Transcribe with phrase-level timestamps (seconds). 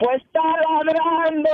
[0.00, 0.40] Pues está
[0.82, 1.50] ladrando.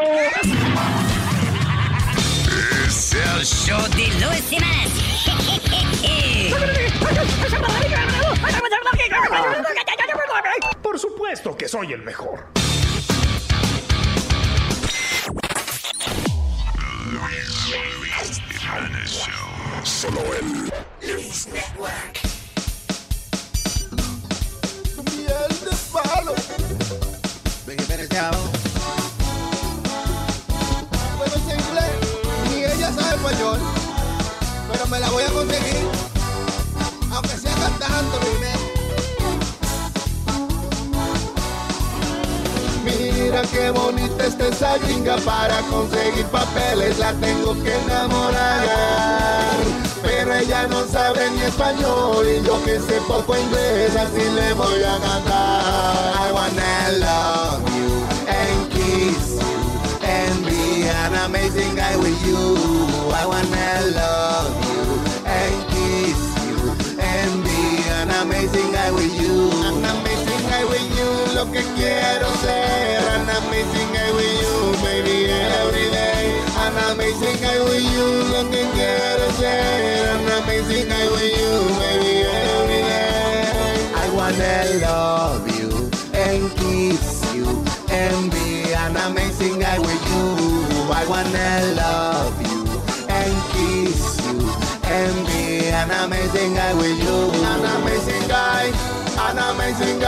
[2.87, 4.93] Es el show de Luis Semanas.
[10.81, 12.47] Por supuesto que soy el mejor.
[19.83, 20.71] Solo él.
[21.03, 22.21] Luis Network.
[25.17, 27.06] Miel de palo.
[27.67, 27.83] Bueno,
[31.35, 31.95] sé inglés,
[32.49, 33.59] ni ella sabe español,
[34.71, 35.85] pero me la voy a conseguir,
[37.11, 38.66] aunque sea cantando primero.
[43.37, 48.65] Mira qué bonita está esa gringa para conseguir papeles, la tengo que enamorar.
[50.03, 54.83] Pero ella no sabe ni español y yo que sé poco inglés, así le voy
[54.83, 56.15] a cantar.
[56.17, 62.57] I wanna love you and kiss you and be an amazing guy with you.
[63.13, 64.81] I wanna love you
[65.27, 66.57] and kiss you
[66.99, 69.56] and be an amazing guy with you.
[71.37, 72.99] Lo que quiero ser.
[73.15, 76.41] An amazing guy with you, baby, every day.
[76.65, 80.17] An amazing guy with you, lo que quiero ser.
[80.17, 82.15] An amazing guy with you, baby,
[82.57, 83.45] every day.
[84.03, 87.47] I wanna love you and kiss you
[87.91, 90.25] and be an amazing guy with you.
[91.01, 91.51] I wanna
[91.83, 92.65] love you
[93.13, 94.39] and kiss you
[94.89, 97.19] and be an amazing guy with you.
[97.53, 98.73] An amazing guy,
[99.29, 100.06] an amazing guy,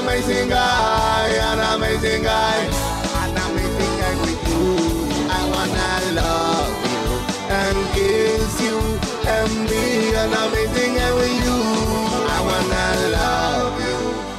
[0.00, 2.56] amazing guy, an amazing guy,
[3.22, 4.64] an amazing guy with you.
[5.28, 5.90] I wanna
[6.20, 7.04] love you
[7.58, 8.78] and kiss you
[9.28, 9.84] and be
[10.22, 11.58] an amazing guy with you.
[12.34, 12.86] I wanna
[13.18, 13.98] love you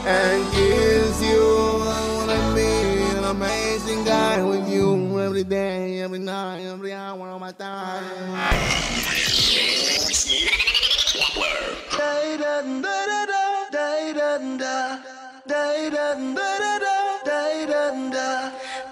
[0.09, 1.45] and kiss you.
[1.85, 2.71] I wanna be
[3.17, 8.03] an amazing guy with you every day, every night, every hour of my time.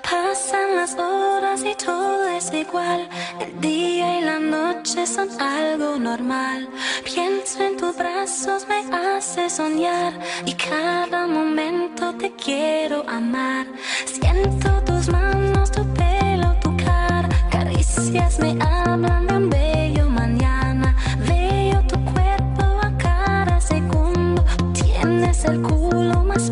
[0.03, 3.07] Pasan las horas y todo es igual.
[3.39, 6.67] El día y la noche son algo normal.
[7.05, 10.19] Pienso en tus brazos, me hace soñar.
[10.45, 13.67] Y cada momento te quiero amar.
[14.05, 17.29] Siento tus manos, tu pelo, tu cara.
[17.49, 19.28] Caricias me hablan
[25.45, 26.51] el culo más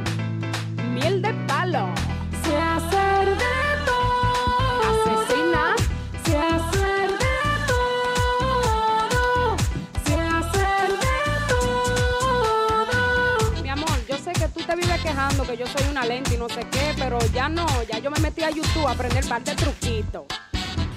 [15.51, 17.65] Que yo soy una lenta y no sé qué, pero ya no.
[17.83, 20.25] Ya yo me metí a YouTube a aprender parte de truquito.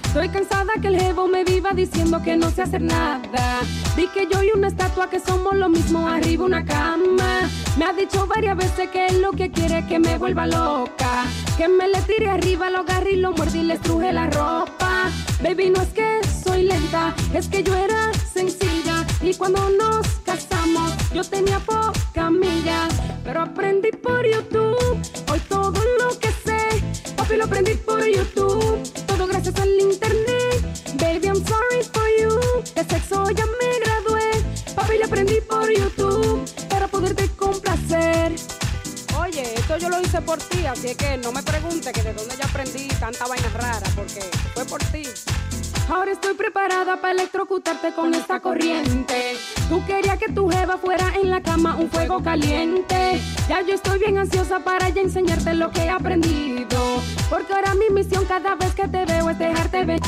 [0.04, 3.62] Estoy cansada que el jevo me viva diciendo que no sé hacer nada.
[3.96, 7.50] Di que yo y una estatua que somos lo mismo arriba una cama.
[7.76, 11.24] Me ha dicho varias veces que es lo que quiere que me vuelva loca.
[11.56, 15.10] Que me le tire arriba, lo agarre y lo muerde y le estruje la ropa.
[15.42, 19.04] Baby, no es que soy lenta, es que yo era sencilla.
[19.20, 22.88] Y cuando nos casamos, yo tenía poca milla.
[23.22, 25.00] Pero aprendí por YouTube,
[25.30, 26.82] hoy todo lo que sé.
[27.16, 30.60] Papi, lo aprendí por YouTube, todo gracias al internet.
[30.98, 34.44] Baby, I'm sorry for you, de sexo ya me gradué.
[34.74, 38.34] Papi, lo aprendí por YouTube, para poderte complacer.
[39.18, 42.36] Oye, esto yo lo hice por ti, así que no me pregunte que de dónde
[42.36, 44.20] ya aprendí tanta vaina rara, porque
[44.52, 45.04] fue por ti.
[45.88, 49.36] Ahora estoy preparada para electrocutarte con esta corriente.
[49.68, 53.20] Tú querías que tu jeva fuera en la cama un fuego caliente.
[53.48, 57.02] Ya yo estoy bien ansiosa para ya enseñarte lo que he aprendido.
[57.28, 60.00] Porque ahora mi misión cada vez que te veo es dejarte ver.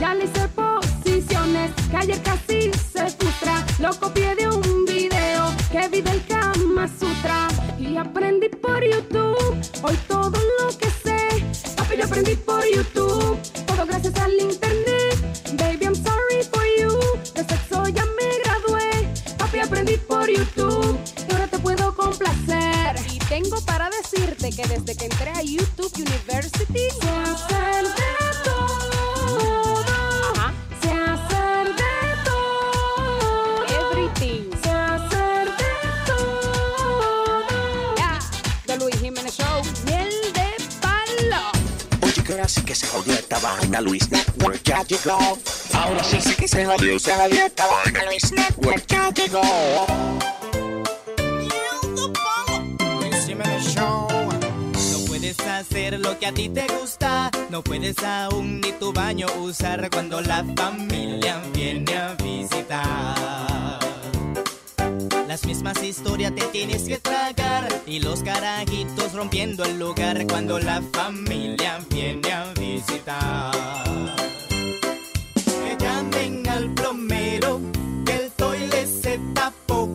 [0.00, 3.64] Ya le hice posiciones que ayer casi se frustra.
[3.78, 7.48] Lo copié de un video que vi del Kama Sutra.
[7.78, 11.31] Y aprendí por YouTube, hoy todo lo que sé.
[11.82, 13.36] Papi, yo aprendí por YouTube,
[13.66, 15.16] todo gracias al internet.
[15.58, 16.96] Baby, I'm sorry for you,
[17.34, 19.08] de sexo ya me gradué.
[19.36, 20.96] Papi, aprendí por YouTube,
[21.28, 22.94] y ahora te puedo complacer.
[23.12, 26.86] Y tengo para decirte que desde que entré a YouTube University,
[42.42, 45.38] Oye, que se jodió esta vaina, Luis Network ya llegó.
[45.74, 49.86] Ahora sí sí que se jodió, se jodió esta vaina, Luis Network ya llegó.
[54.90, 59.28] No puedes hacer lo que a ti te gusta, no puedes aún ni tu baño
[59.38, 63.81] usar cuando la familia viene a visitar.
[65.32, 70.82] Las mismas historias te tienes que tragar y los carajitos rompiendo el lugar cuando la
[70.92, 73.54] familia viene a visitar.
[75.34, 77.62] Que llamen al plomero,
[78.04, 79.88] que el toile se tapó,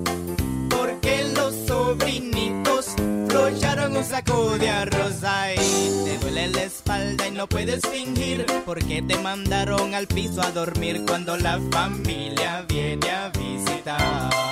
[0.71, 2.95] porque los sobrinitos
[3.29, 6.01] flocharon un saco de arroz ahí.
[6.03, 11.03] Te duele la espalda y no puedes fingir, porque te mandaron al piso a dormir
[11.05, 14.47] cuando la familia viene a visitar.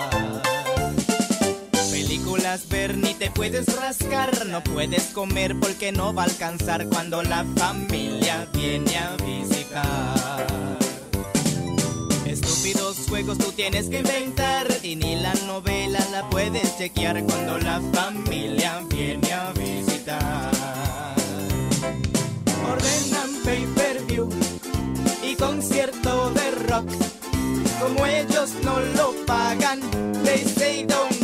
[2.35, 7.23] Películas ver ni te puedes rascar, no puedes comer porque no va a alcanzar cuando
[7.23, 10.45] la familia viene a visitar.
[12.25, 17.79] Estúpidos juegos tú tienes que inventar y ni la novela la puedes chequear cuando la
[17.93, 20.51] familia viene a visitar.
[22.69, 24.29] Ordenan pay-per-view
[25.23, 26.89] y concierto de rock.
[27.79, 29.79] Como ellos no lo pagan,
[30.25, 31.14] they say don't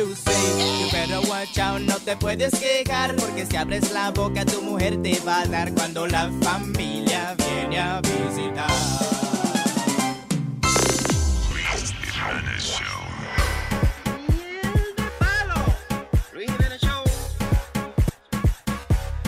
[0.00, 0.88] you say.
[1.28, 5.42] Watch out, no te puedes quejar, porque si abres la boca tu mujer te va
[5.42, 8.70] a dar cuando la familia viene a visitar.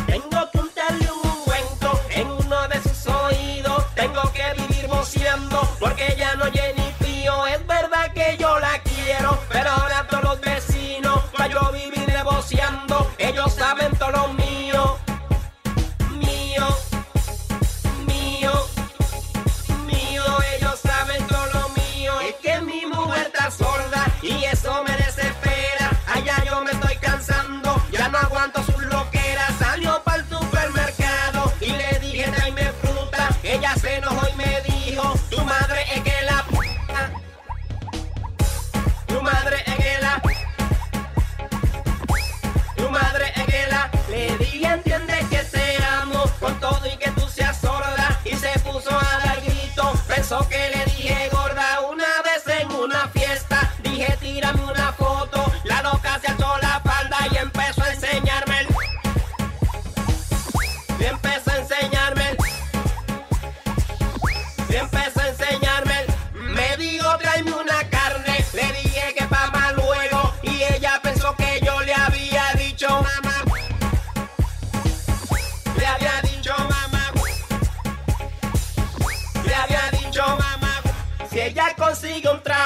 [0.07, 3.95] Tengo que untarle un ungüento en uno de sus oídos.
[3.95, 6.15] Tengo que vivir boceando porque
[46.43, 48.21] con todo y que tú seas sorda.
[48.25, 50.92] Y se puso a dar grito, pensó que le
[82.27, 82.62] កុំត្រា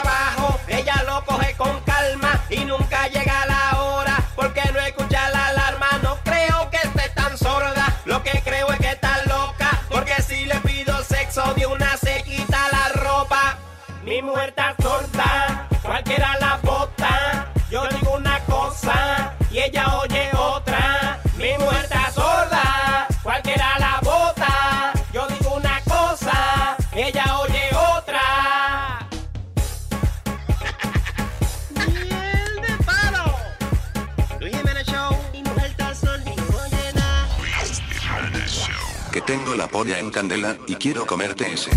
[39.76, 41.70] tengo la polla en candela y quiero comerte ese.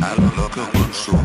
[0.00, 1.15] A lo loco con su.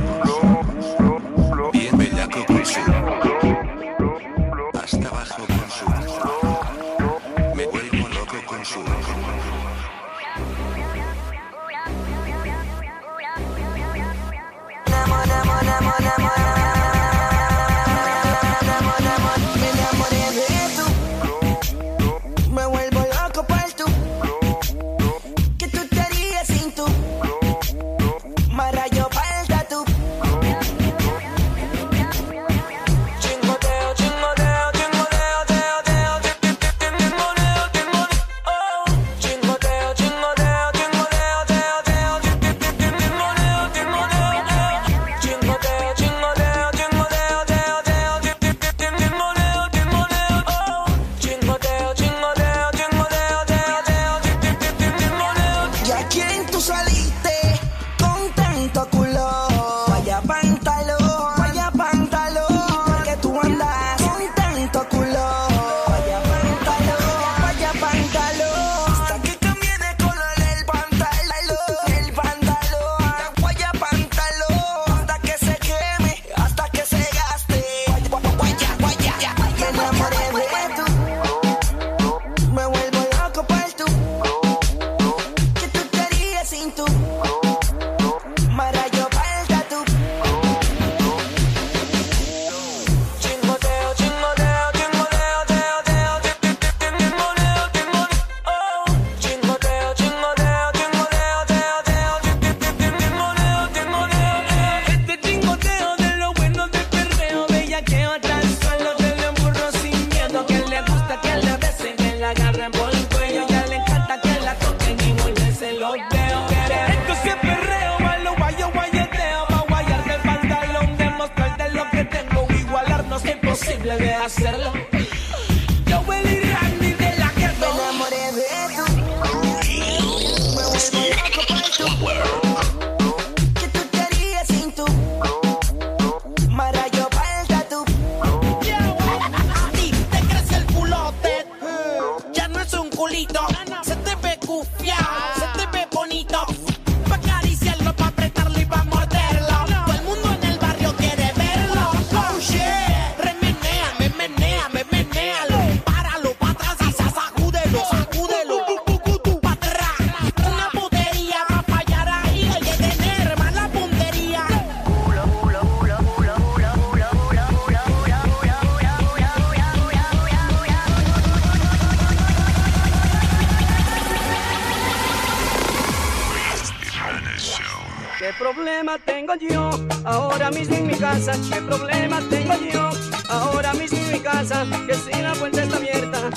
[180.51, 181.31] Ahora mismo en mi casa?
[181.49, 182.89] ¿Qué problema tengo yo
[183.29, 184.65] ahora mismo en mi casa?
[184.85, 186.29] Que si la puerta está abierta,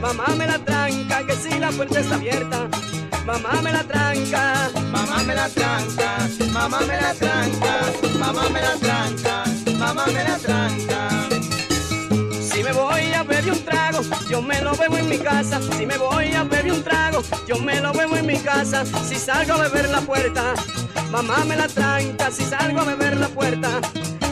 [0.00, 1.26] mamá me la tranca.
[1.26, 2.68] Que si la puerta está abierta,
[3.24, 4.70] mamá me la tranca.
[4.92, 7.80] Mamá me la tranca, mamá me la tranca,
[8.18, 9.44] mamá me la tranca,
[9.78, 11.28] mamá me la tranca.
[12.42, 15.60] Si me voy a beber un trago, yo me lo bebo en mi casa.
[15.76, 18.84] Si me voy a beber un trago, yo me lo bebo en mi casa.
[18.84, 20.54] Si salgo a beber la puerta,
[21.10, 22.30] mamá me la tranca.
[22.30, 23.80] Si salgo a beber la puerta,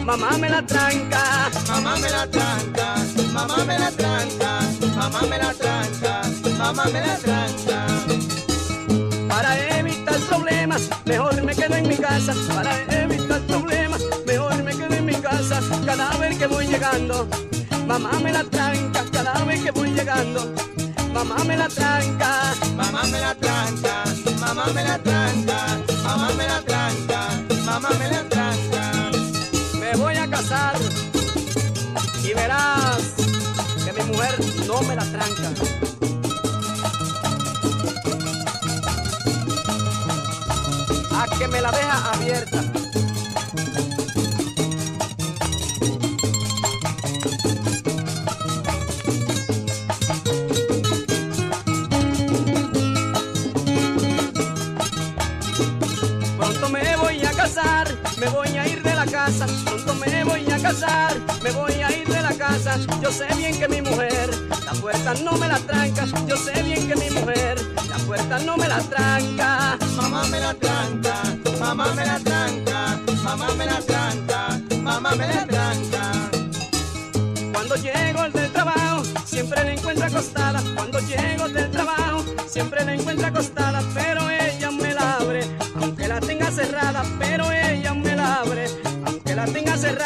[0.04, 1.50] mamá me la tranca.
[1.68, 2.94] Mamá me la tranca,
[3.32, 4.60] mamá me la tranca,
[4.96, 6.22] mamá me la tranca,
[6.58, 7.86] mamá me la tranca.
[9.28, 12.34] Para evitar problemas, mejor me quedo en mi casa.
[12.54, 15.60] Para evitar problemas, mejor me quedo en mi casa.
[15.86, 17.26] Cada vez que voy llegando,
[17.86, 19.04] mamá me la tranca.
[19.12, 20.52] Cada vez que voy llegando,
[21.12, 22.54] mamá me la tranca.
[22.76, 24.04] Mamá me la tranca,
[24.40, 25.51] mamá me la tranca,
[26.16, 27.28] mamá me la tranca,
[27.64, 29.10] mamá me la tranca.
[29.80, 30.74] Me voy a casar
[32.22, 33.14] y verás
[33.84, 34.34] que mi mujer
[34.66, 35.50] no me la tranca.
[41.14, 42.71] a que me la deja abierta.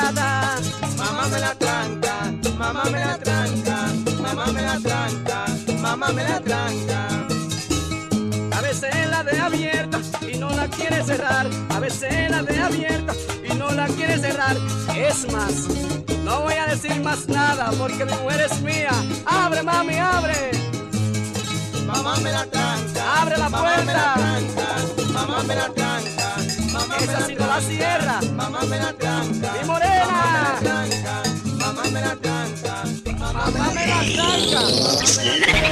[0.06, 3.86] Mamá me la tranca, mamá me la tranca,
[4.22, 5.44] mamá me la tranca,
[5.80, 7.08] mamá me la tranca.
[8.56, 11.48] A veces la de abierta y no la quiere cerrar.
[11.70, 13.14] A veces la de abierta
[13.50, 14.56] y no la quiere cerrar.
[14.94, 15.66] Es más,
[16.22, 18.92] no voy a decir más nada porque mi mujer es mía.
[19.24, 20.52] Abre, mami, abre.
[21.84, 24.14] Mamá me la tranca, Abre la mamá me la puerta.
[24.14, 26.36] tranca, mamá me la tranca,
[27.00, 28.20] Esa la sí la tranca, cierra.
[28.35, 30.06] mamá me la tranca, Mi morena.
[30.06, 31.22] mamá me la tranca,
[31.59, 32.85] mamá me la tranca,
[33.18, 35.66] mamá Mamá me la tranca.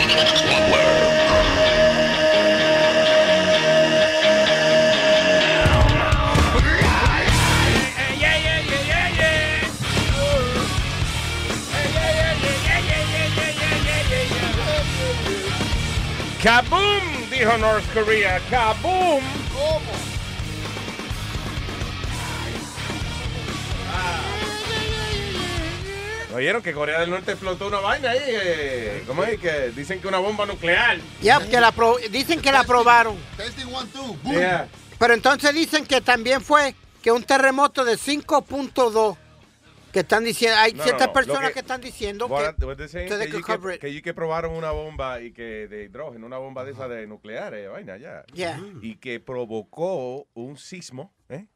[16.42, 17.30] ¡Kaboom!
[17.30, 18.38] Dijo North Korea.
[18.50, 19.43] ¡Kaboom!
[26.34, 28.18] ¿Oyeron que Corea del Norte explotó una vaina ahí?
[28.26, 29.38] eh, ¿Cómo es?
[29.38, 30.98] Que dicen que una bomba nuclear.
[31.22, 33.16] Ya, que la pro- dicen que la aprobaron.
[33.36, 34.68] Testing one, two, Yeah.
[34.98, 39.16] Pero entonces dicen que también fue que un terremoto de 5.2
[39.92, 42.64] que están diciendo, hay No, ciertas no, no, personas que, que- están diciendo What- que
[42.64, 47.54] what que, probaron una bomba y que de hidrógeno, una bomba de esa de nuclear,
[47.54, 48.24] eh, vaina ya.
[48.32, 48.60] Yeah.
[48.82, 51.46] Y que provocó un sismo, ¿eh?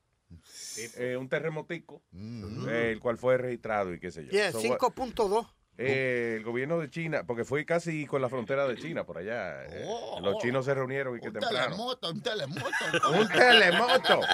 [0.97, 4.31] Eh, un terremotico, eh, el cual fue registrado y qué sé yo.
[4.31, 5.47] Yeah, So, what- 5.2.
[5.81, 9.65] eh, el gobierno de China, porque fue casi con la frontera de China, por allá.
[9.67, 9.87] eh,
[10.23, 11.65] los chinos se reunieron y que Un temprano.
[11.67, 12.67] telemoto, un telemoto.
[13.21, 14.21] Un telemoto.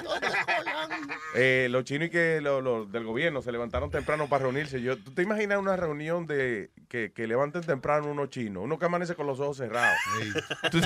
[1.37, 4.81] Eh, los chinos y que los los del gobierno se levantaron temprano para reunirse.
[4.81, 8.63] Yo, ¿Tú te imaginas una reunión de que, que levanten temprano unos chinos?
[8.63, 9.97] Uno que amanece con los ojos cerrados.
[10.71, 10.79] Tú-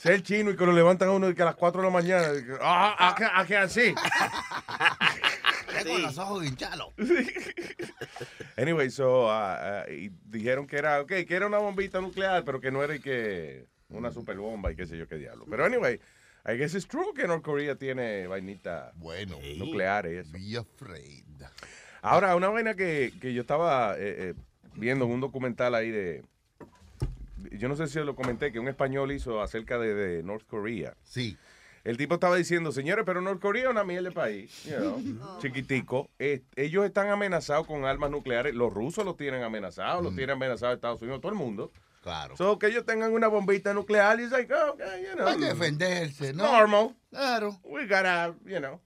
[0.00, 1.86] Ser el chino y que lo levantan a uno de que a las 4 de
[1.86, 2.28] la mañana.
[2.62, 3.94] Ah, ah, que- ah, que así.
[5.82, 6.94] Tengo los ojos hinchados.
[8.56, 12.60] Anyway, so, ah, ah, y dijeron que era, okay, que era una bombita nuclear, pero
[12.60, 15.44] que no era y que una super bomba y qué sé yo qué diablo.
[15.48, 16.00] Pero anyway,
[16.46, 20.28] I guess it's true que North Korea tiene vainita bueno, nucleares.
[20.28, 20.32] y.
[20.52, 21.24] Be afraid.
[22.00, 24.34] Ahora, una vaina que, que yo estaba eh, eh,
[24.76, 26.22] viendo en un documental ahí de.
[27.52, 30.94] Yo no sé si lo comenté, que un español hizo acerca de, de North Korea.
[31.02, 31.36] Sí.
[31.82, 35.38] El tipo estaba diciendo, señores, pero North Korea es una mierda de país, you know,
[35.40, 36.10] chiquitico.
[36.18, 38.54] Eh, ellos están amenazados con armas nucleares.
[38.54, 41.72] Los rusos los tienen amenazados, los tienen amenazados Estados Unidos, todo el mundo.
[42.02, 42.36] Claro.
[42.36, 45.26] So, que ellos tengan una bombita nuclear y es like, oh, okay, you know.
[45.26, 46.44] Hay que defenderse, ¿no?
[46.44, 46.96] Normal.
[47.10, 47.58] Claro.
[47.64, 48.80] We gotta, you know.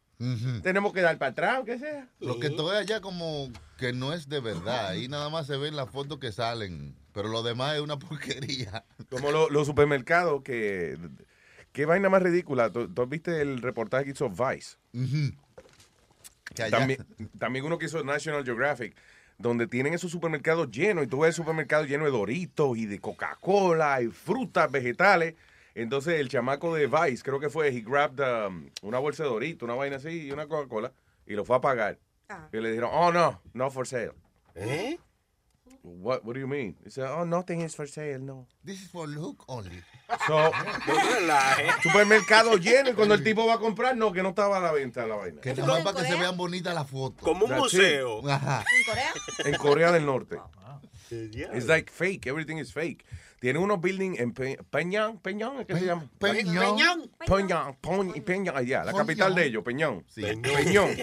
[0.62, 2.08] Tenemos que dar para atrás, aunque sea.
[2.20, 4.88] Lo que todo es allá como que no es de verdad.
[4.88, 6.96] Ahí nada más se ven las fotos que salen.
[7.14, 8.85] Pero lo demás es una porquería.
[9.11, 10.98] Como lo- los supermercados que...
[11.72, 12.70] Qué vaina más ridícula.
[12.70, 14.77] ¿Tú, tú viste el reportaje que hizo Vice?
[16.70, 17.07] También,
[17.38, 18.94] también uno que hizo National Geographic,
[19.38, 23.00] donde tienen esos supermercados llenos y tú ves el supermercado lleno de Doritos y de
[23.00, 25.35] Coca-Cola y frutas, vegetales.
[25.74, 29.66] Entonces el chamaco de Vice, creo que fue, he grabbed um, una bolsa de Doritos,
[29.66, 30.92] una vaina así y una Coca-Cola
[31.27, 31.98] y lo fue a pagar.
[32.53, 34.12] Y le dijeron, oh no, no for sale.
[34.55, 34.98] ¿Eh?
[35.86, 36.76] What, what do you mean?
[36.82, 38.46] Dice, oh, nothing is for sale, no.
[38.64, 39.82] This is for look only.
[40.26, 40.50] So,
[41.82, 44.72] supermercado lleno y cuando el tipo va a comprar, no, que no estaba a la
[44.72, 45.42] venta la vaina.
[45.42, 47.22] Que nada más para que se vean bonitas las fotos.
[47.22, 48.20] Como un That's museo.
[48.20, 48.28] it.
[48.30, 48.64] Ajá.
[48.78, 49.12] ¿En Corea?
[49.44, 50.38] En Corea del Norte.
[51.10, 53.04] It's like fake, everything is fake.
[53.40, 56.08] Tiene unos buildings en Pe- Peñón, Peñón, ¿qué se llama?
[56.18, 56.44] Peñón.
[57.26, 59.06] Peñón, Peñón, Peñón, allá, la Peñón.
[59.06, 60.04] capital de ellos, Peñón.
[60.14, 60.42] Peñón.
[60.42, 60.90] Peñón.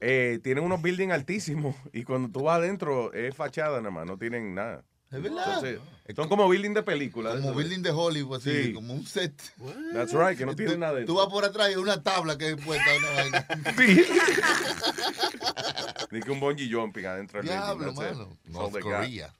[0.00, 4.16] Eh, tienen unos buildings altísimos y cuando tú vas adentro es fachada nada más, no
[4.16, 4.84] tienen nada.
[5.10, 5.44] Es verdad.
[5.46, 5.80] Entonces,
[6.14, 7.30] son como building de película.
[7.30, 8.72] Como eso, building de Hollywood, así, Sí.
[8.74, 9.34] como un set.
[9.92, 11.14] That's right, que no tiene Tú- nada Tú dentro.
[11.16, 13.46] vas por atrás y hay una tabla que es puesta una vaina.
[16.12, 18.38] Ni que un bungee jumping adentro del building, Diablo, mano.
[18.46, 18.78] North.
[18.80, 19.34] Korea.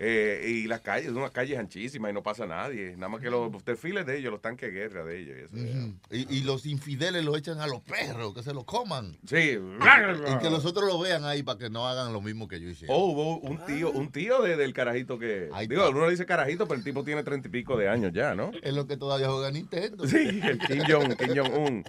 [0.00, 2.92] Eh, y las calles, son unas calles anchísimas y no pasa nadie.
[2.96, 5.36] Nada más que los desfiles de ellos, los tanques de guerra de ellos.
[5.52, 9.18] y eso, y, y los infideles los echan a los perros, que se los coman.
[9.26, 9.58] Sí.
[9.58, 12.68] Y que los otros lo vean ahí para que no hagan lo mismo que yo
[12.68, 12.86] hice.
[12.88, 15.50] Oh, hubo un tío, un tío de- del carajito que.
[15.68, 18.34] digo, uno le dice carajito, pero el tipo tiene treinta y pico de años ya,
[18.36, 18.52] ¿no?
[18.62, 20.06] Es lo que todavía juega Nintendo.
[20.06, 21.84] Sí, el Kim Jong, Kim Jong-un.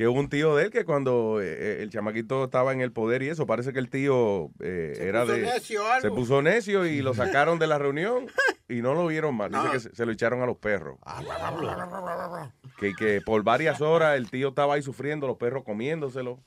[0.00, 3.22] Que hubo un tío de él que cuando eh, el chamaquito estaba en el poder
[3.22, 5.42] y eso, parece que el tío eh, era puso de.
[5.42, 6.00] necio algo.
[6.00, 8.26] Se puso necio y lo sacaron de la reunión
[8.66, 9.50] y no lo vieron más.
[9.50, 10.96] Dice que se, se lo echaron a los perros.
[12.78, 16.40] Que, que por varias horas el tío estaba ahí sufriendo, los perros comiéndoselo.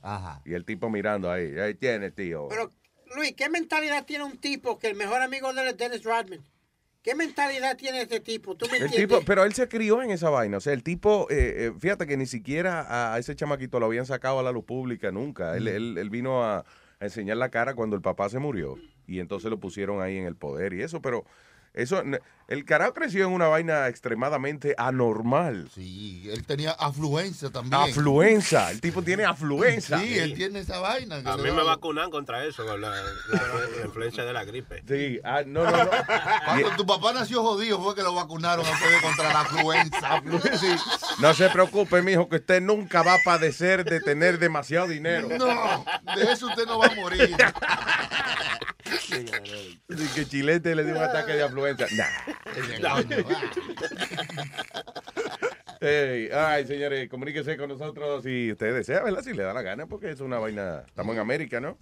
[0.44, 1.56] Y el tipo mirando ahí.
[1.56, 2.48] Ahí tiene, tío.
[2.48, 2.72] Pero,
[3.14, 6.44] Luis, ¿qué mentalidad tiene un tipo que el mejor amigo de él es Dennis Rodman?
[7.04, 8.56] ¿Qué mentalidad tiene este tipo?
[8.56, 10.56] ¿Tú me El tipo, pero él se crió en esa vaina.
[10.56, 14.06] O sea, el tipo, eh, eh, fíjate que ni siquiera a, ese chamaquito lo habían
[14.06, 15.54] sacado a la luz pública nunca.
[15.54, 15.68] Él, Mm.
[15.68, 18.76] él- él vino a, a enseñar la cara cuando el papá se murió.
[19.06, 21.02] Y entonces lo pusieron ahí en el poder y eso.
[21.02, 21.26] Pero
[21.74, 22.02] eso,
[22.48, 25.68] el carajo creció en una vaina extremadamente anormal.
[25.74, 27.82] Sí, él tenía afluencia también.
[27.90, 28.70] Afluenza.
[28.70, 29.98] El tipo tiene afluenza.
[29.98, 31.16] Sí, él tiene esa vaina.
[31.24, 33.40] A mí da- me vacunan contra eso, con la, la- la
[33.86, 34.82] influencia de la gripe.
[34.86, 35.90] Sí, ah, no, no, no.
[36.44, 40.22] Cuando tu papá nació jodido fue que lo vacunaron a ustedes contra la afluenza.
[40.60, 40.74] Sí.
[41.20, 45.28] No se preocupe, mijo, que usted nunca va a padecer de tener demasiado dinero.
[45.38, 45.84] No,
[46.16, 47.34] de eso usted no va a morir.
[49.88, 51.86] Y que Chilete le dio un ataque de afluenza.
[51.92, 52.33] Nah.
[55.80, 59.22] Hey, ay, señores, comuníquese con nosotros si usted desea, ¿verdad?
[59.22, 60.84] Si le da la gana, porque es una vaina.
[60.86, 61.78] Estamos en América, ¿no?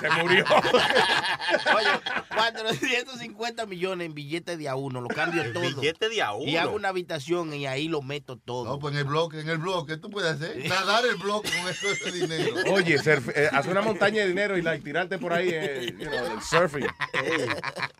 [0.00, 0.44] Se murió.
[1.76, 1.88] Oye,
[2.34, 5.62] 450 millones en billetes de a uno, lo cambio todo.
[5.62, 6.46] Billete de a uno.
[6.50, 8.64] Y hago una habitación y ahí lo meto todo.
[8.64, 10.68] No, pues en el bloque, en el bloque, tú puedes hacer.
[10.68, 12.54] Nadar el bloque con eso, ese dinero.
[12.72, 16.08] Oye, surf- eh, haz una montaña de dinero y like, tirarte por ahí, eh, you
[16.08, 16.86] know, el surfing.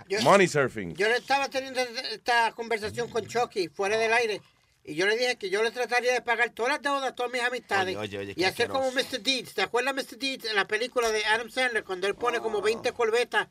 [0.09, 0.95] Yo- Money surfing.
[0.95, 4.41] Yo le estaba teniendo esta conversación con Chucky fuera del aire.
[4.87, 7.33] Y yo le dije que yo le trataría de pagar todas las deudas a todas
[7.33, 7.97] mis amistades.
[7.97, 9.21] Oye, oye, oye, y hacer como Mr.
[9.23, 9.55] Deeds.
[9.55, 10.19] ¿Te acuerdas Mr.
[10.19, 13.49] Deeds en la película de Adam Sandler cuando él pone como 20 corbetas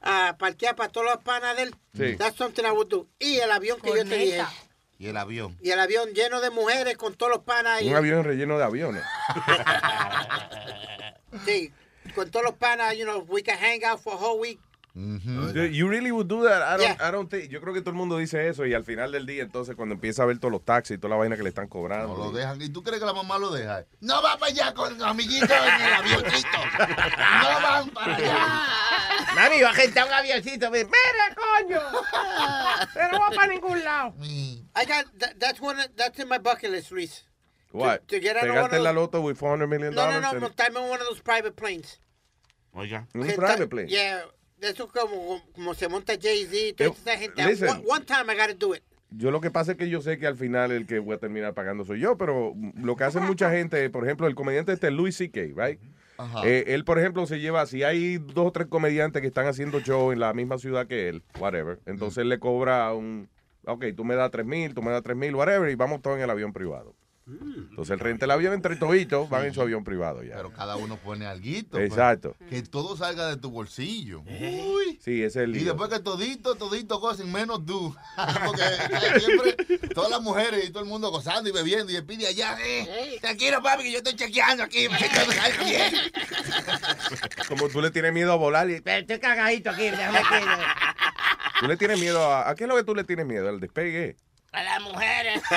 [0.00, 1.74] a parquear para todos los panas de él?
[1.96, 2.16] Sí.
[2.16, 3.08] That's something I would do.
[3.18, 4.44] Y el avión que yo te dije.
[4.98, 5.58] Y el avión.
[5.60, 7.80] Y el avión lleno de mujeres con todos los panas.
[7.80, 7.88] ahí.
[7.88, 9.02] Un avión relleno de aviones.
[11.44, 11.72] Sí,
[12.14, 14.58] con todos los panas, you know, we can hang out for a whole week.
[14.94, 16.62] You really would do that?
[16.62, 17.08] I don't, Yeah.
[17.08, 19.24] I don't think- yo creo que todo el mundo dice eso y al final del
[19.26, 21.48] día, entonces, cuando empieza a ver todos los taxis y toda la vaina que le
[21.50, 22.08] están cobrando.
[22.16, 22.60] No lo dejan.
[22.60, 23.84] ¿Y tú crees que la mamá lo deja?
[24.00, 26.58] No va para allá con los amiguitos en el avioncito.
[26.78, 28.48] No van para allá.
[29.34, 30.70] Mami, va a gente a un avioncito.
[30.70, 30.88] Mira,
[31.36, 31.80] coño.
[32.94, 34.14] Pero no va para ningún lado.
[34.74, 37.24] I got, that, that's one, that's in my bucket list, Luis.
[37.72, 38.08] What?
[38.08, 40.20] To- to get on one Pegarte of la those- loto with 400 million No, no,
[40.20, 42.00] no, and- montarme en one of those private planes.
[42.74, 43.06] Oiga.
[43.14, 43.88] Un private plane.
[43.88, 44.22] Yeah,
[44.60, 47.44] de eso como, como se monta Jay-Z, toda Eh, esa gente.
[47.46, 47.68] listen.
[47.68, 48.82] One, one time I gotta do it.
[49.12, 51.18] Yo lo que pasa es que yo sé que al final el que voy a
[51.18, 54.92] terminar pagando soy yo, pero lo que hace mucha gente, por ejemplo, el comediante este
[54.92, 55.80] Louis C.K., right?
[56.16, 56.42] Ajá.
[56.46, 59.80] Eh, él, por ejemplo, se lleva, si hay dos o tres comediantes que están haciendo
[59.80, 63.28] show en la misma ciudad que él, whatever, entonces él le cobra un,
[63.64, 66.16] ok, tú me das tres mil, tú me das tres mil, whatever, y vamos todos
[66.18, 66.94] en el avión privado.
[67.30, 70.36] Entonces él renta el avión entre toditos, van en su avión privado ya.
[70.36, 71.78] Pero cada uno pone alguito.
[71.78, 72.34] Exacto.
[72.38, 72.50] pues.
[72.50, 74.22] Que todo salga de tu bolsillo.
[74.22, 74.98] Uy.
[75.02, 75.72] Sí, ese es el Y lío.
[75.72, 77.94] después que todito, todito gocen, menos tú.
[78.46, 79.56] Porque siempre
[79.94, 83.18] todas las mujeres y todo el mundo gozando y bebiendo y le pide allá, eh,
[83.20, 85.92] tranquilo papi que yo estoy chequeando aquí que bien.
[87.48, 90.46] Como tú le tienes miedo a volar y Pero estoy cagadito aquí, déjame aquí.
[91.60, 92.48] tú le tienes miedo a...
[92.50, 93.48] ¿A qué es lo que tú le tienes miedo?
[93.48, 94.16] ¿Al despegue?
[94.52, 95.42] A las mujeres.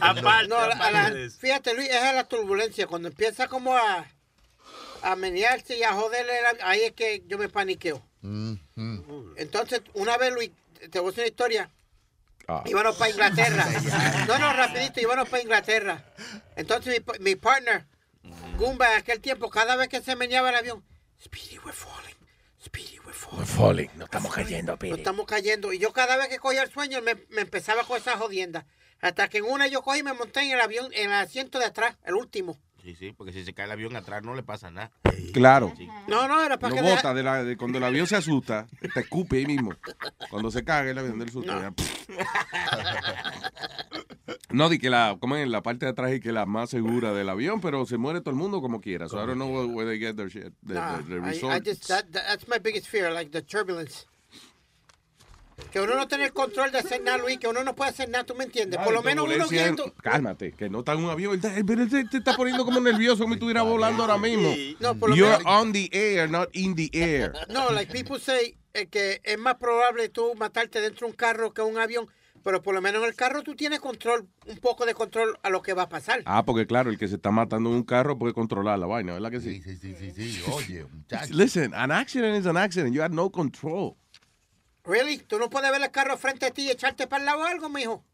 [0.00, 2.86] Aparte, No, a la- fíjate, Luis, esa es la turbulencia.
[2.86, 4.06] Cuando empieza como a,
[5.02, 8.02] a menearse y a joderle, ahí es que yo me paniqueo.
[8.22, 8.54] Mm.
[9.36, 10.50] Entonces, una vez, Luis,
[10.90, 11.70] te voy a decir una historia.
[12.48, 12.62] Ah.
[12.66, 13.66] Íbamos para Inglaterra.
[14.26, 16.04] No, no, rapidito, íbamos para Inglaterra.
[16.56, 17.84] Entonces, mi, mi partner,
[18.56, 20.84] Goomba, en aquel tiempo, cada vez que se meneaba el avión,
[21.22, 22.11] Speedy, we're falling.
[23.22, 23.46] Falling.
[23.46, 23.90] Falling.
[23.96, 25.72] No estamos cayendo, No estamos cayendo.
[25.72, 28.66] Y yo cada vez que cogía el sueño me, me empezaba con esa jodienda.
[29.00, 31.58] Hasta que en una yo cogí y me monté en el avión, en el asiento
[31.58, 32.58] de atrás, el último.
[32.82, 34.90] Sí, sí, porque si se cae el avión atrás no le pasa nada.
[35.32, 35.72] Claro.
[36.08, 36.82] No, no, era para Lo que...
[36.82, 39.72] deja- bota de la, de- cuando el avión se asusta, te escupe ahí mismo.
[40.30, 41.52] Cuando se caga el avión del susto.
[41.60, 41.72] ya.
[44.50, 47.12] No, di que la, como en la parte de atrás y que la más segura
[47.14, 49.08] del avión, pero se muere todo el mundo como quiera.
[49.08, 50.52] So I don't know where, where they get their shit.
[50.66, 54.06] The, Nah, the- the I- I, just, that- that's my biggest fear, like the turbulence.
[55.70, 58.08] Que uno no tiene el control de hacer nada, Luis, que uno no puede hacer
[58.08, 58.78] nada, ¿tú me entiendes?
[58.80, 59.92] Por lo menos uno en- viendo...
[60.02, 61.34] Cálmate, que no está en un avión.
[61.34, 64.18] Él te- Pero él te, te está poniendo como nervioso como si estuviera volando ahora
[64.18, 64.52] mismo.
[64.80, 67.32] No, por lo You're menos- on the air, not in the air.
[67.48, 71.52] No, like people say eh, que es más probable tú matarte dentro de un carro
[71.54, 72.06] que un avión,
[72.42, 75.48] pero por lo menos en el carro tú tienes control, un poco de control a
[75.50, 76.22] lo que va a pasar.
[76.26, 79.12] Ah, porque claro, el que se está matando en un carro puede controlar la vaina,
[79.14, 79.62] ¿verdad que sí?
[79.62, 80.42] Sí, sí, sí, sí.
[80.52, 81.32] Oye, muchacho.
[81.34, 82.94] Listen, an accident is an accident.
[82.94, 83.96] You have no control.
[84.84, 85.18] Really?
[85.18, 87.44] ¿Tú no puedes ver el carro frente a ti y echarte para el lado o
[87.44, 88.04] algo, mijo?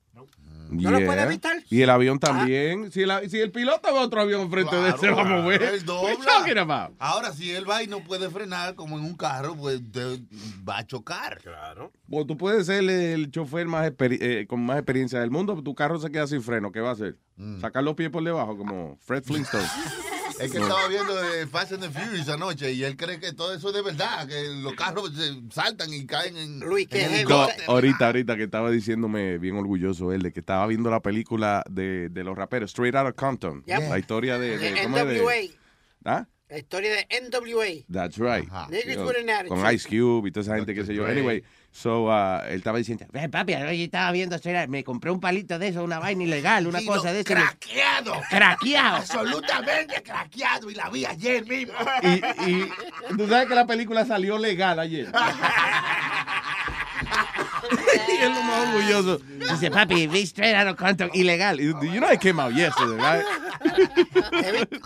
[0.70, 1.06] ¿No lo Yeah.
[1.06, 1.56] puede evitar?
[1.58, 1.64] Ah.
[1.70, 2.92] Y el avión también.
[2.92, 5.62] Si, el, si el piloto ve otro avión frente de él, se va a mover.
[5.62, 6.90] Él dobla.
[6.98, 10.20] Ahora, si él va y no puede frenar como en un carro, pues te-
[10.68, 11.38] va a chocar.
[11.38, 11.90] Claro.
[12.06, 15.74] Bueno, tú puedes ser el chofer más eh, con más experiencia del mundo, pero tu
[15.74, 16.70] carro se queda sin freno.
[16.70, 17.16] ¿Qué va a hacer?
[17.36, 17.60] Mm.
[17.62, 19.64] Sacar los pies por debajo, como Fred Flintstone.
[20.40, 23.54] Es que estaba viendo de Fast and the Furious anoche y él cree que todo
[23.54, 27.16] eso es de verdad, que los carros se saltan y caen en, Luis, en No,
[27.16, 27.72] helicóptero.
[27.72, 32.08] ahorita, ahorita que estaba diciéndome bien orgulloso él de que estaba viendo la película de,
[32.08, 33.62] de los raperos Straight Outta Compton.
[33.66, 33.80] Yep.
[33.90, 35.06] La historia de, de- De ¿cómo es?
[35.06, 35.34] De- NWA.
[36.04, 36.26] ¿Ah?
[36.48, 37.84] La historia de NWA.
[37.92, 38.48] That's right.
[38.70, 39.48] Niggas You know, with an attitude.
[39.60, 41.04] Con Ice Cube y toda esa gente, qué sé yo.
[41.06, 41.42] Anyway,
[41.78, 44.36] so, uh, él estaba diciendo, Eh, papi, hoy estaba viendo,
[44.68, 47.34] me compré un palito de eso, una vaina ilegal, una Sí, cosa no, de eso.
[47.34, 48.12] Craqueado.
[48.28, 48.96] Craqueado.
[48.96, 50.70] Absolutamente craqueado.
[50.70, 51.74] Y la vi ayer mismo.
[52.02, 52.68] y, y
[53.16, 55.08] tú sabes que la película salió legal ayer.
[58.08, 59.18] y es lo más orgulloso.
[59.18, 61.60] Dice, papi, vi straight out of Compton, ilegal.
[61.60, 63.24] Y, You know, it came out yesterday, right?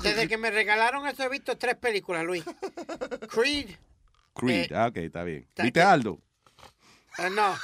[0.02, 2.44] Desde que me regalaron eso he visto tres películas, Luis.
[3.28, 3.70] Creed.
[4.35, 5.46] Creed, Eh, ah, ok, está bien.
[5.57, 6.20] ¿Viste Aldo?
[7.18, 7.55] Eh, no.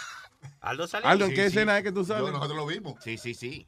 [0.61, 1.09] Aldo salió.
[1.09, 1.47] Aldo, ¿en Sí, qué sí.
[1.49, 2.31] escena es que tú sales?
[2.33, 2.95] Nosotros lo vimos.
[3.03, 3.67] Sí, sí, sí.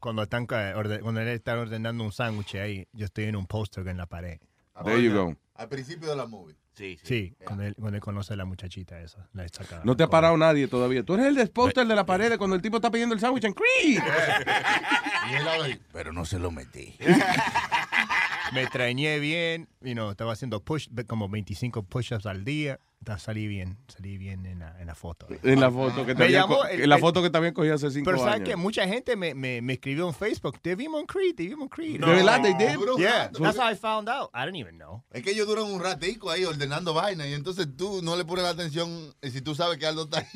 [0.00, 3.46] Cuando, están, eh, orde- cuando él está ordenando un sándwich ahí, yo estoy en un
[3.46, 4.38] póster en la pared.
[4.84, 5.36] There you go.
[5.54, 6.54] Al principio de la movie.
[6.74, 9.26] Sí, Sí, cuando él, cuando él conoce a la muchachita esa.
[9.32, 11.02] La saca- No te ha parado nadie todavía.
[11.02, 13.44] Tú eres el del póster de la pared cuando el tipo está pidiendo el sándwich
[13.44, 14.02] en Creed.
[15.30, 16.94] Y él habla ahí, pero no se lo metí.
[18.52, 22.78] Me extrañé bien, you know, estaba haciendo push, como 25 push-ups al día.
[23.18, 25.28] Salí bien, salí bien en la, en la foto.
[25.44, 26.34] En la foto que te el-
[26.82, 28.48] en la foto que también cogí hace cinco Pero sabes años.
[28.48, 31.62] que mucha gente me, me, me escribió en Facebook, te vimos en Creed, te vimos
[31.62, 32.00] en Creed.
[32.00, 32.42] ¿De verdad?
[32.42, 32.80] They did?
[32.98, 34.30] Yeah, that's how I found out.
[34.34, 35.04] I didn't even know.
[35.12, 38.42] Es que ellos duran un ratico ahí ordenando vaina y entonces tú no le pones
[38.42, 40.26] la atención y si tú sabes que Aldo está ahí.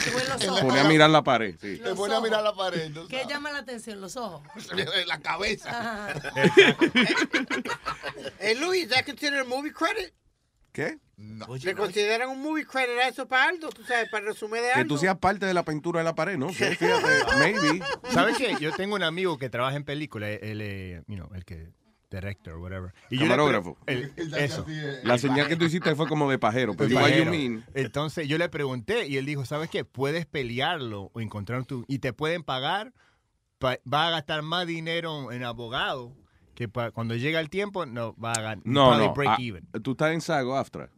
[0.00, 0.10] Se
[0.60, 1.78] ponía a mirar la pared, sí.
[1.78, 2.80] Te pone a mirar la pared.
[2.82, 4.00] entonces, ¿Qué llama la atención?
[4.00, 4.42] Los ojos.
[5.06, 6.14] la cabeza.
[8.40, 10.12] Hey, Luis, ¿is that considered a movie credit?
[10.72, 10.98] ¿Qué?
[11.64, 13.70] ¿Le consideran un movie credit a eso para Aldo?
[13.70, 14.88] Tú sabes, para resumir de Que algo.
[14.94, 16.50] tú seas parte de la pintura de la pared, ¿no?
[16.50, 16.86] fíjate,
[17.38, 17.82] maybe.
[18.12, 18.56] ¿Sabes qué?
[18.60, 21.70] Yo tengo un amigo que trabaja en película, él, eh, you know, el que
[22.10, 22.94] director o whatever.
[23.10, 23.76] Y yo le pre- Camarógrafo.
[23.86, 24.64] el- eso.
[25.02, 26.74] La señal que tú hiciste fue como de pajero.
[26.74, 27.30] Pero El you pajero.
[27.32, 27.64] mean?
[27.74, 29.84] Entonces yo le pregunté y él dijo, ¿sabes qué?
[29.84, 31.84] Puedes pelearlo o encontrar tu...
[31.88, 32.92] Y te pueden pagar,
[33.58, 36.14] pa- va a gastar más dinero en abogado
[36.58, 38.58] que pa- cuando llega el tiempo no va a ganar.
[38.64, 39.14] No, no.
[39.14, 39.64] break ah, even.
[39.80, 40.90] Tú estás en Sago Aftra.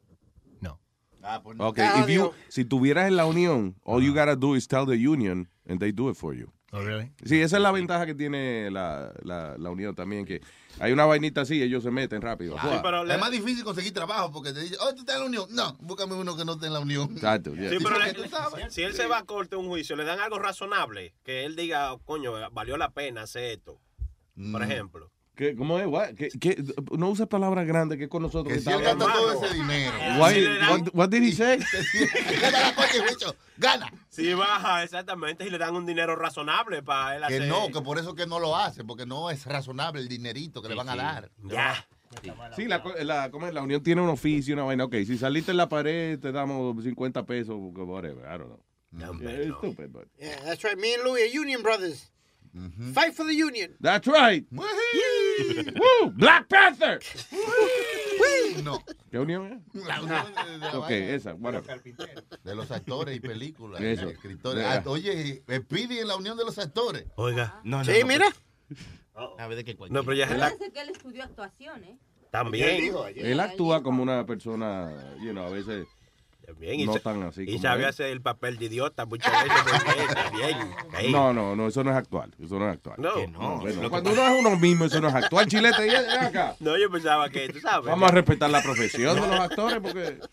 [0.63, 0.81] No.
[1.23, 4.57] Ah, pues Ok, Ah, if you, si tuvieras en la unión, all you gotta do
[4.57, 6.51] is tell the union and they do it for you.
[6.73, 7.13] Oh, really?
[7.27, 10.41] Sí, esa es la ventaja que tiene la, la, la unión también, que
[10.79, 12.57] hay una vainita así, ellos se meten rápido.
[12.59, 15.21] Sí, pero le- Es más difícil conseguir trabajo porque te dicen, oh, tú estás en
[15.23, 15.45] la unión.
[15.51, 17.11] No, búscame uno que no esté en la unión.
[17.13, 17.69] Exacto, yeah.
[17.69, 18.73] Sí, pero Porque le- tú sabes.
[18.73, 21.13] si él se va a corte un juicio, le dan algo razonable.
[21.23, 23.79] Que él diga, coño, valió la pena hacer esto.
[24.53, 24.71] Por Mm.
[24.71, 25.11] ejemplo.
[25.41, 25.87] ¿Qué, ¿Cómo es?
[25.87, 26.09] What?
[26.17, 26.63] ¿Qué- qué?
[26.99, 28.53] no uses palabras grandes que es con nosotros.
[28.53, 29.93] Que que si él estamos gasta todo ese dinero.
[30.19, 31.59] Why- what, what did he say?
[32.29, 33.91] Que gana la de juicio, gana.
[34.11, 37.49] Si baja, exactamente, y le dan un dinero razonable para él Que hacer.
[37.49, 40.69] no, que por eso que no lo hace, porque no es razonable el dinerito que
[40.69, 41.31] le van a dar.
[41.45, 41.89] Ya.
[42.55, 43.55] Sí, la, co- la, ¿cómo es?
[43.55, 44.85] la unión tiene un oficio, una vaina.
[44.85, 48.25] Ok, si saliste en la pared, te damos 50 pesos, whatever.
[48.27, 49.21] I don't know.
[49.23, 50.07] Yeah, it's stupid, but.
[50.19, 50.77] Yeah, that's right.
[50.77, 52.11] Me and Louis are Union Brothers.
[52.95, 53.77] Fight for the Union.
[53.81, 54.45] That's right.
[54.53, 57.01] Woo, Black Panther.
[58.65, 58.83] No.
[59.11, 59.85] ¿Qué unión es?
[59.87, 61.07] La unión de- de la Ok, vaina.
[61.15, 61.83] esa, whatever.
[62.45, 63.81] De los actores y películas.
[63.81, 64.09] Eso.
[64.09, 64.65] y escritores.
[64.67, 67.05] Ah, oye, Speedy en la unión de los actores.
[67.17, 67.85] Oiga, no, no.
[67.85, 68.27] Sí, no, mira.
[69.39, 71.99] A ver de qué No, pero ya es la- Parece que él estudió actuación, ¿eh?
[72.31, 72.95] También.
[73.17, 75.87] Él actúa como una persona, you know, a veces
[76.53, 77.89] También, y no sa- tan así Y como sabe él.
[77.89, 79.65] hacer el papel de idiota muchas veces
[80.15, 80.57] también.
[80.93, 81.13] también.
[81.13, 82.35] No, no, no, eso no es actual.
[82.43, 82.97] Eso no es actual.
[82.99, 83.15] No.
[83.15, 83.59] Que no.
[83.61, 85.47] bueno, cuando uno es uno mismo, eso no es actual.
[85.47, 86.57] Chilete, ven acá.
[86.61, 87.87] No, yo pensaba que, tú sabes.
[87.87, 90.19] Vamos a respetar la profesión de los actores porque.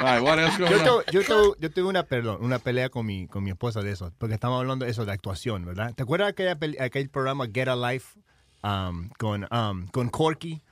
[0.00, 1.04] Ay, what else going Yo, on?
[1.04, 3.90] tu- yo, tu- yo tuve una, perdón, una pelea con mi, con mi esposa de
[3.90, 5.92] eso, porque estamos hablando de eso, de actuación, ¿verdad?
[5.94, 8.16] ¿Te acuerdas peli- aquel programa Get a Life
[8.62, 10.62] um, con, um, con Corky?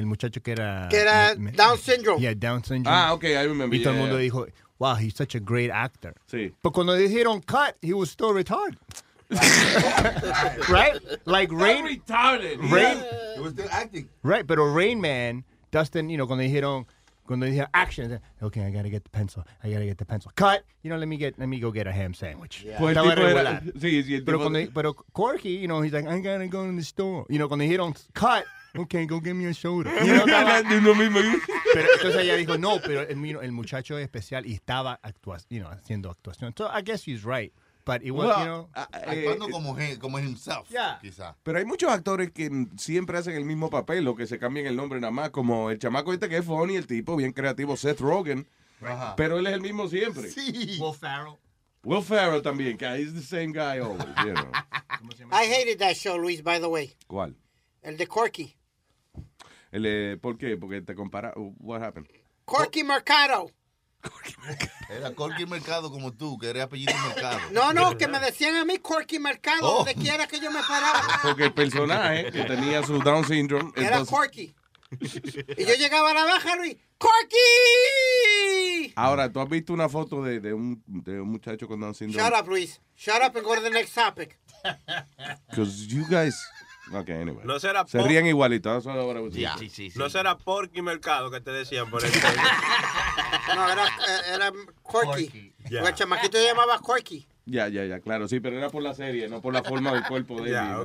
[0.00, 0.88] El muchacho que era...
[0.90, 2.20] Que era me- me- Down syndrome.
[2.20, 2.96] Yeah, Down syndrome.
[2.96, 3.78] Ah, ok, I remember.
[3.78, 4.24] Y todo el yeah, mundo yeah.
[4.30, 4.46] dijo,
[4.78, 6.14] wow, he's such a great actor.
[6.26, 6.52] Sí.
[6.62, 8.78] Pero cuando dijeron cut, he was still retarded.
[10.68, 10.98] right?
[11.24, 11.84] Like Rain...
[11.86, 12.58] retarded.
[12.70, 12.96] Rain...
[13.36, 14.08] He was still acting.
[14.22, 16.86] Right, pero Rain Man, Dustin, you know, cuando dijeron,
[17.26, 20.32] cuando dijeron action, okay, I gotta get the pencil, I gotta get the pencil.
[20.34, 22.66] Cut, you know, let me get, let me go get a ham sandwich.
[22.78, 23.62] Pues tipo era- regular.
[23.78, 26.82] sí, sí, pero, cuando, pero Corky, you know, he's like, I gotta go in the
[26.82, 27.24] store.
[27.28, 28.44] You know, cuando dijeron cut,
[28.76, 29.90] okay, go get me a soda.
[30.04, 30.62] You know, estaba-
[31.74, 34.98] pero entonces ella dijo, no, pero el, you know, el muchacho es especial y estaba
[35.02, 36.54] actua you know, haciendo actuación.
[36.56, 37.52] So I guess he's right.
[37.86, 40.98] But it was, Well, you know, ah, Actuando eh, como, he- como himself, Yeah.
[41.02, 41.34] quizá.
[41.42, 44.66] Pero hay muchos actores que mm, siempre hacen el mismo papel o que se cambian
[44.66, 47.76] el nombre nada más, como el chamaco este que es funny, el tipo bien creativo,
[47.76, 48.46] Seth Rogen.
[48.82, 49.16] Ajá.
[49.16, 50.30] Pero él es el mismo siempre.
[50.30, 50.78] Sí.
[50.80, 51.36] Will Ferrell.
[51.82, 54.52] Will Ferrell también, que he's the same guy always, you know.
[55.32, 56.94] I hated that show, Luis, by the way.
[57.06, 57.34] ¿Cuál?
[57.82, 58.54] El de Corky.
[59.72, 60.56] El, eh, ¿Por qué?
[60.56, 61.32] Porque te compara.
[61.36, 62.08] What happened?
[62.44, 63.50] Corky Mercado.
[64.88, 67.38] Era Corky Mercado como tú, que eres apellido Mercado.
[67.52, 69.76] No, no, que me decían a mí Corky Mercado, Oh.
[69.84, 71.02] donde quiera que yo me paraba.
[71.22, 73.70] Porque el personaje que tenía su Down syndrome.
[73.76, 74.54] Era entonces- Corky.
[74.98, 76.76] Y yo llegaba a la baja, Luis.
[76.98, 78.92] ¡Corky!
[78.96, 82.28] Ahora, ¿tú has visto una foto de, de un, de un muchacho con Down syndrome?
[82.28, 82.80] Shut up, Luis.
[82.96, 84.38] Shut up and go to the next topic.
[85.48, 86.34] Because you guys.
[86.92, 87.44] Okay, anyway.
[87.44, 88.70] No será Se po- ríen igualito.
[88.74, 88.84] Was
[89.32, 92.18] Sí, sí, sí, No será Porky Mercado que te decían por eso.
[93.54, 93.86] No, era,
[94.34, 95.52] era Corky.
[95.68, 95.80] Ya.
[95.82, 97.26] El chamaquito se llamaba Corky.
[97.46, 98.28] Ya, ya, ya, claro.
[98.28, 100.52] Sí, pero era por la serie, no por la forma del cuerpo de él.
[100.52, 100.78] Ya.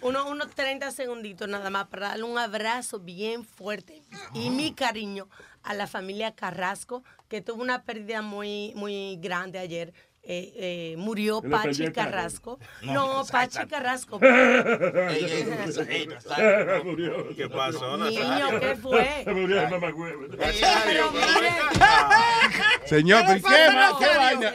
[0.00, 5.28] Uno, unos 30 segunditos nada más para darle un abrazo bien fuerte y mi cariño
[5.64, 9.92] a la familia Carrasco, que tuvo una pérdida muy, muy grande ayer.
[10.22, 11.92] Eh, eh, murió ¿Le perdió Pachi?
[11.92, 12.58] Carrasco.
[12.82, 13.24] No, No.
[13.26, 14.20] Pachi Carrasco.
[17.36, 19.08] ¿Qué pasó, Niño, ¿qué fue?
[19.24, 19.68] Se murió el.
[20.38, 21.50] Pero mire,
[22.86, 24.52] Señor, ¿Qué ¿pero qué, vaina?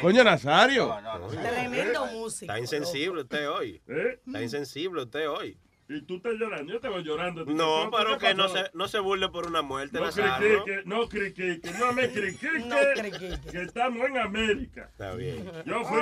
[0.00, 0.96] Coño, Nazario.
[1.42, 2.52] tremendo músico.
[2.52, 3.82] Está insensible usted hoy.
[3.88, 4.20] ¿Eh?
[4.26, 5.58] Está insensible usted hoy.
[5.88, 7.44] Y tú estás llorando, yo te voy llorando.
[7.44, 11.08] No, ¿Qué pero que no se, no se burle por una muerte, No critique, no
[11.08, 13.38] critique, no me critique, No critique.
[13.52, 14.88] que estamos en América.
[14.90, 15.48] Está bien.
[15.64, 16.00] Yo fui,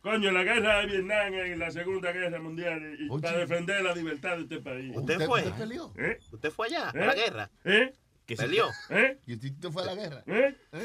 [0.00, 4.36] coño, la guerra de Vietnam en la Segunda Guerra Mundial y, para defender la libertad
[4.36, 4.92] de este país.
[4.96, 5.42] ¿Usted fue?
[5.42, 5.92] ¿Usted peleó?
[5.96, 6.18] ¿Eh?
[6.32, 7.02] ¿Usted fue allá, ¿Eh?
[7.02, 7.50] a la guerra?
[7.64, 7.92] ¿Eh?
[8.26, 8.66] ¿Que ¿Peleó?
[8.90, 9.18] ¿Eh?
[9.26, 10.24] ¿Y usted fue a la guerra?
[10.26, 10.56] ¿Eh?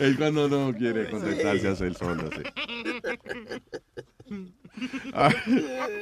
[0.00, 2.42] Él cuando no quiere contestarse hace el solo, así.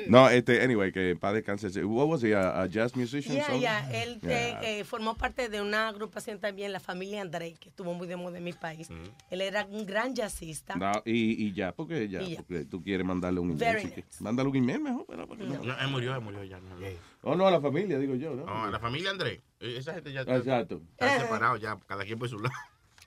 [0.08, 1.68] No, este, anyway, que en paz descanse.
[1.84, 3.36] What was he, a, a jazz musician?
[3.36, 3.58] Ya, solo?
[3.58, 4.60] ya, él te- Yeah.
[4.62, 8.38] eh, formó parte de una agrupación también, la familia André, que estuvo muy de moda
[8.38, 8.88] en mi país.
[9.30, 10.74] Él era un gran jazzista.
[10.76, 12.36] No, y, y ya, porque ya, Y ya.
[12.38, 13.92] porque tú quieres mandarle un email.
[13.94, 15.06] Que Mándale un email mejor.
[15.08, 15.62] pero- porque no.
[15.62, 16.60] No, él murió, él murió ya.
[16.60, 16.74] No,
[17.22, 18.44] Oh, no, a la familia, digo yo, ¿no?
[18.44, 19.40] No, a la familia Andrés.
[19.60, 20.82] Eh, Esa gente ya Ah, Exacto.
[20.92, 22.54] está separado ya, cada quien por su lado.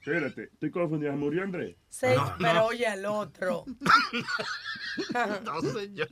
[0.08, 1.12] Espérate, estoy confundido.
[1.14, 1.76] ¿Murió Andrés?
[1.90, 2.08] Sí,
[2.40, 3.66] pero oye al otro.
[5.44, 6.08] no, señor.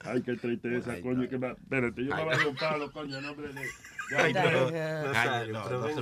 [0.00, 1.28] Ay, qué tristeza, coño.
[1.28, 1.50] Que va...
[1.50, 3.60] Espérate, yo me voy a dar un palo, coño, en nombre de...
[4.10, 4.50] Ya, Ay, ya.
[4.52, 4.68] no,
[5.14, 6.00] Ay, no, no se.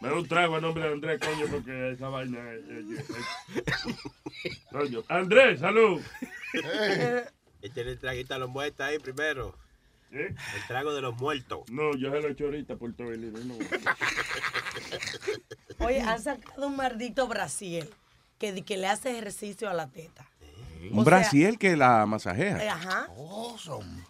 [0.00, 2.64] Me da un trago en nombre de Andrés, coño, porque esa vaina es...
[2.68, 5.04] es- es- Coño.
[5.08, 6.00] Andrés, salud.
[7.60, 9.56] Échale el traguito a los muertos ahí primero.
[10.12, 10.34] ¿Eh?
[10.56, 11.60] El trago de los muertos.
[11.70, 13.42] No, yo se lo he hecho ahorita por todo el libro.
[13.44, 13.54] No.
[15.86, 17.88] Oye, han sacado un maldito Brasil
[18.38, 20.28] que, que le hace ejercicio a la teta.
[20.90, 22.72] Un O sea- que la Eh, masajea.
[22.72, 23.08] Ajá.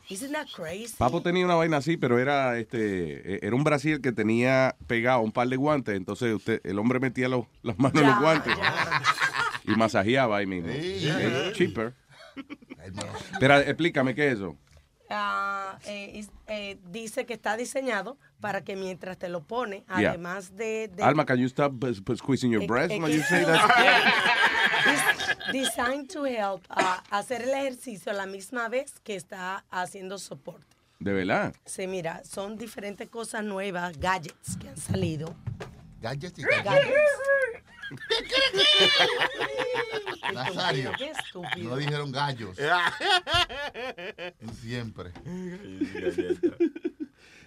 [0.08, 0.94] Isn't that crazy?
[0.98, 5.20] Papo tenía una vaina así, pero era este eh, era un brasiel que tenía pegado
[5.20, 8.54] un par de guantes, entonces usted el hombre metía los- las manos en los guantes
[9.64, 10.72] y masajeaba ahí mismo.
[10.72, 11.08] Sí.
[11.52, 11.94] Cheaper.
[13.38, 14.56] Pero explícame qué es eso.
[15.86, 20.10] Eh, eh, dice que está diseñado para que mientras te lo pone, Yeah.
[20.10, 20.88] además de...
[20.88, 23.60] de- Alma, can you stop uh, squeezing your Eh, breast when you say that?
[25.52, 30.66] Designed to help ah, hacer el ejercicio a la misma vez que está haciendo soporte.
[30.98, 31.54] De verdad.
[31.64, 35.34] Sí, mira, son diferentes cosas nuevas, gadgets que han salido.
[36.00, 36.90] Gadgets y Gadgets.
[40.34, 40.92] Nazario.
[40.98, 41.70] Qué estúpido.
[41.70, 42.56] No dijeron gallos.
[44.60, 45.10] Siempre.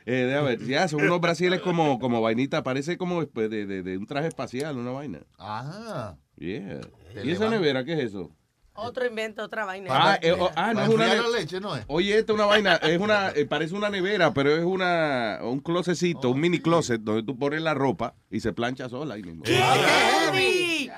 [0.08, 3.98] Eh, déjame ver, ya, son unos brasiles como, como vainita, parece como de, de- de
[3.98, 5.22] un traje espacial, una vaina.
[5.36, 6.16] Ajá.
[6.38, 6.82] Yeah.
[7.24, 8.30] ¿Y esa nevera qué es eso?
[8.78, 9.90] Otro invento, otra vaina.
[9.92, 11.86] Ah, eh, oh, ah, no es una la leche, ¿no es?
[11.88, 15.62] Oye, esta es una vaina, es una, eh, parece una nevera, pero es una, un
[15.62, 19.44] closecito, un mini closet donde tú pones la ropa y se plancha sola ahí mismo.
[19.46, 20.92] ¡Heavy!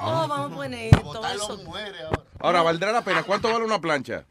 [0.00, 1.60] Oh, vamos a poner todo eso.
[2.40, 3.22] Ahora, ¿valdrá la pena?
[3.22, 4.26] ¿Cuánto vale una plancha?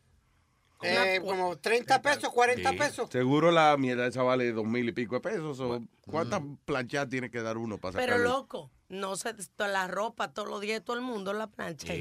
[0.83, 3.09] Eh, como 30 pesos, 40 pesos.
[3.09, 5.59] Seguro la mierda esa vale dos mil y pico de pesos.
[5.59, 8.29] o ¿Cuántas planchas tiene que dar uno para Pero sacarle?
[8.29, 11.93] loco, no se toda la ropa todos los días todo el mundo la plancha.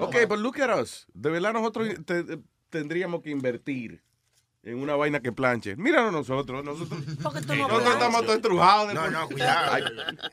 [0.00, 1.06] Ok, pues look at us.
[1.14, 2.38] De verdad nosotros te-
[2.70, 4.02] tendríamos que invertir
[4.62, 5.76] en una vaina que planche.
[5.76, 6.64] Míranos nosotros.
[6.64, 7.92] Nosotros, Porque tú no nosotros planchas.
[7.94, 8.88] estamos todos estrujados.
[8.88, 9.84] de No, no, cuidado.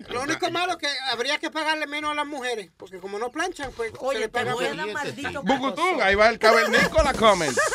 [0.09, 3.29] Lo único malo es que habría que pagarle menos a las mujeres, porque como no
[3.29, 4.93] planchan, pues Oye, se le te paga menos.
[4.93, 7.57] maldito Bucutún, ahí va el cavernícola comment.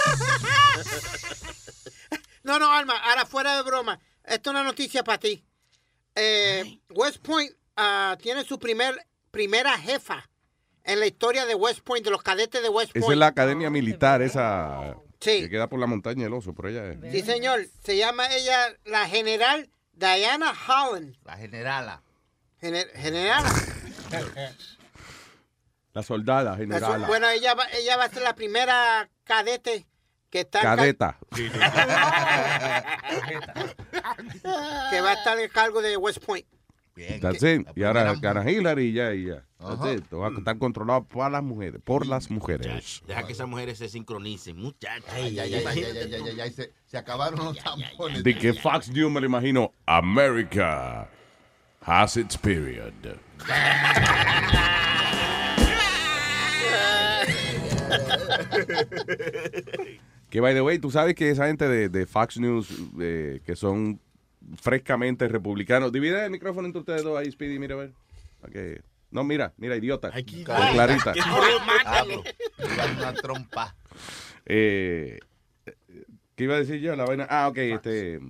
[2.42, 3.98] No, no, Alma, ahora fuera de broma.
[4.24, 5.44] Esto es una noticia para ti.
[6.14, 10.28] Eh, West Point ah, tiene su primer, primera jefa
[10.84, 13.04] en la historia de West Point, de los cadetes de West Point.
[13.04, 15.40] Esa es la academia militar, esa Sí.
[15.40, 16.86] que queda por la montaña del oso, por allá.
[16.92, 16.98] es.
[17.12, 17.66] Sí, señor.
[17.84, 21.16] Se llama ella la general Diana Holland.
[21.24, 22.02] La generala.
[22.60, 23.50] Gener- generala.
[25.92, 27.00] La soldada La general.
[27.00, 29.86] su- Bueno, ella va, ella va a ser la primera cadete
[30.30, 31.18] que está Cadeta.
[34.90, 36.46] que va a estar en cargo de West Point.
[37.20, 37.66] That's it.
[37.74, 39.44] Y ahora gana Hillary y ya, y ya.
[39.59, 40.05] That's it.
[40.09, 41.80] Todo va a estar controlado por las mujeres.
[41.84, 43.03] Por las mujeres.
[43.07, 45.09] Deja que esas mujeres se sincronicen, muchachos.
[45.12, 48.24] Ay, ay, ay, ay, se, se acabaron los tampones.
[48.24, 49.72] De que Fox News me lo imagino.
[49.86, 51.09] America
[51.82, 52.92] has its period.
[60.30, 62.68] Que by the way, tú sabes que esa gente de, de Fox News
[63.01, 64.01] eh, que son
[64.61, 65.92] frescamente republicanos.
[65.92, 67.92] Divide el micrófono entre ustedes dos ahí, Speedy, mira a ver.
[68.42, 68.82] Ok.
[69.11, 70.11] No, mira, mira, idiota.
[70.11, 71.14] Con Clarita.
[71.16, 73.76] Iba una trompa.
[74.44, 75.18] Eh,
[76.34, 76.94] ¿Qué iba a decir yo?
[76.97, 77.26] La vaina.
[77.30, 78.20] Ah, ok, este.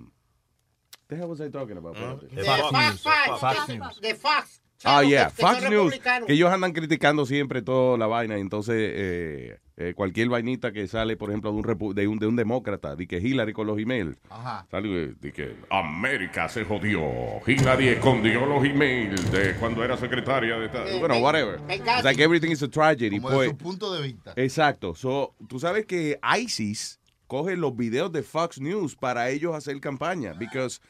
[1.09, 1.97] Deja was I talking about?
[2.23, 3.03] De Fox,
[3.41, 4.62] Fox, De Fox.
[4.85, 5.95] Ah, yeah, que- Fox News.
[6.27, 8.37] Que ellos andan criticando siempre toda la vaina.
[8.37, 12.37] Entonces, eh, eh, cualquier vainita que sale, por ejemplo, de un, de un, de un
[12.37, 14.16] demócrata, de que Hillary con los emails.
[14.31, 14.66] Ajá.
[14.70, 17.01] Sale de que América se jodió.
[17.47, 20.89] Hillary escondió los emails de cuando era secretaria de tal.
[20.89, 21.61] Eh, Bueno, whatever.
[21.70, 23.16] It's like everything is a tragedy.
[23.18, 23.51] Como de pues.
[23.51, 24.33] su punto de vista.
[24.37, 24.95] Exacto.
[24.95, 30.33] So, tú sabes que ISIS coge los videos de Fox News para ellos hacer campaña.
[30.35, 30.81] Because,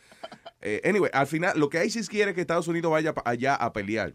[0.61, 3.73] eh, anyway, al final, lo que ISIS quiere es que Estados Unidos vaya allá a
[3.73, 4.15] pelear.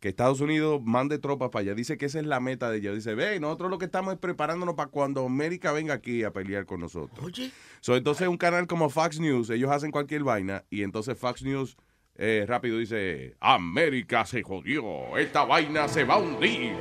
[0.00, 1.74] Que Estados Unidos mande tropas para allá.
[1.74, 2.94] Dice que esa es la meta de ellos.
[2.94, 6.66] Dice, ve, nosotros lo que estamos es preparándonos para cuando América venga aquí a pelear
[6.66, 7.24] con nosotros.
[7.24, 7.52] Oye.
[7.80, 11.76] So, entonces, un canal como Fox News, ellos hacen cualquier vaina y entonces Fox News
[12.16, 16.76] eh, rápido dice, América se jodió, esta vaina se va a hundir.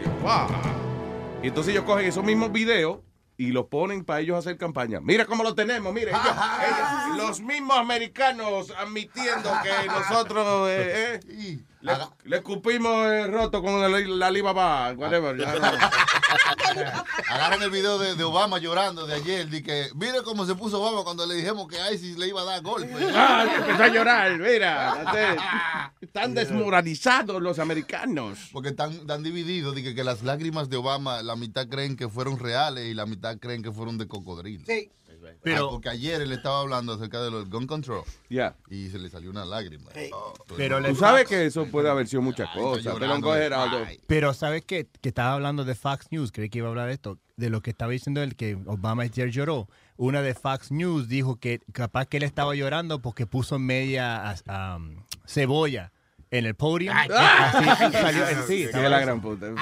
[1.41, 2.99] Y entonces ellos cogen esos mismos videos
[3.41, 4.99] y los ponen para ellos hacer campaña.
[5.01, 6.11] Mira cómo lo tenemos, mire.
[6.11, 11.93] ellos- ellos- los mismos americanos admitiendo que nosotros eh, eh, le,
[12.25, 15.37] le escupimos el roto con la, la Alibaba, whatever.
[15.37, 15.67] ya no.
[17.29, 19.49] Agarran el video de, de Obama llorando de ayer.
[19.49, 22.41] De que, mire cómo se puso Obama cuando le dijimos que a ISIS le iba
[22.41, 22.91] a dar golpe.
[23.13, 25.91] Ah, que empezó a llorar, mira.
[25.99, 28.49] Están desmoralizados los americanos.
[28.51, 29.75] Porque están, están divididos.
[29.75, 33.05] De que, que las lágrimas de Obama, la mitad creen que fueron reales y la
[33.05, 34.63] mitad creen que fueron de cocodrilo.
[34.65, 34.91] Sí.
[35.41, 38.03] Pero, porque ayer él estaba hablando acerca de los gun control.
[38.29, 38.55] Ya.
[38.69, 39.89] Y se le salió una lágrima.
[40.13, 42.95] Oh, Pero Tú sabes que eso puede haber sido muchas cosas.
[42.99, 43.87] Pero.
[44.07, 44.87] Pero ¿sabes qué?
[45.01, 47.61] Que estaba hablando de Fox News, creí que iba a hablar de esto, de lo
[47.61, 49.67] que estaba diciendo él, que Obama ayer lloró.
[49.97, 54.77] Una de Fox News dijo que capaz que él estaba llorando porque puso media ah,
[54.77, 54.95] um,
[55.25, 55.91] cebolla
[56.31, 56.91] en el podio.
[56.93, 59.05] Salió, sí, la eso.
[59.05, 59.47] gran puta.
[59.49, 59.55] Eso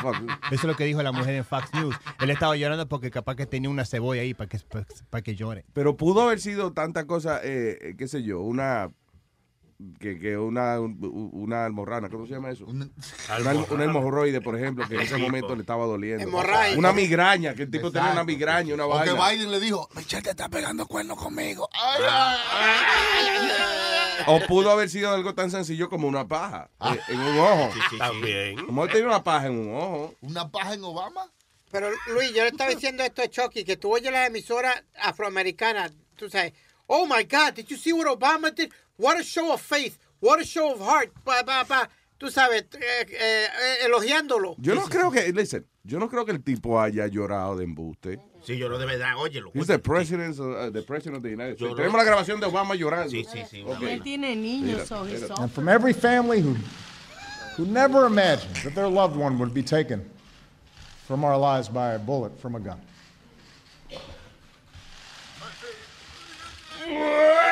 [0.51, 1.95] es lo que dijo la mujer en Fox News.
[2.21, 4.59] Él estaba llorando porque capaz que tenía una cebolla ahí para que,
[5.09, 5.65] para que llore.
[5.73, 8.89] Pero pudo haber sido tanta cosa, eh, qué sé yo, una
[9.99, 12.65] que, que una, un- una almorrana, ¿cómo se llama eso?
[12.65, 12.89] Una,
[13.83, 16.27] hemorroide, por ejemplo, que en ese momento le estaba doliendo.
[16.77, 19.13] Una migraña, que el tipo tenía una migraña, una vaina.
[19.31, 21.67] Biden le dijo, Michelle te está pegando cuernos conmigo.
[21.73, 22.37] Ay, ay,
[23.31, 23.98] ay, ay.
[24.27, 27.69] O pudo haber sido algo tan sencillo como una paja eh, en un ojo.
[27.97, 28.65] También.
[28.65, 30.15] Como él tenía una paja en un ojo.
[30.21, 31.31] ¿Una paja en Obama?
[31.71, 35.91] Pero Luis, yo le estaba diciendo esto a Chucky, que tú oyes las emisoras afroamericanas,
[36.15, 36.53] tú sabes,
[36.87, 38.71] oh my God, did you see what Obama did?
[38.97, 41.89] What a show of faith, what a show of heart, pa, pa, pa.
[42.19, 43.47] tú sabes, eh, eh,
[43.85, 44.55] elogiándolo.
[44.59, 48.19] Yo no creo que, listen, yo no creo que el tipo haya llorado de embuste.
[48.43, 49.51] Sí, lo de verdad, óyelo.
[49.55, 51.61] He's the president, uh, the president of the United States.
[51.61, 51.75] Lloró.
[51.75, 53.09] Tenemos la grabación de Obama llorando.
[53.09, 53.63] Sí, sí, sí.
[53.65, 53.81] Ok.
[53.81, 56.55] Y él tiene niños, Mira, And from every family who,
[57.57, 60.07] who never imagined that their loved one would be taken
[61.07, 62.79] from our lives by a bullet from a gun.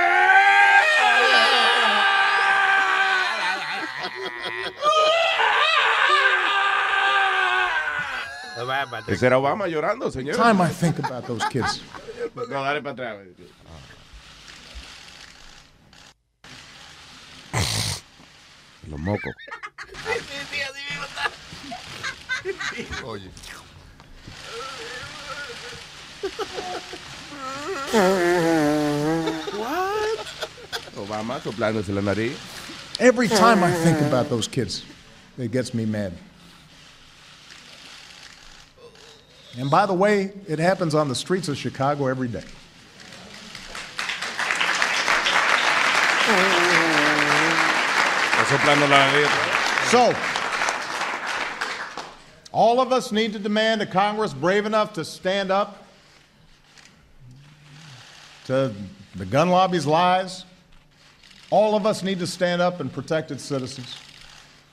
[9.07, 10.35] Ese era Obama llorando, señor.
[10.35, 11.81] Time I think about those kids.
[12.49, 13.17] No, dale para atrás.
[18.87, 19.33] Los mocos.
[23.03, 23.31] Oye.
[30.95, 32.37] Obama soplándose la nariz.
[32.99, 34.83] Every time I think about those kids,
[35.37, 36.13] it gets me mad.
[39.57, 42.43] And by the way, it happens on the streets of Chicago every day.
[48.31, 49.29] Está soplando la nariz.
[49.89, 50.15] So,
[52.51, 55.83] all of us need to demand a Congress brave enough to stand up
[58.45, 58.71] to
[59.15, 60.45] the gun lobby's lies.
[61.49, 63.97] All of us need to stand up and protect its citizens.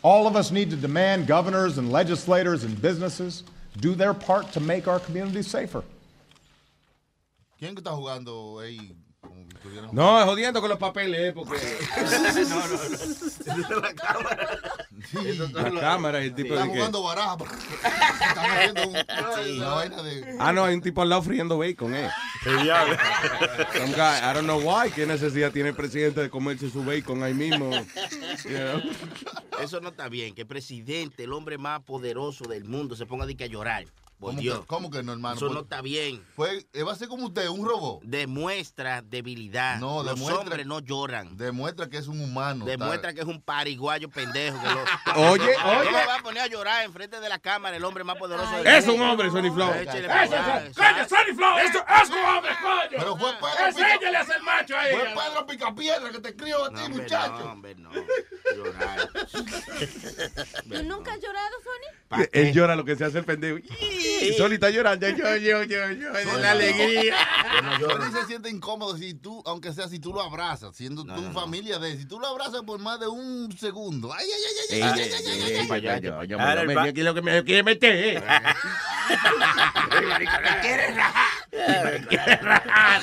[0.03, 3.45] All of us need to demand governors and legislators and businesses
[3.81, 5.83] do their part to make our communities safer.
[7.59, 8.95] ¿Quién está jugando ahí?
[9.71, 11.57] Que No, es jodiendo con los papeles, eh, porque.
[15.73, 16.79] La cámara y el tipo Están de que.
[16.81, 17.35] jugando baraja.
[17.35, 18.97] Están haciendo un-
[19.57, 20.37] una vaina de...
[20.41, 22.11] Ah, no, hay un tipo al lado friendo bacon, eh.
[22.45, 22.65] Some
[23.95, 24.91] guy, I don't know why.
[24.91, 27.71] ¿Qué necesidad tiene el presidente de comerse su bacon ahí mismo?
[28.45, 28.83] You know?
[29.63, 30.35] Eso no está bien.
[30.35, 33.85] Que el presidente, el hombre más poderoso del mundo, se ponga de que a llorar.
[34.21, 34.61] ¿Cómo Dios.
[34.61, 35.37] que, ¿Cómo que no, hermano?
[35.37, 36.25] Eso Pues- no está bien.
[36.35, 38.01] Fue, eh, va a ser como usted, un robot.
[38.05, 39.79] Demuestra debilidad.
[39.79, 41.37] No, Los demuestra- hombres no lloran.
[41.37, 42.65] Demuestra que es un humano.
[42.65, 44.59] Demuestra que es un pariguayo pendejo.
[44.61, 44.81] Que lo...
[45.33, 45.91] Oye, ¿Cómo oye.
[45.93, 48.87] va a poner a llorar enfrente de la cámara el hombre más poderoso del Es
[48.89, 49.69] un hombre, Sonny Flow.
[49.71, 49.93] Coño.
[51.09, 52.89] Sonny Flow, eso es un hombre, coño.
[52.91, 54.95] Pero fue Pedro Enséñale a ser macho ahí.
[54.95, 57.39] Fue Pedro Picapiedra que te escribió a ti, muchacho.
[57.45, 57.91] no, hombre, no.
[58.57, 59.09] Llorar.
[60.73, 62.25] ¿Tú nunca has llorado, Sony?
[62.33, 63.59] Él llora lo que se hace el pendejo.
[64.05, 64.35] Soli.
[64.35, 65.09] Soli está llorando.
[65.09, 65.25] Yo,
[66.39, 67.15] la alegría.
[68.13, 71.97] Se siente incómodo si tú, aunque sea si tú lo abrazas, siendo tu familia de
[71.97, 74.13] Si tú lo abrazas por más de un segundo.
[74.13, 75.11] Ay, ay, ay, ay, ay, ay,
[75.71, 76.03] ay, ay.
[76.03, 78.23] Yo, yo, aquí lo que me quiere meter.
[80.09, 81.35] Me quiere rajar.
[81.85, 83.03] Me quiere rajar.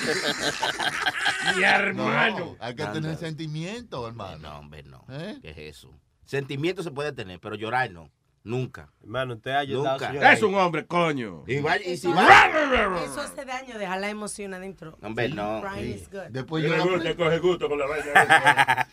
[1.56, 2.56] Mi hermano.
[2.60, 4.38] Hay que tener sentimiento, hermano.
[4.38, 5.06] No, hombre, no.
[5.42, 5.94] ¿Qué es eso?
[6.26, 8.10] Sentimiento se puede tener, pero llorar no.
[8.44, 8.90] Nunca.
[9.04, 10.08] Hermano, usted ha ayudado, Nunca.
[10.08, 10.24] señor.
[10.34, 11.44] Es un hombre, coño.
[11.48, 13.04] Y, y si Eso- va...
[13.04, 14.98] Eso hace daño, dejar la emoción adentro.
[15.04, 15.62] Hombre, no.
[15.62, 16.22] Crying is good.
[16.30, 16.98] Después Tiene llora.
[16.98, 18.88] gusto, coge gusto con la vaina.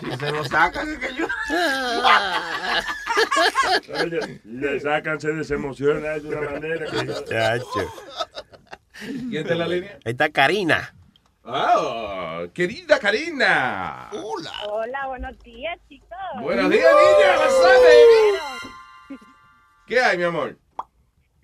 [0.00, 1.26] Si se lo sacan, es que yo...
[4.02, 6.20] Oye, le sácanse de esa emoción ¿eh?
[6.20, 7.06] de una manera que...
[7.24, 7.92] Chacho.
[9.00, 9.98] ¿Quién está en la línea?
[10.04, 10.94] Ahí está Karina.
[11.44, 14.08] Ah, querida Karina.
[14.12, 14.50] Hola.
[14.66, 16.08] Hola, buenos días, chicos.
[16.40, 17.34] Buenos días, niña.
[19.86, 20.56] ¿Qué hay, mi amor?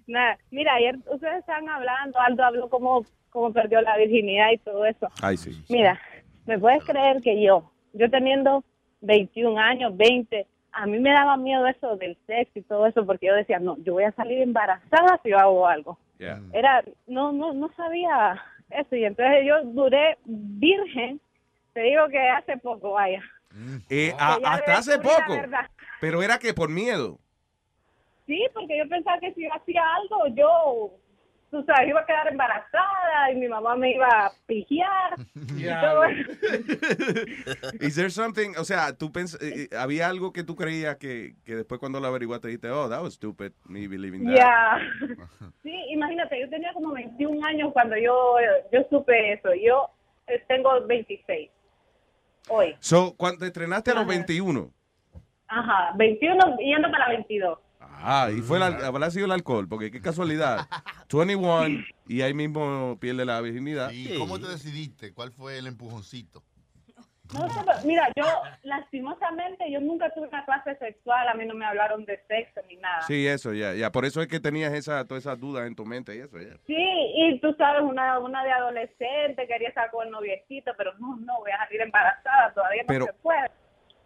[0.06, 4.84] Nada, mira, ayer ustedes estaban hablando, Aldo habló como, como perdió la virginidad y todo
[4.86, 5.08] eso.
[5.22, 5.62] Ay, sí.
[5.68, 6.00] Mira,
[6.46, 8.64] ¿me puedes creer que yo, yo teniendo
[9.02, 13.26] 21 años, 20, a mí me daba miedo eso del sexo y todo eso porque
[13.26, 15.98] yo decía, no, yo voy a salir embarazada si yo hago algo.
[16.18, 16.40] Yeah.
[16.52, 21.20] Era, no, no, no sabía eso y entonces yo duré virgen,
[21.72, 23.22] te digo que hace poco, vaya.
[23.88, 25.34] Eh, a- hasta hace poco.
[26.00, 27.18] Pero era que por miedo.
[28.30, 30.92] Sí, porque yo pensaba que si yo hacía algo, yo,
[31.50, 35.16] tú sabes, iba a quedar embarazada y mi mamá me iba a pigiar.
[35.34, 36.30] y todo eso.
[37.84, 41.34] Is there something, o sea, tú pens eh, eh, había algo que tú creías que,
[41.44, 44.36] que después cuando lo averiguaste dijiste, oh, that was stupid, me believing that.
[44.36, 44.78] Ya.
[45.64, 48.36] Sí, imagínate, yo tenía como 21 años cuando yo,
[48.72, 49.52] yo supe eso.
[49.54, 49.90] Yo
[50.28, 51.50] eh, tengo 26.
[52.48, 52.76] hoy.
[52.78, 54.12] So, cuando te estrenaste a los Ajá.
[54.12, 54.70] 21.
[55.48, 57.58] Ajá, 21 yendo para 22.
[58.02, 60.66] Ah, y fue el, al- habrá sido el alcohol, porque qué casualidad.
[61.12, 63.90] 21 y ahí mismo pierde la virginidad.
[63.92, 65.12] ¿Y cómo te decidiste?
[65.12, 66.42] ¿Cuál fue el empujoncito?
[67.32, 67.46] No
[67.84, 68.24] mira, yo
[68.64, 72.76] lastimosamente yo nunca tuve una clase sexual, a mí no me hablaron de sexo ni
[72.76, 73.02] nada.
[73.02, 73.92] Sí, eso, ya, ya.
[73.92, 76.56] Por eso es que tenías esa, todas esas dudas en tu mente y eso, ya.
[76.66, 81.16] Sí, y tú sabes, una, una de adolescente quería estar con el noviecito, pero no,
[81.18, 83.50] no, voy a salir embarazada, todavía no Pero- se puede.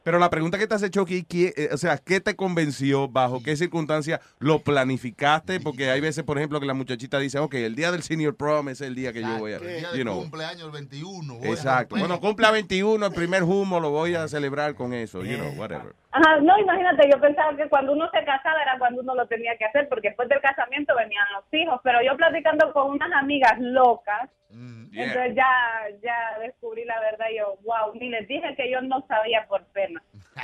[0.05, 3.09] Pero la pregunta que te has hecho aquí, ¿qué- eh, o sea, ¿qué te convenció?
[3.09, 5.61] ¿Bajo qué circunstancia lo planificaste?
[5.61, 8.69] Porque hay veces, por ejemplo, que la muchachita dice, ok, el día del senior prom
[8.69, 9.57] es el día que yo voy a...
[9.57, 10.21] El día you de know.
[10.21, 11.35] cumpleaños, el 21.
[11.39, 11.97] voy a Exacto.
[11.97, 15.95] Bueno, cumpla 21, el primer humo lo voy a celebrar con eso, you know, whatever.
[16.17, 19.57] Ajá, no, imagínate, yo pensaba que cuando uno se casaba era cuando uno lo tenía
[19.59, 23.59] que hacer, porque después del casamiento venían los hijos, pero yo platicando con unas amigas
[23.59, 24.31] locas,
[24.93, 25.07] yeah.
[25.07, 25.51] entonces ya,
[26.05, 29.65] ya descubrí la verdad, y yo, wow, ni les dije que yo no sabía por
[29.73, 30.01] pena.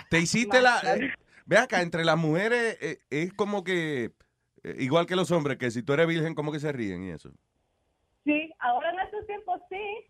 [0.08, 0.80] Te hiciste la...
[0.96, 1.14] eh,
[1.46, 4.10] ve acá, entre las mujeres eh, es como que...
[4.64, 7.10] eh, igual que los hombres, que si tú eres virgen, como que se ríen y
[7.10, 7.30] eso.
[8.24, 10.06] Sí, ahora en estos tiempos sí.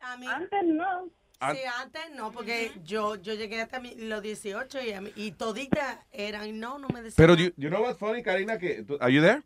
[0.00, 1.08] Antes no.
[1.40, 5.98] An- Sí, antes no, porque yo yo llegué hasta mi- los 18 y, y toditas
[6.12, 7.14] eran, no, no me decían.
[7.16, 8.58] Pero, you, you know what's funny, Karina?
[8.58, 9.42] Que, ¿Are you there?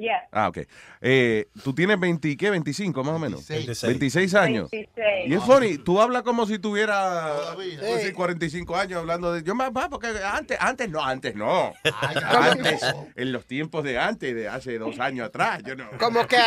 [0.00, 0.26] Yeah.
[0.32, 0.60] Ah, ok.
[1.02, 2.48] Eh, tú tienes 20, ¿qué?
[2.48, 3.46] 25 más o menos.
[3.46, 3.82] 26.
[3.82, 4.70] 26 años.
[4.70, 5.28] 26.
[5.28, 9.42] Y es funny, tú hablas como si tuviera pues, sí, 45 años hablando de...
[9.42, 11.74] Yo más, más, porque antes, antes no, antes no.
[12.00, 12.80] Antes,
[13.14, 15.84] en los tiempos de antes, de hace dos años atrás, yo no.
[15.98, 16.40] Como que,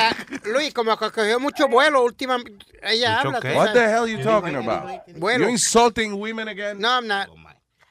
[0.46, 2.66] Luis, como que cogió mucho vuelo últimamente.
[2.82, 3.40] Ella habla.
[3.40, 5.04] tú What the hell are you talking about?
[5.16, 5.44] Bueno.
[5.44, 6.80] You're insulting women again?
[6.80, 7.28] No, I'm not.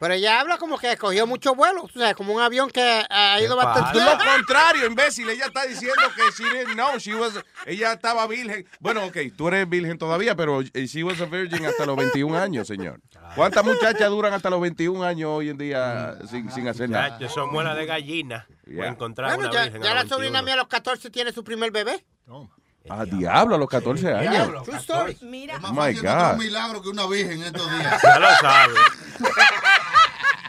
[0.03, 3.41] Pero ella habla como que cogió mucho vuelo, tú sabes, como un avión que ha
[3.41, 5.29] ido bastante Lo contrario, imbécil.
[5.31, 6.99] Ella está diciendo que she didn't know.
[6.99, 7.35] She was,
[7.67, 8.67] ella estaba virgen.
[8.81, 12.37] Bueno, ok, tú eres virgen todavía, pero eh, she was a virgin hasta los 21
[12.37, 13.01] años, señor.
[13.37, 17.21] ¿Cuántas muchachas duran hasta los 21 años hoy en día sin, sin hacer nada?
[17.29, 18.49] Son muelas de gallina.
[18.67, 20.43] Voy a encontrar Bueno, una ya, virgen ya la sobrina 21.
[20.43, 22.05] mía a los 14 tiene su primer bebé.
[22.91, 24.65] Ah, diablo, a los 14 años.
[24.65, 25.17] True story.
[25.21, 26.33] Mira, Oh my Es God.
[26.33, 28.03] un milagro que una virgen en estos días.
[28.03, 28.77] Ya lo sabes.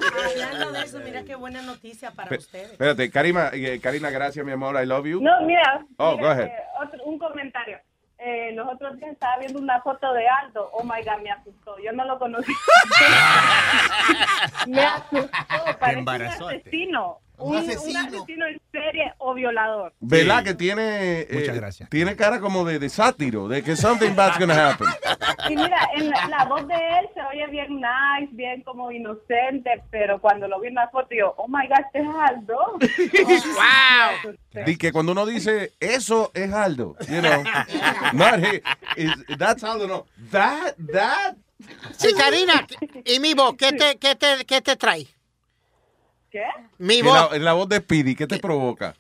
[0.07, 2.71] hablando de eso, mira qué buena noticia para Pe- ustedes.
[2.71, 4.75] Espérate, Karima, eh, Karina, gracias, mi amor.
[4.81, 5.21] I love you.
[5.21, 6.47] No, mira, Oh, mira, go ahead.
[6.47, 7.77] eh, otro- un comentario.
[8.25, 10.69] Eh, los otros días estaba viendo una foto de Aldo.
[10.71, 11.75] Oh my God, me asustó.
[11.83, 12.53] Yo no lo conocí.
[14.67, 15.29] me asustó.
[15.79, 16.09] Parece un
[16.49, 17.19] asesino.
[17.37, 17.99] Un Un, asesino.
[17.99, 19.93] un asesino en serie o violador.
[19.99, 21.89] ¿Verdad que tiene, eh, Muchas gracias.
[21.89, 24.87] tiene cara como de, de sátiro, de que something bad's gonna happen?
[25.49, 29.71] Y mira, en la, la voz de él se oye bien nice, bien como inocente,
[29.91, 32.57] pero cuando lo vi en la foto, yo, oh my God, este es Aldo.
[33.57, 34.63] wow.
[34.65, 37.43] Di que cuando uno dice eso es Aldo, you know,
[38.13, 38.61] not he,
[38.95, 41.35] is- that's Aldo, no, that, that.
[41.97, 42.65] Sí, Karina,
[43.05, 45.07] y mi voz, ¿qué te, qué te, qué te trae?
[46.33, 46.43] ¿Qué?
[46.79, 47.29] Mi En voz.
[47.31, 48.95] la, en la voz de Speedy, ¿qué te provoca?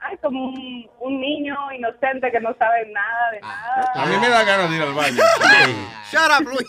[0.00, 3.92] Ay, como un, un niño inocente que no sabe nada de nada.
[3.94, 5.16] A mí me da ganas de ir al baño.
[6.12, 6.68] Shut up, Luis.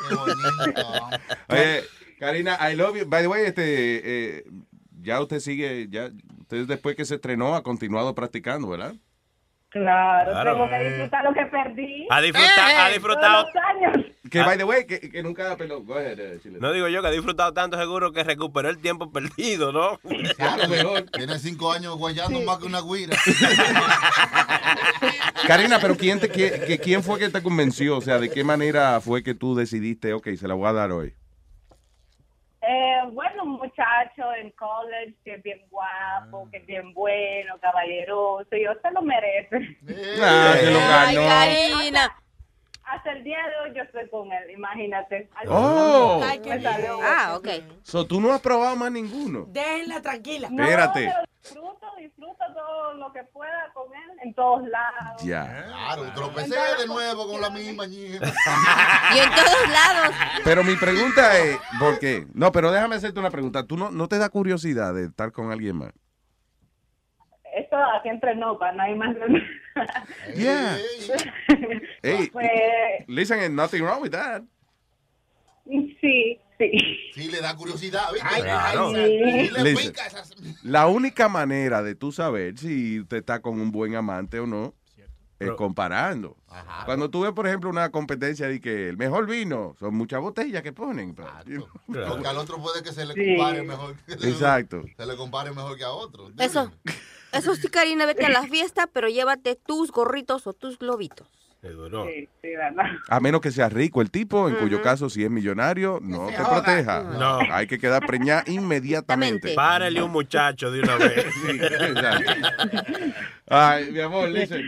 [1.48, 1.82] Oye,
[2.20, 3.06] Karina, I love you.
[3.06, 4.44] By the way, este, eh,
[5.00, 8.94] ya usted sigue, ya, usted después que se estrenó ha continuado practicando, ¿verdad?
[9.70, 10.52] Claro, Claro.
[10.54, 12.06] tengo que disfrutar lo que perdí.
[12.10, 13.42] Ha disfrutado, ha Todos disfrutado.
[13.42, 14.06] los años.
[14.30, 15.82] Que, by the way, que, que nunca peló.
[15.82, 16.58] Go ahead, eh, Chile.
[16.60, 19.98] No digo yo que ha disfrutado tanto seguro que recuperó el tiempo perdido, ¿no?
[20.36, 21.02] Claro, mejor.
[21.10, 23.16] Tiene cinco años guayando más que una guira.
[25.46, 27.96] Karina, pero ¿quién, te, quién, que- ¿quién fue que te convenció?
[27.96, 30.92] O sea, ¿de qué manera fue que tú decidiste, ok, se la voy a dar
[30.92, 31.14] hoy?
[32.60, 38.46] Eh, bueno, un muchacho en college que es bien guapo, que es bien bueno, caballeroso,
[38.52, 39.78] y yo se lo merece.
[40.20, 41.16] Ah, se lo Ay.
[41.16, 42.16] Karina.
[42.90, 45.28] Hasta el día de hoy yo estoy con él, imagínate.
[45.34, 46.20] Al- Oh.
[46.24, 46.98] Ay, qué salió.
[47.02, 47.48] Ah, ok.
[47.82, 49.44] So, tú no has probado más ninguno.
[49.48, 50.48] Déjenla tranquila.
[50.50, 51.12] No, Espérate.
[51.42, 55.22] disfruto, disfruto todo lo que pueda con él en todos lados.
[55.22, 55.64] Ya.
[55.66, 58.18] Claro, tropecé de nuevo con la misma ñija.
[59.14, 60.14] Y en todos lados.
[60.44, 62.26] Pero mi pregunta es, ¿por qué?
[62.34, 63.64] No, pero déjame hacerte una pregunta.
[63.66, 65.92] ¿Tú no, no te da curiosidad de estar con alguien más?
[67.68, 69.14] Esto aquí entre no, para nadie más.
[70.34, 70.76] Yeah.
[72.02, 72.48] Hey, Pues,
[73.06, 74.42] listen, nothing wrong with that.
[75.66, 76.70] sí, sí.
[77.14, 78.08] Sí, le da curiosidad.
[78.14, 79.92] Sí Listen,
[80.62, 84.74] la única manera de tú saber si usted está con un buen amante o no
[85.38, 86.36] es comparando.
[86.84, 90.62] Cuando tú ves, por ejemplo, una competencia de que el mejor vino, son muchas botellas
[90.64, 91.14] que ponen.
[91.14, 91.68] pero-
[92.08, 93.36] Porque al otro puede que se le Sí.
[93.36, 93.94] compare mejor.
[94.08, 94.82] Exacto.
[94.96, 96.32] Se le compare mejor que a otro.
[96.38, 96.72] Eso,
[97.38, 101.26] eso sí, Karina, vete a la fiesta, pero llévate tus gorritos o tus globitos.
[101.60, 102.06] Seguro.
[102.06, 102.84] Sí, sí, verdad.
[103.08, 106.36] A menos que sea rico el tipo, en cuyo caso, si es millonario, no te
[106.36, 106.62] joda.
[106.62, 107.02] proteja.
[107.02, 107.40] No.
[107.50, 109.54] Hay que quedar preñada inmediatamente.
[109.54, 111.26] Párale un muchacho de una vez.
[113.50, 114.62] Ay, mi amor, listen.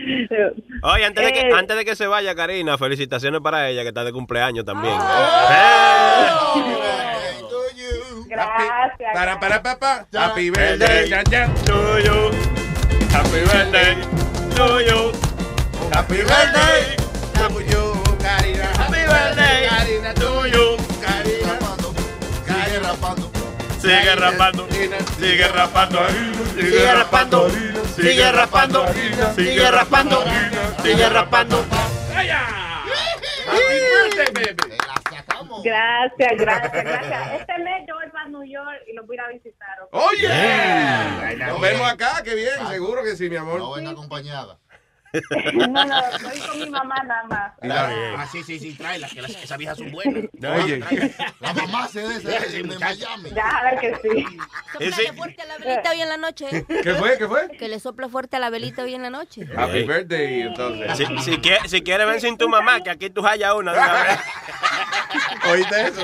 [0.83, 1.53] Oye, antes de, que, Eh.
[1.55, 4.97] antes de que se vaya, Karina, felicitaciones para ella, que está de cumpleaños también.
[8.27, 9.13] Gracias.
[9.13, 10.07] Para, para, papá.
[10.13, 11.09] Happy birthday,
[11.65, 12.40] to you.
[13.11, 13.93] Happy birthday
[14.55, 14.99] to you.
[15.91, 16.95] Happy birthday.
[17.35, 17.83] To you,
[18.23, 18.67] Karina.
[18.79, 19.67] Happy birthday.
[19.67, 20.65] Karina, to you.
[21.03, 21.59] Karina.
[22.47, 23.27] Sigue rapando.
[23.81, 24.63] Sigue rapando,
[25.17, 25.99] sigue rapando,
[26.55, 27.39] sigue rapando,
[27.95, 28.85] sigue rapando,
[29.35, 30.23] sigue rapando,
[30.83, 31.65] sigue rapando.
[35.63, 37.41] Gracias, gracias, gracias.
[37.41, 39.81] Este mes yo voy para New York y los voy a ir a visitar.
[39.83, 39.93] ¿ok?
[39.93, 43.59] Oye, nos vemos acá, qué bien, seguro que sí, mi amor.
[43.59, 44.57] No venga acompañada.
[45.53, 47.51] No, no, estoy con mi mamá nada más.
[47.61, 50.23] La- Ah, sí, sí, sí, tráela, que las- esas viejas son buenas.
[50.63, 50.79] Oye.
[51.39, 53.29] La mamá se de esa de Miami.
[53.35, 54.25] Ya, a ver que sí.
[54.73, 56.45] Sóplale fuerte a la velita hoy en la noche.
[56.51, 56.65] ¿eh?
[56.83, 57.17] ¿Qué fue?
[57.17, 57.47] ¿Qué fue?
[57.57, 59.47] Que le sople fuerte a la velita hoy en la noche.
[59.57, 60.97] Happy birthday, entonces.
[60.97, 63.79] Si, si, quie- si quieres ven sin tu mamá, que aquí tú hallas una de
[63.79, 64.19] una vez.
[65.51, 66.01] ¿Oíste eso?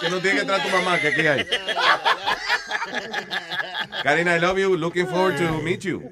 [0.00, 1.46] Que no tiene que entrar tu mamá, que aquí hay.
[4.02, 4.76] Karina, I love you.
[4.76, 6.02] Looking forward to meet you.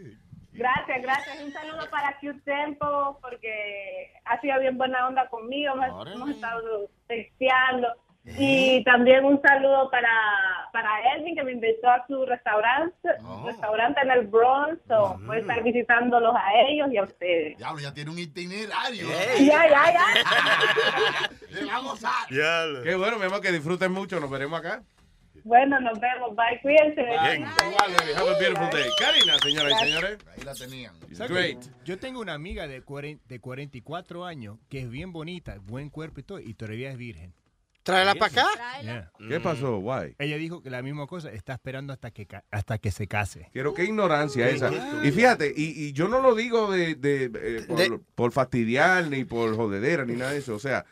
[1.14, 1.44] Gracias.
[1.44, 5.74] Un saludo para Q Tempo porque ha sido bien buena onda conmigo.
[5.74, 7.88] Hemos, hemos estado texteando.
[8.24, 10.08] Y también un saludo para,
[10.72, 13.08] para Elvin que me invitó a su restaurante,
[13.44, 14.80] restaurante en el Bronx.
[14.86, 17.58] So, Voy a estar visitándolos a ellos y a ustedes.
[17.58, 19.08] Diablo, ya tiene un itinerario.
[19.40, 21.30] Ya, ya, ya.
[21.50, 22.82] Le va a.
[22.84, 24.20] Qué bueno, mi amor, que disfruten mucho.
[24.20, 24.82] Nos veremos acá.
[25.44, 26.34] Bueno, nos vemos.
[26.36, 26.60] Bye.
[26.62, 27.02] Cuídense.
[27.02, 27.42] Bien.
[27.42, 28.12] Baby.
[28.16, 28.88] Have a beautiful day.
[28.98, 30.18] Karina, señoras y señores.
[30.36, 30.94] Ahí la tenían.
[31.28, 31.58] Great.
[31.84, 36.20] Yo tengo una amiga de, cuaren- de 44 años que es bien bonita, buen cuerpo
[36.20, 37.34] y todo, y todavía es virgen.
[37.82, 38.46] Tráela para acá.
[38.82, 39.10] Yeah.
[39.28, 39.78] ¿Qué pasó?
[39.78, 40.14] Why?
[40.20, 43.48] Ella dijo que la misma cosa, está esperando hasta que, hasta que se case.
[43.52, 44.70] Quiero qué ignorancia esa.
[45.02, 49.08] Y fíjate, y, y yo no lo digo de, de, eh, por, De- por fastidiar
[49.08, 50.54] ni por jodedera ni nada de eso.
[50.54, 50.84] O sea,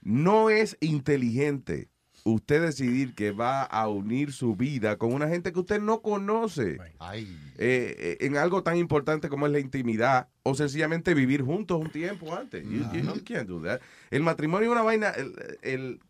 [0.00, 1.88] no es inteligente
[2.32, 6.78] usted decidir que va a unir su vida con una gente que usted no conoce
[6.98, 7.24] Ay.
[7.58, 11.90] eh, eh, en algo tan importante como es la intimidad o sencillamente vivir juntos un
[11.90, 12.64] tiempo antes.
[12.64, 13.80] You, you- you can't do that.
[14.10, 16.00] El matrimonio es una vaina, el, el-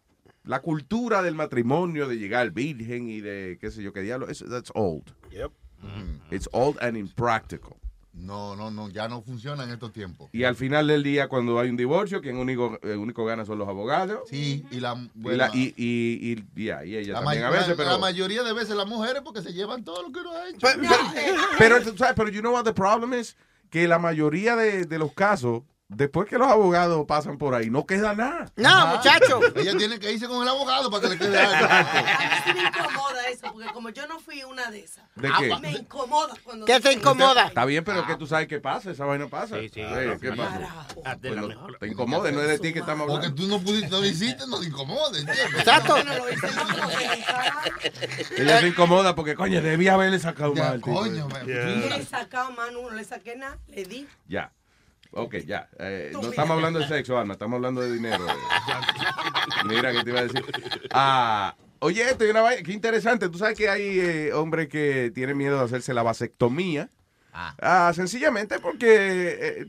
[0.44, 4.46] la cultura del matrimonio, de llegar virgen y de qué sé yo qué diablo, eso-
[4.48, 5.04] that's old.
[5.30, 5.52] Yep.
[6.30, 7.76] It's old and impractical.
[8.18, 10.28] No, no, no, ya no funciona en estos tiempos.
[10.32, 13.58] Y al final del día, cuando hay un divorcio, quien único, el único gana son
[13.58, 14.20] los abogados.
[14.28, 17.50] Sí, y la, Y, bueno, la- y, y, y- ya, y ella la también a
[17.50, 17.90] veces, pero...
[17.90, 20.66] la mayoría de veces las mujeres porque se llevan todo lo que uno ha hecho.
[21.58, 23.36] Pero, tú sabes, pero you know what the problem is?
[23.70, 27.86] Que la mayoría de, de los casos, después que los abogados pasan por ahí, no
[27.86, 28.50] queda nada.
[28.56, 29.40] No, muchacho.
[29.56, 31.66] Ella tiene que irse con el abogado para que le quede algo.
[31.70, 35.30] A mí sí me incomoda eso, porque como yo no fui una de esas, ¿De
[35.38, 35.56] qué?
[35.60, 36.66] me incomoda cuando...
[36.66, 37.46] ¿Qué te incomoda?
[37.48, 39.56] Está bien, pero que tú sabes qué pasa, esa vaina pasa.
[39.58, 39.82] Sí, sí.
[40.20, 40.86] ¿Qué pasa?
[41.20, 41.48] Pues no,
[41.80, 43.42] te incomoda, no es de ti que estamos Porque hablando.
[43.42, 45.26] tú no pudiste, no lo hiciste, no te incomodes.
[45.26, 45.96] Exacto.
[48.36, 50.80] Ella se incomoda porque, coño, debía haberle sacado mal.
[50.80, 51.28] coño.
[51.28, 54.06] No le he sacado mano, no le saqué nada, le di.
[54.28, 54.52] Ya.
[55.12, 55.68] Ok, ya.
[55.78, 58.24] Eh, no estamos hablando de sexo, Alma, estamos hablando de dinero.
[59.66, 60.44] Mira, ¿qué te iba a decir?
[60.92, 63.28] Ah, oye, esto y una vaina, qué interesante.
[63.28, 66.90] Tú sabes que hay eh, hombres que tienen miedo de hacerse la vasectomía.
[67.32, 69.66] Ah, sencillamente porque eh,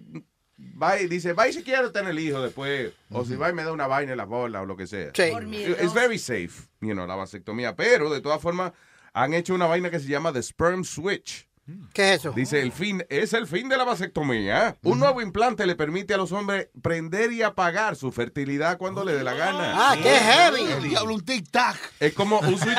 [0.82, 3.54] va y dice, va y si quiero tener el hijo después, o si va y
[3.54, 5.12] me da una vaina en la bola o lo que sea.
[5.14, 5.30] Sí.
[5.32, 5.76] Por miedo.
[5.78, 7.76] Es very safe, you know, la vasectomía.
[7.76, 8.74] Pero, de todas formas,
[9.14, 11.48] han hecho una vaina que se llama the sperm switch.
[11.94, 12.32] ¿Qué es eso?
[12.32, 14.78] Dice, el fin, es el fin de la vasectomía.
[14.84, 19.14] Un nuevo implante le permite a los hombres prender y apagar su fertilidad cuando le
[19.14, 19.74] dé la gana.
[19.76, 20.90] Ah, qué El heavy.
[20.90, 21.78] diablo, un tic-tac.
[22.00, 22.78] Es como un switch,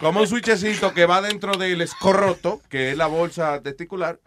[0.00, 4.20] como un switchecito que va dentro del escorroto, que es la bolsa testicular.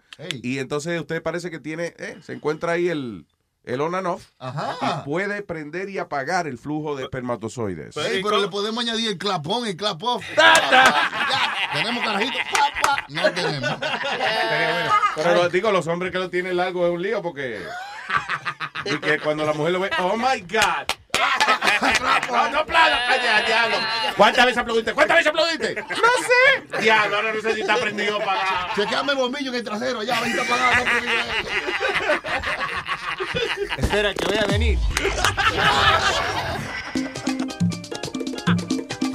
[0.44, 3.26] Y entonces usted parece que tiene, eh, se encuentra ahí el,
[3.64, 4.32] el on and off.
[4.39, 4.78] Ajá.
[4.82, 7.95] Y puede prender y apagar el flujo de espermatozoides.
[7.97, 10.24] Ey, pero le podemos añadir el clapón el clap off.
[10.36, 12.38] Ya, tenemos carajito.
[13.09, 13.70] No tenemos.
[15.16, 17.61] Pero digo, los hombres que lo tienen largo es un lío porque.
[18.86, 21.03] Y que cuando la mujer lo ve, oh my God.
[22.30, 23.78] No, no aplaudas, calla, diablo.
[24.18, 24.93] ¿Cuántas veces aplaudiste?
[24.93, 25.76] ¿Cuántas veces aplaudiste?
[25.76, 26.82] No sé.
[26.82, 28.74] Diablo, ahora no sé si está prendido para.
[28.76, 30.84] Chequeame el bombillo en el trasero allá, a ver si está apagado.
[33.78, 34.80] Espera, que voy a venir.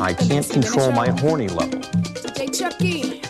[0.01, 1.80] I can't control my horny level.
[2.53, 3.20] Chucky.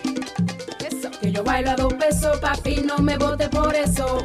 [0.80, 1.10] Eso.
[1.20, 4.24] Que yo bailo a dos pesos, papi, no me vote por eso.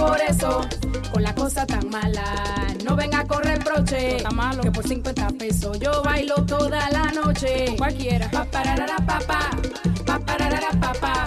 [1.11, 2.23] Con la cosa tan mala,
[2.83, 4.17] no venga a correr broche.
[4.61, 7.75] Que por 50 pesos yo bailo toda la noche.
[7.77, 8.29] Cualquiera.
[8.31, 9.49] Pa pararara pa pa,
[10.05, 11.25] pa pararara pa pa,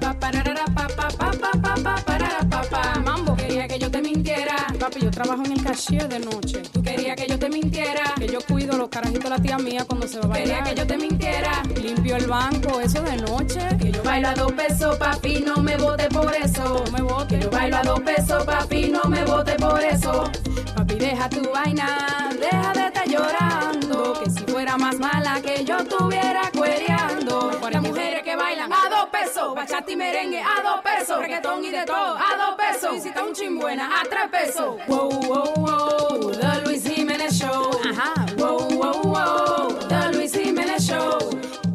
[0.00, 3.00] pa pararara pa pa pa pa pa pa parara pa pa.
[3.00, 3.34] Mambo
[3.72, 4.66] que yo te mintiera.
[4.78, 6.60] Papi, yo trabajo en el cashier de noche.
[6.72, 8.14] Tú querías que yo te mintiera.
[8.18, 10.58] Que yo cuido los carajitos de la tía mía cuando se va a bailar.
[10.58, 11.62] Quería que yo te mintiera.
[11.80, 13.60] Limpio el banco, eso de noche.
[13.80, 16.84] Que yo bailo a dos pesos, papi, no me vote por eso.
[16.84, 17.38] No me vote.
[17.38, 20.30] Que yo bailo a dos pesos, papi, no me vote por eso.
[20.76, 24.20] Papi, deja tu vaina, deja de estar llorando.
[24.22, 27.58] Que si fuera más mala que yo estuviera cuereando.
[27.72, 31.70] Las mujeres que bailan a dos pesos, bachata y merengue a dos pesos, reggaetón y
[31.70, 32.96] de todo a dos pesos.
[32.98, 34.76] Y si está un chimbuena a tres pesos.
[34.88, 37.70] Wow, wow, wow, The Luis Jiménez Show.
[37.88, 38.26] Ajá.
[38.36, 41.18] Wow, wow, wow, The Luis Jiménez Show.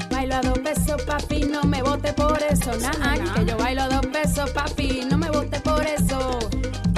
[0.09, 2.71] Bailo a dos pesos, papi, no me vote por eso.
[2.77, 6.56] Nah, que yo bailo a dos pesos, papi, no me vote por eso.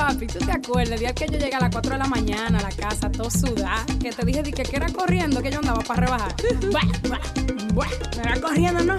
[0.09, 0.93] Papi, ¿tú te acuerdas?
[0.93, 3.29] El día que yo llegué a las 4 de la mañana a la casa, todo
[3.29, 6.35] sudada, que te dije di que, que era corriendo, que yo andaba para rebajar.
[6.71, 6.81] Buah,
[7.75, 8.97] buah, me va corriendo, ¿no?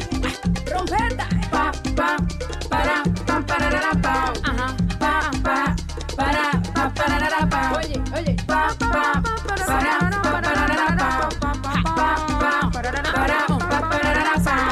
[0.64, 1.28] Trompeta.
[1.50, 2.16] Pa, pa,
[2.68, 4.32] para, pa, pararara, pa.
[4.44, 4.76] Ajá.
[5.00, 5.76] Pa, pa,
[6.14, 7.72] para, pa, pararara, pa.
[7.78, 8.36] Oye, oye.
[8.46, 11.28] Pa, pa, para, pa, pararara, pa.
[11.40, 14.62] Pa, pa, para, pa, pararara, pa.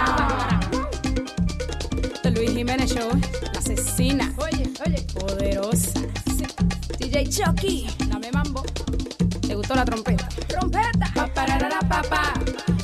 [2.30, 3.10] Luis Jiménez Show,
[3.52, 4.32] la asesina.
[4.38, 5.04] Oye, oye.
[5.14, 6.17] Poderosa.
[7.18, 8.62] DJ Chucky, dame mambo.
[9.40, 10.28] ¿Te gustó la trompeta?
[10.46, 11.10] Trompeta.
[11.16, 12.32] Pa pararara pa pa.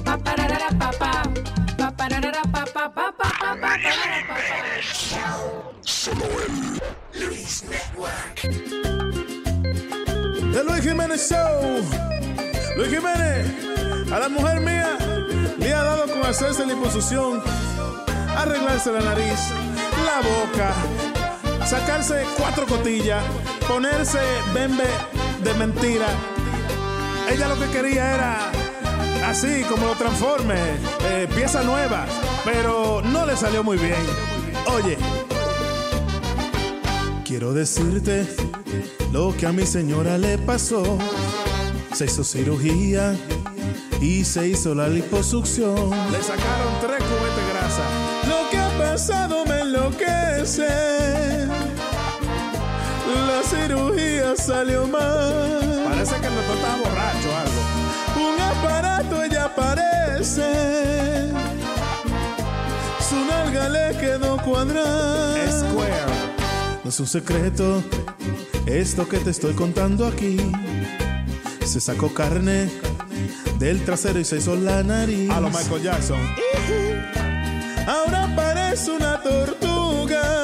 [0.05, 1.23] Pa pararara pa pa.
[1.79, 4.45] Pa pararara pa pa pa pa pa pa pararara pa pa.
[5.83, 8.41] Solo el Luis Network.
[10.53, 11.81] The Luis Jiménez Show.
[12.77, 13.47] Luis Jiménez,
[14.11, 14.99] a la mujer mía
[15.59, 17.41] le ha dado con hacerse la imposición,
[18.37, 19.39] arreglarse la nariz,
[20.05, 20.75] la boca,
[21.65, 23.23] sacarse cuatro cotillas,
[23.69, 24.19] ponerse
[24.53, 24.85] bembe
[25.43, 26.07] de mentira.
[27.31, 28.51] Ella lo que quería era
[29.27, 30.55] así como lo transforme,
[31.11, 32.05] eh, pieza nueva,
[32.45, 34.05] pero no le salió muy bien.
[34.75, 34.97] Oye,
[37.25, 38.27] quiero decirte
[39.13, 40.99] lo que a mi señora le pasó.
[41.93, 43.15] Se hizo cirugía
[44.01, 45.91] y se hizo la liposucción.
[46.11, 47.85] Le sacaron tres cubetes de grasa.
[48.29, 51.35] Lo que ha pasado me enloquece.
[53.07, 55.85] La cirugía salió mal.
[55.91, 57.61] Parece que el doctor estaba borracho o algo.
[58.17, 61.31] Un aparato ella parece.
[63.07, 65.51] Su nalga le quedó cuadrada.
[65.51, 65.93] Square.
[66.83, 67.83] No es un secreto
[68.67, 70.39] esto que te estoy contando aquí.
[71.65, 72.71] Se sacó carne
[73.59, 75.31] del trasero y se hizo la nariz.
[75.31, 76.21] A lo Michael Jackson.
[77.87, 80.44] Ahora parece una tortuga.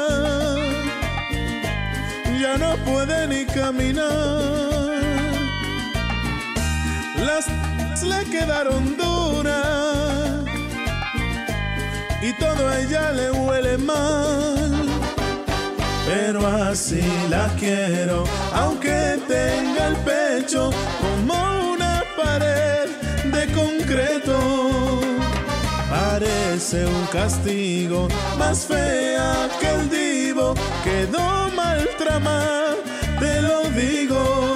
[2.40, 4.08] Ya no puede ni caminar.
[7.18, 7.46] Las
[8.02, 10.44] le quedaron duras.
[12.22, 14.88] Y todo a ella le huele mal.
[16.06, 18.24] Pero así la quiero,
[18.54, 22.88] aunque tenga el pecho como una pared
[23.34, 24.38] de concreto.
[25.90, 29.90] Parece un castigo, más fea que el
[30.84, 32.74] quedó mal tramada,
[33.18, 34.50] te lo digo.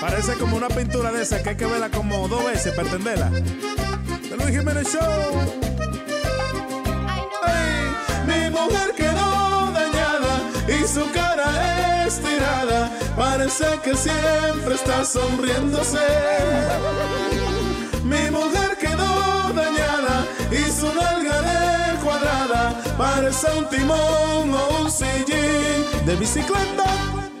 [0.00, 3.30] Parece como una pintura de esa que hay que verla como dos veces para entenderla.
[3.30, 5.64] De Luis Jiménez Show.
[8.26, 12.90] Mi mujer quedó dañada y su cara estirada.
[13.16, 15.98] Parece que siempre está sonriéndose.
[18.04, 21.63] Mi mujer quedó dañada y su nalga.
[22.96, 26.84] Parece un timón o un sillín de bicicleta.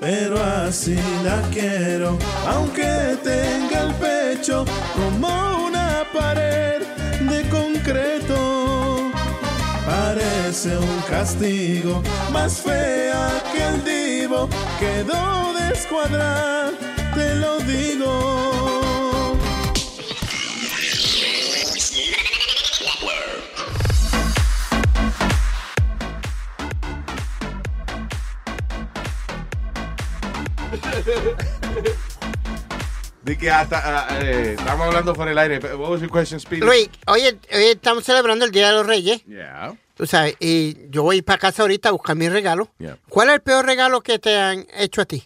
[0.00, 4.64] Pero así la quiero, aunque tenga el pecho
[4.94, 6.82] como una pared
[7.20, 8.64] de concreto
[10.14, 16.70] parece un castigo, más fea que el divo, quedó descuadrada,
[17.14, 18.63] te lo digo.
[33.22, 33.80] De que hasta.
[33.84, 35.58] Ah, eh, estamos hablando por el aire.
[35.58, 36.64] What was your question, Speedy?
[36.64, 39.24] Luis, hoy, hoy, estamos celebrando el Día de los Reyes.
[39.24, 39.74] Yeah.
[39.96, 42.68] Tú sabes, y yo voy para casa ahorita a buscar mi regalo.
[42.78, 42.98] Yeah.
[43.08, 45.24] ¿Cuál es el peor regalo que te han hecho a ti?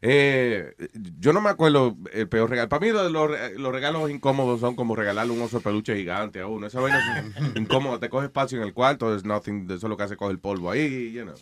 [0.00, 0.74] Eh,
[1.18, 2.68] yo no me acuerdo el peor regalo.
[2.68, 6.40] Para mí los, los- los regalos incómodos son como regalarle un oso de peluche gigante
[6.40, 6.68] a uno.
[6.68, 6.98] Esa vaina
[7.36, 7.98] es incómoda.
[7.98, 9.14] Te coge espacio en el cuarto.
[9.14, 9.64] Es nothing.
[9.64, 11.10] Eso es lo que hace coger polvo ahí.
[11.12, 11.34] You know.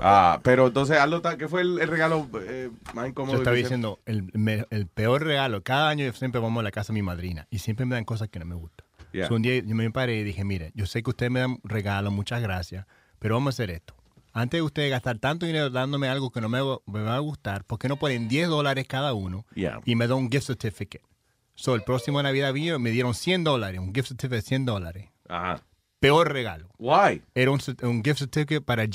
[0.00, 3.34] Ah, pero entonces, Aldo, ¿qué fue el, el regalo eh, más incómodo?
[3.34, 6.70] Yo estaba diciendo, el, me- el peor regalo, cada año yo siempre vamos a la
[6.72, 8.86] casa de mi madrina y siempre me dan cosas que no me gustan.
[9.12, 9.28] Yeah.
[9.28, 11.58] So, un día yo me paré y dije, mire, yo sé que ustedes me dan
[11.64, 12.86] regalos, muchas gracias,
[13.18, 13.94] pero vamos a hacer esto.
[14.32, 17.18] Antes de ustedes gastar tanto dinero dándome algo que no me, va- me va a
[17.18, 19.80] gustar, ¿por qué no ponen 10 dólares cada uno Yeah.
[19.84, 21.04] y me dan un gift certificate?
[21.54, 25.08] So, el próximo Navidad vino me dieron 100 dólares, un gift certificate de 100 dólares.
[25.28, 25.60] Ajá.
[26.00, 26.70] Peor regalo.
[26.78, 27.22] Why?
[27.34, 28.86] Era un, un gift certificate para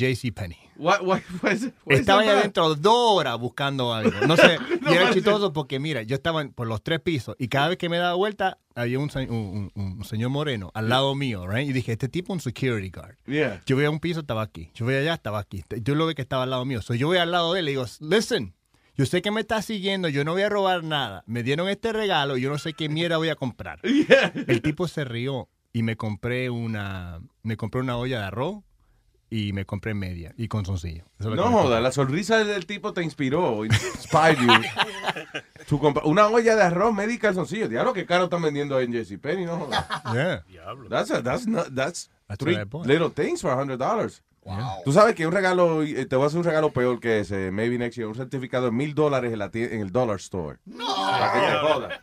[1.53, 2.37] is it- what is Estaba about?
[2.39, 4.25] adentro dos horas buscando algo.
[4.27, 7.47] No sé, No y era chistoso porque, mira, yo estaba por los tres pisos y
[7.47, 11.47] cada vez que me daba vuelta había un, un- un- señor moreno al lado mío,
[11.47, 11.69] right?
[11.69, 13.17] Y dije, este tipo es un security guard.
[13.27, 13.61] Yeah.
[13.67, 14.71] Yo voy a un piso, estaba aquí.
[14.73, 15.63] Yo voy allá, estaba aquí.
[15.83, 16.81] Yo lo ve que estaba al lado mío.
[16.81, 18.55] So, yo voy al lado de él y digo, listen,
[18.97, 21.23] yo sé que me está siguiendo, yo no voy a robar nada.
[21.27, 23.79] Me dieron este regalo, yo no sé qué mierda voy a comprar.
[23.83, 28.63] El tipo se rió y me compré una, me compré una olla de arroz
[29.29, 31.03] y me compré media y con soncillo.
[31.19, 34.47] Eso es No joda, la sonrisa del tipo te inspiró, inspired you.
[35.67, 37.67] Tu compa- una olla de arroz media y calzoncillo.
[37.67, 40.01] Diablo, qué caro están vendiendo en JCPenney, no joda.
[40.13, 40.75] Yeah.
[40.89, 42.55] That's, a- that's, not, that's, That's three
[42.85, 44.21] little things for $100.
[44.83, 47.49] Tú sabes que un regalo, eh, te voy a hacer un regalo peor que ese,
[47.49, 50.59] maybe next year, un certificado de mil dólares en, el dollar store.
[50.65, 50.85] No.
[50.95, 51.99] Para que te joda.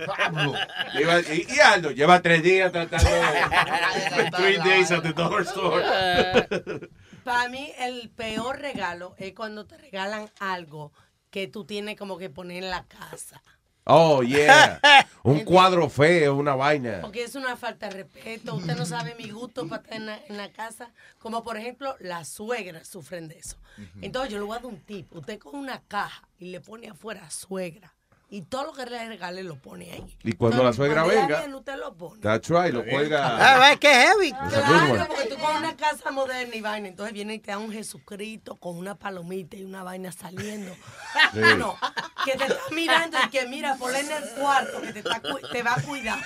[0.93, 4.31] Lleva- y, y Aldo, lleva tres días tratando de...
[4.37, 5.85] Three days at the dollar store.
[7.25, 10.93] Para mí, el peor regalo es cuando te regalan algo
[11.31, 13.41] que tú tienes como que poner en la casa.
[13.85, 14.81] Oh, yeah.
[15.25, 17.01] Un cuadro feo, una vaina.
[17.01, 18.57] Porque es una falta de respeto.
[18.57, 20.91] Usted no sabe mi gusto para estar en la, en la casa.
[21.19, 23.57] Como por ejemplo, las suegras sufren de eso.
[24.01, 25.13] Entonces yo le voy a dar un tip.
[25.15, 27.95] Usted con una caja y le pone afuera suegra.
[28.35, 30.17] Y todo lo que le regale lo pone ahí.
[30.25, 32.19] Y cuando la suegra Cuando venga, viene, usted lo pone.
[32.23, 33.71] that's right, lo cuelga.
[33.71, 34.33] Ah, qué heavy.
[34.33, 37.71] Claro, porque tú con una casa moderna y vaina, entonces viene y te da un
[37.71, 40.75] Jesucristo con una palomita y una vaina saliendo.
[41.35, 41.41] Sí.
[41.59, 41.77] No,
[42.25, 45.21] que te está mirando y que mira, ponle en el cuarto, que te, está
[45.53, 46.19] te va a cuidar.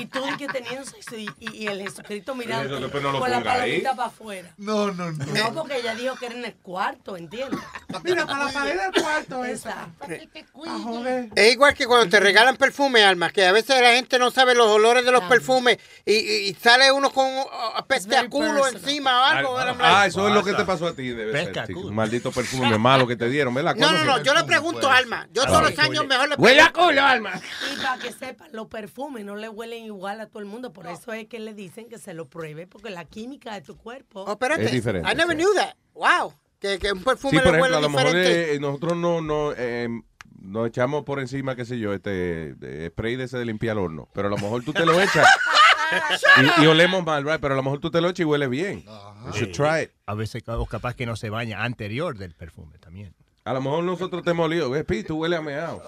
[0.00, 3.10] Y tú y que teniendo sexo y, y- y el Jesucristo mirando Eso después no
[3.10, 3.60] lo con la ponga ahí.
[3.82, 4.54] palomita para afuera.
[4.58, 5.24] No, no, no.
[5.24, 7.58] No, porque ella dijo que era en el cuarto, ¿entiendes?
[8.04, 9.88] Mira, para la pared del cuarto esa.
[10.02, 10.04] Exacto.
[10.68, 10.78] A
[11.34, 14.54] Es igual que cuando te regalan perfume, Alma, que a veces la gente no sabe
[14.54, 17.46] los olores de los perfumes y, y- sale uno con uh,
[17.86, 19.56] peste a culo encima o algo.
[19.80, 21.74] Ah, eso es lo que te pasó a ti, debe Pesca, ser.
[21.74, 21.92] cool.
[21.92, 23.74] Maldito perfume malo que te dieron, ¿verdad?
[23.76, 25.28] No, no, ¿Cuándo no, yo le pregunto, Alma.
[25.32, 26.88] Yo todos los años mejor le Huele a pregunto.
[26.88, 27.40] culo, Alma.
[27.72, 30.72] Y para que sepan, los perfumes no le huelen igual a todo el mundo.
[30.72, 33.76] Por eso es que le dicen que se lo pruebe, porque la química de tu
[33.76, 34.24] cuerpo.
[34.26, 34.64] Oh, espérate.
[34.64, 35.42] Es diferente, I never sí.
[35.42, 35.74] knew that.
[35.94, 36.34] Wow.
[36.58, 38.54] Que, que un perfume Sí, por le ejemplo, huele a lo mejor diferente.
[38.54, 39.88] eh, nosotros no, no eh,
[40.46, 42.54] nos echamos por encima, qué sé yo, este
[42.90, 44.08] spray de ese de limpiar horno.
[44.14, 45.26] Pero a lo mejor tú te lo echas
[46.58, 47.40] y, y olemos mal, right?
[47.40, 48.84] Pero a lo mejor tú te lo echas y huele bien.
[48.84, 49.90] You should try it.
[50.06, 53.14] A veces, o capaz que no se baña anterior del perfume también.
[53.44, 55.80] A lo mejor nosotros te hemos olido, Pi, tú hueles a meado.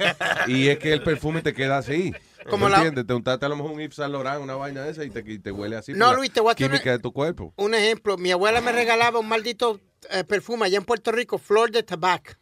[0.46, 2.12] y es que el perfume te queda así.
[2.50, 3.06] Como ¿Me la- entiendes?
[3.06, 5.20] Te untaste a lo mejor un Yves Saint Laurent, una vaina de esa y te,
[5.26, 5.94] y te huele así.
[5.94, 7.54] No, Luis, te voy a Química una- de tu cuerpo.
[7.56, 11.70] Un ejemplo, mi abuela me regalaba un maldito eh, perfume allá en Puerto Rico, flor
[11.70, 12.32] de tabaco.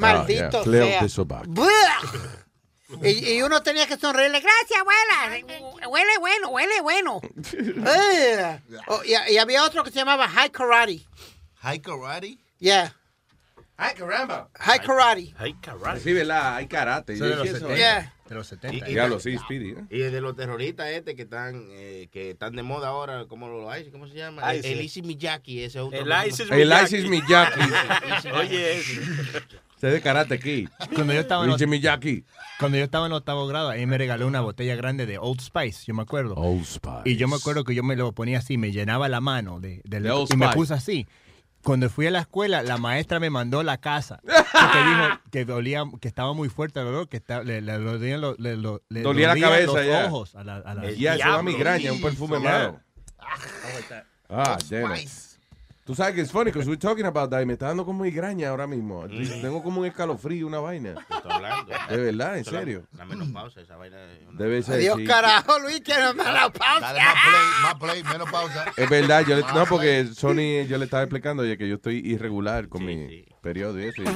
[0.00, 1.08] Maldito Ah, yeah.
[3.02, 5.46] Y, y uno tenía que sonreírle, gracias abuela,
[5.88, 7.20] huele bueno, huele bueno.
[7.54, 8.60] Eh.
[8.88, 11.06] Oh, y, y había otro que se llamaba High Karate.
[11.62, 12.38] High karate.
[12.58, 12.94] Yeah,
[13.76, 14.50] ¡Ay, caramba!
[14.58, 15.34] High Karate.
[15.62, 16.00] Caray.
[16.00, 16.56] Sí, ¿verdad?
[16.56, 17.16] Hay karate.
[17.16, 17.74] 70.
[17.76, 18.12] Yeah.
[18.30, 18.88] De los 70.
[18.88, 19.72] Y- Ya lo sí, Speedy.
[19.72, 19.84] ¿eh?
[19.90, 23.68] Y de los terroristas este que están eh, que están de moda ahora, ¿cómo lo
[23.70, 23.90] hay?
[23.90, 24.54] ¿Cómo se llama?
[24.54, 25.98] El ISIS Miyaki, ese otro.
[26.00, 26.96] El ISIS El Miyagi.
[26.96, 27.60] ISIS Miyagi.
[28.34, 28.78] Oye.
[28.78, 30.68] Ese es de karate aquí.
[30.94, 32.24] Cuando yo estaba en Richie.
[32.58, 35.84] Cuando yo estaba en octavo grado, ahí me regaló una botella grande de Old Spice,
[35.86, 36.34] yo me acuerdo.
[36.34, 37.02] Old Spice.
[37.06, 39.80] Y yo me acuerdo que yo me lo ponía así, me llenaba la mano de,
[39.84, 41.06] del- De Old y me puse así.
[41.62, 44.32] Cuando fui a la escuela, la maestra me mandó a la casa porque
[44.88, 48.38] dijo que dolía, que estaba muy fuerte el olor, que estaba- le, le dolían los,
[48.38, 50.06] le- lo- le Dolía la cabeza los ya.
[50.06, 51.42] ojos a la, a la- El Ya, eso da diablo.
[51.52, 52.80] migraña, un perfume malo.
[54.28, 55.08] Ah, damn it.
[55.90, 58.04] Tú sabes que es funny, because we're talking about that y me está dando como
[58.04, 59.08] migraña ahora mismo.
[59.08, 60.90] Tengo como un escalofrío, una vaina.
[61.10, 61.72] Estoy hablando.
[61.88, 62.86] De verdad, en la- serio.
[62.96, 63.96] La menopausa, esa vaina.
[64.28, 64.76] una- Debe ser.
[64.76, 65.04] Adiós, sí.
[65.04, 66.80] carajo, Luis, tiene mala pausa.
[66.92, 68.66] Dale más play, más play, menos pausa.
[68.76, 71.96] Es verdad, yo le- no, porque Sony, yo le estaba explicando oye, que yo estoy
[72.04, 73.24] irregular con mi.
[73.42, 74.02] Y eso.
[74.02, 74.06] y-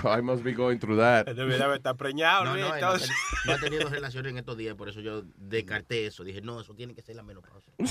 [0.00, 1.26] so I must be going through that.
[1.26, 3.10] Debería haber estado preñado, No, no, él no, entonces.
[3.46, 6.22] no ha tenido relaciones en estos días, por eso yo descarté eso.
[6.24, 7.72] Dije, no, eso tiene que ser la menopausia.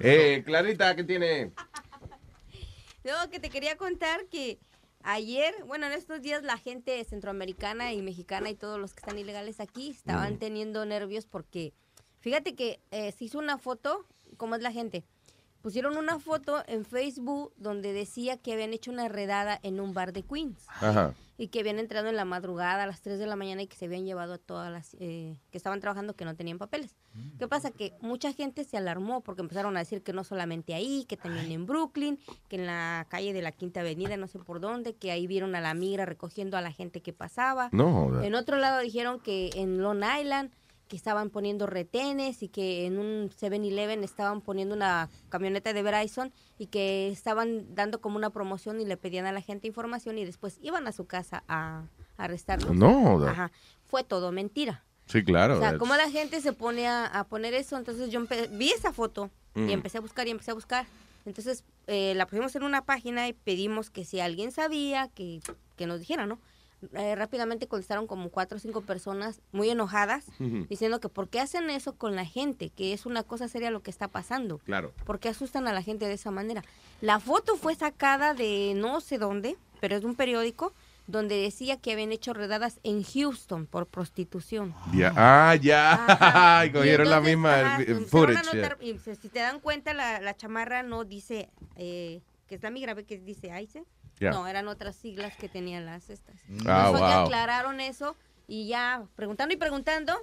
[0.00, 1.52] Eh, Clarita, ¿qué tiene?
[3.02, 4.58] Luego que te quería contar que
[5.02, 9.18] ayer, bueno, en estos días la gente centroamericana y mexicana y todos los que están
[9.18, 11.72] ilegales aquí estaban teniendo nervios porque,
[12.20, 14.06] fíjate que eh, se hizo una foto,
[14.36, 15.04] ¿cómo es la gente?
[15.62, 20.12] Pusieron una foto en Facebook donde decía que habían hecho una redada en un bar
[20.12, 21.14] de Queens Ajá.
[21.36, 23.76] y que habían entrado en la madrugada a las 3 de la mañana y que
[23.76, 26.96] se habían llevado a todas las eh, que estaban trabajando que no tenían papeles.
[27.38, 27.70] ¿Qué pasa?
[27.72, 31.50] Que mucha gente se alarmó porque empezaron a decir que no solamente ahí, que también
[31.50, 35.10] en Brooklyn, que en la calle de la Quinta Avenida, no sé por dónde, que
[35.10, 37.68] ahí vieron a la migra recogiendo a la gente que pasaba.
[37.72, 38.22] No.
[38.22, 40.52] En otro lado dijeron que en Long Island
[40.90, 46.32] que estaban poniendo retenes y que en un 7-Eleven estaban poniendo una camioneta de Verizon
[46.58, 50.24] y que estaban dando como una promoción y le pedían a la gente información y
[50.24, 51.84] después iban a su casa a,
[52.18, 52.74] a arrestarlos.
[52.74, 53.24] No.
[53.24, 53.52] Ajá.
[53.86, 54.84] Fue todo mentira.
[55.06, 55.56] Sí, claro.
[55.56, 58.20] o sea, como la gente se pone a, a poner eso, entonces yo
[58.50, 59.68] vi esa foto Mm.
[59.68, 60.86] y empecé a buscar y empecé a buscar.
[61.26, 65.40] Entonces eh, la pusimos en una página y pedimos que si alguien sabía, que,
[65.76, 66.38] que nos dijera, ¿no?
[66.94, 70.24] Eh, rápidamente contestaron como cuatro o cinco personas muy enojadas
[70.68, 73.82] diciendo que por qué hacen eso con la gente, que es una cosa seria lo
[73.82, 74.58] que está pasando.
[74.58, 74.92] Claro.
[75.04, 76.64] ¿Por qué asustan a la gente de esa manera?
[77.02, 80.72] La foto fue sacada de no sé dónde, pero es de un periódico
[81.06, 84.74] donde decía que habían hecho redadas en Houston por prostitución.
[84.94, 86.04] Ya- Ah, ya.
[86.06, 86.66] Ajá.
[86.66, 88.52] Y cogieron la entonces, misma ajá, el- el empezaron a footage.
[88.52, 88.62] yeah.
[88.68, 92.80] notar, y, si te dan cuenta, la, la chamarra no dice eh, que está mi
[92.80, 93.84] grave, que dice ICE.
[94.20, 96.36] No, eran otras siglas que tenían las estas.
[96.66, 97.24] Ah, Entonces, wow.
[97.24, 98.16] aclararon eso
[98.46, 100.14] y ya preguntando y preguntando,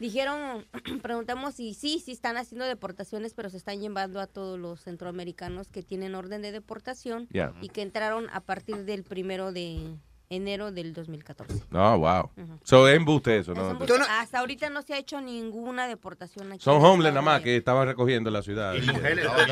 [0.00, 0.66] dijeron,
[1.02, 5.68] preguntamos y sí, sí están haciendo deportaciones, pero se están llevando a todos los centroamericanos
[5.68, 7.28] que tienen orden de deportación
[7.60, 9.96] y que entraron a partir del primero de
[10.30, 11.62] enero del 2014.
[11.70, 12.30] No, wow.
[12.36, 12.58] Ujú.
[12.62, 13.78] So, es embuste eso, Es ¿no?
[14.10, 16.62] Hasta ahorita no se ha hecho ninguna deportación aquí.
[16.62, 18.74] Son homeless nada más que estaban recogiendo la ciudad.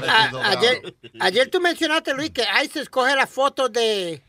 [0.08, 4.22] A- ayer, ayer tú mencionaste, Luis, que ICE escoge las fotos de,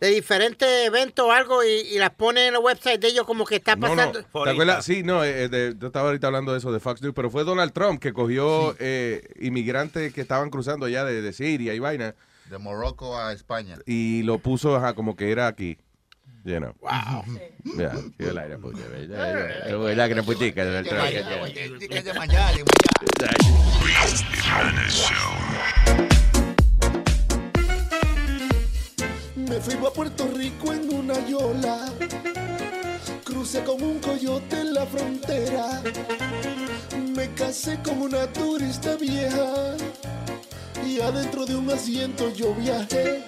[0.00, 3.44] de diferentes eventos o algo y, y las pone en el website de ellos como
[3.44, 3.94] que está No, no.
[3.96, 4.22] pasando.
[4.44, 4.84] ¿Te acuerdas?
[4.84, 7.44] Sí, no, eh, de- yo estaba ahorita hablando de eso de Fox News, pero fue
[7.44, 12.14] Donald Trump que cogió eh, inmigrantes que estaban cruzando allá de, de Siria y vaina
[12.50, 13.76] De Morocco a España.
[13.86, 15.78] y lo puso ajá, como que era aquí.
[16.44, 16.74] You know.
[16.80, 17.24] Wow.
[17.76, 19.90] Ya, sí, el aire, pues, ya, ya, ya, ya.
[19.90, 21.10] Es la creputica de Donald Trump.
[21.10, 22.50] ya,
[23.18, 23.30] ya.
[29.34, 31.92] Me fui a Puerto Rico en una yola.
[33.24, 35.82] Crucé con un coyote en la frontera.
[37.14, 39.76] Me casé con una turista vieja.
[40.86, 43.24] Y adentro de un asiento yo viajé.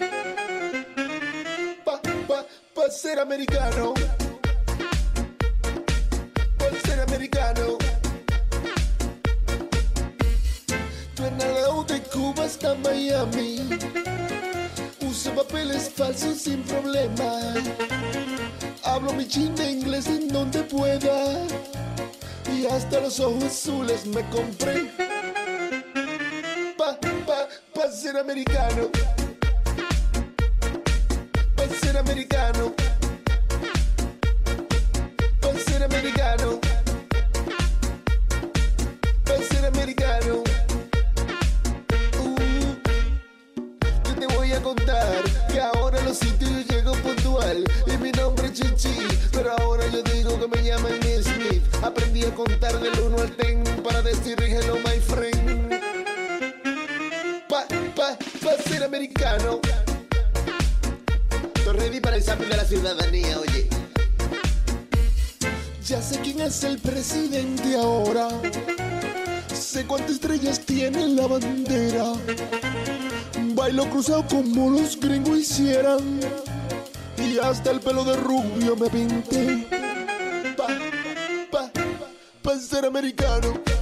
[1.84, 3.94] Pa, pa, pa ser americano.
[6.56, 7.78] Pa ser americano.
[11.16, 13.68] Granada de Cuba hasta Miami.
[15.00, 17.54] Uso papeles falsos sin problema.
[18.84, 21.44] Hablo mi chin de inglés en donde pueda.
[22.56, 25.07] Y hasta los ojos azules me compré.
[27.28, 28.88] Pa, pa, ser americano.
[31.54, 32.74] Pa ser americano.
[35.38, 36.58] Pa ser americano.
[39.26, 40.42] Pa ser americano.
[42.18, 42.74] Uh,
[44.06, 45.22] yo te voy a contar
[45.52, 50.40] que ahora los sitios llego puntual y mi nombre es Chichi, pero ahora yo digo
[50.40, 51.62] que me llaman Smith.
[51.82, 55.27] Aprendí a contar del 1 al 10 para decir hello my friend.
[58.98, 59.60] Americano.
[61.54, 63.68] Estoy ready para el examen de la ciudadanía, oye.
[65.86, 68.28] Ya sé quién es el presidente ahora.
[69.54, 72.14] Sé cuántas estrellas tiene la bandera.
[73.54, 76.18] Bailo cruzado como los gringos hicieran.
[77.18, 79.64] Y hasta el pelo de rubio me pinté.
[80.56, 80.66] Pa,
[81.52, 81.70] pa,
[82.42, 83.77] pa ser americano.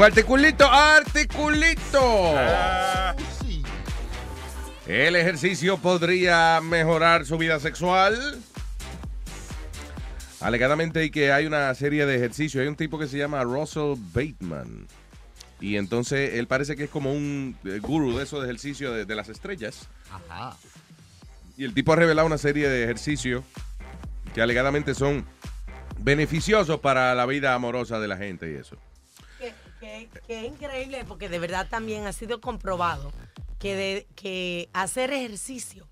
[0.00, 2.34] Un articulito, articulito.
[4.86, 8.40] ¿El ejercicio podría mejorar su vida sexual?
[10.40, 12.62] Alegadamente hay que hay una serie de ejercicios.
[12.62, 14.86] Hay un tipo que se llama Russell Bateman.
[15.60, 19.04] Y entonces él parece que es como un eh, gurú de esos de ejercicio de,
[19.04, 19.86] de las estrellas.
[20.10, 20.56] Ajá.
[21.58, 23.44] Y el tipo ha revelado una serie de ejercicios
[24.34, 25.26] que alegadamente son
[25.98, 28.78] beneficiosos para la vida amorosa de la gente y eso.
[30.26, 33.12] Que, es increíble porque de verdad también ha sido comprobado
[33.58, 35.86] que, de- que hacer ejercicio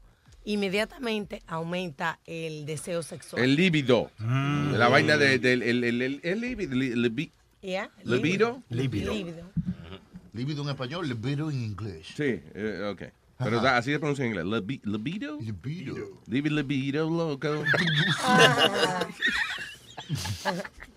[0.45, 3.43] inmediatamente aumenta el deseo sexual.
[3.43, 4.11] El líbido.
[4.19, 6.75] La vaina de- del el, el, el- el líbido.
[6.75, 7.31] li- libi-
[7.61, 8.63] Yeah, ¿Libido?
[8.71, 9.13] Libido.
[9.13, 9.43] Libido.
[10.33, 12.07] Libido en español, libido en inglés.
[12.17, 13.03] Sí, eh, ok.
[13.39, 13.77] Pero Ajá.
[13.79, 14.47] así se pronuncia en inglés.
[14.47, 15.39] Libi- ¿Libido?
[15.41, 15.95] Libido.
[16.29, 17.49] Libi- libido, loco.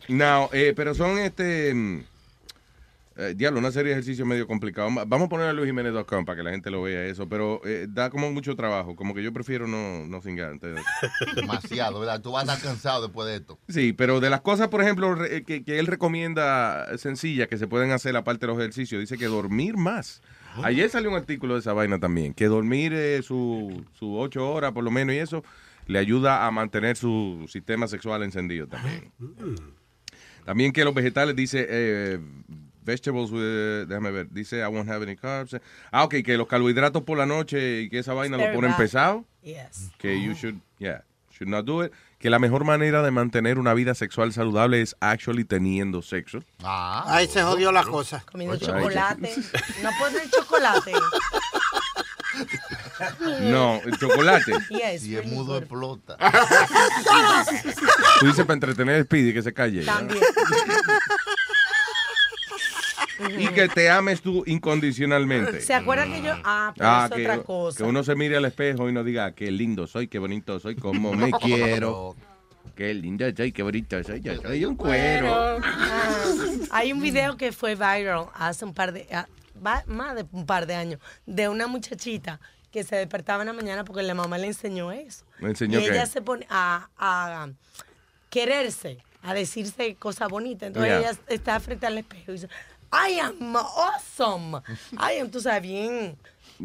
[0.07, 2.03] No, eh, pero son este.
[3.15, 4.91] Mm, eh, diablo, una serie de ejercicios medio complicados.
[4.97, 7.88] Va- Vamos a poner a luisjiménez.com para que la gente lo vea eso, pero eh,
[7.89, 8.95] da como mucho trabajo.
[8.95, 10.85] Como que yo prefiero no, no entonces-
[11.35, 12.21] Demasiado, ¿verdad?
[12.21, 13.59] Tú vas a estar cansado después de esto.
[13.69, 15.15] Sí, pero de las cosas, por ejemplo,
[15.45, 19.25] que, que él recomienda sencillas que se pueden hacer aparte de los ejercicios, dice que
[19.25, 20.21] dormir más.
[20.63, 24.73] Ayer salió un artículo de esa vaina también, que dormir eh, su, su ocho horas
[24.73, 25.43] por lo menos y eso
[25.88, 29.11] le ayuda a mantener su sistema sexual encendido también.
[30.45, 32.19] También que los vegetales, dice, eh,
[32.83, 35.55] vegetables, with- déjame ver, dice, I won't have any carbs.
[35.91, 39.25] Ah, ok, que los carbohidratos por la noche y que esa vaina lo ponen pesado.
[39.43, 39.91] Yes.
[39.97, 41.01] Que you should, yeah,
[41.31, 41.91] should not do it.
[42.19, 46.43] Que la mejor manera de mantener una vida sexual saludable es actually teniendo sexo.
[46.63, 47.03] Ah.
[47.07, 48.23] Ahí se jodió la cosa.
[48.31, 48.65] Comiendo Oye.
[48.65, 49.33] chocolate.
[49.81, 50.91] No poner chocolate.
[53.41, 54.53] No, el chocolate.
[54.69, 56.17] Yes, es really mudo, explota.
[58.19, 59.83] Tú dices para entretener a Speedy que se calle.
[59.83, 60.21] También.
[63.38, 65.61] Y que te ames tú incondicionalmente.
[65.61, 66.34] ¿Se acuerdan que yo.?
[66.43, 67.77] Ah, pero Ah, es que, otra cosa.
[67.77, 70.60] que uno se mire al espejo y no diga, "Ah, qué lindo soy, qué bonito
[70.60, 72.15] soy, cómo me quiero.
[72.76, 75.60] Qué lindo soy, qué bonito soy, yo soy un cuero.
[75.64, 76.26] Ah,
[76.72, 79.07] hay un video que fue viral hace un par de.
[79.14, 79.27] ah,
[79.88, 80.99] más de un par de años.
[81.26, 82.39] De una muchachita
[82.72, 85.26] que se despertaba en la mañana porque la mamá le enseñó eso.
[85.39, 85.89] ¿Me enseñó y qué?
[85.91, 87.49] ella se pone a, a
[88.30, 90.68] quererse, a decirse cosas bonitas.
[90.68, 92.48] Entonces ella está frente al espejo y dice.
[92.91, 94.61] I am awesome.
[94.99, 96.18] I am, tú sabes, bien.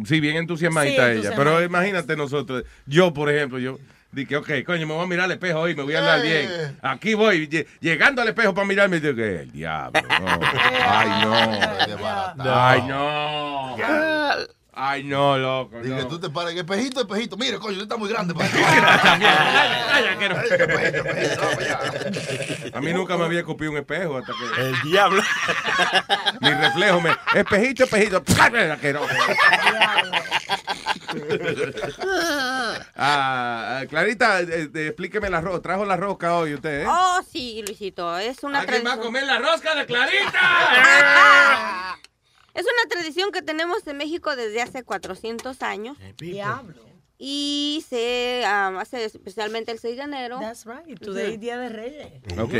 [0.05, 1.32] Sí, bien entusiasmadita Sí, ella.
[1.36, 3.78] Pero imagínate nosotros, yo por ejemplo, yo
[4.12, 6.47] dije, ok, coño, me voy a mirar al espejo hoy, me voy a hablar Eh.
[6.48, 6.78] bien.
[6.82, 10.40] Aquí voy, lle- llegando al espejo para mirarme, y digo, que el diablo, no.
[10.86, 12.44] Ay, no.
[12.44, 13.77] Ay, no.
[14.78, 15.81] Ay, no, loco.
[15.81, 16.07] Dije, no.
[16.07, 17.39] tú te paras espejito, espejito.
[17.39, 18.47] Mire, coño, usted está muy grande para
[22.74, 24.44] A mí nunca me había copiado un espejo hasta que.
[24.61, 25.23] El diablo.
[26.43, 27.16] Mi reflejo me.
[27.35, 28.23] Espejito, espejito.
[32.98, 35.62] Ah, ah, Clarita, eh, eh, explíqueme la rosca.
[35.62, 36.86] ¿Trajo la rosca hoy usted, eh?
[36.86, 40.39] Oh, sí, Luisito, es una ¿Alguien va a comer la rosca de Clarita?
[42.57, 45.97] Es una tradición que tenemos en México desde hace 400 años.
[46.19, 46.85] Diablo.
[47.19, 50.39] Y se ah, hace especialmente el 6 de enero.
[50.41, 50.99] That's right.
[50.99, 52.12] Today es Día de Reyes.
[52.39, 52.55] Ok.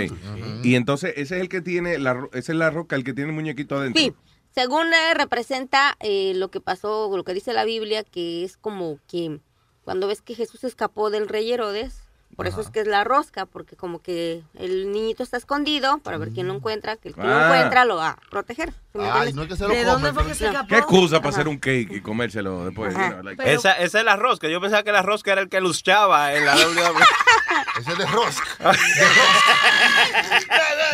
[0.63, 1.99] Y entonces, ese es el que tiene.
[1.99, 4.01] La, ro- esa es la roca, el que tiene el muñequito adentro.
[4.03, 4.15] Sí,
[4.55, 8.99] según eh, representa eh, lo que pasó, lo que dice la Biblia, que es como
[9.09, 9.41] que
[9.85, 12.06] cuando ves que Jesús escapó del rey Herodes,
[12.37, 16.19] por eso es que es la rosca, porque como que el niñito está escondido para
[16.19, 17.47] ver quién lo encuentra, que el que lo Ah.
[17.47, 18.71] encuentra lo va a proteger.
[18.93, 20.69] ¿sí me Ay, no es que se lo ¿De come, dónde fue que se escapó?
[20.69, 21.37] ¿Qué excusa para Ajá.
[21.41, 22.95] hacer un cake y comérselo después?
[22.95, 23.07] Ajá.
[23.07, 24.49] you know, like- Pero- esa, esa es la rosca.
[24.49, 27.05] Yo pensaba que la rosca era el que luchaba en la WWE.
[27.81, 28.47] Ese es de Rosca.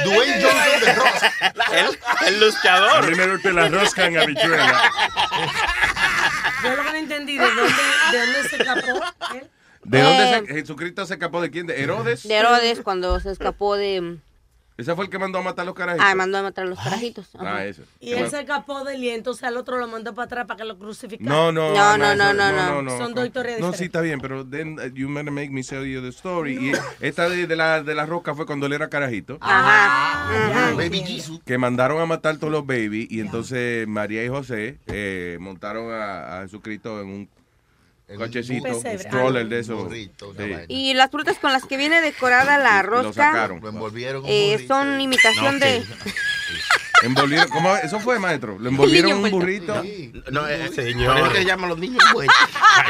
[0.05, 1.33] Dwayne Johnson de Rosca.
[1.73, 3.17] el, el luchador.
[3.17, 4.83] Me gusta la rosca en habichuela.
[6.65, 7.73] Yo lo que no entendí, ¿de dónde,
[8.13, 9.05] de dónde se escapó
[9.35, 9.51] él?
[9.85, 10.43] ¿De dónde Eh.
[10.47, 11.67] se, Jesucristo se escapó de quién?
[11.67, 12.23] ¿De Herodes?
[12.27, 14.19] De Herodes cuando se escapó de...
[14.79, 16.07] Ese fue el que mandó a matar a los carajitos.
[16.09, 17.29] Ah, mandó a matar a los carajitos.
[17.39, 17.83] Ah, eso.
[18.01, 20.65] Y él se escapó del y entonces al otro lo mandó para atrás para que
[20.65, 21.29] lo crucificara.
[21.31, 24.47] No, no, No, no, eso- no, no, Son dos historias No, sí, está bien, pero
[24.47, 26.55] then uh, you better make me tell you the story.
[26.57, 26.73] Y
[27.05, 29.37] esta de, de la, de la roca fue cuando él era carajito.
[29.43, 30.33] Ajá.
[30.71, 31.03] ya, Baby.
[31.05, 31.41] Jesus.
[31.45, 36.39] Que mandaron a matar todos los babies y entonces María y José eh, montaron a,
[36.39, 37.29] a Jesucristo en un
[38.09, 39.85] En cochecito, un stroller Ah, de esos.
[39.85, 40.65] burrito, una Sí.
[40.69, 43.61] Y las frutas con las que viene decorada la Y lo rosca sacaron.
[43.61, 44.23] Lo envolvieron.
[44.27, 44.75] eh, burrito.
[44.75, 45.83] son imitación No, de...
[47.03, 47.75] Envolvieron, ¿cómo?
[47.77, 48.59] Eso fue, maestro.
[48.59, 49.75] Lo envolvieron en un burrito.
[50.31, 51.13] No, eh, Señor.
[51.15, 52.37] Por eso que se llaman los niños envueltos.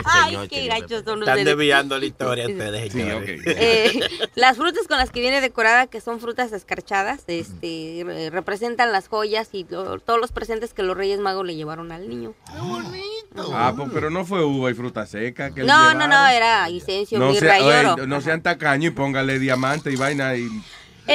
[0.04, 1.44] Ay, qué gachos son Están ustedes.
[1.44, 3.40] desviando la historia ustedes, señores.
[3.46, 4.00] Eh,
[4.34, 9.08] las frutas con las que viene decorada, que son frutas escarchadas, este, re- representan las
[9.08, 12.34] joyas y lo- todos los presentes que los Reyes Magos le llevaron al niño.
[13.54, 15.52] Ah, pues, pero no fue uva y fruta seca.
[15.54, 18.06] Que le No, no, no, era incienso, No, mirra sea- y oye, oro.
[18.06, 20.48] no sean tacaños y póngale diamante y vaina y,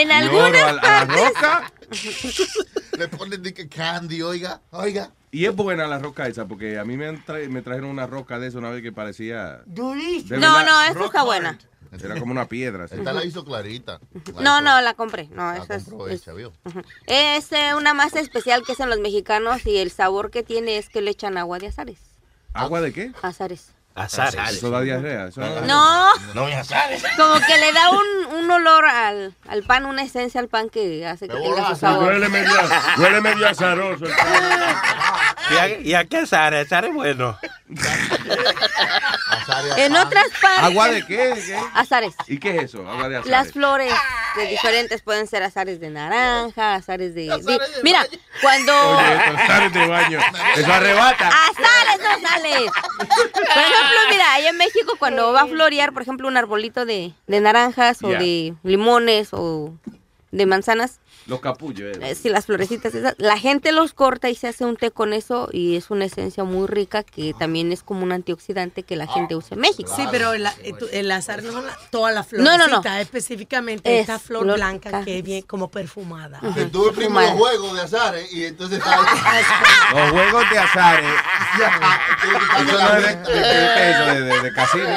[0.01, 1.73] En algunas a, la- a la partes- roca.
[2.97, 5.11] Le ponen de que candy, oiga, oiga.
[5.31, 8.39] Y es buena la roca esa, porque a mí me, tra- me trajeron una roca
[8.39, 9.61] de eso una vez que parecía...
[9.67, 11.57] No, no, esta está buena.
[12.03, 12.85] Era como una piedra.
[12.85, 12.95] así.
[12.95, 13.99] Esta la hizo clarita.
[14.41, 15.27] No, no, la compré.
[15.29, 16.51] No, La esa es, compró es- hecha, ¿vio?
[16.65, 16.81] Ujú.
[17.05, 20.89] Es eh, una masa especial que hacen los mexicanos y el sabor que tiene es
[20.89, 21.99] que le echan agua de azares.
[22.53, 23.11] ¿Agua de qué?
[23.21, 23.69] Azares.
[23.97, 24.57] Azares.
[24.57, 25.25] Eso da diarrea.
[25.27, 26.07] Eso No.
[26.35, 27.03] No me azares.
[27.17, 31.05] Como que le da un, un olor al, al pan, una esencia al pan que
[31.05, 32.05] hace que tenga su sabor.
[32.13, 32.51] Huele medio,
[32.97, 34.05] huele medio azaroso.
[34.05, 34.11] el
[35.51, 36.65] ¿Y a, y a qué azares?
[36.67, 37.37] Azares bueno.
[39.77, 40.63] En otras partes.
[40.63, 41.33] ¿Agua de qué?
[41.73, 42.13] Azares.
[42.27, 42.87] ¿Y qué es eso?
[42.87, 43.31] Agua de azares.
[43.31, 43.93] Las flores
[44.35, 47.27] de diferentes pueden ser azares de naranja, azares de...
[47.27, 48.05] de- mira,
[48.41, 48.73] cuando...
[48.97, 50.19] Oye, azares de baño.
[50.55, 51.27] Eso arrebata.
[51.29, 52.71] ¡Azares, no sales!
[52.97, 57.13] Por ejemplo, mira, allá en México cuando va a florear, por ejemplo, un arbolito de,
[57.27, 59.73] de naranjas o de limones o
[60.31, 61.97] de manzanas, Los capullos.
[61.97, 61.99] eh.
[62.01, 65.11] eh, si las florecitas esas, la gente los corta y se hace un té con
[65.13, 69.07] eso y es una esencia muy rica que también es como un antioxidante que la
[69.07, 69.91] gente usa en México.
[69.95, 72.43] Sí, pero el, azar no la- toda la flor.
[72.43, 72.81] No, no, no.
[72.97, 76.39] Específicamente esta Es flor flor blanca ca- que es bien como perfumada.
[76.55, 81.11] Que tuve primo los juegos de azares y entonces Los juegos de azares.
[81.57, 84.87] Eso no es de, de, de- eso, de- de- de casino.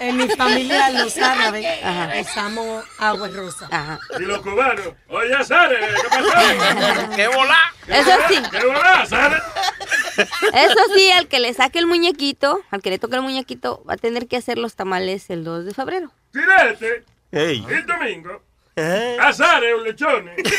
[0.00, 1.66] En mi familia, los árabes,
[2.28, 3.98] usamos agua rosa.
[4.18, 5.34] Y los cubanos, oye,
[5.68, 7.10] ¿qué pasó?
[7.16, 7.72] ¡Qué volá!
[7.86, 8.42] Eso sí.
[8.50, 9.42] ¿Qué volá, Azares?
[10.52, 13.94] Eso sí, al que le saque el muñequito, al que le toque el muñequito, va
[13.94, 16.12] a tener que hacer los tamales el 2 de febrero.
[16.32, 17.64] Tirete, Ey.
[17.68, 18.42] el domingo.
[19.20, 20.28] Azares, un lechón.
[20.28, 20.50] Esto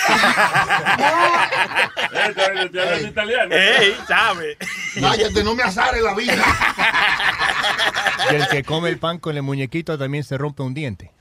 [2.83, 3.55] es italiano.
[3.55, 3.95] ¡Ey!
[4.07, 4.57] ¿Sabe?
[4.99, 6.43] Cállate, no me azares la vida.
[8.31, 11.11] Y el que come el pan con el muñequito también se rompe un diente.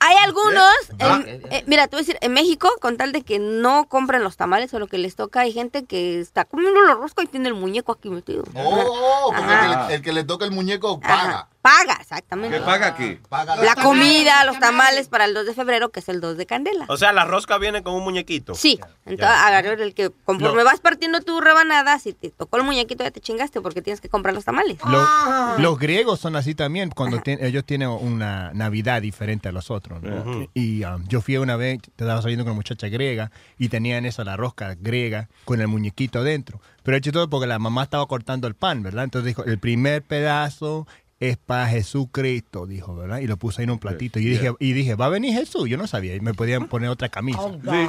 [0.00, 1.20] Hay algunos, Ah.
[1.26, 4.22] en- eh, mira, te voy a decir, en México, con tal de que no compren
[4.22, 7.26] los tamales o lo que les toca, hay gente que está comiendo la rosca y
[7.26, 8.44] tiene el muñeco aquí metido.
[8.54, 11.48] Oh, porque el que, le, el que le toca el muñeco paga.
[11.62, 12.58] Paga, exactamente.
[12.58, 13.18] ¿Qué paga aquí?
[13.28, 16.44] Paga La comida, los tamales para el 2 de febrero, que es el 2 de
[16.44, 16.86] candela.
[16.88, 18.56] O sea, la rosca viene con un muñequito.
[18.56, 20.64] Sí, entonces agarrar el que conforme No.
[20.64, 24.08] vas partiendo tu rebanada, si te tocó el muñequito ya te chingaste porque tienes que
[24.08, 24.78] comprar los tamales.
[24.84, 29.70] Los, los griegos son así también, cuando tien- ellos tienen una Navidad diferente a los
[29.70, 30.02] otros.
[30.02, 30.48] ¿no?
[30.54, 34.04] Y um, yo fui una vez, te estaba saliendo con una muchacha griega y tenían
[34.04, 36.60] eso, la rosca griega, con el muñequito adentro.
[36.82, 39.04] Pero hecho todo porque la mamá estaba cortando el pan, ¿verdad?
[39.04, 40.88] Entonces dijo, el primer pedazo
[41.22, 43.18] es para Jesucristo, dijo, ¿verdad?
[43.18, 44.18] Y lo puso ahí en un platito.
[44.18, 45.68] Y dije, y dije, va a venir Jesús.
[45.68, 47.48] Yo no sabía, y me podían poner otra camisa.
[47.62, 47.88] Me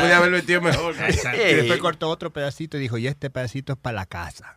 [0.00, 0.96] podía haber metido mejor.
[1.50, 4.56] Y después cortó otro pedacito y dijo, y este pedacito es para la casa.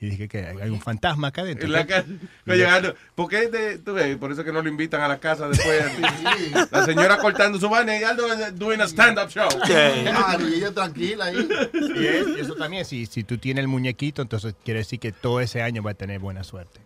[0.00, 1.66] Y dije que hay un fantasma acá adentro.
[1.66, 2.06] En la casa,
[2.46, 2.94] no.
[3.16, 4.16] ¿Por qué te- tú ves?
[4.16, 5.82] Por eso que no lo invitan a la casa después.
[5.82, 6.52] así.
[6.70, 9.48] La señora cortando su vaina y Aldo doing a stand-up show.
[9.66, 11.48] Claro, y ella tranquila ahí.
[11.96, 12.06] Y
[12.40, 15.82] eso también, si, si tú tienes el muñequito, entonces quiere decir que todo ese año
[15.82, 16.80] va a tener buena suerte.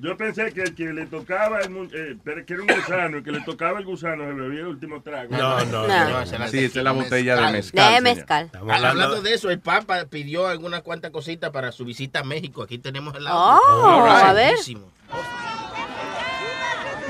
[0.00, 3.18] Yo pensé que el que le tocaba, el, mu- eh, pero que era un gusano,
[3.18, 5.36] el que le tocaba el gusano se bebía el último trago.
[5.36, 6.26] No, no, No.
[6.48, 7.94] Sí, esa es la botella de mezcal.
[7.94, 8.50] De mezcal.
[8.54, 8.58] Ah,
[8.88, 12.62] hablando- de eso, el Papa pidió algunas cuantas cositas para su visita a México.
[12.62, 14.06] Aquí tenemos el Oh, audio.
[14.10, 14.46] a ver.
[14.52, 14.90] Buenísimo.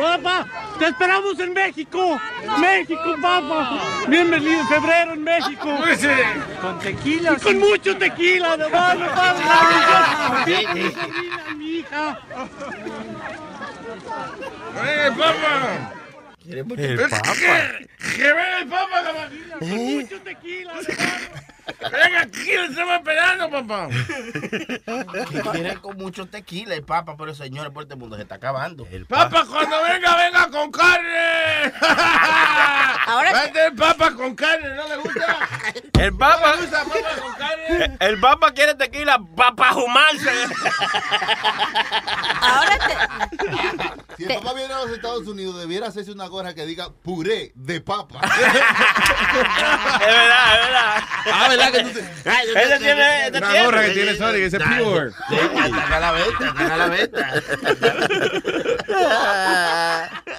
[0.00, 0.46] Papá,
[0.78, 2.18] te esperamos en México.
[2.58, 3.78] México, papá.
[4.08, 5.78] Bienvenido en febrero en México.
[6.62, 7.36] Con tequila.
[7.36, 10.44] con mucho tequila, de mano, papá.
[11.56, 12.18] Mi hija.
[14.86, 15.92] ¡Eh, papá!
[16.42, 19.28] Quiere mucho El que- venga el papá, papá.
[19.60, 21.10] Mucho tequila, de mano.
[21.80, 23.88] Venga, aquí lo estamos esperando, papá.
[25.30, 28.86] Que quiere con mucho tequila el Papa, pero señores, por este mundo se está acabando.
[28.90, 29.30] El Papa.
[29.30, 31.72] Papá, cuando venga, venga con carne.
[33.06, 35.38] Ahora Vete el papa con carne, ¿no le gusta?
[35.98, 36.50] El Papa.
[36.50, 37.96] ¿No le gusta papa con carne?
[38.00, 40.30] El Papa quiere tequila para jumarse.
[42.40, 46.66] Ahora te, Si el papá viene a los Estados Unidos, debiera hacerse una gorra que
[46.66, 48.20] diga puré de papa.
[49.30, 51.02] Es verdad, es verdad.
[51.60, 52.00] ¿Verdad que tú te...
[52.62, 53.64] Ese tiene, Una tiene.
[53.64, 55.10] gorra que tiene Sonic, ese pure.
[55.10, 55.36] Sí,
[55.92, 57.42] a la venta, están a la venta.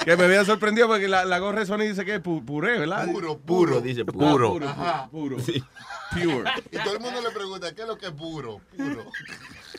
[0.03, 2.79] que me había sorprendido porque la, la gorra de Sony dice que es pu- puré,
[2.79, 3.05] ¿verdad?
[3.11, 4.51] Puro, Puro, dice puro.
[4.53, 5.07] puro, Ajá.
[5.11, 5.39] puro.
[5.39, 5.63] Sí.
[6.11, 6.51] Pure.
[6.71, 8.59] Y todo el mundo le pregunta, ¿qué es lo que es puro?
[8.75, 9.05] Puro.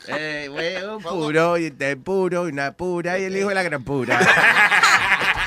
[0.07, 3.83] Eh, huevo puro, y este puro, y una pura, y el hijo de la gran
[3.83, 4.19] pura.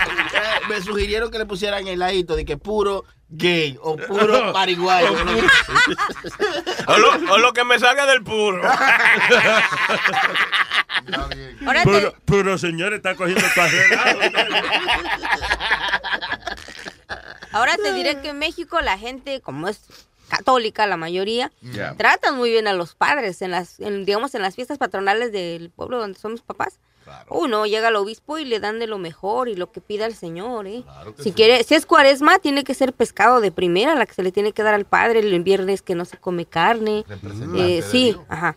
[0.09, 5.15] Eh, Me sugirieron que le pusieran el ladito de que puro gay o puro pariguayo.
[6.89, 8.63] O lo, o lo que me salga del puro.
[11.67, 14.05] Ahora Puro, puro señor está cogiendo carrera.
[17.53, 19.81] ahora te diré que en México la gente, como es
[20.29, 21.95] católica la mayoría, Yeah.
[21.97, 25.71] tratan muy bien a los padres en las, en, digamos, en las fiestas patronales del
[25.71, 26.79] pueblo donde son mis papás.
[27.31, 30.15] Uno llega al obispo y le dan de lo mejor y lo que pida el
[30.15, 30.83] Señor, ¿eh?
[31.19, 34.33] si quiere, si es cuaresma, tiene que ser pescado de primera, la que se le
[34.33, 37.05] tiene que dar al padre el viernes que no se come carne.
[37.57, 38.21] Eh, sí, Dios.
[38.29, 38.57] ajá.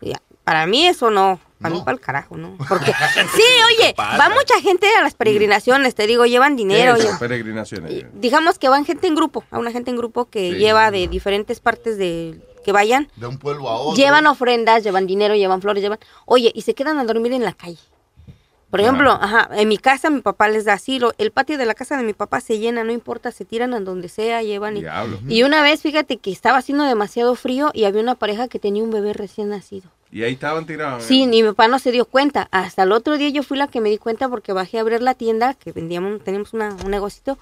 [0.00, 2.56] Ya, Para mí eso no, para mí para el carajo, ¿no?
[2.68, 2.90] Porque
[3.36, 6.94] sí, oye, va mucha gente a las peregrinaciones, te digo, llevan dinero.
[6.94, 7.18] ¿Qué es lle- eso?
[7.18, 8.06] Peregrinaciones.
[8.14, 11.60] digamos que van gente en grupo, a una gente en grupo que lleva de diferentes
[11.60, 13.96] partes de que vayan, De un pueblo a otro.
[13.96, 17.52] llevan ofrendas, llevan dinero, llevan flores, llevan, oye, y se quedan a dormir en la
[17.52, 17.78] calle.
[18.70, 21.74] Por ejemplo, ajá, en mi casa mi papá les da asilo, el patio de la
[21.74, 24.80] casa de mi papá se llena, no importa, se tiran a donde sea, llevan y,
[24.82, 25.18] Diablo.
[25.28, 28.84] y una vez, fíjate que estaba haciendo demasiado frío y había una pareja que tenía
[28.84, 29.90] un bebé recién nacido.
[30.12, 31.02] Y ahí estaban tirados.
[31.02, 32.46] Sí, ni mi papá no se dio cuenta.
[32.52, 35.02] Hasta el otro día yo fui la que me di cuenta porque bajé a abrir
[35.02, 37.38] la tienda, que vendíamos, teníamos una- un negocito,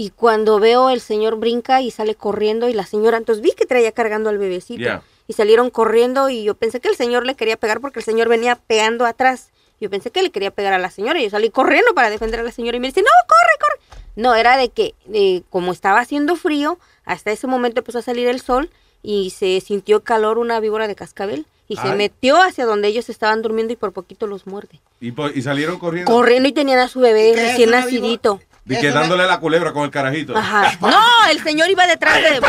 [0.00, 3.66] y cuando veo el señor brinca y sale corriendo y la señora, entonces vi que
[3.66, 4.78] traía cargando al bebecito.
[4.78, 5.02] Yeah.
[5.26, 8.28] Y salieron corriendo y yo pensé que el señor le quería pegar porque el señor
[8.28, 9.48] venía pegando atrás.
[9.80, 12.38] Yo pensé que le quería pegar a la señora y yo salí corriendo para defender
[12.38, 13.58] a la señora y me dice, no, corre,
[13.90, 14.02] corre.
[14.14, 18.28] No, era de que eh, como estaba haciendo frío, hasta ese momento empezó a salir
[18.28, 18.70] el sol
[19.02, 23.42] y se sintió calor una víbora de cascabel y se metió hacia donde ellos estaban
[23.42, 24.80] durmiendo y por poquito los muerde.
[25.00, 26.10] Y, po- y salieron corriendo.
[26.10, 28.40] Corriendo y tenían a su bebé ¿Qué es recién nacidito.
[28.68, 30.36] Y que dándole la culebra con el carajito.
[30.36, 30.72] Ajá.
[30.80, 31.00] No,
[31.30, 32.40] el señor iba detrás de...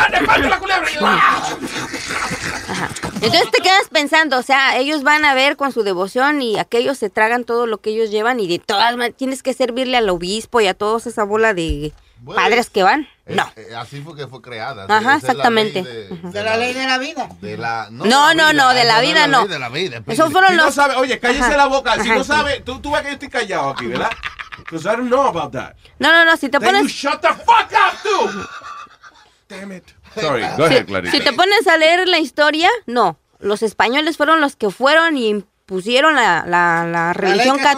[1.02, 2.90] Ajá.
[3.22, 6.98] Entonces te quedas pensando, o sea, ellos van a ver con su devoción y aquellos
[6.98, 10.10] se tragan todo lo que ellos llevan y de todas maneras tienes que servirle al
[10.10, 11.92] obispo y a todos esa bola de
[12.36, 13.08] padres que van.
[13.26, 13.52] Eh, No.
[13.56, 14.86] eh, así fue que fue creada.
[14.88, 15.84] Ajá, Esa es la ley exactamente.
[15.84, 17.30] De, la ley de la vida.
[17.42, 19.48] de la, No, no, no, de la vida no.
[19.48, 20.66] De la vida, Esos fueron Si los...
[20.68, 21.58] no sabe, oye, cállese Ajá.
[21.58, 21.96] la boca.
[21.96, 22.28] Si Ajá, no sí.
[22.32, 24.10] sabe, tú, tú ves que yo estoy callado aquí, ¿verdad?
[24.70, 25.76] Because I don't know about that.
[25.98, 26.92] No, no, no, si te Then you pones...
[26.92, 28.46] shut the fuck up, too.
[29.48, 29.84] Damn it.
[30.16, 31.12] Sorry, go ahead, Clarita.
[31.12, 33.18] Si te pones a leer la historia, no.
[33.40, 37.76] Los españoles fueron los que fueron y impusieron la, la- la religión católica.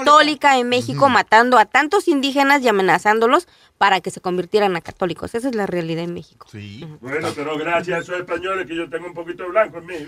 [0.50, 0.58] católica.
[0.58, 3.48] en México, matando a tantos indígenas y amenazándolos
[3.78, 5.34] para que se convirtieran a católicos.
[5.36, 6.48] Esa es la realidad en México.
[6.52, 6.86] Sí.
[7.00, 9.96] Bueno, pero gracias a esos españoles que yo tengo un poquito de blanco en mí.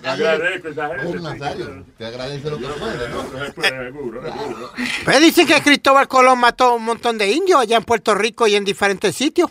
[0.00, 1.20] Te agradezco esa gente.
[1.20, 3.22] Nazario, te agradece lo que puede, ¿no?
[3.62, 4.70] Seguro, seguro.
[5.04, 8.54] Pues dicen que Cristóbal Colón mató un montón de indios allá en Puerto Rico y
[8.54, 9.50] en diferentes sitios.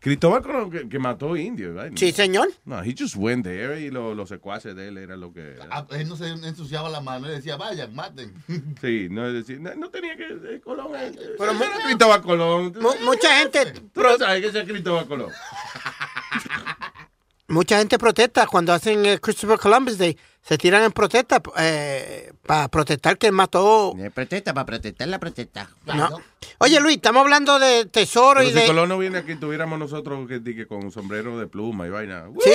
[0.00, 1.92] Cristóbal Colón que, que mató indios, ¿verdad?
[1.94, 2.48] Sí, señor.
[2.64, 5.54] No, he just went there y lo- los secuaces de él era lo que...
[5.70, 8.34] Ah, Él no se ensuciaba la mano, él decía, vayan, maten.
[8.80, 10.24] Sí, no, es decir, no, no tenía que...
[10.24, 12.74] eh, Colón, eh, Pero eh, era Cristóbal Colón.
[12.80, 15.30] Mu- mucha gente Tú no sabes que es Cristóbal Colón.
[17.52, 20.16] Mucha gente protesta cuando hacen el Christopher Columbus Day.
[20.40, 23.94] Se tiran en protesta eh, para protestar que mató.
[24.14, 25.68] Protesta, para protestar la protesta.
[25.84, 26.18] No.
[26.56, 28.66] Oye, Luis, estamos hablando de tesoro Pero y si de.
[28.66, 31.90] Colón no viene aquí, tuviéramos nosotros que, di que con un sombrero de pluma y
[31.90, 32.24] vaina.
[32.42, 32.52] Sí.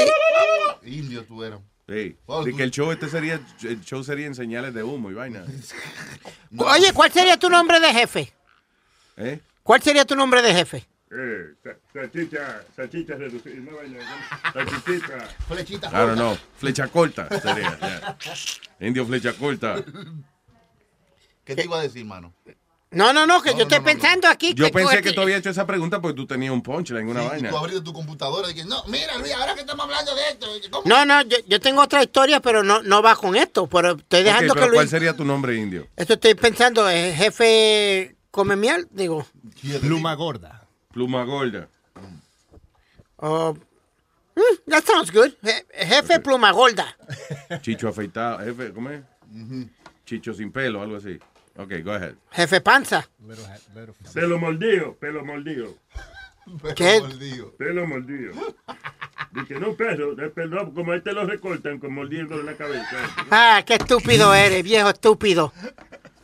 [0.98, 1.60] Indio eras.
[1.88, 2.18] Sí.
[2.26, 5.46] Tú- que el show este sería, el show sería en señales de humo y vaina.
[6.58, 8.34] Oye, ¿cuál sería tu nombre de jefe?
[9.18, 9.40] ¿Eh?
[9.62, 10.88] ¿Cuál sería tu nombre de jefe?
[11.10, 13.56] Eh, sa- salchicha, salchicha reducida.
[13.62, 14.00] No, vaina,
[14.54, 15.28] salchichita.
[15.48, 16.38] Flechita I don't know.
[16.58, 17.78] Flecha corta sería.
[17.80, 18.18] yeah.
[18.82, 19.84] Indio flecha corta.
[21.46, 22.34] ¿Qué te iba a decir, mano?
[22.92, 24.54] No, no, no, que yo estoy pensando aquí.
[24.54, 27.20] Yo pensé que tú habías hecho esa pregunta porque tú tenías un punchline en una
[27.22, 27.50] Sí, y vaina.
[27.52, 30.48] tú abriste tu computadora y que no, mira, Luis, ahora que estamos hablando de esto,
[30.72, 30.84] ¿cómo?
[30.88, 33.68] No, no, yo, yo tengo otra historia, pero no, no va con esto.
[33.68, 34.90] Pero estoy dejando pero que ¿Cuál Luis.
[34.92, 35.88] sería tu nombre indio?
[35.98, 38.88] Esto estoy pensando, ¿el jefe come miel?
[38.92, 39.26] Digo.
[39.82, 40.57] Pluma gorda.
[40.98, 41.68] Pluma gorda.
[43.20, 43.56] Oh,
[44.36, 45.32] mm, that sounds good.
[45.44, 46.88] Je- Jefe pluma gorda.
[47.62, 48.40] Chicho afeitado.
[48.40, 49.04] Jefe, ¿cómo es?
[50.08, 51.20] Chicho sin pelo, algo así.
[51.56, 52.16] Ok, go ahead.
[52.32, 53.08] Jefe panza.
[54.12, 55.76] Pelo mordido, pelo mordido.
[56.76, 57.00] ¿Qué?
[57.60, 58.34] Pelo mordido.
[59.34, 62.98] Dice, no, perro, pelo, como este lo recortan, con mordiendo la cabeza.
[63.30, 65.54] Ah, qué estúpido eres, viejo estúpido.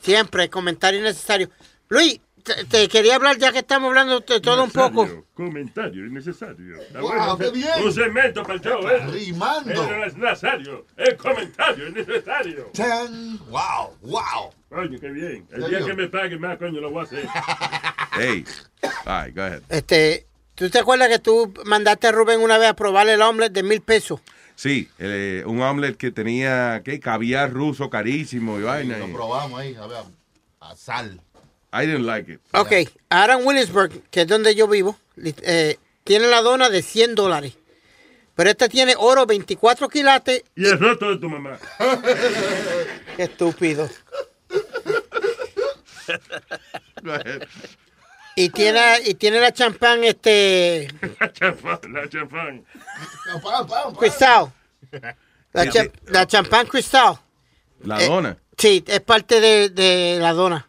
[0.02, 1.52] Siempre, comentario innecesario.
[1.90, 5.26] Luis, te, te quería hablar ya que estamos hablando de todo un poco.
[5.34, 6.78] Comentario innecesario.
[7.00, 7.70] Wow, qué bien.
[7.84, 9.06] Un segmento para el show, ¿eh?
[9.12, 9.72] Rimando.
[9.72, 10.86] Eso no es necesario.
[10.98, 12.70] Es comentario innecesario.
[12.74, 13.40] Chan.
[13.50, 14.52] Wow, wow.
[14.70, 15.48] Coño, qué bien.
[15.52, 17.28] El ¿En día que me paguen más, coño, lo voy a hacer.
[18.16, 18.46] Hey.
[19.08, 19.62] All right, go ahead.
[19.70, 23.54] Este, ¿tú te acuerdas que tú mandaste a Rubén una vez a probar el omelette
[23.54, 24.20] de mil pesos?
[24.56, 27.00] Sí, eh, un omelet que tenía, ¿qué?
[27.00, 29.00] Caviar ruso carísimo y vaina.
[29.00, 30.04] Lo y- probamos ahí, a ver,
[30.60, 31.20] a sal.
[31.74, 32.40] I didn't like it.
[32.54, 32.72] Ok,
[33.10, 37.54] ahora en Williamsburg, que es donde yo vivo, eh, tiene la dona de 100 dólares.
[38.36, 40.44] Pero esta tiene oro 24 quilates.
[40.56, 41.58] Y el roto de tu mamá.
[43.18, 43.90] Qué estúpido.
[48.36, 50.88] Y tiene, y tiene la champán, este,
[51.20, 52.66] La champán, la champán.
[54.00, 54.52] cristal.
[55.54, 57.20] La, cha- la champán cristal.
[57.84, 58.38] La Eh, dona.
[58.58, 60.68] Sí, es parte de, de la dona.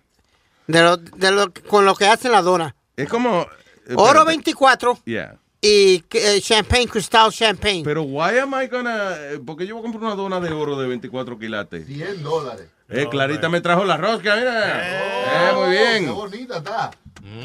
[0.67, 2.75] De lo, de lo, con lo que hacen la dona.
[2.97, 3.43] Es como...
[3.43, 4.29] eh, Oro espérate.
[4.31, 5.37] 24 Yeah.
[5.61, 7.83] y eh, champagne, cristal champagne.
[7.85, 9.11] Pero why am I gonna...
[9.17, 11.87] eh, Porque yo voy a comprar una dona de oro de 24 quilates.
[11.87, 12.69] 100 dólares.
[12.89, 15.51] Eh, Clarita me trajo la rosca, mira.
[15.51, 16.15] Eh, muy Qué bien.
[16.15, 16.91] bonita está.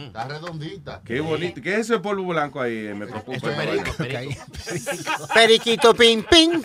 [0.05, 1.01] Está redondita.
[1.05, 1.61] Qué bonito.
[1.61, 2.93] ¿Qué es ese polvo blanco ahí?
[2.93, 3.37] Me preocupa.
[3.37, 4.45] Es esa perico, vaina.
[5.33, 6.61] Periquito ping ping.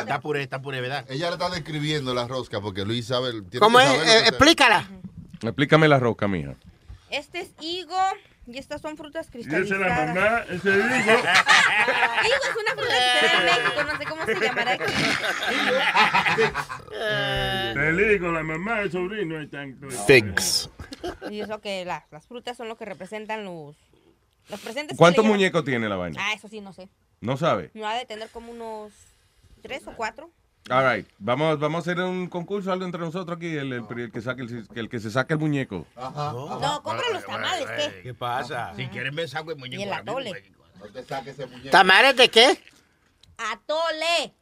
[0.00, 1.04] Está puré, está puré, ¿verdad?
[1.08, 3.32] Ella le está describiendo la rosca porque Luis sabe.
[3.42, 3.90] tiene ¿Cómo que es?
[4.08, 4.88] Eh, explícala.
[5.42, 6.54] Explícame la rosca, mija.
[7.10, 7.96] Este es higo
[8.46, 10.14] y estas son frutas Y esa es la cristalizadas.
[10.14, 11.12] mamá, ese digo.
[12.26, 14.84] Higo es una fruta que se en México, no sé cómo se llamará aquí.
[17.74, 19.78] Te digo, la mamá, el sobrino, están.
[20.06, 20.70] Figs.
[21.30, 23.76] Y eso que la- las frutas son lo que representan los,
[24.48, 24.96] los presentes.
[24.96, 26.20] ¿Cuántos muñecos tiene la vaina?
[26.24, 26.88] Ah, eso sí, no sé.
[27.20, 27.70] No sabe.
[27.74, 28.92] No ha de tener como unos
[29.66, 30.30] tres o cuatro.
[30.68, 31.08] All right.
[31.18, 33.46] Vamos, vamos a hacer un concurso algo entre nosotros aquí.
[33.56, 35.86] El, el- el que, saque el, el que se saque el muñeco.
[35.96, 38.00] No, compra los tamales, ¿qué?
[38.02, 38.72] ¿Qué pasa?
[38.76, 39.80] Si quieren me saco el muñeco.
[39.80, 40.52] Y el atole.
[40.78, 41.70] No te saques ese muñeco.
[41.70, 42.58] ¿Tamales de qué?
[43.38, 44.34] Atole.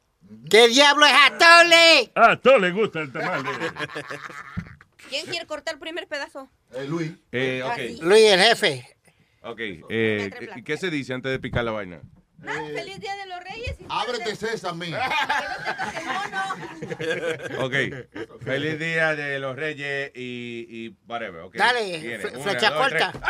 [0.49, 2.11] ¿Qué diablo es atole?
[2.15, 3.43] Ah, a todos les gusta el tamal.
[3.43, 3.49] de-
[5.09, 6.49] ¿Quién quiere cortar el primer pedazo?
[6.73, 7.11] Eh, Luis.
[7.31, 8.01] Eh, Ah, ok.
[8.03, 8.87] Luis, el jefe.
[9.43, 9.59] Ok.
[9.89, 12.01] Eh, ¿y ¿Qué se dice antes de picar la vaina?
[12.47, 13.75] Ah, feliz día de los reyes.
[13.79, 14.93] y Ábrete, Sésame.
[17.59, 17.73] Ok.
[18.43, 21.41] Feliz día de los reyes y, y whatever.
[21.41, 21.55] ok.
[21.55, 23.11] Dale, Viene, fle- una, flecha dos, corta.
[23.11, 23.23] tres.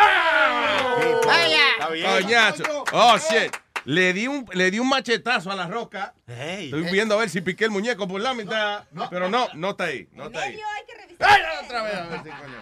[1.25, 1.59] Vaya.
[1.79, 2.11] Está bien.
[2.11, 2.83] Coñazo.
[2.91, 3.55] Oh, shit.
[3.85, 6.13] Le di, un, le di un machetazo a la roca.
[6.27, 8.83] Estoy viendo a ver si piqué el muñeco por la mitad.
[9.11, 10.07] Pero no, no está ahí.
[10.13, 10.53] No está ahí.
[10.59, 11.29] hay que revisar.
[11.29, 11.95] ¡Ay, otra vez!
[11.95, 12.57] A ver si, coño.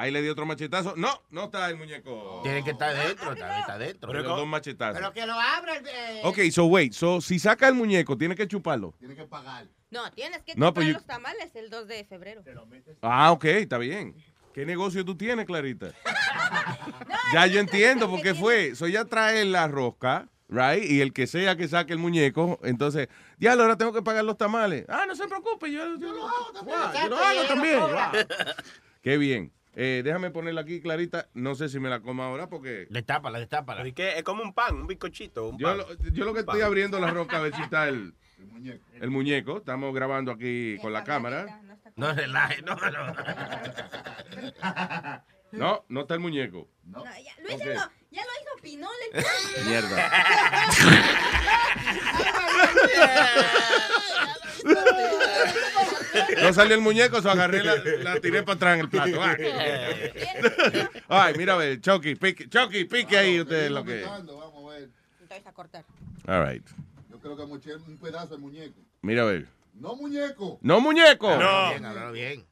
[0.00, 0.94] Ahí le di otro machetazo.
[0.96, 2.40] No, no está el muñeco.
[2.42, 4.10] Tiene que estar dentro, está, está dentro.
[4.12, 4.96] Los dos machetazos.
[4.98, 5.74] Pero que lo abra.
[5.76, 6.22] eh.
[6.24, 6.94] Ok, so wait.
[6.94, 8.94] So, si saca el muñeco, tiene que chuparlo.
[8.98, 9.66] Tiene que pagar.
[9.90, 12.42] No, tienes que No, comprar pues yo- los tamales el 2 de febrero.
[13.02, 14.14] Ah, ok, está bien.
[14.54, 15.92] ¿Qué negocio tú tienes, Clarita?
[17.34, 18.74] ya yo entiendo por qué fue.
[18.74, 20.82] So, ella trae la rosca, right?
[20.82, 23.08] Y el que sea que saque el muñeco, entonces,
[23.38, 24.86] ya ahora tengo que pagar los tamales.
[24.88, 26.78] Ah, no se preocupe, yo, yo lo hago también.
[27.02, 27.80] Yo lo hago también.
[27.80, 28.24] Wow.
[29.02, 29.52] Qué bien.
[29.74, 31.28] Eh, déjame ponerla aquí, Clarita.
[31.34, 33.86] No sé si me la como ahora porque Destápala, destápala.
[33.86, 34.18] ¿Y qué?
[34.18, 35.48] Es como un pan, un bizcochito.
[35.48, 35.78] Un yo pan.
[35.78, 36.66] lo, yo lo que estoy Pan.
[36.66, 38.14] abriendo la rosca a ver si está el,
[39.00, 39.58] el muñeco.
[39.58, 41.60] Estamos grabando aquí con la cámara.
[41.96, 43.14] No relaje, no, no.
[45.52, 46.68] No, no está el muñeco.
[46.84, 47.60] No, ya, Luis Ok.
[47.60, 48.90] ya, lo, ya lo hizo Pinol.
[49.12, 50.10] el- Mierda.
[56.42, 59.22] No salió el muñeco, se agarré la, la tiré para atrás en el plato.
[59.22, 59.36] Ah.
[61.08, 64.02] Ay, mira, a ver, Chucky, pique, Chucky, pique ahí usted lo que.
[64.02, 64.90] Vamos a ver.
[65.20, 65.84] Entonces a cortar.
[66.26, 66.66] All right.
[67.10, 68.78] Yo creo que moché un pedazo de muñeco.
[69.02, 69.46] Mira, a ver.
[69.74, 70.58] No muñeco.
[70.62, 71.36] No, muñeco.
[71.36, 71.70] No.
[71.70, 72.46] Bien, háblalo bien.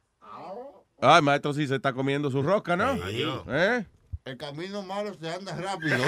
[1.00, 2.86] Ay, maestro, sí se está comiendo su rosca, ¿no?
[3.02, 3.42] Adiós.
[3.48, 3.84] ¿Eh?
[4.28, 5.96] El camino malo se anda rápido.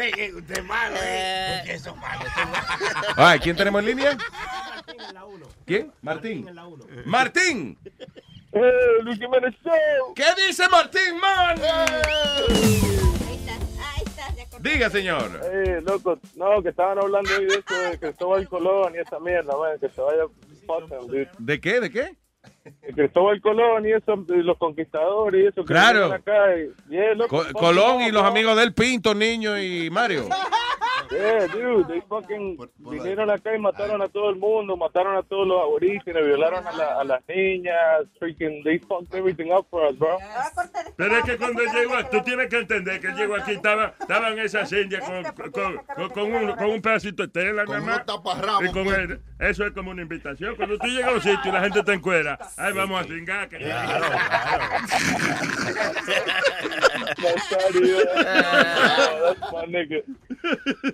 [0.00, 1.60] Ey, ey, usted es malo, eh.
[1.62, 3.14] Usted es malo, usted es malo.
[3.16, 4.16] Ay, ¿quién tenemos en línea?
[5.66, 5.92] ¿Quién?
[6.02, 6.48] Martín.
[7.04, 7.78] Martín.
[9.02, 10.14] Luis Jiménez Show.
[10.14, 11.60] ¿Qué dice Martín, man?
[11.60, 13.54] Ahí está,
[14.26, 14.58] ahí está.
[14.60, 15.40] Diga, señor.
[15.52, 19.56] Eh, loco, no, que estaban hablando hoy de eso de Cristóbal Colón y esa mierda,
[19.56, 20.26] man, que se vaya
[20.64, 21.30] fuck them, dude.
[21.38, 21.80] ¿De qué?
[21.80, 22.16] ¿De qué?
[22.64, 25.62] De Cristóbal Colón y eso, y los conquistadores y eso.
[25.64, 26.10] que Claro.
[26.10, 29.90] vinieron Acá y, yeah, loco, Co- fuck Colón y los amigos del Pinto, Niño y
[29.90, 30.24] Mario.
[31.10, 35.46] Yeah, dude, they fucking vinieron acá y mataron a todo el mundo, mataron a todos
[35.46, 37.74] los aborígenes, violaron a, la- a las niñas,
[38.18, 40.16] freaking, they fucked everything up for us, bro.
[40.96, 44.38] Pero es que cuando llegó, tú tienes que entender que llegó aquí, estaba, estaba en
[44.38, 45.22] esa silla con,
[45.52, 48.62] con, con, con un, con un pedacito de tela Con nada más.
[48.62, 48.98] Y con pues.
[48.98, 50.54] el- eso es como una invitación.
[50.56, 53.48] Cuando tú llegas a un sitio y la gente te encuera, ahí vamos a cingar.
[53.48, 53.58] Que...
[57.16, 57.50] That's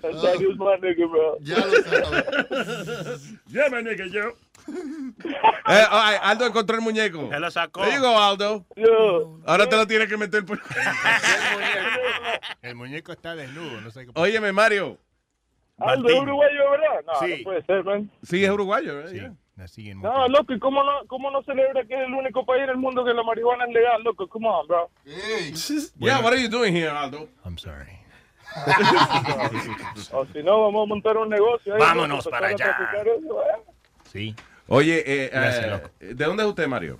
[0.03, 1.07] Oh, that's my nigga.
[1.09, 1.37] Bro.
[1.41, 3.33] Ya lo sabes.
[3.47, 4.33] Ya, my nigga, yo.
[4.67, 7.29] Eh, right, Aldo encontró el muñeco.
[7.29, 7.81] Se lo sacó.
[7.81, 8.65] There you go, Aldo.
[9.45, 10.59] Ahora te lo tienes que meter por...
[12.61, 14.11] El muñeco está desnudo, no sé qué.
[14.15, 14.97] Óyeme, Mario.
[15.77, 17.03] Aldo, ¿es uruguayo, ¿verdad?
[17.07, 17.37] No, Sí.
[17.39, 18.11] no puede ser, man.
[18.21, 19.13] Sí, es uruguayo, ¿eh?
[19.13, 19.33] Yeah.
[19.55, 22.63] Nací en No, loco, ¿y cómo no, cómo no celebra que es el único país
[22.63, 24.27] en el mundo que la marihuana es legal, loco?
[24.27, 24.89] Come on, bro.
[25.99, 27.27] Yeah, what are you doing here, Aldo?
[27.43, 28.00] I'm sorry.
[30.11, 31.79] o si no, vamos a montar un negocio ahí.
[31.79, 32.75] Vámonos para allá.
[33.01, 33.61] eso, ¿eh?
[34.05, 34.35] Sí.
[34.67, 36.13] Oye, eh, Gracias, eh.
[36.13, 36.99] ¿de dónde es usted, Mario?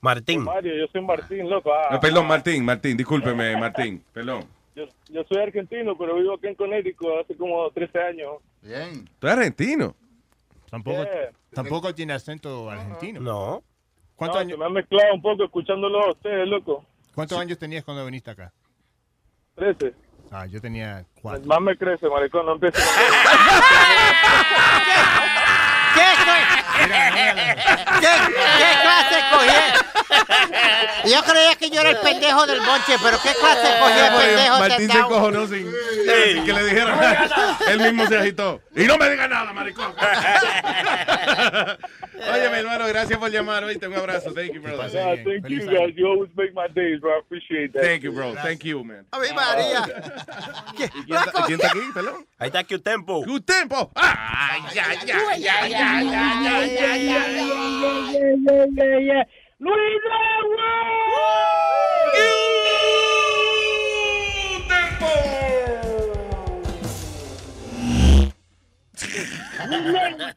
[0.00, 0.44] Martín.
[0.44, 1.72] Mario, yo soy Martín, loco.
[1.72, 4.44] Ah, Eh, perdón, Martín, Martín, discúlpeme, Martín, perdón.
[4.76, 8.36] yo, yo soy argentino, pero vivo aquí en Connecticut hace como 13 años.
[8.62, 9.08] Bien.
[9.18, 9.94] ¿Tú eres argentino?
[10.70, 11.30] Tampoco, Yeah.
[11.52, 13.20] tampoco tiene acento argentino.
[13.20, 13.62] No.
[14.14, 16.84] ¿Cuántos No, años, se me ha mezclado un poco escuchándolo a ustedes, loco.
[17.14, 18.52] ¿Cuántos años tenías cuando viniste acá?
[19.56, 19.94] 13.
[20.30, 21.46] Ah, yo tenía cuatro.
[21.46, 22.84] Más me crece, maricón, no empieces.
[26.78, 28.14] ¿Qué, ¿Qué,
[28.82, 29.60] clase cogí?
[31.10, 34.58] Yo creía que yo era el pendejo del bonche, pero ¿qué clase cogí el pendejo
[34.58, 37.58] Martín se encojonó sin, sin que le dijeran nada.
[37.68, 38.60] Él mismo se agitó.
[38.74, 39.94] Y no me diga nada, maricón.
[42.18, 43.62] Oye, mi hermano, gracias por llamar.
[43.64, 44.32] Oíste, un abrazo.
[44.32, 44.92] Thank you, brother.
[44.92, 45.94] Nah, thank you, guys.
[45.96, 47.12] You always make my days, bro.
[47.12, 47.82] I appreciate that.
[47.82, 48.34] Thank you, bro.
[48.34, 49.06] Thank you, man.
[49.12, 49.82] A mi María.
[50.76, 52.26] ¿Quién está, quién está aquí, pelón?
[52.38, 53.24] Ahí está Q-Tempo.
[53.24, 53.92] ¡Q-Tempo!
[53.94, 57.20] ¡Ay, ya, ya, ya, ya, ya, ya,
[58.74, 59.28] ya, ya!
[59.58, 60.02] ¡Luis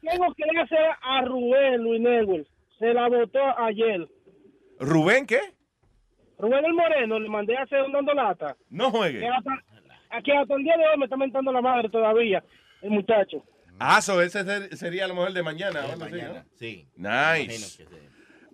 [0.02, 2.48] Tengo que hacer a Rubén Luis Newell.
[2.80, 4.08] Se la votó ayer.
[4.80, 5.40] ¿Rubén qué?
[6.40, 8.56] Rubén el Moreno, le mandé a hacer un dando lata.
[8.70, 9.28] No Que juegue.
[9.28, 9.52] hasta,
[10.10, 12.44] aquí hasta el día de hoy me está mentando la madre todavía,
[12.82, 13.44] el muchacho.
[13.84, 15.82] Ah, so ese sería a lo mejor de mañana.
[15.82, 16.88] De mañana sí.
[16.96, 17.84] Nice.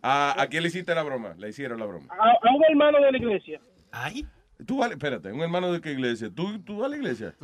[0.01, 1.35] ¿A, ah, ¿A quién le hiciste la broma?
[1.37, 2.07] Le hicieron la broma.
[2.17, 3.59] A, un hermano de la iglesia.
[3.91, 4.25] ¿Ay?
[4.65, 6.29] Tú vale, espérate, un hermano de qué iglesia.
[6.33, 7.35] ¿Tú, tú a la iglesia?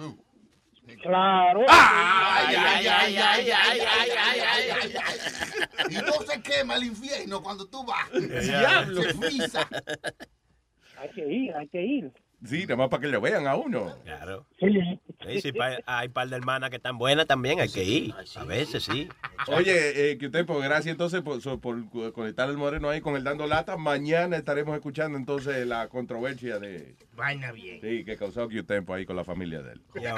[1.01, 1.65] Claro.
[1.67, 7.67] Ay, ay, ay, ay, ay, ay, ay, ay, Y no se quema el infierno cuando
[7.67, 8.09] tú vas.
[8.13, 9.01] Diablo.
[9.03, 9.59] Se.
[10.97, 12.13] Hay que ir, hay que ir.
[12.45, 13.95] Sí, nada más para que le vean a uno.
[14.03, 14.45] Claro.
[14.59, 14.67] Sí.
[15.41, 15.51] Sí,
[15.85, 18.13] hay par de hermanas que están buenas también, hay que ir.
[18.35, 19.07] A veces sí.
[19.47, 22.99] Oye, eh, que usted, pues gracias entonces por, so- por cu- conectar el moreno ahí
[23.01, 23.77] con el dando lata.
[23.77, 27.79] Mañana estaremos escuchando entonces la controversia de Vaina bien.
[27.81, 29.81] sí, que causó Q-Tempo ahí con la familia de él.
[30.01, 30.15] Ya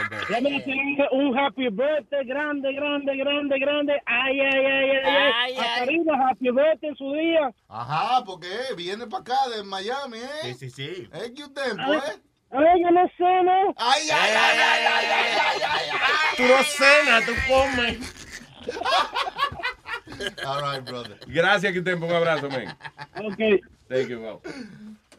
[1.12, 3.94] un happy birthday grande, grande, grande, grande.
[4.06, 5.56] Ay, ay, ay, ay, ay.
[5.58, 7.52] Ay, happy birthday en su día.
[7.68, 8.48] Ajá, porque
[8.78, 10.54] viene para acá de Miami, ¿eh?
[10.54, 11.08] Sí, sí, sí.
[11.14, 11.84] Es que un tiempo,
[12.58, 13.74] Ay, yo no ceno.
[13.78, 17.98] Ay, ay, ay, ay, ay, ay, ay, ay, Tú no cenas, tú comes.
[20.46, 21.20] All right, brother.
[21.28, 22.70] Gracias, que te un abrazo, men.
[23.24, 23.62] Ok.
[23.90, 24.42] Thank you, bro.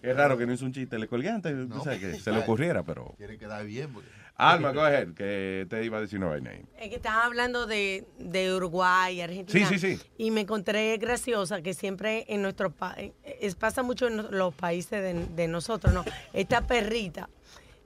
[0.01, 0.99] Qué raro que no hizo un chiste.
[0.99, 2.01] Le colgué antes, no, ¿sabes?
[2.01, 3.15] que se le ocurriera, pero...
[3.19, 4.09] Quiere quedar bien, porque...
[4.39, 6.63] Alma, go ahead, que te iba a decir una vaina ahí.
[6.79, 9.67] Es que estaban hablando de, de Uruguay, Argentina.
[9.69, 10.03] Sí, sí, sí.
[10.19, 13.13] Y me encontré graciosa que siempre en nuestro país,
[13.59, 16.05] pasa mucho en los países de, de nosotros, ¿no?
[16.35, 17.31] Esta perrita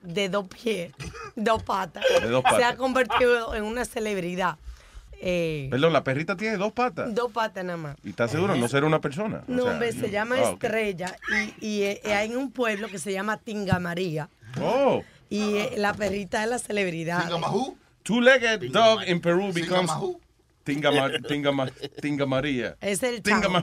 [0.02, 0.92] de dos pies,
[1.36, 4.58] dos patas, De dos se ha convertido en una celebridad.
[5.22, 7.14] Eh, Perdón, la perrita tiene dos patas.
[7.14, 7.96] dos patas nada más.
[8.02, 8.56] ¿Y estás seguro?
[8.56, 9.44] ¿No será una persona?
[9.46, 10.50] O No, sea, hombre, se llama ah.
[10.52, 11.14] Estrella
[11.60, 14.30] y, y, eh, hay un pueblo que se llama Tingamaría.
[14.60, 15.04] Oh.
[15.30, 17.28] Y eh, la perrita es la celebridad.
[18.02, 20.20] Two-legged dog in Peru becomes Singamahu.
[20.64, 21.70] Tingama, tingama,
[22.02, 22.76] Tingamaria.
[22.80, 23.22] Es el.
[23.22, 23.62] Tinga-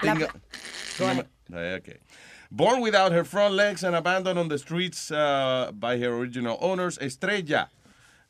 [0.00, 1.98] Tingama- Eh, okay.
[2.50, 6.98] Born without her front legs and abandoned on the streets uh, by her original owners,
[6.98, 7.68] Estrella,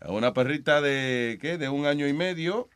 [0.09, 1.59] una perrita de, ¿qué?
[1.59, 2.69] de un año y medio,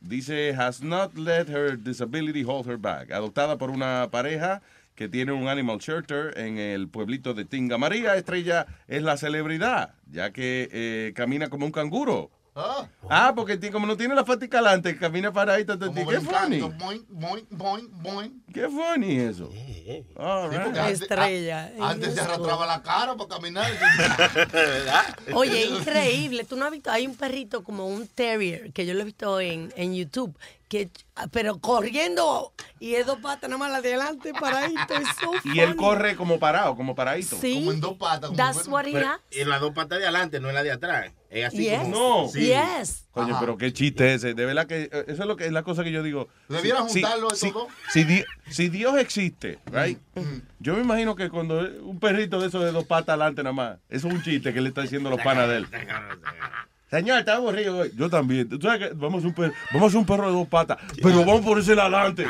[0.00, 3.10] dice, has not let her disability hold her back.
[3.10, 4.60] Adoptada por una pareja
[4.94, 9.94] que tiene un animal shelter en el pueblito de Tinga María, Estrella es la celebridad,
[10.10, 12.30] ya que eh, camina como un canguro.
[12.56, 15.76] Ah, porque como no tiene la fatica adelante, camina paradito.
[15.78, 16.60] Como Qué funny.
[16.60, 18.42] brincando, boing, boing, boing, boing.
[18.52, 19.50] Qué funny eso.
[19.52, 20.76] Sí, right.
[20.76, 21.72] antes- Estrella.
[21.80, 23.66] a- Antes se arrastraba la cara para caminar.
[25.34, 26.44] Oye, increíble.
[26.44, 29.40] Tú no has visto, hay un perrito como un terrier que yo lo he visto
[29.40, 30.36] en, en YouTube,
[30.68, 30.90] que,
[31.32, 34.74] pero corriendo y es dos patas nada más la de adelante para ahí.
[35.44, 37.36] Y él corre como parado, como paradito.
[37.40, 37.54] Sí.
[37.54, 38.32] Como en dos patas.
[38.36, 39.20] That's what he Pero has.
[39.30, 41.12] en las dos patas de adelante, no en la de atrás.
[41.34, 41.78] Es así Yes.
[41.80, 41.90] como.
[42.24, 42.28] No.
[42.28, 42.40] Sí.
[42.46, 43.06] Yes.
[43.10, 44.34] Coño, pero qué chiste ese.
[44.34, 46.28] De verdad que eh, eso es lo que es la cosa que yo digo.
[46.48, 47.68] Debieran Si- juntarlo si, todo.
[47.92, 49.98] si, Di- si Dios existe, right?
[50.60, 53.78] Yo me imagino que cuando un perrito de esos de dos patas adelante nada más,
[53.88, 55.66] eso es un chiste que le está diciendo los panas de él.
[56.94, 57.92] Señor, está aburrido hoy.
[57.96, 58.48] Yo también.
[58.48, 60.78] ¿Tú sabes que vamos a un perro, vamos a hacer un perro de dos patas,
[61.02, 62.22] pero vamos por ese adelante.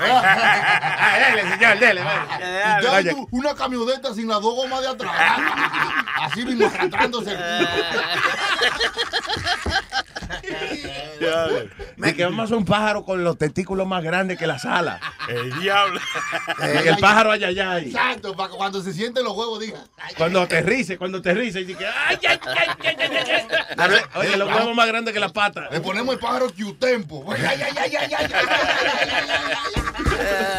[1.35, 2.01] dele, señor, dele.
[2.01, 5.13] Usted ha visto una camioneta sin las dos gomas de atrás.
[6.17, 7.37] Así mismo arrastrándose.
[11.97, 15.01] De que vamos a hacer un pájaro con los testículos más grandes que las alas.
[15.29, 16.01] El diablo.
[16.85, 17.79] Y el pájaro allá allá.
[17.79, 19.79] Exacto, para que cuando se sienten los huevos diga.
[20.17, 23.47] Cuando aterrice, cuando aterrice, y dice, ay, ay, ay, ay, ay, ay,
[23.79, 24.03] ay.
[24.15, 25.71] Oye, los huevos más grandes que las patas.
[25.71, 27.25] Le ponemos el pájaro Q-Tempo.
[27.33, 28.31] Ay, ay, ay, ay, ay, ay,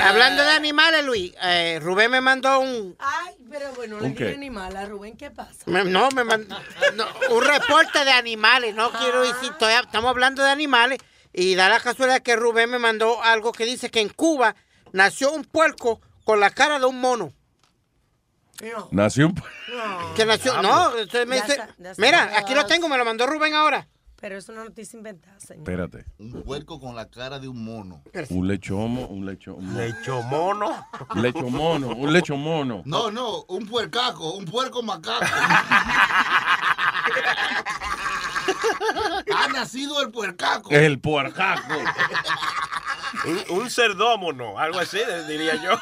[0.03, 2.95] Hablando de animales, Luis, eh, Rubén me mandó un...
[2.99, 5.53] Ay, pero bueno, le dije animal a Rubén, ¿qué pasa?
[5.66, 6.56] me- no, me mandó
[6.95, 7.06] no,
[7.36, 8.76] un reporte de animales.
[8.76, 9.24] No quiero
[9.60, 10.99] todavía estamos hablando de animales.
[11.34, 14.56] Y da la casualidad que Rubén me mandó algo que dice que en Cuba
[14.93, 17.34] nació un puerco con la cara de un mono.
[18.91, 19.35] Nació un...
[20.15, 22.02] Que nació, no, entonces me Ya dice, está, ya está.
[22.02, 23.85] mira, aquí lo tengo, me lo mandó Rubén ahora.
[24.22, 25.69] Pero es una noticia inventada, señor.
[25.69, 26.06] Espérate.
[26.19, 28.02] Un puerco con la cara de un mono.
[28.30, 29.56] Un lechomo, un lecho...
[29.56, 30.88] Un lechomono.
[31.14, 32.81] Un lechomono, un lechomono.
[32.85, 35.26] No, no, un puercaco, un puerco macaco.
[39.36, 40.72] ha nacido el puercaco.
[40.72, 41.73] El puercaco.
[43.26, 45.80] Un, un cerdómono, algo así, diría yo.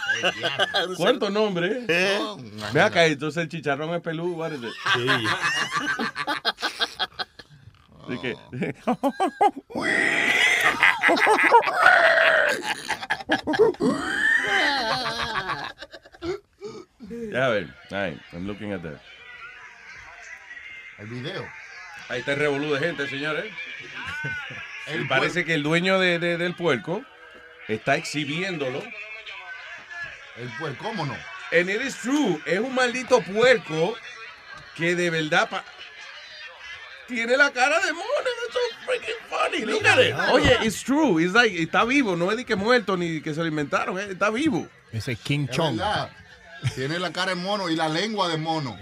[0.98, 1.86] ¿Cuánto nombre?
[1.88, 2.20] Eh.
[2.72, 4.68] Ve acá, entonces el chicharrón es peludo, parece.
[4.94, 5.08] Sí.
[8.06, 8.38] Así que...
[17.32, 19.00] Ya a ver, ahí, I'm looking at that.
[21.00, 21.46] El video.
[22.14, 23.46] Ahí está el revolú de gente, señores.
[24.88, 27.04] El Y parece que el dueño de, de- del puerco
[27.68, 28.84] está exhibiéndolo.
[30.38, 31.16] El puerco, ¿cómo no?
[31.52, 32.40] And it is true.
[32.46, 33.96] Es un maldito puerco
[34.76, 35.64] que de verdad pa-
[37.08, 38.06] tiene la cara de mono.
[38.24, 39.66] That's so freaking funny.
[39.66, 40.14] Look at it.
[40.34, 41.20] Oye, it's true.
[41.24, 42.16] It's like, está vivo.
[42.16, 43.98] No es de que muerto ni que se lo inventaron.
[44.00, 44.68] eh, Está vivo.
[44.92, 45.78] Ese King Es Chong.
[45.78, 46.12] verdad.
[46.76, 48.78] Tiene la cara de mono y la lengua de mono.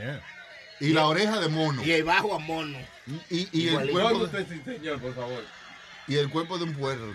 [0.79, 1.83] Y la oreja de mono.
[1.85, 2.79] Y el bajo a mono.
[3.29, 5.43] Y, y el cuerpo usted, sí, señor, por favor.
[6.07, 7.05] y el cuerpo de un puerco.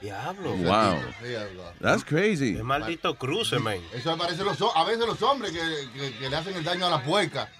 [0.00, 0.56] Diablo.
[0.56, 0.98] Wow.
[1.80, 2.56] That's crazy.
[2.56, 3.76] Es maldito cruce, man.
[3.92, 5.58] Eso parece los a veces los hombres que,
[5.98, 7.50] que- que le hacen el daño a la puerca.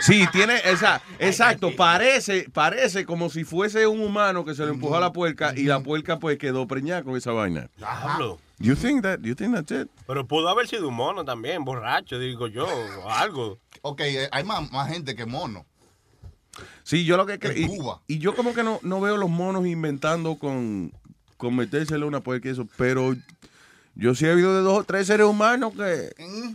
[0.00, 4.96] Sí, tiene esa, exacto, parece, parece como si fuese un humano que se le empujó
[4.96, 7.70] a la puerca y la puerca pues quedó preñada con esa vaina.
[7.76, 8.38] Diablo.
[8.58, 9.88] You think that, you think that's it?
[10.08, 13.58] Pero pudo haber sido un mono también, borracho, digo yo, o algo.
[13.82, 15.64] Ok, eh, hay más, más gente que mono.
[16.82, 17.56] Sí, yo lo que creo.
[17.56, 18.00] Y, Cuba.
[18.06, 20.92] y yo como que no, no veo los monos inventando con,
[21.36, 23.14] con metérsele una puerca y eso, pero
[23.94, 26.10] yo sí he habido de dos o tres seres humanos que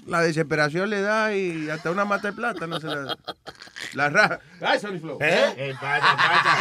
[0.08, 3.18] la desesperación le da y hasta una mata de plata no se la,
[3.94, 4.40] la raja.
[4.62, 5.18] Ay, Sony Flow.
[5.22, 5.54] ¿Eh?
[5.56, 6.58] ¿Qué pasa, pasa?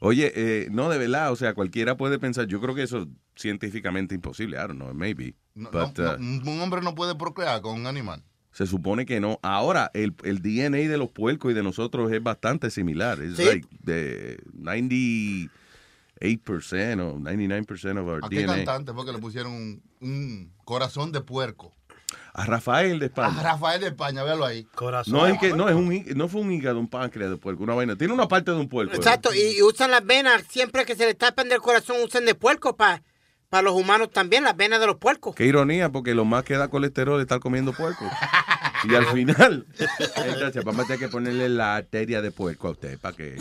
[0.00, 3.08] Oye, eh, no, de verdad, o sea, cualquiera puede pensar, yo creo que eso es
[3.34, 5.34] científicamente imposible, I don't know, maybe.
[5.54, 8.22] No, but, no, uh, no, un hombre no puede procrear con un animal.
[8.56, 9.38] Se supone que no.
[9.42, 13.20] Ahora, el, el DNA de los puercos y de nosotros es bastante similar.
[13.20, 13.44] Es Sí.
[13.44, 15.50] like the 98%
[17.00, 18.54] o 99% of our ¿A qué DNA.
[18.56, 21.74] cantante fue que le pusieron un, un corazón de puerco?
[22.32, 23.42] A Rafael de A España.
[23.42, 24.64] Rafael de España, véalo ahí.
[24.74, 25.12] Corazón.
[25.12, 27.74] No, es que, no, es un, no fue un hígado, un páncreas de puerco, una
[27.74, 27.96] vaina.
[27.96, 28.94] Tiene una parte de un puerco.
[28.94, 32.34] Exacto, y, y usan las venas, siempre que se le tapan del corazón, usan de
[32.34, 33.02] puerco para
[33.62, 35.34] los humanos también, las venas de los puercos.
[35.34, 38.04] Qué ironía, porque lo más que da colesterol es estar comiendo puerco.
[38.84, 39.66] y al final,
[40.16, 43.36] entonces vamos a tener que ponerle la arteria de puerco a usted para que...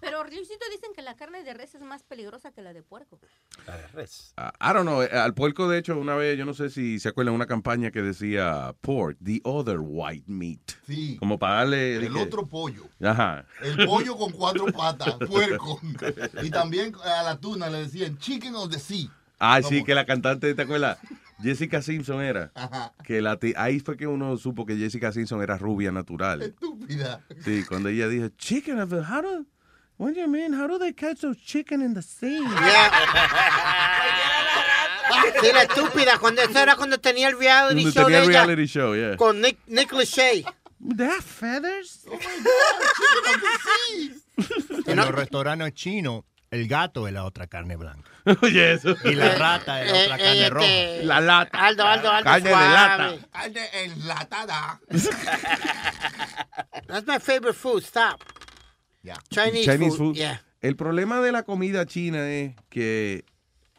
[0.00, 3.20] Pero Luisito dicen que la carne de res es más peligrosa que la de puerco.
[3.66, 4.34] La de res.
[4.36, 5.00] Ah, I don't know.
[5.02, 7.90] eh, Al puerco, de hecho, una vez, yo no sé si se acuerdan, una campaña
[7.92, 10.58] que decía pork, the other white meat.
[10.86, 11.16] Sí.
[11.18, 11.96] Como para darle.
[11.96, 12.88] El que- otro pollo.
[13.00, 13.46] Ajá.
[13.62, 15.80] El pollo con cuatro patas, puerco.
[16.42, 19.08] Y también a la tuna le decían chicken of the sea.
[19.38, 20.98] Ah, sí, que la cantante, ¿te acuerdas?
[21.42, 22.52] Jessica Simpson era.
[22.54, 22.94] Ajá.
[23.04, 26.42] Que la ahí fue que uno supo que Jessica Simpson era rubia natural.
[26.42, 27.20] Estúpida.
[27.44, 29.44] Sí, cuando ella dijo, chicken, how do,
[29.98, 30.54] what do you mean?
[30.54, 32.40] How do they catch those chicken in the sea?
[35.40, 38.30] Sí, la estúpida, cuando eso era cuando tenía el reality Cuando show tenía de el
[38.30, 39.16] ella reality show, yeah.
[39.16, 40.44] con Nick, Nick Lachey.
[40.80, 42.04] They have feathers?
[44.86, 48.08] En los restaurantes chinos, el gato es la otra carne blanca.
[48.42, 48.94] Oye, eso.
[49.04, 50.66] Y la rata es la otra Eh, carne eh, roja.
[50.68, 51.58] este, La lata.
[51.66, 53.16] Aldo, Aldo, Aldo, Carne de lata.
[53.32, 54.80] Carne enlatada.
[56.86, 58.20] That's my favorite food, stop.
[59.30, 60.08] Chinese, Chinese food.
[60.12, 60.16] food.
[60.16, 60.42] Yeah.
[60.60, 63.24] El problema de la comida china es que,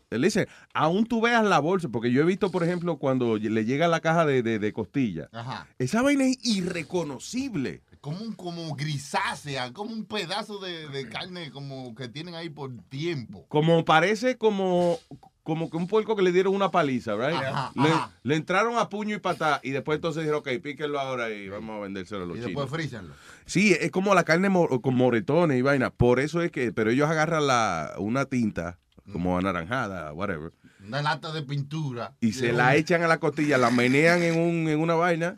[0.09, 3.87] dice, aún tú veas la bolsa, porque yo he visto, por ejemplo, cuando le llega
[3.87, 5.67] la caja de, de, de costilla, Ajá.
[5.79, 7.81] esa vaina es irreconocible.
[8.03, 12.69] Como un como grisácea, como un pedazo de, de carne como que tienen ahí por
[12.89, 13.45] tiempo.
[13.47, 14.99] Como parece como,
[15.43, 17.33] como que un puerco que le dieron una paliza, right?
[17.37, 18.11] Ajá, le, ajá.
[18.23, 21.77] le entraron a puño y patá y después entonces dijeron, ok, píquenlo ahora y vamos
[21.77, 22.47] a vendérselo a los Y chinos.
[22.63, 23.13] después frícenlo.
[23.45, 25.89] Sí, es como la carne mo- con moretones y vaina.
[25.89, 28.79] Por eso es que, pero ellos agarran la, una tinta
[29.13, 30.51] como anaranjada, whatever,
[30.85, 32.15] Una lata de pintura.
[32.21, 35.35] y se la echan a la costilla, la menean en, un, en una vaina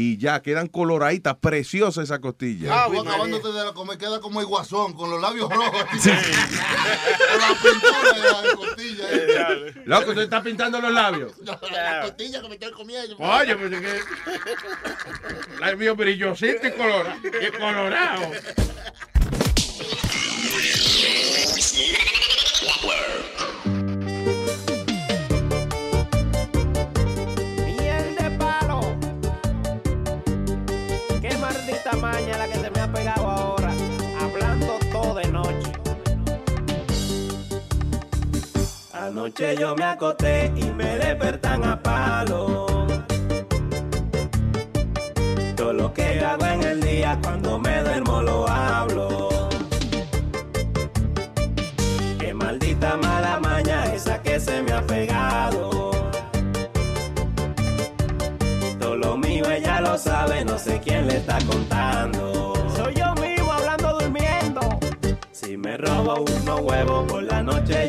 [0.00, 2.70] y ya quedan coloraditas, preciosas esas costillas.
[2.72, 5.72] Ah, vos acabándote de la comer, queda como el guasón, con los labios rojos.
[5.72, 6.10] Con
[7.40, 9.04] la pintura de la costilla.
[9.10, 9.74] eh.
[9.86, 11.32] Loco, usted está pintando los labios.
[11.42, 13.16] No, la costilla que me estoy comiendo.
[13.18, 14.00] Oye, pues es que.
[15.58, 17.16] La mío brillosito y colorado.
[17.24, 18.30] Y colorado.
[31.98, 33.72] Maña la que se me ha pegado ahora.
[34.20, 35.72] Hablando todo de noche.
[38.92, 42.66] Anoche yo me acosté y me despertan a palo.
[45.56, 49.27] Todo lo que hago en el día cuando me duermo lo hablo.
[61.18, 62.54] Está contando.
[62.76, 64.60] Soy yo mismo hablando durmiendo.
[65.32, 67.87] Si me robo unos huevos por la noche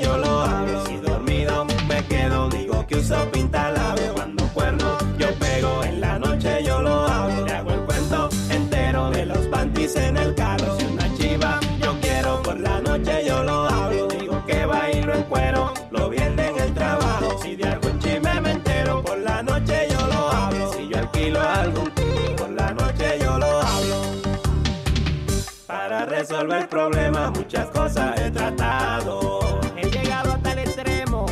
[26.40, 29.60] resolver problemas muchas cosas he tratado.
[29.76, 31.26] He llegado hasta el extremo.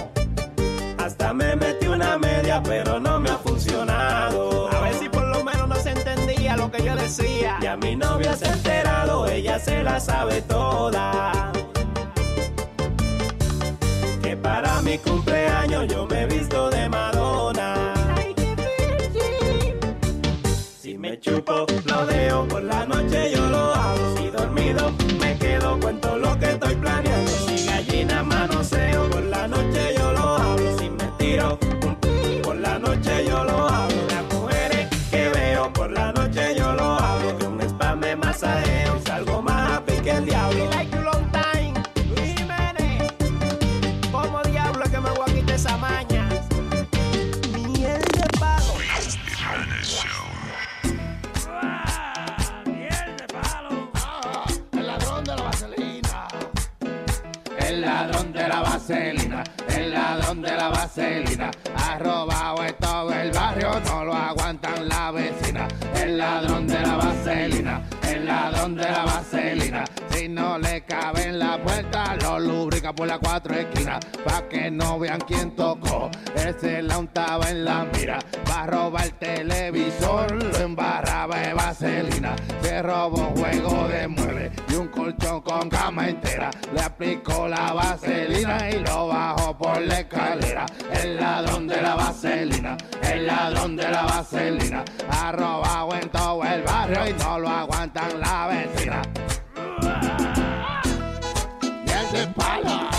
[0.97, 4.69] Hasta me metí una media, pero no me ha funcionado.
[4.69, 7.57] A ver si por lo menos no se entendía lo que yo decía.
[7.61, 11.53] Ya mi novia se ha enterado, ella se la sabe toda.
[14.21, 15.46] Que para mi cumpleaños
[58.89, 65.11] el ladrón de la vaselina, ha robado en todo el barrio, no lo aguantan la
[65.11, 65.67] vecina.
[65.93, 69.83] El ladrón de la vaselina, el ladrón de la vaselina,
[70.17, 74.71] si no le cabe en la puerta, lo lubrica por las cuatro esquinas, pa' que
[74.71, 76.09] no vean quién tocó.
[76.35, 78.19] Ese la untaba en la mira,
[78.49, 84.51] va a robar el televisor, lo embarraba de vaselina, se robó un juego de muebles
[84.69, 89.99] y un colchón con cama entera, le aplicó la vaselina y lo bajó por la
[89.99, 90.65] escalera.
[91.03, 96.63] El ladrón de la vaselina, el ladrón de la vaselina, ha robado en todo el
[96.63, 99.01] barrio y no lo aguantan la vecina.
[102.11, 102.89] De pala,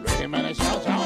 [0.00, 1.04] Luis Jiménez Show, show.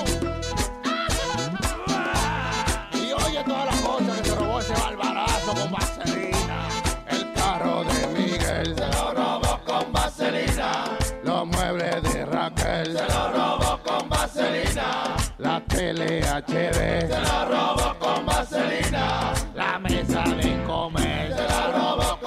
[2.94, 6.68] Y oye todas las cosas que se robó ese barbarazo con vaselina.
[7.08, 10.84] El carro de Miguel se lo robó con vaselina.
[11.22, 15.16] Los muebles de Raquel se lo robó con vaselina.
[15.38, 17.08] La tele HD.
[17.08, 19.34] Se la robo con vaselina.
[19.54, 21.36] La mesa de comer.
[21.36, 22.21] Se la robo con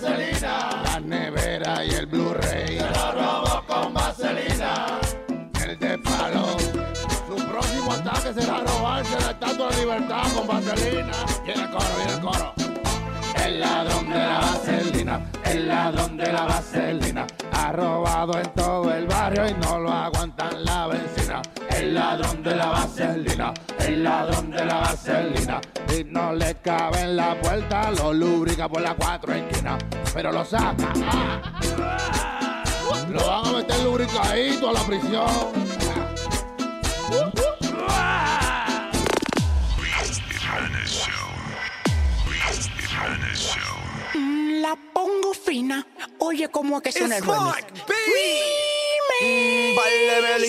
[0.00, 0.82] vaselina.
[0.84, 2.78] La nevera y el Blu-ray.
[2.78, 5.00] Se la robo con vaselina.
[5.64, 6.56] El de palo.
[7.26, 11.12] Su próximo ataque será robarse la estatua de libertad con vaselina.
[11.44, 12.54] Viene el coro, viene el coro.
[13.44, 19.06] El ladrón de la vaselina, el ladrón de la vaselina, ha robado en todo el
[19.06, 21.42] barrio y no lo aguantan la vecina.
[21.70, 25.60] El ladrón de la vaselina, el ladrón de la vaselina,
[25.98, 29.82] y no le cabe en la puerta, lo lubrica por las cuatro esquinas,
[30.12, 30.92] pero lo saca.
[33.08, 35.70] Lo van a meter lubricadito a la prisión.
[44.60, 45.86] La pongo fina.
[46.18, 47.66] Oye, ¿cómo es que suena el remix?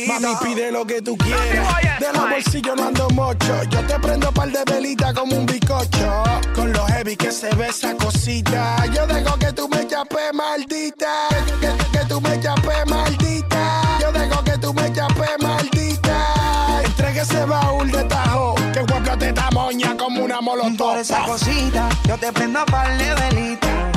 [0.08, 2.00] Mami, pide lo que tú quieras.
[2.00, 3.64] De los bolsillos no ando mocho.
[3.70, 6.24] Yo te prendo par de velita como un bicocho.
[6.56, 8.86] Con lo heavy que se ve esa cosita.
[8.94, 11.28] Yo dejo que tú me chapes, maldita.
[11.60, 13.82] Que, que- que tú me chapes, maldita.
[14.02, 16.82] Yo dejo que tú me chapes, maldita.
[16.84, 18.56] Entregue ese baúl de tajo.
[18.74, 20.78] Que guapla te tamoña como una molotov.
[20.92, 23.92] Por esa cosita, yo te prendo par de velita.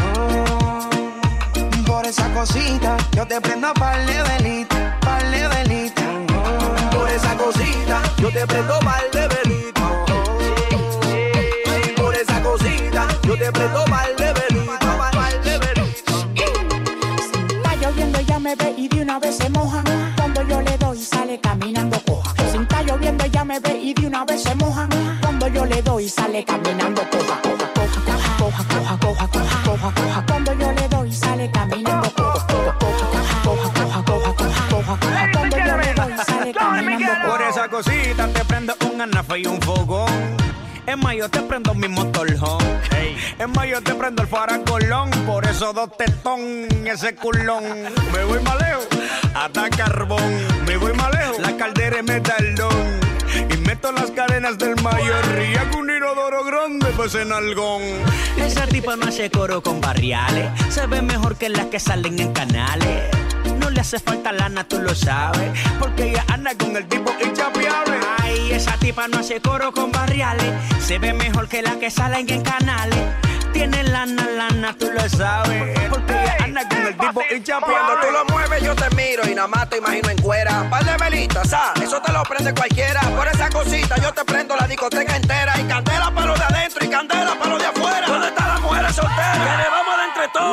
[1.86, 6.02] Por esa cosita, yo te prendo par de velita, par de velita.
[6.90, 9.82] Por esa cosita, yo te prendo par de velita.
[11.96, 15.54] Por esa cosita, yo te prendo par de velita, par de.
[17.56, 19.82] Está lloviendo, ella me ve y de una vez se moja.
[20.16, 22.34] Cuando yo le doy, sale caminando coja.
[22.50, 24.88] Si está lloviendo, ella me ve y de una vez se moja.
[25.20, 27.40] Cuando yo le doy, sale caminando coja,
[37.74, 40.06] cosita te prendo un anafe y un fogón.
[40.86, 42.64] Es más, yo te prendo mi motorhome.
[43.36, 45.10] Es más, yo te prendo el faracolón.
[45.26, 46.40] Por eso dos tetón,
[46.86, 47.64] ese culón.
[48.12, 48.86] Me voy más lejos,
[49.34, 50.32] hasta carbón.
[50.66, 53.00] Me voy más lejos, la caldera es metalón.
[53.50, 55.24] Y meto las cadenas del mayor.
[55.42, 57.82] Y hago un inodoro grande, pues en algón.
[58.36, 60.48] Esa tipa no hace coro con barriales.
[60.68, 63.02] Se ve mejor que las que salen en canales.
[63.74, 65.50] Le hace falta lana, tú lo sabes.
[65.80, 67.98] Porque ella anda con el tipo inchapeable.
[68.22, 70.46] Ay, esa tipa no hace coro con barriales.
[70.80, 73.00] Se ve mejor que las que salen en canales.
[73.52, 75.76] Tiene lana, lana, tú lo sabes.
[75.90, 77.76] Porque ella anda con el tipo inchapeable.
[77.76, 80.70] Cuando tú lo mueves yo te miro y nada más te imagino en cuera.
[80.70, 83.00] Par de velitas, ah, eso te lo prende cualquiera.
[83.00, 85.52] Por esa cosita yo te prendo la discoteca entera.
[85.60, 88.06] Y candela para lo de adentro y candela para lo de afuera.
[88.06, 89.38] ¿Dónde están las mujeres solteras?
[89.38, 89.93] Que le vamos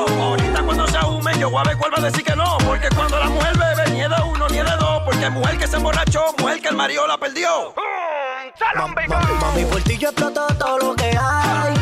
[0.08, 2.58] Ahorita cuando se ahume yo voy a ver cuál va a decir que no.
[2.66, 5.02] Porque cuando la mujer bebe ni es de uno ni es de dos.
[5.04, 7.74] Porque mujer que se emborrachó, mujer que el marido la perdió.
[8.76, 11.74] Mami, mami, por ti yo exploto todo lo que hay.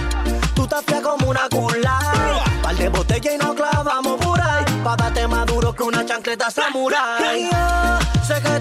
[0.56, 2.00] Tú te frías como una cula.
[2.62, 4.66] Par de botella y nos clavamos por ahí.
[4.84, 7.50] Pa' darte más duro que una chancleta samurai.
[7.50, 8.59] Yo sé que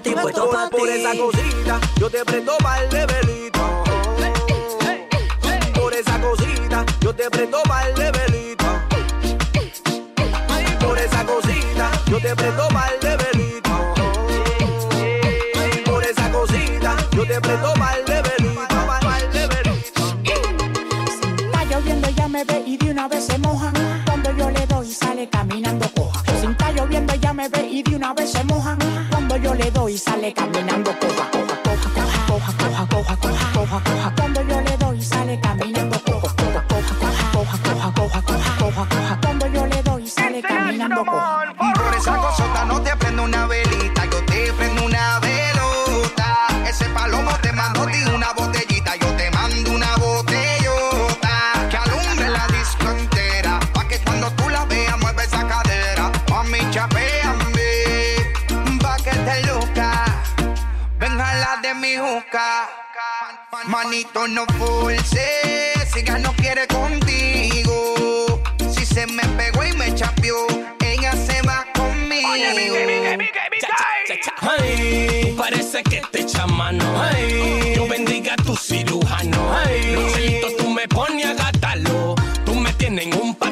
[0.00, 0.76] pa' ti, puesto pa' ti.
[0.76, 3.60] Por esa cosita, yo te prendo par de velita.
[5.74, 8.88] Por esa cosita, yo te prendo par de velita.
[10.80, 13.94] Por esa cosita, yo te prendo par de velita.
[15.84, 18.68] Por esa cosita, yo te prendo par de velita.
[21.44, 23.72] Está lloviendo, ella me ve y de una vez se moja.
[24.06, 26.22] Cuando yo le doy, sale caminando coja.
[26.40, 28.76] Si está lloviendo, ella me ve y de una vez se moja.
[29.30, 31.30] Cuando yo le doy, sale caminando coja.
[31.30, 34.14] Coja, coja, coja, coja, coja, coja, coja, coja.
[34.16, 36.34] Cuando yo le doy, sale caminando coja.
[36.34, 36.96] Coja, coja,
[37.32, 39.20] coja, coja, coja, coja, coja, coja.
[39.22, 41.39] Cuando yo le doy, sale caminando coja.
[63.66, 68.40] Manito, no force, si ella no quiere contigo.
[68.72, 70.46] Si se me pegó y me chapeó,
[70.80, 72.28] ella se va conmigo.
[74.40, 76.84] Ay, parece que te echa mano.
[77.02, 79.56] Ay, yo bendiga a tu cirujano.
[79.56, 82.14] Ay, los celitos tú me pones a gastarlo.
[82.44, 83.49] Tú me tienes en un patín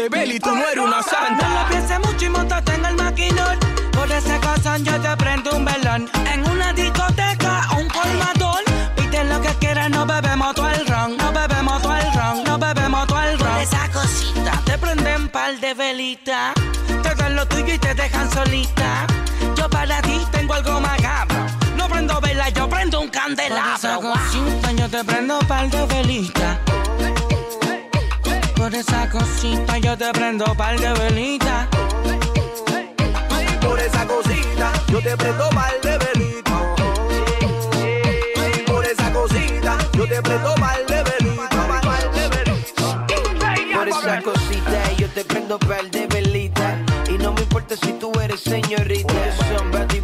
[0.00, 1.48] fuiste bélico, no eres una santa.
[1.48, 3.58] No lo pienses mucho y montate en el maquinón.
[3.92, 6.10] Por esa cosa yo te prendo un velón.
[6.32, 8.64] En una discoteca un colmadón.
[8.96, 11.16] Pide lo que quieras, no bebemos todo el ron.
[11.16, 13.58] No bebemos todo el ron, no bebemos todo el ron.
[13.58, 16.52] esa cosita te prenden par de velita.
[17.02, 19.06] Te dan lo tuyo y te dejan solita.
[19.56, 21.46] Yo para ti tengo algo más macabro.
[21.76, 24.00] No prendo vela, yo prendo un candelabro.
[24.00, 26.69] Por esa cosita yo te prendo par de velita
[28.60, 31.66] por esa cosita yo te prendo par de velitas.
[33.62, 36.74] Por esa cosita, yo te prendo mal de velita.
[38.66, 41.66] Por esa cosita, yo te prendo mal de velita.
[41.84, 43.06] Mal de velita.
[43.74, 46.76] Por esa cosita yo te prendo par de velita
[47.08, 49.14] Y no me importa si tú eres señorita
[49.48, 49.99] Somebody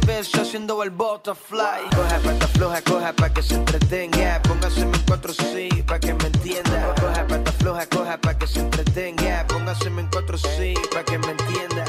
[0.00, 1.90] te haciendo el butterfly.
[1.94, 4.40] Coja pata floja, coja pa' que se entretenga.
[4.42, 6.94] Póngaseme en cuatro sí, pa' que me entienda.
[7.00, 9.46] Coja pata floja, coja pa' que se entretenga.
[9.46, 11.84] Póngaseme en cuatro sí, pa' que me entienda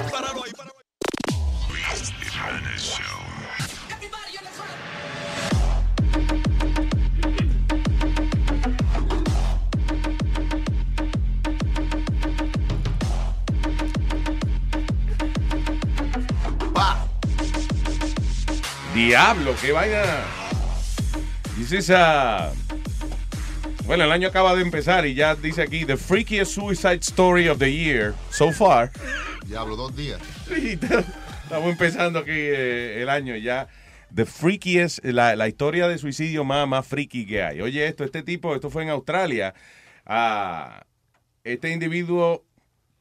[18.98, 20.02] Diablo, qué vaina.
[21.95, 22.52] A-
[23.86, 27.60] Bueno, el año acaba de empezar y ya dice aquí The freakiest suicide story of
[27.60, 28.91] the year so far.
[29.45, 30.19] Diablo, dos días.
[30.48, 30.80] Sí,
[31.44, 33.68] Estamos empezando aquí eh, el año ya.
[34.15, 37.61] The freakiest, la, la historia de suicidio más, más freaky que hay.
[37.61, 39.53] Oye, esto, este tipo, esto fue en Australia.
[40.07, 40.84] Ah,
[41.44, 42.44] este individuo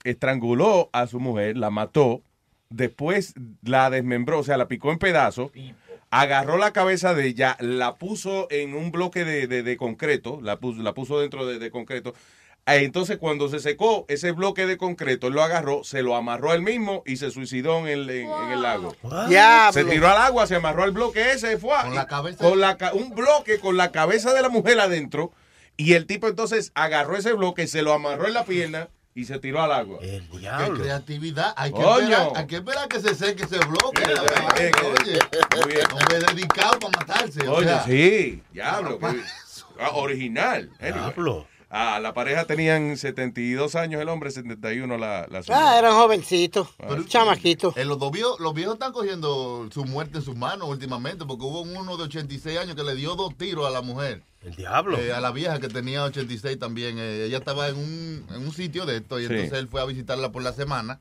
[0.04, 2.22] estranguló a su mujer, la mató,
[2.68, 3.32] después
[3.62, 5.50] la desmembró, o sea, la picó en pedazos,
[6.10, 10.56] agarró la cabeza de ella, la puso en un bloque de, de- de concreto, la
[10.58, 12.14] puso, la puso dentro de, de concreto.
[12.68, 16.52] Eh, Entonces, cuando se secó ese bloque de concreto, él lo agarró, se lo amarró
[16.52, 18.94] él mismo y se suicidó en el, en, en el lago.
[19.28, 19.72] Diablo.
[19.72, 22.42] Se tiró al agua, se amarró al bloque ese, fue con la cabeza.
[22.44, 25.30] Con la, un bloque con la cabeza de la mujer adentro.
[25.76, 29.38] Y el tipo entonces agarró ese bloque, se lo amarró en la pierna y se
[29.38, 29.98] tiró al agua.
[29.98, 30.22] Qué
[30.76, 31.54] creatividad.
[31.56, 34.02] Hay que, esperar, hay que esperar que se seque ese bloque.
[34.04, 35.18] Bien, Oye,
[35.56, 35.86] Muy bien.
[35.90, 37.48] hombre dedicado para matarse.
[37.48, 37.82] o Oye, sea.
[37.84, 38.98] sí, diablo.
[38.98, 39.22] qué-
[39.80, 40.70] ah, original.
[40.78, 41.46] Anyway.
[41.68, 45.70] Ah, la pareja tenían 72 años el hombre, 71 la, la señora.
[45.72, 46.68] Ah, eran jovencitos,
[47.08, 47.76] chamaquitos.
[47.76, 51.44] Eh, los, dos viejos, los viejos están cogiendo su muerte en sus manos últimamente, porque
[51.44, 54.22] hubo uno de 86 años que le dio dos tiros a la mujer.
[54.46, 54.96] El diablo.
[54.98, 56.98] Eh, a la vieja que tenía 86 también.
[56.98, 59.32] eh, ella estaba en un, en un sitio de esto y Sí.
[59.32, 61.00] entonces él fue a visitarla por la semana.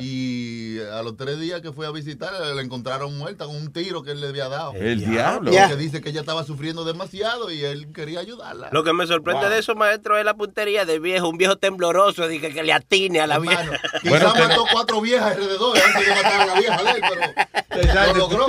[0.00, 4.02] Y a los tres días que fue a visitarla, la encontraron muerta con un tiro
[4.02, 4.72] que él le había dado.
[4.74, 5.50] El diablo.
[5.52, 8.68] Porque dice que ella estaba sufriendo demasiado y él quería ayudarla.
[8.72, 9.50] Lo que me sorprende Wow.
[9.50, 13.20] de eso, maestro, es la puntería del viejo, un viejo tembloroso, dije que le atine
[13.20, 13.64] a la vieja.
[14.02, 17.02] Quizá Bueno, te- mató cuatro viejas alrededor antes de matar a la vieja de él,
[17.08, 18.12] pero Exacto.
[18.14, 18.46] lo logró.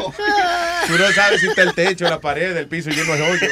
[0.87, 3.51] Tú no sabes si está el techo, la pared, el piso lleno de hoyos.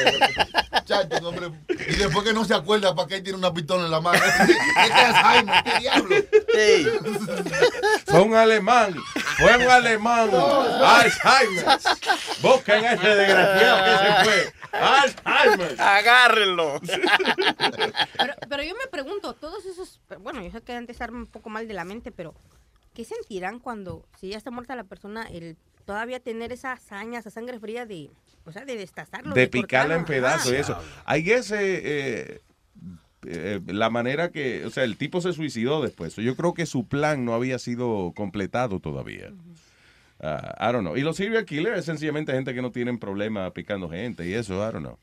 [0.85, 1.49] Chacho, hombre.
[1.69, 4.19] Y después que no se acuerda para qué tiene una pistola en la mano.
[4.87, 6.15] Este Alzheimer, qué diablo.
[8.05, 8.95] Fue un alemán.
[9.37, 10.29] Fue un alemán.
[10.33, 11.65] Alzheimer.
[12.41, 14.53] Busquen a ese desgraciado que se fue.
[14.79, 15.81] Alzheimer.
[15.81, 16.79] Agárrenlo.
[18.17, 21.49] Pero, pero yo me pregunto, todos esos, bueno, yo sé que antes estar un poco
[21.49, 22.33] mal de la mente, pero
[22.93, 27.29] ¿qué sentirán cuando, si ya está muerta la persona, el todavía tener esa hazaña, esa
[27.29, 28.09] sangre fría de,
[28.45, 29.33] o sea, de destazarlo?
[29.33, 30.61] De picarla en pedazos y Ajá.
[30.61, 30.81] eso.
[31.07, 32.41] I guess, eh,
[33.29, 36.15] eh, la manera que, o sea, el tipo se suicidó después.
[36.15, 39.31] Yo creo que su plan no había sido completado todavía.
[40.19, 40.97] Ah, I don't know.
[40.97, 44.55] Y los serial killers es sencillamente gente que no tienen problema picando gente y eso,
[44.67, 44.97] I don't know.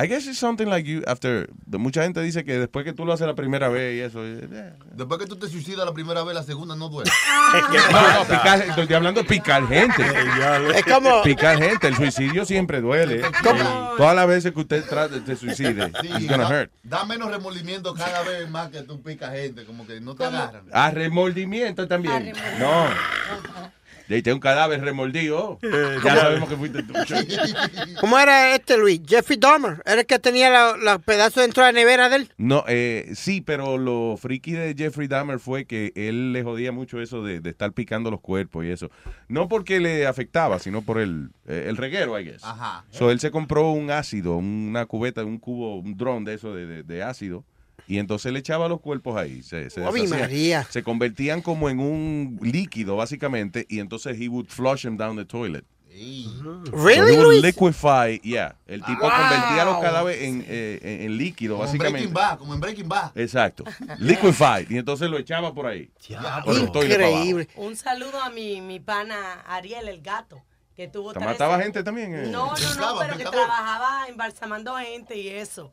[0.00, 1.50] I guess it's something like you after.
[1.66, 4.20] Mucha gente dice que después que tú lo haces la primera vez y eso.
[4.24, 7.10] eh, Después que tú te suicidas la primera vez, la segunda no duele.
[7.92, 10.02] No, no, picar, estoy hablando de picar gente.
[10.76, 13.22] Es como- Picar gente, el suicidio siempre duele.
[13.42, 16.70] Y Todas las veces que usted trate de suicide, Sí, it's gonna da, hurt.
[16.82, 20.64] da menos remordimiento cada vez más que tú picas gente, como que no te agarran.
[20.72, 22.32] A remordimiento también.
[22.58, 22.86] No.
[24.08, 25.58] De ahí tengo un cadáver remordido.
[25.62, 26.92] Ya sabemos que fuiste tú.
[28.00, 29.00] ¿Cómo era este, Luis?
[29.06, 29.82] Jeffrey Dahmer.
[29.86, 32.28] Era el que tenía los pedazos dentro de la nevera de él.
[32.36, 37.00] No, eh, sí, pero lo friki de Jeffrey Dahmer fue que él le jodía mucho
[37.00, 38.90] eso de, de estar picando los cuerpos y eso.
[39.28, 42.44] No porque le afectaba, sino por el, eh, el reguero, I guess.
[42.44, 42.84] Ajá.
[42.90, 46.66] So, él se compró un ácido, una cubeta, un cubo, un dron de eso de,
[46.66, 47.44] de- de ácido.
[47.88, 49.42] Y entonces le echaba los cuerpos ahí.
[49.42, 53.66] Se, se, convertían como en un líquido, básicamente.
[53.68, 55.64] Y entonces he would flush them down the toilet.
[56.72, 57.42] Really, So Luis?
[57.42, 58.56] liquefy, yeah.
[58.66, 59.10] El tipo Wow.
[59.10, 61.98] convertía los cadáveres en, eh, en- en líquido, Como en básicamente.
[62.08, 63.12] Breaking Bad, como en Breaking Bad.
[63.18, 63.64] Exacto.
[63.98, 64.70] Liquefied.
[64.70, 65.90] Y entonces lo echaba por ahí.
[66.08, 66.50] Por abajo.
[67.56, 70.42] Un saludo a mi, mi pana Ariel, el gato,
[70.74, 72.14] que tuvo ¿Te mataba gente también?
[72.14, 72.22] eh?
[72.30, 75.72] No, no, no, pero que trabajaba embalsamando gente y eso.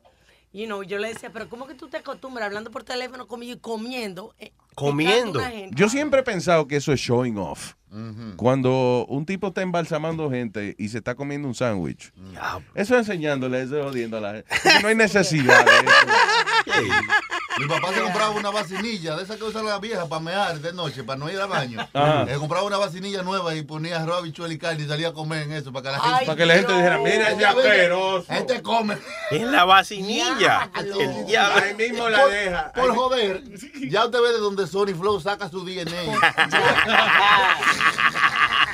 [0.52, 3.52] You know, yo le decía, pero ¿cómo que tú te acostumbras hablando por teléfono conmigo
[3.54, 4.34] y comiendo?
[4.38, 5.40] eh, Comiendo.
[5.72, 7.74] Yo siempre he pensado que eso es showing off.
[8.36, 12.12] Cuando un tipo está embalsamando gente y se está comiendo un sándwich,
[12.74, 14.46] eso es enseñándole, eso es jodiendo a la gente.
[14.80, 15.86] No hay necesidad de eso.
[17.58, 20.72] Mi papá se compraba una vacinilla de esas que usan las viejas para mear de
[20.72, 21.86] noche, para no ir al baño.
[21.92, 22.24] Ajá.
[22.24, 25.42] Le compraba una vacinilla nueva y ponía arroz, habichuela y carne y salía a comer
[25.42, 28.32] en eso para que la gente, Ay, Para que la gente dijera, mira ese asqueroso.
[28.32, 28.96] Este come.
[29.30, 30.70] En la vacinilla.
[30.78, 31.62] El diablo.
[31.62, 32.72] Ahí mismo la por, deja.
[32.72, 33.42] Por joder,
[33.88, 35.90] ya usted ve de donde Sony Flow saca su DNA.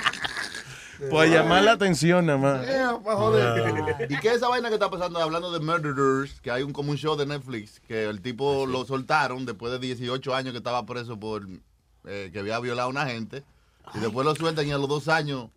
[1.10, 2.66] Pues llamar la atención nada más.
[2.66, 4.06] Yeah, pa' joder.
[4.10, 6.40] ¿Y qué es esa vaina que está pasando hablando de Murderers?
[6.40, 9.78] Que hay un como un show de Netflix que el tipo lo soltaron después de
[9.78, 11.46] 18 años que estaba preso por
[12.06, 13.42] eh, que había violado a una gente.
[13.94, 15.48] Y después lo sueltan y a los dos años.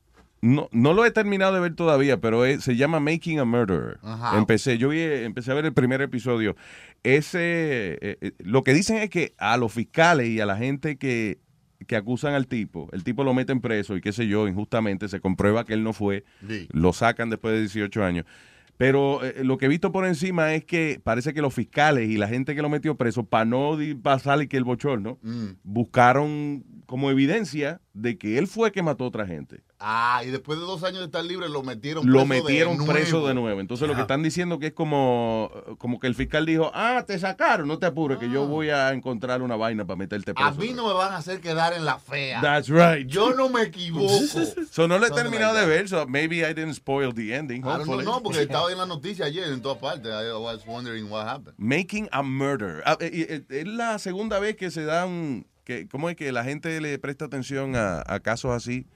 [0.41, 3.99] No, no lo he terminado de ver todavía, pero es- se llama Making a Murderer.
[4.01, 4.37] Ajá.
[4.37, 6.55] Empecé, yo vi, empecé a ver el primer episodio.
[7.03, 10.97] Ese, eh, eh, lo que dicen es que a los fiscales y a la gente
[10.97, 11.39] que,
[11.87, 15.19] que acusan al tipo, el tipo lo meten preso y qué sé yo, injustamente se
[15.19, 16.67] comprueba que él no fue, Sí.
[16.71, 18.25] lo sacan después de 18 años.
[18.77, 22.15] Pero eh, lo que he visto por encima es que parece que los fiscales y
[22.17, 25.47] la gente que lo metió preso, para no di- pasar y que el bochorno, Mm.
[25.63, 30.59] buscaron como evidencia de que él fue que mató a otra gente Ah, y después
[30.59, 33.27] de dos años de estar libre lo metieron lo preso metieron de preso nuevo.
[33.29, 33.61] de nuevo.
[33.61, 37.17] Entonces lo que están diciendo que es como, como que el fiscal dijo, ah, te
[37.17, 40.49] sacaron, no te apures, que yo voy a encontrar una vaina para meterte preso.
[40.49, 42.41] A mí no me van a hacer quedar en la fea.
[42.41, 43.07] That's right.
[43.07, 44.09] Yo no me equivoco.
[44.71, 47.75] So no lo he terminado de ver, so maybe I didn't spoil the ending, know,
[47.75, 48.03] hopefully.
[48.03, 50.11] no, porque estaba en la noticia ayer en todas partes.
[50.11, 51.53] I was wondering what happened.
[51.57, 52.83] Making a Murder.
[52.85, 56.43] Ah, eh, eh, Es la segunda vez que se dan, que, ¿cómo es que la
[56.43, 58.87] gente le presta atención a, a casos así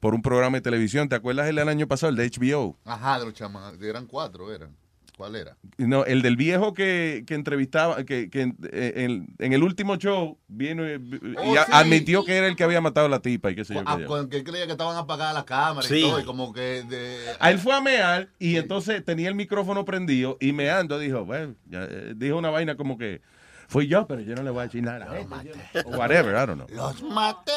[0.00, 1.08] por un programa de televisión?
[1.08, 2.78] ¿Te acuerdas el del año pasado, el de HBO?
[2.86, 3.80] Ajá, de los chamacos.
[3.82, 4.74] Eran cuatro, eran.
[5.16, 5.56] ¿Cuál era?
[5.78, 10.38] No, el del viejo que, que entrevistaba, que, que en, en- en el último show
[10.48, 11.70] vino y, y Oh, a- sí.
[11.72, 13.82] admitió que era el que había matado a la tipa y qué sé yo.
[13.86, 15.98] Ah, con que creía que estaban apagadas las cámaras Sí.
[15.98, 17.16] y todo, y como que de...
[17.38, 21.54] A él fue a mear y entonces tenía el micrófono prendido y meando dijo, bueno,
[21.66, 23.20] ya, eh, dijo una vaina como que
[23.68, 25.06] fui yo, pero yo no le voy a decir nada.
[25.06, 26.66] gente, yo- o whatever, I don't know.
[26.76, 27.52] Los maté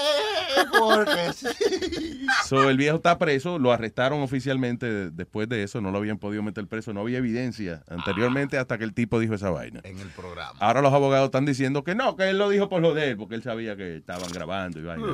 [0.79, 2.25] porque sí.
[2.45, 6.43] So, el viejo está preso, lo arrestaron oficialmente después de eso, no lo habían podido
[6.43, 9.81] meter preso, no había evidencia anteriormente hasta que el tipo dijo esa vaina.
[9.83, 10.57] En el programa.
[10.59, 13.17] Ahora los abogados están diciendo que no, que él lo dijo por lo de él,
[13.17, 15.05] porque él sabía que estaban grabando y vaina.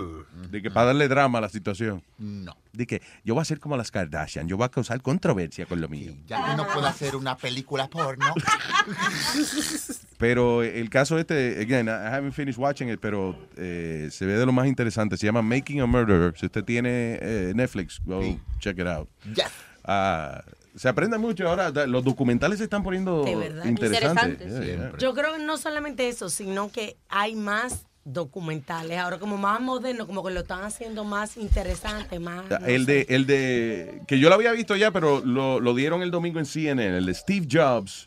[0.50, 2.04] De que para darle drama a la situación.
[2.18, 2.56] No.
[2.72, 5.80] De que yo voy a ser como las Kardashian, yo voy a causar controversia con
[5.82, 6.14] lo mío.
[6.26, 8.34] Ya que no puedo hacer una película porno.
[10.18, 14.46] Pero el caso este, again, I haven't finished watching it, pero eh, se ve de
[14.46, 15.18] lo más interesante.
[15.18, 16.34] Se llama Making a Murderer.
[16.38, 18.22] Si usted tiene eh, Netflix, go
[18.60, 19.10] check it out.
[19.34, 19.48] Yes.
[19.84, 20.44] Ah,
[20.76, 21.70] se aprende mucho ahora.
[21.88, 24.42] Los documentales se están poniendo interesantes.
[24.42, 24.52] Interesantes.
[24.52, 24.98] Yeah, yeah.
[24.98, 30.08] Yo creo que no solamente eso, sino que hay más documentales ahora como más modernos,
[30.08, 32.44] como que lo están haciendo más interesante, más...
[32.50, 32.92] no El sé.
[32.92, 36.40] de, el de, que yo lo había visto ya, pero lo, lo dieron el domingo
[36.40, 38.06] en CNN, el de Steve Jobs,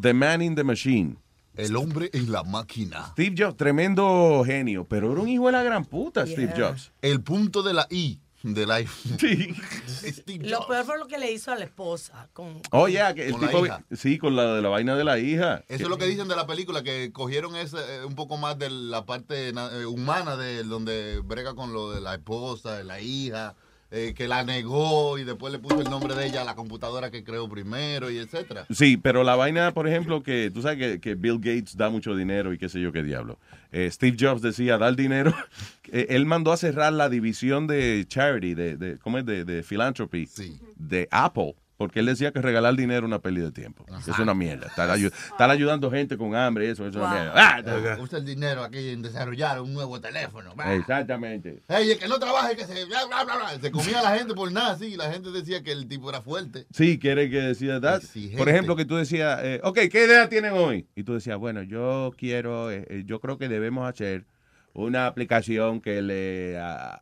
[0.00, 1.16] The Man in the Machine.
[1.56, 3.06] El hombre en la máquina.
[3.12, 6.52] Steve Jobs, tremendo genio, pero era un hijo de la gran puta, Steve.
[6.56, 6.92] Jobs.
[7.00, 8.78] El punto de la I de la
[9.18, 9.54] Sí.
[9.88, 12.28] Steve Lo peor fue lo que le hizo a la esposa.
[12.34, 13.84] Con, Oh, yeah, que el Con la tipo, hija.
[13.92, 15.64] sí, con la de la vaina de la hija.
[15.68, 18.58] Eso es lo que dicen de la película, que cogieron ese, eh, un poco más
[18.58, 23.00] de la parte eh, humana de donde brega con lo de la esposa, de la
[23.00, 23.54] hija,
[23.96, 27.12] eh, que la negó y después le puso el nombre de ella a la computadora
[27.12, 28.66] que creó primero y etcétera.
[28.68, 32.16] Sí, pero la vaina, por ejemplo, que tú sabes que, que Bill Gates da mucho
[32.16, 33.38] dinero y qué sé yo qué diablo.
[33.70, 35.32] Eh, Steve Jobs decía, dar dinero.
[35.92, 39.26] Eh, Él mandó a cerrar la división de charity, de, de ¿cómo es?
[39.26, 40.28] De, de philanthropy,
[40.76, 41.54] de Apple.
[41.84, 43.84] Porque él decía que regalar dinero es una pérdida de tiempo.
[44.06, 44.66] Es una mierda.
[44.68, 47.32] Estar, ayu- estar ayudando gente con hambre, eso es una mierda.
[47.34, 50.54] Ah, Eh, Usa el dinero aquí en desarrollar un nuevo teléfono.
[50.72, 51.60] Exactamente.
[51.68, 52.84] Ey, el que no trabaje, que se...
[52.86, 53.60] Bla, bla, bla, bla.
[53.60, 56.08] Se comía a la gente por nada, sí, y la gente decía que el tipo
[56.10, 56.66] era fuerte.
[56.72, 58.02] Sí, quiere que decía that.
[58.36, 60.86] Por ejemplo, que tú decías, eh, ok, ¿qué idea tienen hoy?
[60.96, 64.24] Y tú decías, bueno, yo quiero, eh, eh, yo creo que debemos hacer
[64.72, 66.98] una aplicación que le ah,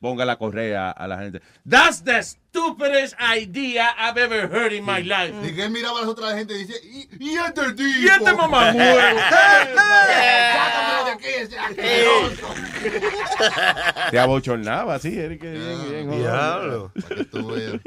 [0.00, 1.40] ponga la correa a la gente.
[1.68, 5.34] That's the stupidest idea I've ever heard in my life.
[5.44, 7.82] Y que él miraba a las otras gente y decía, ¿y, y este tipo?
[7.82, 8.78] ¿Y este mamahuevo?
[9.28, 12.54] Sácamelo de aquí, ese asqueroso.
[14.10, 15.42] Te abochornaba, sí, Eric.
[15.42, 16.92] Diablo.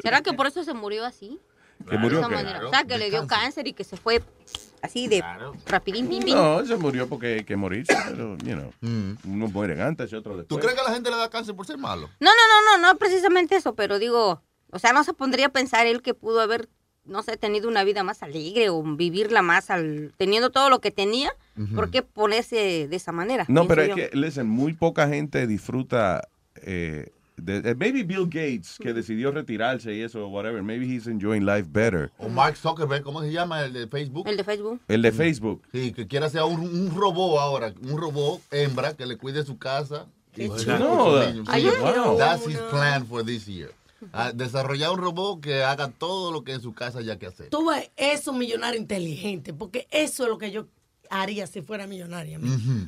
[0.01, 1.39] ¿Será que por eso se murió así?
[1.85, 2.65] ¿Que De murió esa manera.
[2.65, 4.21] O sea, que le dio cáncer y que se fue
[4.81, 5.23] así de
[5.65, 6.35] rapidín, pim, pim.
[6.35, 8.71] No, se murió porque hay que morirse, pero, you know,
[9.25, 10.61] unos mueren antes y otros ¿Tú después.
[10.61, 12.09] crees que a la gente le da cáncer por ser malo?
[12.19, 14.41] No, no, no, no, no precisamente eso, pero digo,
[14.71, 16.69] o sea, no se pondría a pensar él que pudo haber
[17.03, 20.91] no sé, tenido una vida más alegre o vivirla más al, teniendo todo lo que
[20.91, 21.31] tenía,
[21.75, 23.45] ¿por qué ponerse de esa manera?
[23.47, 26.27] No, pero es que, listen, muy poca gente disfruta.
[26.63, 27.11] Eh,
[27.43, 30.61] de- maybe Bill Gates, que decidió retirarse y eso, whatever.
[30.63, 32.11] Maybe he's enjoying life better.
[32.17, 34.27] O Mark Zuckerberg, ¿cómo se llama el de Facebook?
[34.27, 34.79] El de Facebook.
[34.87, 35.61] El de Facebook.
[35.71, 39.57] Sí, que quiere hacer un, un robot ahora, un robot hembra que le cuide su
[39.57, 40.07] casa.
[40.33, 41.41] Qué y No, Sí,
[41.81, 42.17] wow.
[42.17, 43.71] That's his plan for this year.
[44.13, 47.49] Ah, desarrollar un robot que haga todo lo que en su casa haya que hacer.
[47.49, 50.65] Tú ves, es un millonario inteligente, porque eso es lo que yo
[51.11, 52.39] haría si fuera millonaria.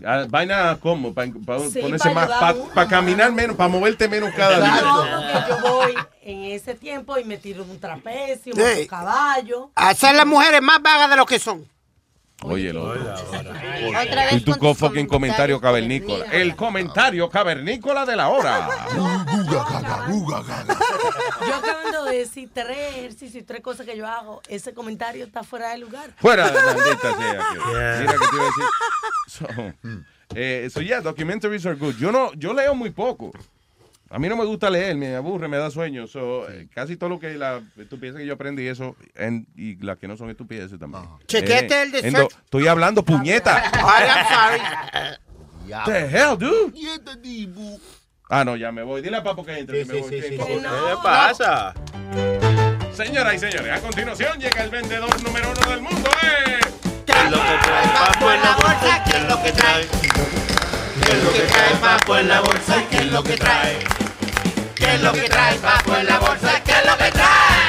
[0.06, 4.58] Ah, vaina como, para Sí, ponerse pa más, para caminar menos, para moverte menos cada
[4.60, 5.12] No, día.
[5.18, 5.94] porque yo voy
[6.24, 8.82] en ese tiempo y me tiro de un trapecio, Sí.
[8.82, 9.72] un caballo.
[9.76, 11.68] Hacer las mujeres más vagas de lo que son.
[12.44, 16.26] Oye, lo Otra vez Y tu co fucking comentario cavernícola.
[16.26, 18.70] El comentario cavernícola de la hora.
[21.42, 24.42] Yo acabando de decir tres ejercicios y tres cosas que yo hago.
[24.48, 26.12] Ese comentario está fuera de lugar.
[26.18, 27.34] Fuera de maldita sea.
[27.34, 27.98] Yeah.
[28.00, 28.64] Mira que te iba a decir.
[29.28, 29.48] So,
[30.36, 31.96] eh, so yeah, documentaries are good.
[31.96, 33.32] Yo no, yo leo muy poco.
[34.14, 36.06] A mí no me gusta leer, me aburre, me da sueño.
[36.06, 39.98] So, eh, casi todo lo que la estupidez que yo aprendí eso en- y las
[39.98, 41.04] que no son estupideces también.
[41.28, 43.72] Chequete el de do- Estoy hablando puñeta.
[43.74, 45.84] Ay, I'm sorry.
[45.86, 46.74] The hell, dude?
[48.30, 49.02] Ah, no, ya me voy.
[49.02, 49.80] Dile a Papo que entre.
[49.84, 50.10] que me voy.
[50.12, 50.38] ¿Qué le
[51.04, 51.74] pasa?
[52.94, 56.60] Señoras y señores, a continuación llega el vendedor número uno del mundo, ¿eh?
[57.06, 59.04] ¿Qué es lo que trae papo en la bolsa?
[59.06, 59.88] ¿Qué es lo que trae?
[61.04, 62.84] ¿Qué es lo que trae papo en la bolsa?
[62.92, 63.80] ¿Qué es lo que trae?
[64.84, 66.62] ¿Qué es lo que trae papo en la bolsa?
[66.66, 67.64] ¿Qué es lo que trae?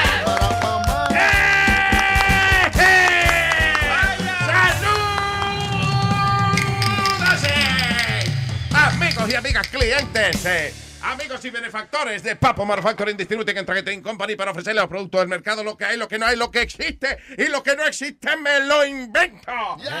[8.73, 10.73] Amigos y amigas clientes, eh,
[11.05, 15.27] amigos y benefactores de Papo Manufacturing Distributing and Trading Company para ofrecerle los productos del
[15.27, 17.85] mercado, lo que hay, lo que no hay, lo que existe y lo que no
[17.85, 19.51] existe me lo invento.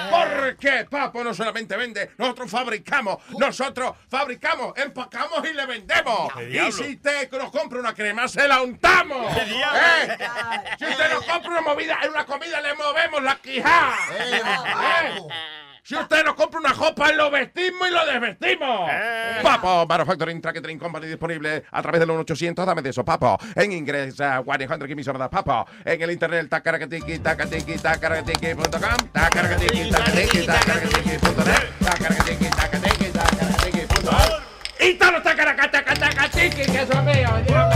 [0.09, 6.33] Porque Papo no solamente vende, nosotros fabricamos, nosotros fabricamos, empacamos y le vendemos.
[6.33, 9.35] ¿Qué Y si usted nos compra una crema, se la untamos.
[9.37, 10.17] ¿Eh?
[10.79, 13.95] Si usted nos compra una movida, en una comida le movemos la quijada.
[14.17, 15.21] ¿Eh?
[15.85, 18.89] Si usted nos compra una copa, lo vestimos y lo desvestimos.
[19.43, 22.65] Papo Manufacturing Tracking Company disponible a través del 1-800.
[22.65, 23.37] Dame de eso, papo.
[23.53, 25.69] En inglés, uh, 100 Give me some of that, papo.
[25.85, 34.41] En el internet, tacaracatiki, tacatiki, tacaracatiki.com, tacaracatiki, tacatiki, tacaracatiki.net, tacaracatiki, tacatiki, tacaracatiki.com.
[34.79, 37.69] Y todos los tacaracatacatacatiki que son míos, Diego.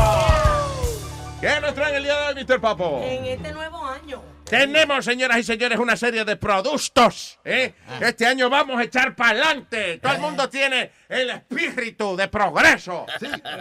[1.39, 2.59] ¿Qué nos traen el día de hoy, Mr.
[2.59, 3.03] Papo?
[3.03, 4.28] En este nuevo año.
[4.49, 7.39] Tenemos, señoras y señores, una serie de productos.
[7.45, 7.73] ¿eh?
[8.01, 9.99] Este año vamos a echar para adelante.
[10.01, 13.05] Todo el mundo tiene el espíritu de progreso.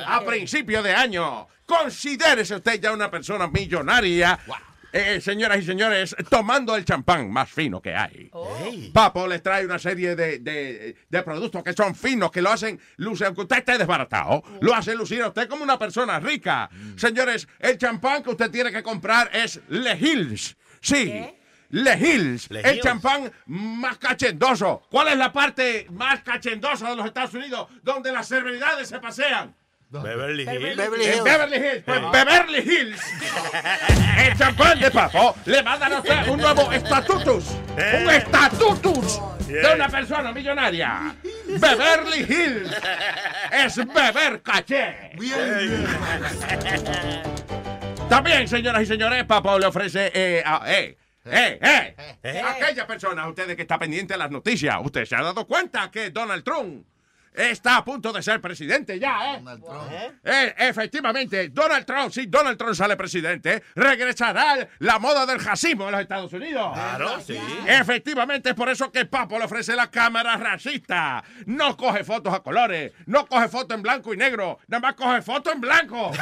[0.06, 1.46] A principio de año.
[1.66, 4.38] Considérese usted ya una persona millonaria.
[4.90, 8.30] eh, señoras y señores, tomando el champán más fino que hay.
[8.90, 12.80] Papo les trae una serie de, de- de productos que son finos, que lo hacen
[12.96, 16.70] lucir, aunque usted esté desbaratado, lo hacen lucir a usted como una persona rica.
[16.96, 20.56] Señores, el champán que usted tiene que comprar es Le Hills.
[20.88, 21.34] Sí.
[21.70, 22.82] Le Hills, Le el Hills.
[22.82, 24.82] champán más cachendoso.
[24.90, 29.54] ¿Cuál es la parte más cachendosa de los Estados Unidos donde las celebridades se pasean?
[29.90, 30.52] Beverly Hills.
[30.70, 31.82] En Beverly Hills.
[31.84, 33.00] Pues Beverly Hills.
[34.18, 37.44] El champán de papo le va a dar a usted un nuevo estatutus.
[38.02, 41.14] Un estatutus de una persona millonaria.
[41.46, 42.76] Beverly Hills
[43.52, 45.12] es beber caché.
[48.08, 53.54] También, señoras y señores, Papo le ofrece eh, a- eh, eh, eh, aquella persona, ustedes
[53.54, 56.86] que está pendiente de las noticias, usted se ha dado cuenta que Donald Trump
[57.34, 60.10] está a punto de ser presidente ya, ¿eh?
[60.24, 65.92] Eh, efectivamente, Donald Trump, si Donald Trump sale presidente, regresará la moda del racismo en
[65.92, 66.72] los Estados Unidos.
[66.72, 67.38] Claro, sí.
[67.66, 71.22] Efectivamente, es por eso que Papo le ofrece la cámara racista.
[71.46, 75.20] No coge fotos a colores, no coge fotos en blanco y negro, nada más coge
[75.22, 76.10] fotos en blanco.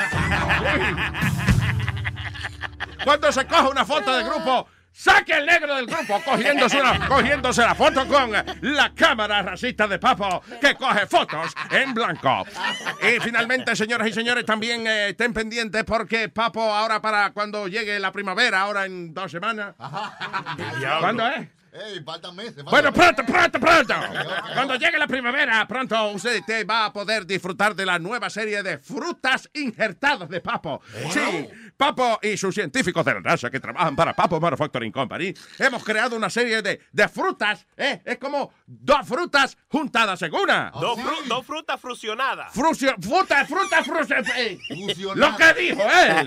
[3.04, 7.62] Cuando se coge una foto de grupo, saque el negro del grupo cogiéndose, una- cogiéndose
[7.62, 8.32] la foto con
[8.62, 12.44] la cámara racista de Papo que coge fotos en blanco.
[13.02, 17.98] Y finalmente, señoras y señores, también eh, estén pendientes porque Papo ahora para cuando llegue
[18.00, 19.74] la primavera, ahora en dos semanas.
[21.00, 21.48] ¿Cuándo es?
[21.72, 22.54] Ey, faltan meses.
[22.54, 23.94] faltan Bueno, pronto, pronto, pronto.
[24.54, 28.62] Cuando llegue la primavera, pronto usted te va a poder disfrutar de la nueva serie
[28.62, 30.80] de frutas injertadas de Papo.
[31.10, 35.84] Sí, Papo y sus científicos de la NASA que trabajan para Papo Manufacturing Company hemos
[35.84, 37.66] creado una serie de, de frutas.
[37.76, 38.00] ¿eh?
[38.04, 40.70] Es como dos frutas juntadas en una.
[40.72, 42.52] Dos, fru- dos frutas fusionadas.
[42.54, 44.16] Frusio- fruta, fruta, fruta.
[44.38, 44.58] eh,
[45.14, 46.26] Lo que dijo él.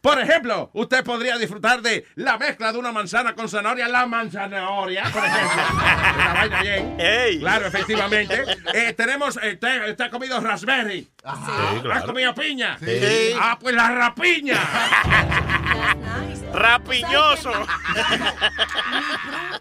[0.00, 5.04] Por ejemplo, usted podría disfrutar de la mezcla de una manzana con zanahoria, la manzanahoria,
[5.12, 5.62] por ejemplo.
[6.14, 6.96] una vaina bien.
[7.40, 8.44] Claro, efectivamente.
[8.74, 11.08] Eh, tenemos, eh, ¿usted, usted ha comido raspberry?
[11.24, 12.78] ¿Ha comido piña?
[12.78, 13.34] Sí.
[13.40, 14.58] Ah, pues la rapiña.
[16.52, 17.50] Rapiñoso.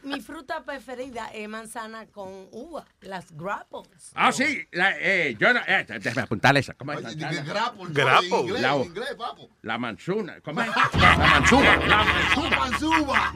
[0.04, 4.12] Mi fruta preferida es manzana con uva, las grapples.
[4.16, 4.68] Ah, sí.
[4.72, 6.74] La, eh, yo no, eh, déjame apuntarle esa.
[6.74, 7.02] ¿Cómo es?
[7.18, 7.86] Grapple.
[7.90, 8.30] Grapple.
[8.42, 9.50] Inglés, La- inglés, papo.
[9.62, 10.40] La manzuna.
[10.42, 10.68] ¿Cómo es?
[10.68, 11.76] La manzuba.
[11.88, 12.50] La manzuba.
[12.60, 13.34] Manzuba.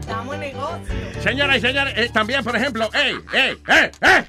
[0.00, 1.22] Estamos en negocio.
[1.22, 4.24] Señoras y señores, eh, también, por ejemplo, ¡ey, ey, ey, ey!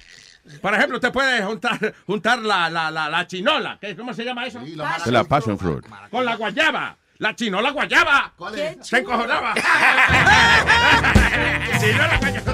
[0.61, 3.77] Por ejemplo, usted puede juntar, juntar la, la, la, la chinola.
[3.79, 4.59] ¿Qué- ¿Cómo se llama eso?
[5.05, 5.85] La passion fruit.
[6.11, 6.95] Con la guayaba.
[7.19, 8.33] La chinola guayaba.
[8.55, 8.77] es?
[8.87, 9.53] Se encojonaba.
[11.79, 12.53] Chinola guayaba.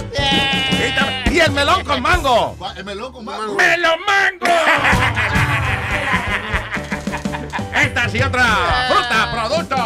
[1.31, 2.57] Y el melón con mango.
[2.77, 3.55] El melón con mango.
[3.55, 4.45] ¡Melón mango!
[7.75, 8.47] Estas y otras
[8.87, 9.79] frutas, productos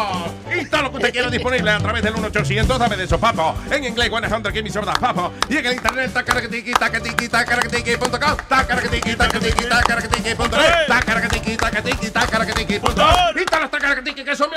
[0.98, 3.54] usted quiera disponible a través del 1800 dame de eso, papo.
[3.70, 5.32] En inglés, 100 give me some of that, papo.
[5.48, 12.92] Y en el internet, tacaracatiqui, tacatiqui, tacaracatiqui.com, tacaracatiqui, tacatiqui, tacaracatiqui.net, tacaracatiqui, tacatiqui, tacaracatiqui.com.
[13.36, 14.56] Y todas las tacaracatiqui que son mi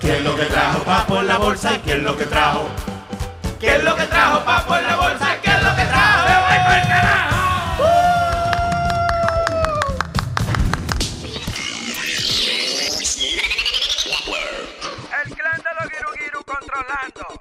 [0.00, 2.68] ¿Qué es lo que trajo Papo en la bolsa y qué es lo que trajo?
[3.58, 5.27] ¿Qué es lo que trajo Papo en la bolsa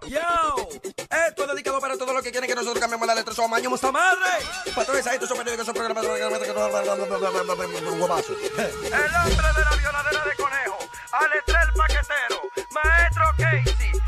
[0.08, 0.70] Yo,
[1.28, 3.34] esto es dedicado para todos los que quieren que nosotros cambiemos la letra.
[3.34, 4.30] Somos años, esta madre.
[4.76, 6.04] Patrones, estos son periódicos, son programas.
[6.06, 6.54] El hombre de
[9.64, 10.78] la violadera de conejo.
[11.12, 12.42] Alestrel Paquetero.
[12.72, 14.07] Maestro Casey.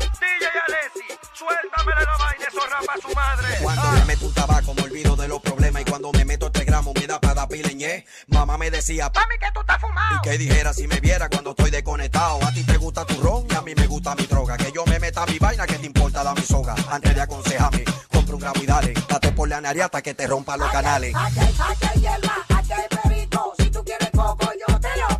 [0.80, 1.18] DJ Alessi.
[1.32, 3.58] Suéltame la vaina, eso rapa su madre.
[3.62, 6.64] Cuando me meto un tabaco me olvido de los problemas y cuando me meto este
[6.64, 8.04] gramo me da para dar pileñé.
[8.28, 10.16] Mamá me decía, Mami, que tú estás fumado.
[10.16, 12.42] y que dijera si me viera cuando estoy desconectado.
[12.44, 14.56] A ti te gusta tu ron y a mí me gusta mi droga.
[14.56, 16.74] Que yo me meta mi vaina, que te importa la mi soga.
[16.90, 18.94] Antes de aconsejarme, compra un gramo y dale.
[19.08, 21.14] Date por la nariz hasta que te rompa los canales.
[21.14, 23.54] Aquí hay, aquí hay hierba, aquí hay perico.
[23.58, 25.19] Si tú quieres coco, yo te lo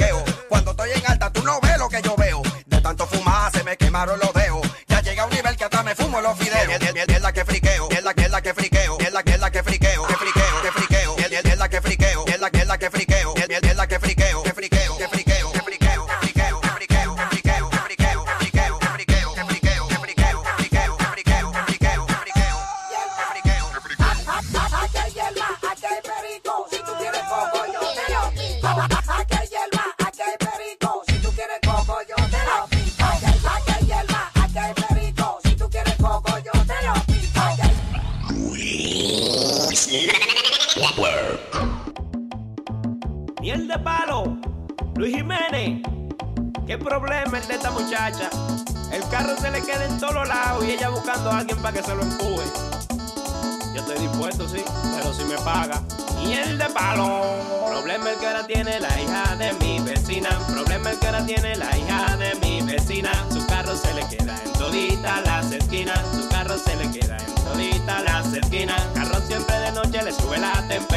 [4.03, 4.30] Claro, lo
[51.71, 52.45] que se lo empuje.
[53.73, 54.63] Yo estoy dispuesto, sí,
[54.95, 55.81] pero si me paga.
[56.17, 57.21] Miel de palo.
[57.67, 60.29] Problema el que ahora tiene la hija de mi vecina.
[60.47, 63.11] Problema el que ahora tiene la hija de mi vecina.
[63.31, 65.99] Su carro se le queda en todita las esquinas.
[66.13, 68.81] Su carro se le queda en todita las esquinas.
[68.93, 70.90] Carro siempre de noche le sube la temperatura.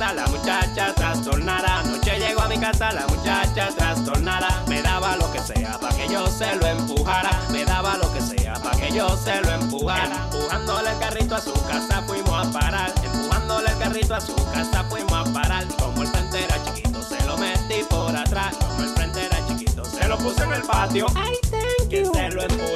[0.00, 1.80] Casa la muchacha trastornada.
[1.80, 4.64] Anoche llego a mi casa la muchacha trastornada.
[4.66, 7.30] Me daba lo que sea para que yo se lo empujara.
[7.50, 10.28] Me daba lo que sea para que yo se lo empujara.
[10.32, 12.92] Empujándole el carrito a su casa fuimos a parar.
[13.02, 15.66] Empujándole el carrito a su casa fuimos a parar.
[15.78, 18.56] Como el frente era chiquito, se lo metí por atrás.
[18.56, 21.06] Como el frente era chiquito, se lo puse en el patio.
[21.90, 22.69] que se lo empujen,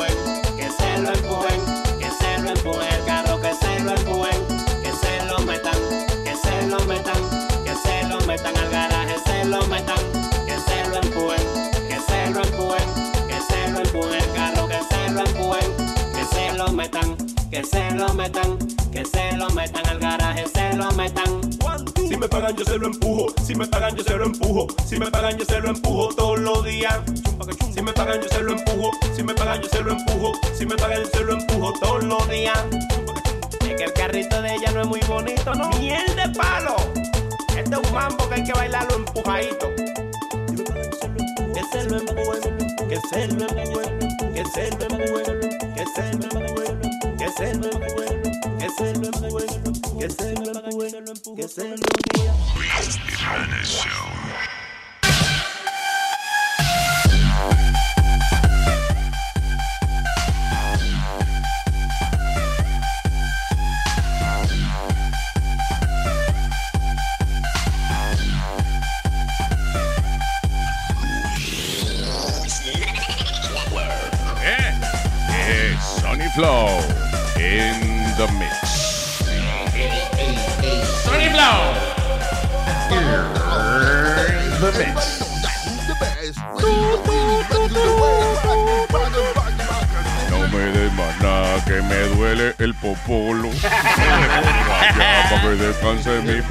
[18.14, 18.58] lo metan,
[18.92, 21.40] que se lo metan al garaje, se lo metan.
[21.96, 24.98] Si me pagan yo se lo empujo, si me pagan yo se lo empujo, si
[24.98, 27.00] me pagan yo se lo empujo todos los días.
[27.74, 30.64] Si me pagan yo se lo empujo, si me pagan yo se lo empujo, si
[30.64, 32.58] me pagan yo se lo empujo todos los días.
[33.62, 35.70] Es que el carrito de ella no es muy bonito, ¿no?
[35.80, 36.76] Miel de palo.
[37.56, 39.74] Este es un mambo que hay que bailarlo empujadito.
[41.52, 42.40] Que se lo empuje,
[42.88, 43.98] que se lo empuje,
[44.34, 45.24] que se lo empuje,
[45.74, 48.22] que se lo empuje, que se lo empuje,
[48.58, 49.46] que se lo empuje,
[49.98, 51.02] que se lo empuje,
[51.36, 51.94] que se lo
[53.64, 54.13] Yeah.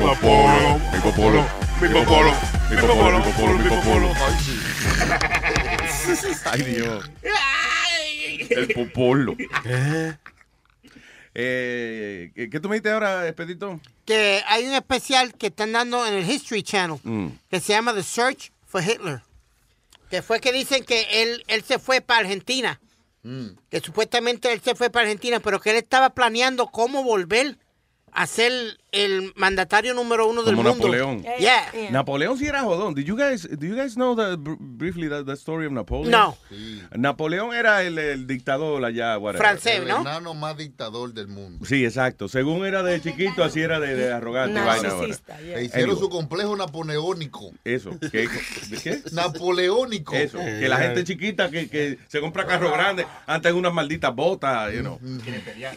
[0.08, 0.80] Popolo.
[0.92, 1.46] Mi popolo.
[1.82, 2.34] Mi popolo.
[2.70, 3.20] Mi popolo.
[3.20, 3.58] Mi popolo.
[3.58, 4.14] Mi popolo.
[6.52, 7.10] Ay, Dios.
[8.50, 9.36] El popolo.
[11.36, 13.80] Eh, ¿qué- ¿Qué tú me dijiste ahora, Expedito?
[14.06, 17.28] Que hay un especial que están dando en el History Channel Mm.
[17.50, 19.22] que se llama The Search for Hitler.
[20.12, 22.80] Que fue que dicen que él, él se fue para Argentina.
[23.70, 27.58] Que supuestamente él se fue para Argentina, pero que él estaba planeando cómo volver
[28.12, 30.86] a ser el mandatario número uno del Como mundo.
[30.88, 31.24] Napoleón.
[31.40, 31.90] Yeah.
[31.92, 32.94] Napoleón sí era jodón.
[32.94, 36.12] Did you guys, do you guys know the, br- briefly the, the story of Napoleon?
[36.12, 36.38] No.
[36.96, 39.18] Napoleón era el, el dictador allá.
[39.18, 39.58] whatever.
[39.66, 41.66] El enano más dictador del mundo.
[41.66, 42.28] Sí, exacto.
[42.28, 44.60] Según era de chiquito, así era de, de arrogante.
[44.60, 45.08] y vaina ahora.
[45.08, 47.52] Le hicieron Anyway, su complejo napoleónico.
[47.64, 47.92] Eso.
[48.12, 48.28] ¿Qué?
[48.70, 49.02] ¿De qué?
[49.12, 50.16] Napoleónico.
[50.16, 50.38] Eso.
[50.38, 54.74] Que la gente chiquita que, que se compra carro grande antes de unas malditas botas,
[54.74, 55.00] you know.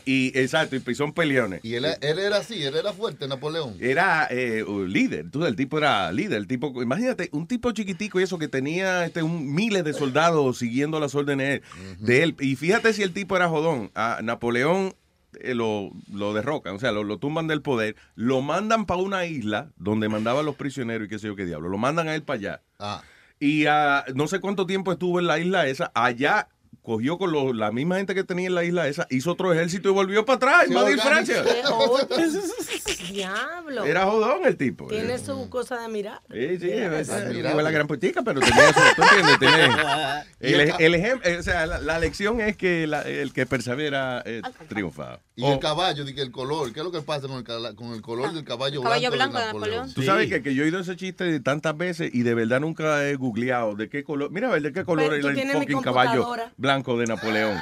[0.05, 1.61] Y exacto, y son peleones.
[1.63, 3.77] Y él, él era así, él era fuerte, Napoleón.
[3.81, 8.21] Era eh, un líder, tú, el tipo era líder, el tipo, imagínate, un tipo chiquitico
[8.21, 11.63] y eso que tenía este, un, miles de soldados siguiendo las órdenes
[11.99, 12.37] de él.
[12.41, 13.91] Y fíjate si el tipo era jodón.
[13.95, 14.95] A Napoleón
[15.41, 19.27] eh, lo, lo derrocan, o sea, lo, lo tumban del poder, lo mandan para una
[19.27, 22.23] isla donde mandaban los prisioneros y qué sé yo qué diablo, lo mandan a él
[22.23, 22.63] para allá.
[22.79, 23.03] Ah.
[23.39, 26.49] Y ah, no sé cuánto tiempo estuvo en la isla esa, allá
[26.87, 29.89] cogió con lo- la misma gente que tenía en la isla esa, hizo otro ejército
[29.89, 31.01] y volvió para atrás, invadir.
[31.01, 31.43] Francia.
[33.11, 33.85] Diablo.
[33.85, 34.87] Era jodón el tipo.
[34.87, 36.21] Tiene su cosa de mirar.
[36.31, 39.39] Sí, sí, es, la gran putica, pero tenía eso, ¿tú entiendes?
[39.41, 44.23] Tenía- el, el ejemplo, o sea, la, la lección es que la- el que persevera
[44.25, 45.19] eh, triunfa.
[45.35, 47.93] Y O- el caballo, que el color, ¿qué es lo que pasa con el, con
[47.95, 49.93] el color del caballo, Caballo blanco, blanco de de Napoleón?
[49.95, 53.05] Tú sabes que, que yo he oído ese chiste tantas veces y de verdad nunca
[53.09, 54.31] he googleado de qué color.
[54.31, 55.23] Mira, a ver, de qué color era el
[55.53, 56.53] fucking caballo computadora.
[56.77, 57.59] Blanco de Napoleón.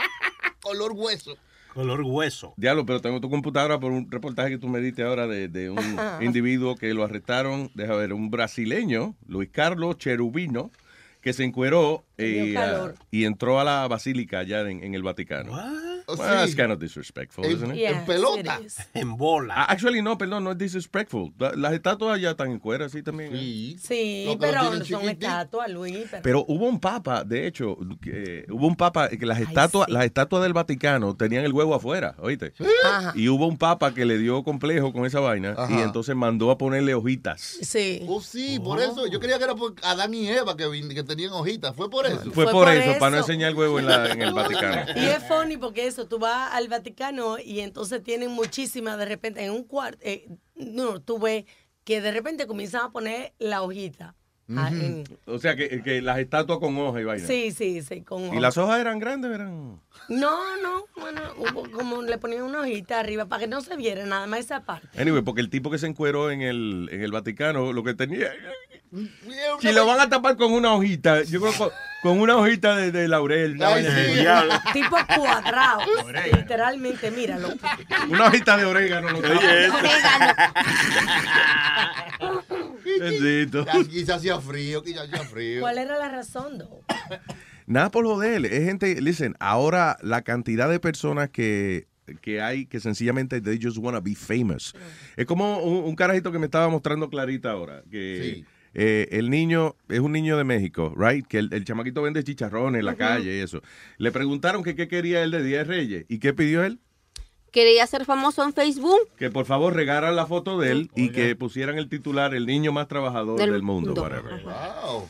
[0.62, 1.36] color hueso.
[1.74, 2.54] Color hueso.
[2.56, 5.68] Diablo, pero tengo tu computadora por un reportaje que tú me diste ahora de, de
[5.68, 5.78] un
[6.22, 10.70] individuo que lo arrestaron, deja ver, un brasileño, Luis Carlos Cherubino,
[11.20, 12.54] que se encueró eh,
[13.10, 15.52] y entró a la basílica allá en, en el Vaticano.
[16.08, 16.22] Well, sí.
[16.24, 17.84] that's kind of disrespectful, En- isn't it?
[17.90, 18.60] en pelota.
[18.64, 19.54] it En bola.
[19.56, 21.32] Ah, Actually, no, perdón, no es disrespectful.
[21.38, 23.30] La- Las estatuas allá están en cuera, sí, también.
[23.34, 23.76] ¿eh?
[23.80, 26.06] Sí, lo pero son estatuas, Luis.
[26.10, 30.04] Pero, Pero hubo un papa, de hecho, que, hubo un papa que las estatuas, las
[30.04, 32.52] estatuas del Vaticano tenían el huevo afuera, ¿oíste?
[32.84, 33.12] Ajá.
[33.16, 35.72] Y hubo un papa que le dio complejo con esa vaina Ajá.
[35.72, 37.40] y entonces mandó a ponerle hojitas.
[37.62, 38.04] Sí.
[38.08, 39.06] Oh, sí, por eso.
[39.06, 40.66] Yo creía que era por Adán y Eva que,
[41.04, 41.74] tenían hojitas.
[41.74, 42.30] Fue por eso.
[42.32, 44.92] Fue, por, eso, para no enseñar el huevo en, la- en el Vaticano.
[44.94, 49.42] Y es funny porque eso, tú vas al Vaticano y entonces tienen muchísimas, de repente,
[49.42, 51.46] en un cuarto, eh, no, tú ves
[51.84, 54.14] que de repente comienzan a poner la hojita.
[54.54, 54.70] Ah,
[55.24, 57.26] O sea, que, que las estatuas con hoja y vaina.
[57.26, 58.40] sí, sí, sí, con ¿Y hoja.
[58.40, 59.32] las hojas eran grandes?
[59.34, 59.80] Eran...
[60.08, 64.06] No, no, bueno, hubo como le ponían una hojita arriba para que no se viera
[64.06, 64.88] nada más esa parte.
[65.00, 68.30] Anyway, porque el tipo que se encueró en el, en el Vaticano, lo que tenía...
[69.60, 71.70] Si lo van a tapar con una hojita, yo creo que con,
[72.02, 73.60] con una hojita de, de laurel.
[73.60, 74.80] Ay, vaina sí.
[74.80, 75.80] Tipo cuadrado,
[76.32, 77.48] literalmente, míralo.
[78.08, 79.10] Una hojita de orégano.
[79.10, 79.40] Lo tapa.
[79.40, 79.76] Bendito.
[83.88, 85.60] Quizás hacía frío, quizás hacía frío.
[85.60, 86.82] ¿Cuál era la razón, Do?
[87.66, 91.88] Nada por joder, es gente, listen, ahora la cantidad de personas que,
[92.20, 94.72] que hay que sencillamente they just wanna be famous.
[95.16, 99.74] Es como un, un carajito que me estaba mostrando Clarita ahora, que eh, el niño
[99.88, 101.26] es un niño de México, right?
[101.26, 103.62] Que el, el chamaquito vende chicharrones en la calle y eso.
[103.98, 106.04] Le preguntaron que qué quería él de Día de Reyes.
[106.08, 106.78] ¿Y qué pidió él?
[107.56, 109.08] Quería ser famoso en Facebook.
[109.16, 112.70] Que por favor regaran la foto de él y que pusieran el titular El niño
[112.70, 113.94] más trabajador del, Del mundo.
[113.94, 114.42] whatever.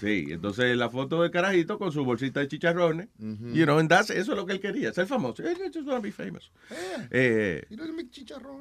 [0.01, 3.09] Sí, entonces la foto del carajito con su bolsita de chicharrones.
[3.19, 5.43] You know, and that's- eso es lo que él quería, ser famoso.
[5.43, 6.53] He just wanna be famous.
[7.11, 7.67] Eh,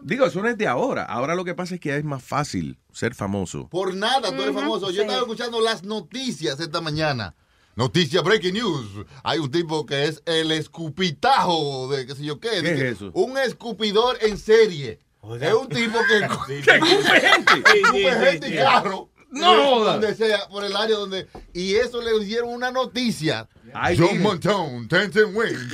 [0.02, 1.04] digo, eso no es de ahora.
[1.04, 3.68] Ahora lo que pasa es que es más fácil ser famoso.
[3.70, 4.88] Por nada, tú eres famoso.
[4.88, 5.02] Yo sí.
[5.02, 7.36] estaba escuchando las noticias esta mañana.
[7.76, 9.06] Noticia Breaking News.
[9.24, 12.62] Hay un tipo que es el escupitajo de qué sé yo qué.
[12.62, 13.12] ¿Qué es eso?
[13.14, 15.00] Un escupidor en serie.
[15.42, 16.28] Es un tipo que,
[16.64, 17.54] que escupe gente.
[17.58, 18.54] Escupe Sí, gente sí.
[18.54, 19.10] y carro.
[19.32, 19.84] No.
[19.84, 21.28] Donde sea, por el área donde.
[21.54, 23.50] Y eso le hicieron una noticia.
[23.98, 24.22] John.
[24.22, 25.74] Montone, Ten Ten Wings.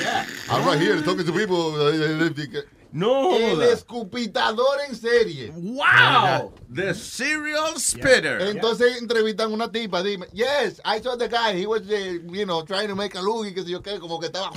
[0.49, 1.77] I'm right here talking to people.
[2.93, 3.71] No El joda.
[3.73, 5.51] escupitador en serie.
[5.55, 6.53] Wow.
[6.73, 8.41] The serial spitter.
[8.49, 12.43] Entonces entrevistan a una tipa, dime, yes, I saw the guy, he was, eh, you
[12.45, 14.51] know, trying to make a look y que sé yo qué, como que estaba...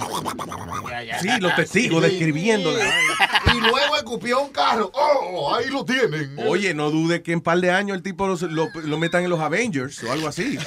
[1.21, 2.11] Sí, los testigos Sí.
[2.11, 2.71] describiendo.
[2.73, 6.37] Y luego escupió un carro, oh, ahí lo tienen.
[6.47, 9.31] Oye, no dude que en par de años el tipo lo, lo- lo metan en
[9.31, 10.57] los Avengers o algo así.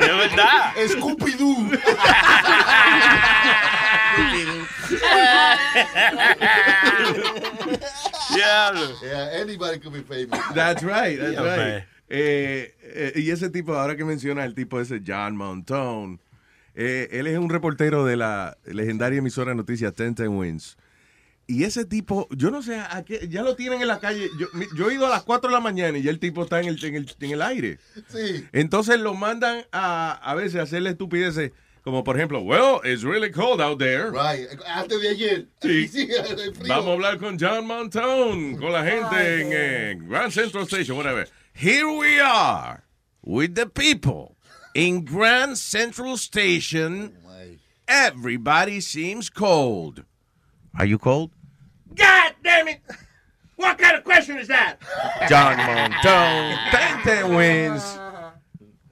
[0.00, 0.72] De verdad.
[0.76, 1.78] Scooby-Doo.
[8.34, 8.94] Diablo.
[9.02, 10.38] Yeah, anybody could be famous.
[10.54, 11.84] That's right, that's Yeah, right.
[12.10, 16.18] Eh, eh, y ese tipo, ahora que menciona el tipo ese, John Montone,
[16.74, 20.76] eh, él es un reportero de la legendaria emisora de noticias Ten Ten Wins.
[21.46, 24.28] Y ese tipo, yo no sé, a qué- ya lo tienen en la calle.
[24.76, 26.68] Yo he ido a las 4 de la mañana y ya el tipo está en
[26.68, 27.78] el, en el, en el aire.
[28.08, 28.46] Sí.
[28.52, 31.52] Entonces lo mandan a, a veces a hacerle estupideces,
[31.84, 34.10] como por ejemplo, well, it's really cold out there.
[34.10, 34.46] Right.
[34.66, 35.46] Antes de ayer.
[35.62, 35.88] Sí.
[35.88, 36.68] Sí, el frío.
[36.68, 41.26] Vamos a hablar con John Montone, con la gente en eh, Grand Central Station, whatever.
[41.52, 42.84] Here we are
[43.22, 44.36] with the people
[44.74, 47.14] in Grand Central Station.
[47.88, 50.04] Everybody seems cold.
[50.78, 51.30] Are you cold?
[51.94, 52.80] God damn it!
[53.56, 54.76] What kind of question is that?
[55.28, 57.98] John Montone, Tente wins.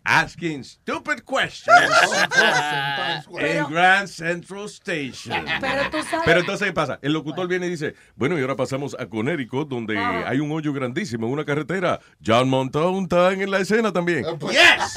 [0.09, 1.67] Asking stupid questions
[3.41, 5.44] en Grand Central Station.
[5.60, 6.99] Pero tú sabes- Pero entonces, ¿qué pasa?
[7.02, 10.73] El locutor viene y dice, bueno, y ahora pasamos a Connecticut, donde hay un hoyo
[10.73, 11.99] grandísimo en una carretera.
[12.25, 14.25] John Montone está en la escena también.
[14.51, 14.97] Yes,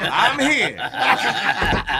[0.00, 0.76] I'm here.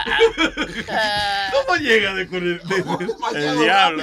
[1.53, 2.59] ¿Cómo llega de, Conne-
[3.33, 4.03] de- El diablo?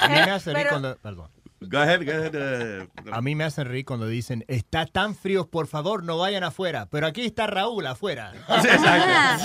[0.00, 0.96] A mí me hace reír Pero- cuando.
[0.98, 1.28] Perdón.
[1.70, 5.46] Go ahead, go ahead, uh, A mí me hacen reír cuando dicen, está tan frío,
[5.48, 6.86] por favor, no vayan afuera.
[6.90, 8.32] Pero aquí está Raúl afuera.
[8.62, 9.44] Sí, exacto.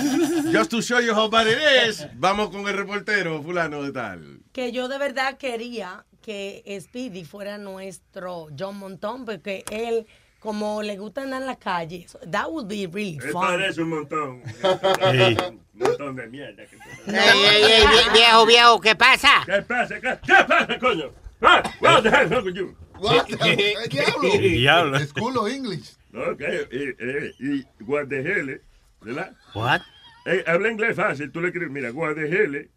[0.52, 4.40] Just to show you how bad it is, vamos con el reportero fulano de tal.
[4.52, 10.06] que yo de verdad quería que Speedy fuera nuestro John Montón, porque él,
[10.40, 13.40] como le gusta andar en la calle, so- that would be really fun.
[13.46, 14.42] parece un montón.
[14.44, 15.36] Sí.
[15.48, 16.64] Un montón de mierda.
[16.66, 19.30] que- Ey, ey, ey, vie- viejo, viejo, ¿qué pasa?
[19.46, 19.94] ¿Qué pasa?
[20.00, 21.10] ¿Qué, qué pasa, coño?
[21.42, 22.76] Ah, what the hell wrong with you?
[22.98, 24.38] What the- ¿Qué diablo?
[24.38, 24.98] Diablo.
[25.06, 25.92] School of English.
[26.14, 28.60] Ok, eh, eh, y guardejele,
[29.02, 29.34] ¿verdad?
[29.54, 29.82] What?
[30.26, 32.68] Eh, habla inglés fácil, tú le escribes, mira, guardejele,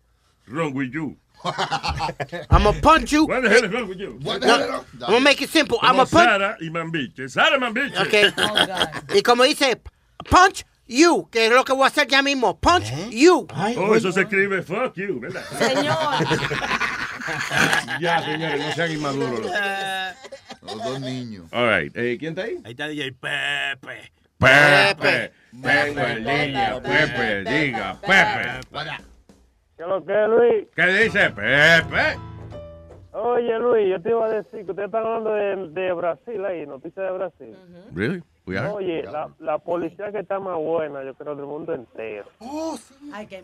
[0.48, 1.18] wrong with you.
[1.44, 3.26] I'm gonna punch you.
[3.26, 4.20] What the hell is wrong with you?
[4.22, 5.80] No, I'm gonna make it simple.
[5.82, 6.30] I'm Como gonna punch.
[6.30, 7.30] Sara y Mambiche.
[7.30, 7.98] Sara Mambiche.
[7.98, 8.32] Okay.
[9.18, 9.82] y como dice,
[10.30, 12.60] punch you, que es lo que voy a hacer ya mismo.
[12.60, 13.48] Punch you.
[13.78, 15.44] Oh, eso se escribe fuck you, ¿verdad?
[18.00, 19.52] Ya, señores, no sean inmaduros.
[20.62, 21.46] Los dos niños.
[21.52, 22.58] All right, eh, ¿quién está ahí?
[22.64, 24.12] Ahí está DJ Pepe.
[24.38, 25.32] Pepe.
[25.54, 28.60] El niño, Pepe, diga, Pepe.
[29.78, 30.68] ¿Qué es lo que es, Luis?
[30.76, 32.20] ¿Qué dice Pepe?
[33.14, 36.66] Oye, Luis, yo te iba a decir que ustedes están hablando de, de Brasil ahí,
[36.66, 37.56] noticias de Brasil.
[37.94, 38.24] Really?
[38.46, 38.70] We are?
[38.70, 42.26] Oye, la, la policía que está más buena, yo creo, del mundo entero.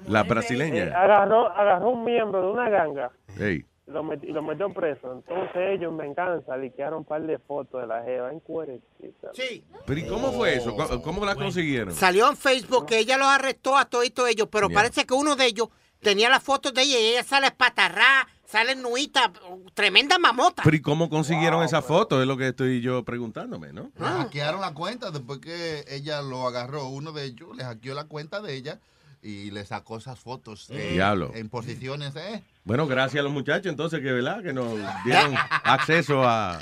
[0.08, 0.84] La Eh, brasileña.
[0.98, 3.66] agarró, agarró un miembro de una ganga Hey.
[3.88, 5.12] Y lo, met- lo metió preso.
[5.14, 9.30] Entonces ellos, me encanta, liquearon un par de fotos de la jeva en cuerecita.
[9.34, 9.64] Sí.
[9.86, 10.76] Pero ¿y cómo fue eso?
[10.76, 11.94] ¿Cómo- ¿Cómo la consiguieron?
[11.94, 14.76] Salió en Facebook que ella los arrestó a todos ellos, pero Yeah.
[14.76, 15.70] parece que uno de ellos
[16.02, 19.32] tenía las fotos de ella y ella sale espatarrá, sale nuita,
[19.74, 20.62] tremenda mamota.
[20.64, 22.22] Pero ¿y cómo consiguieron esa foto?
[22.22, 23.92] Es lo que estoy yo preguntándome, ¿no?
[23.98, 26.88] Le hackearon la cuenta después que ella lo agarró.
[26.90, 28.80] Uno de ellos le hackeó la cuenta de ella
[29.22, 31.32] y le sacó esas fotos eh, Diablo.
[31.34, 32.16] en posiciones.
[32.16, 32.44] Eh.
[32.64, 34.44] Bueno, gracias a los muchachos entonces que, ¿verdad?
[34.44, 34.74] Que nos
[35.04, 36.60] dieron acceso a,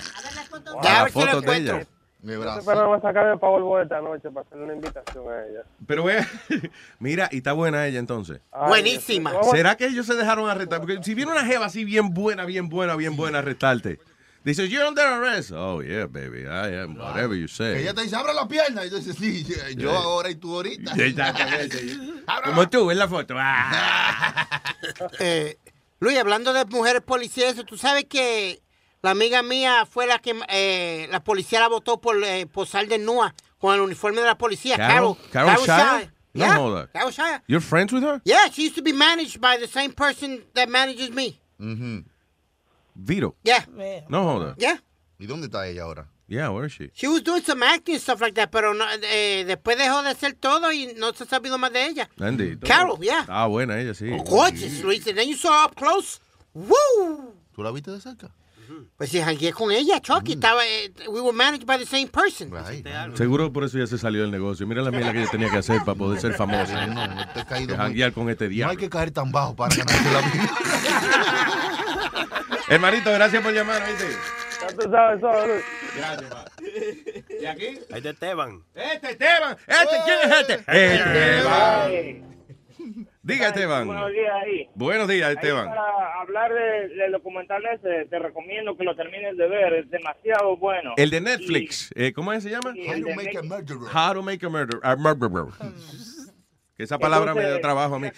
[0.84, 1.88] las fotos de ella.
[2.26, 5.64] Pero vamos a sacarme para volver esta noche para hacerle una invitación a ella.
[5.86, 6.26] Pero ve,
[7.00, 8.42] mira, y está buena ella entonces.
[8.52, 9.32] Ay, Buenísima.
[9.44, 10.80] ¿Será que ellos se dejaron arrestar?
[10.80, 14.00] Porque si viene una jeva así bien buena, bien buena, bien buena a arrestarte,
[14.46, 15.52] Dice, you're under arrest.
[15.52, 17.82] Oh, yeah, baby, I am, whatever you Que say.
[17.82, 18.86] ella te dice, abra la pierna.
[18.86, 19.56] Y tú dices, sí, yo
[19.92, 19.98] Yeah.
[19.98, 20.94] ahora y tú ahorita.
[21.04, 21.98] Exactamente.
[22.46, 23.34] Como tú, en la foto.
[23.38, 24.48] Ah.
[25.20, 25.58] Eh,
[26.00, 28.62] Luis, hablando de mujeres policías, tú sabes que
[29.02, 33.00] la amiga mía fue la que eh, la policía la votó por eh, posar de
[33.00, 34.78] nua con el uniforme de la policía.
[34.78, 36.12] Carol, Carol Shire?
[36.34, 36.88] No Yeah.
[36.94, 37.42] Carol Shire.
[37.48, 38.22] You're friends with her?
[38.26, 41.40] Yeah, she used to be managed by the same person that manages me.
[42.96, 43.36] Vito.
[43.44, 43.66] Yeah.
[44.10, 44.56] No joda.
[44.58, 44.82] Yeah.
[45.20, 46.08] ¿Y dónde está ella ahora?
[46.28, 46.90] Yeah, where is she?
[46.96, 50.34] She was doing some acting stuff like that, pero no, eh, después dejó de hacer
[50.34, 52.10] todo y no se ha sabido más de ella.
[52.18, 52.66] Bendito.
[52.66, 53.26] Carol, yeah.
[53.28, 54.10] Ah, buena ella, sí.
[54.26, 55.06] Gorgeous, Luis.
[55.08, 56.20] And then you saw her up close.
[56.54, 57.36] Woo!
[57.54, 58.32] ¿Tú la viste de cerca?
[58.98, 60.34] Pues sí, jangué con ella, Chucky.
[60.34, 62.50] Estaba, eh, we were managed by the same person.
[63.16, 64.66] Seguro por eso ya se salió del negocio.
[64.66, 66.88] Mira la mierda que ella tenía que hacer para poder ser famosa.
[66.88, 68.78] No, no te he caído muy- janguear con este No hay diablo.
[68.80, 71.52] que caer tan bajo para ganarse la vida.
[72.70, 74.06] Hermanito, gracias por llamar, ¿viste?
[74.62, 75.54] Ya tú sabes, solo.
[75.96, 76.46] Gracias, pa.
[77.40, 77.66] ¿Y aquí?
[77.92, 78.64] Ahí está Esteban.
[78.74, 79.58] Este Esteban.
[79.68, 80.54] Este, ¿quién es este?
[80.96, 82.36] Esteban.
[83.22, 83.88] Diga, Esteban.
[83.88, 84.70] Buenos días ahí.
[84.76, 85.68] Buenos días, Ahí Esteban.
[85.68, 90.58] para hablar de- del documental ese, te recomiendo que lo termines de ver, es demasiado
[90.58, 90.94] bueno.
[90.98, 91.92] El de Netflix.
[91.96, 92.74] eh, ¿Cómo se llama?
[92.76, 93.96] Y el de Netflix.
[93.96, 94.80] How to make a murder.
[94.84, 95.46] a murderer.
[96.78, 98.10] Que esa palabra me da Entonces, trabajo a mí.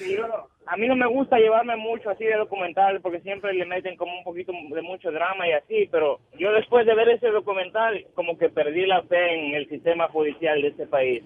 [0.67, 4.17] A mí no me gusta llevarme mucho así de documental porque siempre le meten como
[4.17, 8.37] un poquito de mucho drama y así, pero yo después de ver ese documental como
[8.37, 11.23] que perdí la fe en el sistema judicial de este país.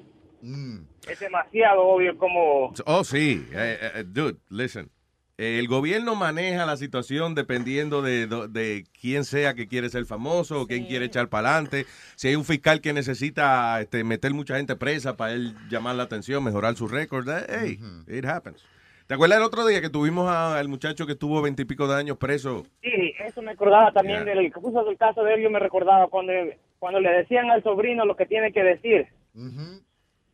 [1.09, 2.73] Es demasiado obvio como...
[2.85, 3.45] Oh, sí.
[3.53, 4.89] Eh, eh, dude, listen.
[5.37, 10.61] Eh, El gobierno maneja la situación dependiendo de, de quién sea que quiere ser famoso
[10.61, 11.85] o quién quiere echar para adelante.
[12.15, 16.03] Si hay un fiscal que necesita este, meter mucha gente presa para él llamar la
[16.03, 18.63] atención, mejorar su récord, eh, hey, it happens.
[19.07, 22.17] ¿Te acuerdas el otro día que tuvimos a- al muchacho que estuvo veintipico de años
[22.17, 22.63] preso?
[22.81, 24.35] Sí, eso me acordaba también Yeah.
[24.35, 26.31] del que puso el caso de él, yo me recordaba cuando,
[26.79, 29.07] cuando le decían al sobrino lo que tiene que decir.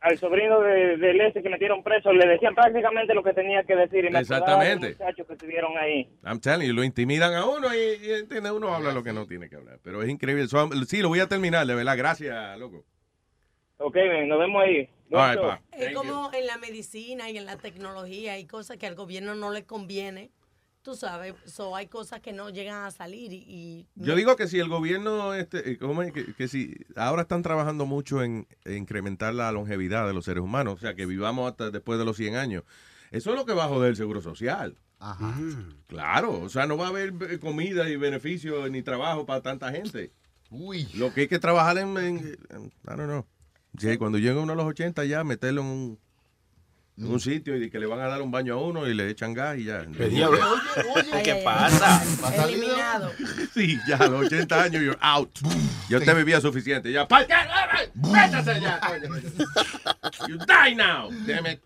[0.00, 3.74] Al sobrino de, del ese que metieron preso, le decían prácticamente lo que tenía que
[3.74, 4.04] decir.
[4.04, 5.04] Y me acordaba del Exactamente.
[5.04, 6.08] muchacho que estuvieron ahí.
[6.24, 9.26] I'm telling you, lo intimidan a uno y, y, entiende, uno habla lo que no
[9.26, 9.80] tiene que hablar.
[9.82, 10.46] Pero es increíble.
[10.46, 11.96] So, sí, lo voy a terminar, de verdad.
[11.96, 12.84] Gracias, loco.
[13.78, 14.88] Ok, nos vemos ahí.
[15.10, 15.62] All right, pa.
[15.72, 19.50] Es como en la medicina y en la tecnología, hay cosas que al gobierno no
[19.50, 20.30] le conviene.
[20.82, 23.44] Tú sabes, so, hay cosas que no llegan a salir y...
[23.46, 26.12] y- Yo digo que si el gobierno, este, eh, ¿cómo es?
[26.12, 30.42] Que, que si ahora están trabajando mucho en, en incrementar la longevidad de los seres
[30.42, 32.62] humanos, o sea, que vivamos hasta después de los 100 años,
[33.10, 34.78] eso es lo que va a joder el seguro social.
[35.00, 35.34] Ajá.
[35.88, 39.70] Claro, o sea, no va a haber eh, comida y beneficio ni trabajo para tanta
[39.70, 40.12] gente.
[40.50, 40.88] Uy.
[40.94, 43.26] Lo que hay que trabajar en, en- en- I don't know.
[43.78, 45.98] Sí, cuando llegue uno a los 80 ya, meterlo en un,
[46.98, 49.08] en un sitio y que le van a dar un baño a uno y le
[49.08, 49.86] echan gas y ya.
[49.96, 50.38] ¿Qué diablo?
[51.22, 52.02] ¿Qué pasa?
[52.44, 53.12] Eliminado.
[53.54, 55.30] Sí, ya a los 80 años you're out.
[55.88, 56.92] Ya usted vivía suficiente.
[56.92, 57.26] Ya, ¡pa'l!
[57.94, 58.80] ¡Métase ya!
[60.28, 61.60] You die now, damn it.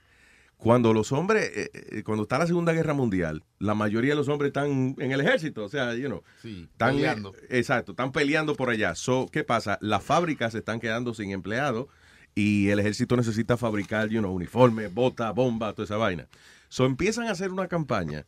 [0.57, 4.28] cuando los hombres, eh, eh, cuando está la Segunda Guerra Mundial, la mayoría de los
[4.28, 7.34] hombres están en el ejército, o sea, you know, Sí, están, peleando.
[7.34, 8.94] eh, exacto, están peleando por allá.
[8.94, 9.76] So, ¿Qué pasa?
[9.83, 11.89] Las fábricas se están quedando sin empleados
[12.34, 16.26] y el ejército necesita fabricar, you know, uniformes, botas, bombas, toda esa vaina.
[16.68, 18.26] So empiezan a hacer una campaña,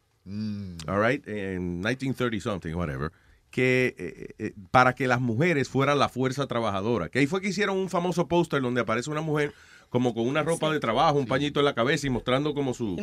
[0.87, 3.11] all right, en 1930 something, whatever,
[3.51, 7.09] que eh, eh, para que las mujeres fueran la fuerza trabajadora.
[7.09, 9.53] Que ahí fue que hicieron un famoso póster donde aparece una mujer
[9.89, 12.97] como con una ropa de trabajo, un pañito en la cabeza y mostrando como su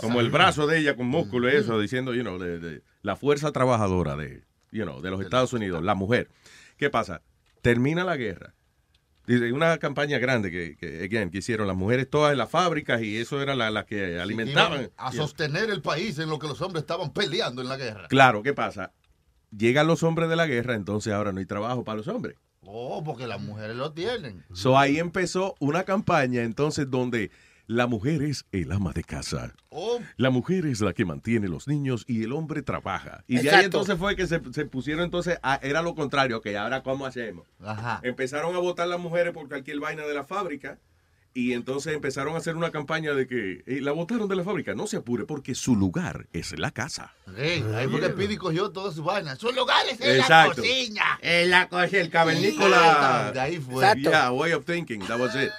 [0.00, 3.14] como el brazo de ella con músculo y eso, diciendo, you know, de, de- la
[3.16, 4.42] fuerza trabajadora de,
[4.72, 6.28] you know, de los Estados Unidos, la mujer.
[6.76, 7.22] ¿Qué pasa?
[7.62, 8.54] Termina la guerra.
[9.26, 13.02] Dice, una campaña grande que, que, again, que hicieron las mujeres todas en las fábricas
[13.02, 14.90] y eso era la, la que alimentaban.
[14.96, 18.06] A sostener el país en lo que los hombres estaban peleando en la guerra.
[18.08, 18.92] Claro, ¿qué pasa?
[19.50, 22.36] Llegan los hombres de la guerra, entonces ahora no hay trabajo para los hombres.
[22.60, 24.44] Oh, porque las mujeres lo tienen.
[24.52, 27.30] So ahí empezó una campaña entonces donde
[27.66, 29.52] la mujer es el ama de casa.
[29.70, 33.24] Oh, La mujer es la que mantiene los niños y el hombre trabaja.
[33.26, 33.64] Y de ahí Exacto.
[33.66, 37.46] entonces fue que se, se pusieron entonces, a- era lo contrario, que ahora cómo hacemos.
[37.62, 38.00] ajá.
[38.02, 40.78] Empezaron a votar las mujeres por cualquier vaina de la fábrica
[41.36, 44.74] y entonces empezaron a hacer una campaña de que eh, la votaron de la fábrica.
[44.74, 47.12] No se apure porque su lugar es la casa.
[47.26, 49.38] Sí, ahí fue que Pidi cogió todas sus vainas.
[49.38, 50.62] Sus lugares en Exacto.
[50.62, 51.18] la cocina.
[51.20, 53.32] En la cosa, el cavernícola.
[53.34, 53.84] De ahí fue.
[54.00, 55.50] Yeah, way of thinking, that was it.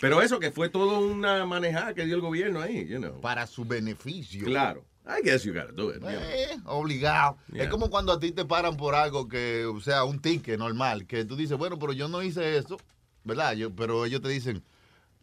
[0.00, 3.20] Pero eso que fue todo una manejada que dio el gobierno ahí, you know.
[3.20, 4.46] Para su beneficio.
[4.46, 4.82] Claro.
[5.04, 6.02] I guess you gotta do it.
[6.02, 7.36] Eh, obligado.
[7.52, 7.64] Yeah.
[7.64, 11.06] Es como cuando a ti te paran por algo que, o sea, un ticket normal,
[11.06, 12.78] que tú dices, bueno, pero yo no hice eso,
[13.24, 13.52] ¿verdad?
[13.52, 14.62] Yo, pero ellos te dicen,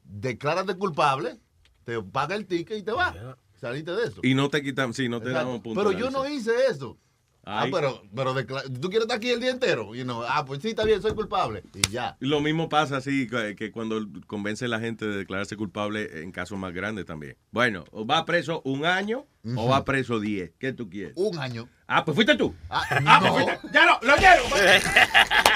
[0.09, 1.39] declárate culpable,
[1.83, 3.15] te paga el ticket y te vas.
[3.59, 4.21] Saliste de eso.
[4.23, 5.79] Y no te quitan, sí, no te dan un punto.
[5.81, 6.97] Pero yo no hice eso.
[7.45, 7.71] Ah, Ay.
[7.71, 9.95] pero, pero decla- tú quieres estar aquí el día entero.
[9.95, 11.63] Y no, ah, pues sí, está bien, soy culpable.
[11.73, 12.15] Y ya.
[12.19, 16.59] Lo mismo pasa así que, cuando convence a la gente de declararse culpable en casos
[16.59, 17.37] más grandes también.
[17.51, 20.51] Bueno, o va preso un año o va preso 10.
[20.59, 21.13] ¿Qué tú quieres?
[21.15, 21.67] Un año.
[21.91, 22.55] Ah, pues fuiste tú.
[22.69, 23.33] Ah, Ah, no.
[23.33, 23.67] pues fuiste.
[23.73, 24.43] Ya lo, lo quiero.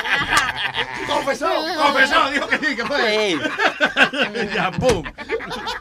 [1.07, 1.47] Confesó,
[1.77, 3.37] confesó, dijo que sí, que fue.
[4.55, 5.03] ya, pum.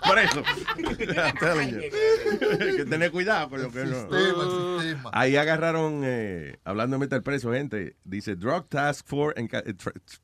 [0.06, 0.42] Por eso.
[0.76, 4.00] Hay que tener cuidado con lo que no.
[4.00, 5.10] Sistema, el sistema.
[5.12, 7.97] Ahí agarraron, eh, hablando de meter preso, gente.
[8.05, 9.74] Dice Drug Task Force en, eh,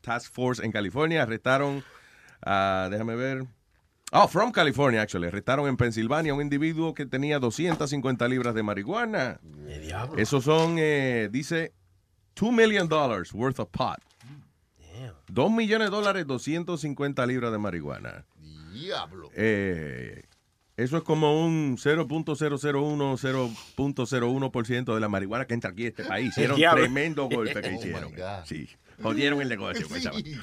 [0.00, 1.22] Task Force en California.
[1.22, 1.84] Arrestaron,
[2.44, 3.44] a, déjame ver.
[4.12, 5.28] Oh, from California, actually.
[5.28, 9.38] Arrestaron en Pensilvania a un individuo que tenía 250 libras de marihuana.
[10.16, 11.72] Esos son, eh, dice,
[12.34, 13.98] 2 million dollars worth of pot.
[15.28, 18.24] 2 millones de dólares, 250 libras de marihuana.
[18.72, 19.30] Diablo.
[19.34, 20.22] Eh,
[20.76, 26.28] eso es como un 0.001, 0.01% de la marihuana que entra aquí a este país.
[26.38, 28.12] Hicieron tremendo golpe que Oh, hicieron.
[28.46, 28.68] Sí,
[29.02, 29.86] jodieron el negocio.
[29.98, 30.36] Sí.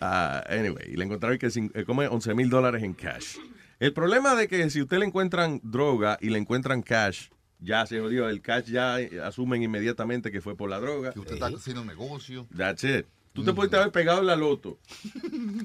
[0.00, 3.36] Ah, anyway, y le encontraron que eh, como 11 mil dólares en cash.
[3.80, 7.28] El problema de que si usted le encuentran droga y le encuentran cash,
[7.60, 8.28] ya se jodió.
[8.28, 11.12] El cash ya eh, asumen inmediatamente que fue por la droga.
[11.12, 12.46] Que usted está haciendo un negocio.
[12.56, 13.06] That's it.
[13.32, 14.80] Tú te puedes haber pegado en la loto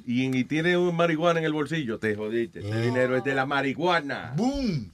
[0.05, 2.59] y, y tienes un marihuana en el bolsillo, te jodiste.
[2.59, 4.33] Ese dinero es de la marihuana.
[4.37, 4.91] ¡Boom!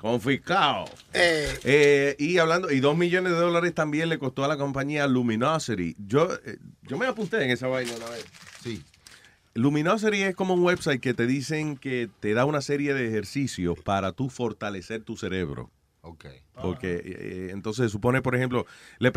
[0.00, 0.86] Confiscado.
[1.12, 5.94] Eh, y hablando, y dos millones de dólares también le costó a la compañía Luminosity.
[5.98, 8.24] Yo, eh, yo me apunté en esa vaina una vez.
[8.62, 8.82] Sí.
[9.52, 13.78] Luminosity es como un website que te dicen que te da una serie de ejercicios
[13.78, 15.70] para tú fortalecer tu cerebro.
[16.02, 16.26] Ok.
[16.60, 18.66] Porque eh, entonces supone, por ejemplo,
[18.98, 19.12] le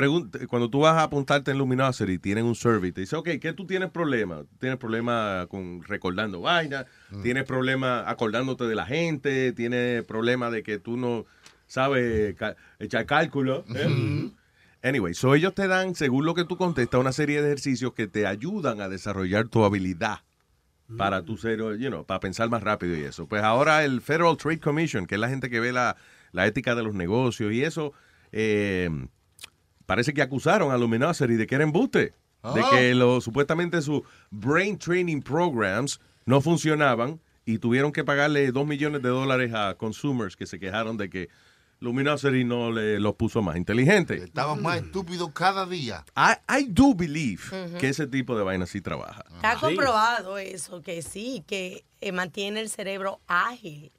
[0.47, 3.65] cuando tú vas a apuntarte en Luminosity, tienen un survey, te dice, ok, ¿qué tú
[3.65, 4.43] tienes problema?
[4.59, 6.85] ¿Tienes problema con recordando vainas?
[7.21, 9.53] ¿Tienes problema acordándote de la gente?
[9.53, 11.25] ¿Tienes problema de que tú no
[11.67, 12.35] sabes
[12.79, 13.63] echar cálculo?
[13.75, 14.31] ¿Eh?
[14.83, 18.07] Anyway, so ellos te dan, según lo que tú contestas, una serie de ejercicios que
[18.07, 20.19] te ayudan a desarrollar tu habilidad
[20.97, 23.25] para tu ser, you know, para pensar más rápido y eso.
[23.25, 25.95] Pues ahora el Federal Trade Commission, que es la gente que ve la,
[26.33, 27.93] la ética de los negocios y eso,
[28.33, 28.89] eh,
[29.85, 32.13] parece que acusaron a Luminosity de que era embuste,
[32.53, 32.67] de Ah.
[32.71, 39.01] que lo, supuestamente sus brain training programs no funcionaban y tuvieron que pagarle dos millones
[39.01, 41.29] de dólares a consumers que se quejaron de que
[41.79, 44.23] Luminosity no le los puso más inteligentes.
[44.23, 46.05] Estaban más estúpidos cada día.
[46.15, 47.77] I, I do believe Ujú.
[47.77, 49.25] que ese tipo de vaina sí trabaja.
[49.35, 53.91] Está comprobado eso, que sí, que eh, mantiene el cerebro ágil.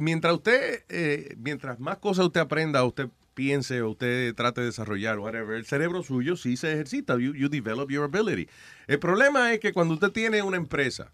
[0.00, 5.18] Mientras usted, eh, mientras más cosas usted aprenda, usted piense o usted trate de desarrollar,
[5.18, 7.14] whatever, el cerebro suyo sí se ejercita.
[7.14, 8.48] You, you develop your ability.
[8.86, 11.10] El problema es que cuando usted tiene una empresa,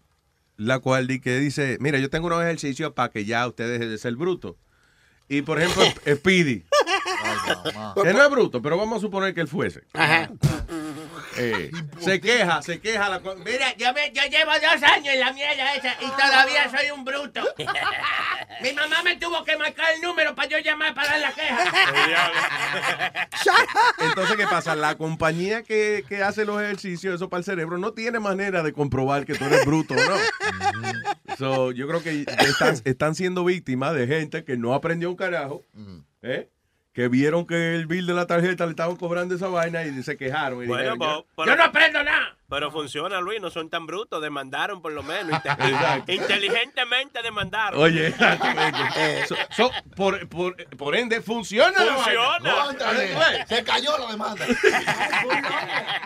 [0.57, 3.87] la cual di- que dice, mira, yo tengo unos ejercicios para que ya usted deje
[3.89, 4.57] de ser bruto.
[5.27, 5.83] Y por ejemplo,
[6.15, 6.63] Speedy,
[8.03, 9.81] que no es bruto, pero vamos a suponer que él fuese.
[11.41, 15.19] Eh, se queja, se queja la co- Mira, yo, me- yo llevo dos años en
[15.19, 17.41] la mierda esa y todavía soy un bruto.
[18.61, 21.71] Mi mamá me tuvo que marcar el número para yo llamar para dar la queja.
[23.99, 24.75] Entonces, ¿qué pasa?
[24.75, 28.73] La compañía que, que hace los ejercicios, eso para el cerebro, no tiene manera de
[28.73, 31.35] comprobar que tú eres bruto o no.
[31.37, 35.63] So, yo creo que están, están siendo víctimas de gente que no aprendió un carajo,
[36.21, 36.49] ¿eh?
[36.93, 40.17] Que vieron que el bill de la tarjeta le estaban cobrando esa vaina y se
[40.17, 40.61] quejaron.
[40.63, 42.35] Y Bueno, dijeron, po- yo- pero- yo no aprendo nada.
[42.49, 45.39] Pero funciona, Luis, no son tan brutos, demandaron por lo menos.
[46.07, 47.79] Inteligentemente demandaron.
[47.81, 49.25] Oye, exactamente.
[49.27, 51.81] So- so, por, por, por ende, funciona.
[51.83, 52.55] la Funciona.
[52.91, 53.45] vaina.
[53.47, 54.45] Se cayó la demanda.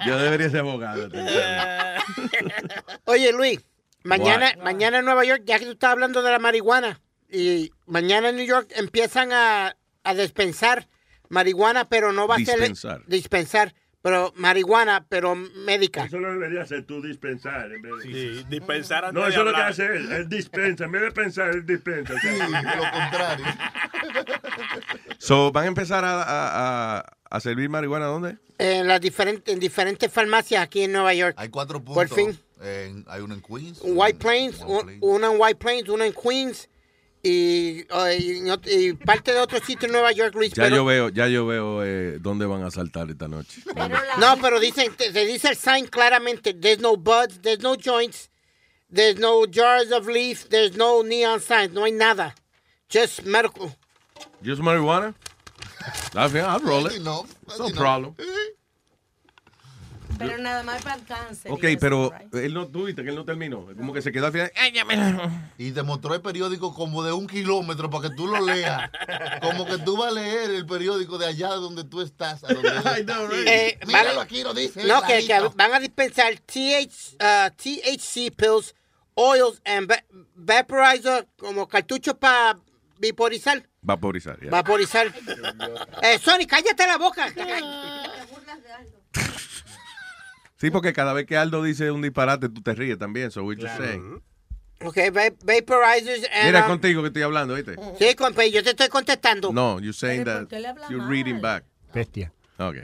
[0.06, 1.10] Yo debería ser abogado.
[3.06, 3.60] Oye, Luis,
[4.04, 4.64] mañana, What?
[4.64, 8.36] mañana en Nueva York, ya que tú estás hablando de la marihuana, y mañana en
[8.38, 10.88] New York empiezan a, a dispensar
[11.30, 13.00] marihuana, pero no va a Dispensar.
[13.02, 16.06] ser dispensar, pero marihuana, pero médica.
[16.06, 17.72] Eso lo debería hacer tú dispensar.
[17.72, 18.04] En vez de...
[18.04, 20.12] Sí, dispensar antes No, eso es lo que hace él.
[20.12, 20.86] Él dispensa.
[20.86, 22.14] En vez de pensar, él dispensa.
[22.14, 23.46] O sea, lo contrario.
[25.18, 28.38] So, ¿Van a empezar a, a- a- a servir marihuana dónde?
[28.58, 31.34] En las diferentes, en diferentes farmacias aquí en Nueva York.
[31.38, 32.16] Hay cuatro Por puntos.
[32.36, 32.40] fin.
[32.62, 33.80] En- hay uno en Queens.
[33.84, 36.70] White Plains, un- una en White Plains, una en Queens
[37.28, 40.54] y, parte de otro sitio en Nueva York, Luis.
[40.54, 43.62] Ya pero- yo veo, ya yo veo eh, dónde van a saltar esta noche.
[44.20, 48.30] No, pero dicen, te, te dice el sign claramente, there's no buds, there's no joints,
[48.94, 52.36] there's no jars of leaf, there's no neon signs, no hay nada.
[52.90, 53.76] Just medical.
[54.44, 55.16] Just marijuana?
[56.14, 57.02] That's I'll roll it.
[57.02, 57.26] No,
[57.58, 58.16] No problem.
[60.18, 61.52] Pero nada más para el cáncer.
[61.52, 62.36] Ok, eso, pero right?
[62.36, 63.66] él no, tú viste que él no terminó.
[63.76, 64.52] Como que se quedó al final.
[65.58, 68.90] Y te mostró el periódico como de un kilómetro para que tú lo leas.
[69.42, 72.44] Como que tú vas a leer el periódico de allá donde tú estás.
[72.44, 72.98] a donde está.
[73.46, 74.84] Eh, Míralo vale- aquí, lo dice.
[74.86, 78.74] No, que, que van a dispensar TH, uh, THC pills,
[79.16, 80.04] oils and va-
[80.36, 82.58] vaporizer como cartuchos para
[83.00, 83.68] vaporizar.
[83.82, 84.40] Vaporizar.
[84.42, 84.50] ya.
[84.50, 85.14] Vaporizar.
[86.02, 87.28] eh, Sony, cállate la boca.
[90.66, 93.30] Sí, porque cada vez que Aldo dice un disparate, tú te ríes también.
[93.30, 94.20] So we're just saying.
[94.84, 96.46] Ok, va- vaporizers and...
[96.48, 97.76] Mira, um, contigo que estoy hablando, ¿viste?
[98.00, 99.54] Sí, compa, yo te estoy contestando.
[99.54, 101.66] No, you're saying that ¿por qué le habla you're reading back.
[101.94, 102.34] Bestia.
[102.58, 102.78] Ok.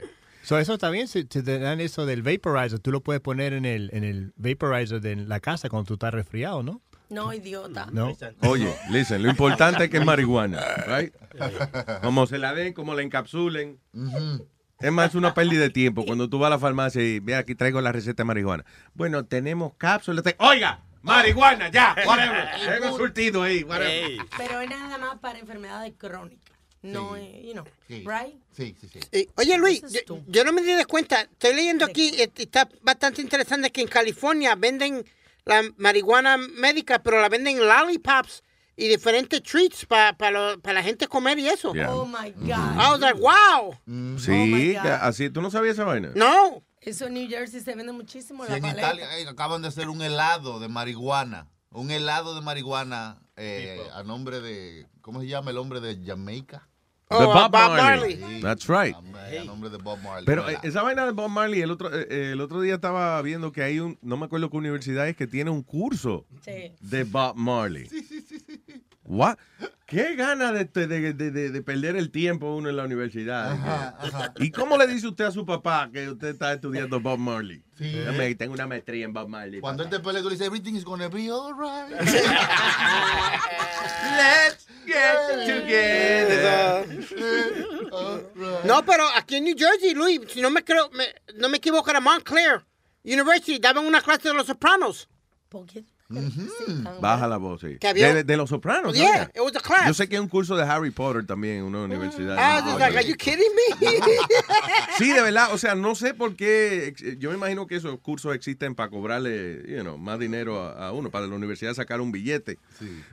[0.44, 3.52] So, eso está bien, si si te dan eso del vaporizer, tú lo puedes poner
[3.52, 6.80] en el, en el vaporizer de la casa cuando tú estás resfriado, ¿no?
[7.10, 7.88] No, idiota.
[7.92, 8.16] No.
[8.42, 11.12] Oye, listen, lo importante es que es marihuana, right?
[12.02, 13.80] Como se la den, como la encapsulen.
[14.82, 16.04] Es más, es una pérdida de tiempo.
[16.04, 18.64] Cuando tú vas a la farmacia y, mira, aquí traigo la receta de marihuana.
[18.94, 20.24] Bueno, tenemos cápsulas.
[20.24, 22.48] de- Oiga, marihuana, ya, whatever.
[22.80, 24.18] Tengo surtido ahí, whatever.
[24.36, 26.52] Pero es nada más para enfermedades crónicas.
[26.82, 28.34] No es, you know, right?
[28.50, 28.98] Sí, sí, sí.
[29.12, 31.20] Eh, oye, Luis, yo, yo no me di de cuenta.
[31.20, 35.04] Estoy leyendo aquí, eh, está bastante interesante que en California venden
[35.44, 38.42] la marihuana médica, pero la venden en lollipops
[38.76, 41.72] y diferentes treats para la gente comer y eso.
[41.74, 41.94] Yeah.
[41.94, 42.50] Oh my God.
[42.50, 43.74] I was like, wow.
[44.18, 46.10] Sí, que así, ¿tú no sabías esa vaina?
[46.14, 46.62] No.
[46.80, 48.44] Eso en New Jersey se vende muchísimo.
[48.44, 48.88] Sí, la en paleta.
[48.88, 51.48] Italia eh, acaban de hacer un helado de marihuana.
[51.70, 54.86] Un helado de marihuana eh, a nombre de.
[55.00, 56.68] ¿Cómo se llama el hombre de Jamaica?
[57.18, 58.40] De Bob, Marley.
[58.40, 58.96] That's right.
[58.96, 60.24] A nombre de Bob Marley.
[60.24, 63.52] Pero eh, esa vaina de Bob Marley, el otro, eh, el otro día estaba viendo
[63.52, 66.72] que hay un, no me acuerdo qué universidad es, que tiene un curso Sí.
[66.80, 67.88] de Bob Marley.
[69.12, 69.36] What?
[69.86, 74.32] ¿Qué gana de, de, de, de- de perder el tiempo uno en la universidad?
[74.38, 77.62] ¿Y cómo le dice usted a su papá que usted está estudiando Bob Marley?
[77.76, 77.94] Sí.
[78.38, 79.60] Tengo una maestría en Bob Marley.
[79.60, 81.90] Cuando él te pelea, tú le dices, everything is gonna be alright.
[84.16, 86.86] Let's get together.
[88.64, 91.90] No, pero aquí en New Jersey, Luis, si no me creo, me- no me equivoco,
[91.90, 92.64] era Montclair
[93.04, 95.06] University, daban una clase de los sopranos.
[97.00, 97.76] Baja la voz, sí.
[97.80, 98.94] Que había- De, de los sopranos.
[98.94, 99.30] Yeah, ¿sabía?
[99.34, 99.86] it was a class.
[99.86, 102.36] Yo sé que hay un curso de Harry Potter también en una universidad.
[102.36, 103.88] I was just like, are you kidding me?
[104.98, 108.34] Sí, de verdad, o sea, no sé por qué, yo me imagino que esos cursos
[108.34, 112.12] existen para cobrarle, you know, más dinero a, a uno, para la universidad sacar un
[112.12, 112.58] billete.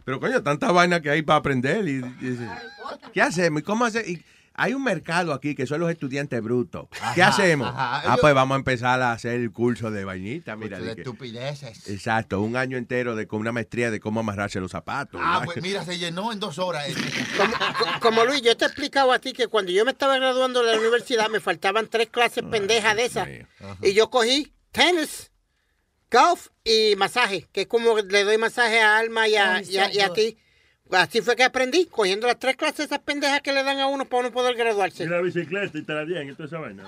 [0.06, 2.40] Pero coño, tanta vaina que hay para aprender y, y-
[3.14, 3.62] ¿qué hacemos?
[3.62, 4.24] ¿Y cómo hace?
[4.62, 6.88] Hay un mercado aquí que son los estudiantes brutos.
[7.16, 7.68] ¿Qué hacemos?
[7.70, 8.14] ajá.
[8.14, 10.78] Ah, pues vamos a empezar a hacer el curso de vainita, mira.
[10.78, 11.88] Curso de que- estupideces.
[11.90, 15.20] exacto, un año entero de con una maestría de cómo amarrarse los zapatos.
[15.24, 15.46] Ah, ¿no?
[15.46, 16.86] pues mira, se llenó en dos horas.
[17.38, 20.18] Como, co- como Luis, yo te he explicado a ti que cuando yo me estaba
[20.18, 23.28] graduando de la universidad me faltaban tres clases pendejas de esas.
[23.82, 25.32] Y yo cogí tenis,
[26.12, 29.78] golf y masaje, que es como le doy masaje a Alma y a, Ay, y
[29.78, 30.16] a- so y a good.
[30.16, 30.38] ti.
[30.92, 34.06] Así fue que aprendí, cogiendo las tres clases esas pendejas que le dan a uno
[34.06, 35.04] para uno poder graduarse.
[35.04, 36.84] Y la bicicleta y te la dieron y toda esa vaina.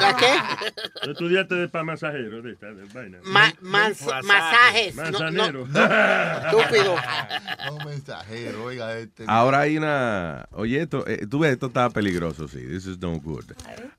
[0.00, 0.70] ¿La qué?
[1.02, 3.18] Tú estudiaste de para masajero de esta de vaina.
[3.24, 4.94] Ma- mans- masajes.
[4.94, 5.18] No, no.
[5.18, 5.66] Manzanero.
[6.46, 6.96] Estúpido.
[7.72, 9.24] Un mensajero, oiga este.
[9.26, 10.46] Ahora hay una.
[10.52, 12.58] Oye, esto, eh, tú ves, esto está peligroso, sí.
[12.60, 13.44] This is no good.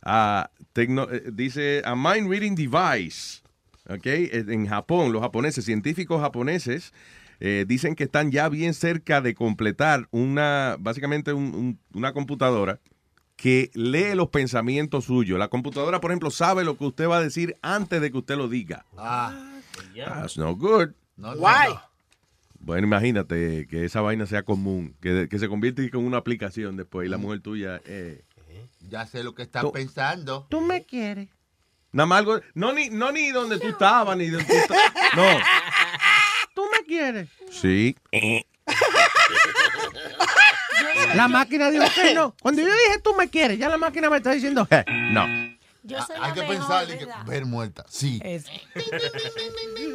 [0.02, 3.42] Ah, tecno- eh, dice a mind reading device.
[3.90, 4.06] ¿Ok?
[4.06, 6.94] Eh, En Japón, los japoneses, científicos japoneses,
[7.42, 12.80] eh, dicen que están ya bien cerca de completar una, básicamente un- un- una computadora
[13.36, 15.40] que lee los pensamientos suyos.
[15.40, 18.38] La computadora, por ejemplo, sabe lo que usted va a decir antes de que usted
[18.38, 18.86] lo diga.
[18.98, 19.34] Ah,
[19.95, 20.90] That's no good.
[21.18, 21.74] no, Why?
[22.60, 27.08] Bueno, imagínate que esa vaina sea común, que, que se convierte en una aplicación después
[27.08, 27.82] y la mujer tuya...
[27.86, 28.22] Eh,
[28.88, 30.45] Ya sé lo que estás Tú- pensando.
[30.50, 31.30] Tú me quieres.
[31.92, 32.40] Nada más algo...
[32.53, 34.94] No ni, no ni donde tú estabas, ni donde tú estabas.
[35.16, 35.24] No.
[36.92, 37.30] Quieres.
[37.50, 37.95] Sí.
[41.16, 42.36] La máquina dijo que no.
[42.42, 45.26] Cuando yo dije tú me quieres, ya la máquina me está diciendo que no.
[45.84, 47.26] Yo soy Hay la que mejor, pensar y que ¿verdad?
[47.26, 47.86] ver muerta.
[47.88, 48.20] Sí.
[48.26, 48.52] Eso.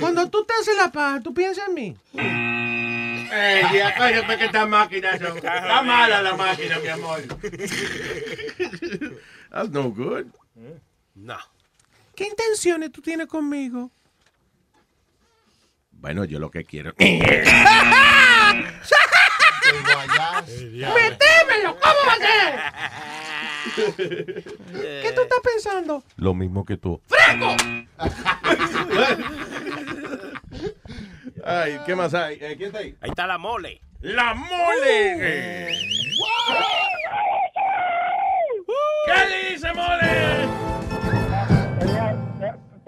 [0.01, 1.97] Cuando tú te haces la paz, tú piensas en mí.
[2.15, 7.23] Eh, ya, cállate que esta máquina son- está mala la máquina, mi amor.
[9.51, 10.27] That's no good.
[11.15, 11.37] No.
[12.15, 13.91] ¿Qué intenciones tú tienes conmigo?
[15.99, 16.95] Bueno, yo lo que quiero.
[20.95, 21.77] ¡Metémelo!
[21.81, 22.61] ¿Cómo va a ser?
[25.03, 26.05] ¿Qué tú estás pensando?
[26.17, 27.01] Lo mismo que tú.
[27.09, 27.57] ¡Franco!
[31.45, 32.39] Ay, ¿qué más hay?
[32.41, 32.97] Eh, ¿Quién está ahí?
[33.01, 33.81] Ahí está la mole.
[34.01, 35.77] ¡La mole!
[39.07, 40.76] ¿Qué dice mole?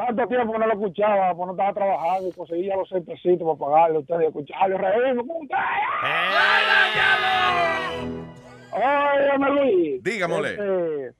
[0.08, 3.58] Tanto tiempo que no lo escuchaba, pues no estaba trabajando y conseguía los seis pesitos
[3.58, 5.62] para pagarle a ustedes y escucharlo, reírme con ustedes.
[8.72, 10.02] Oye, Luis.
[10.02, 10.50] Dígamole.
[10.50, 11.14] Este,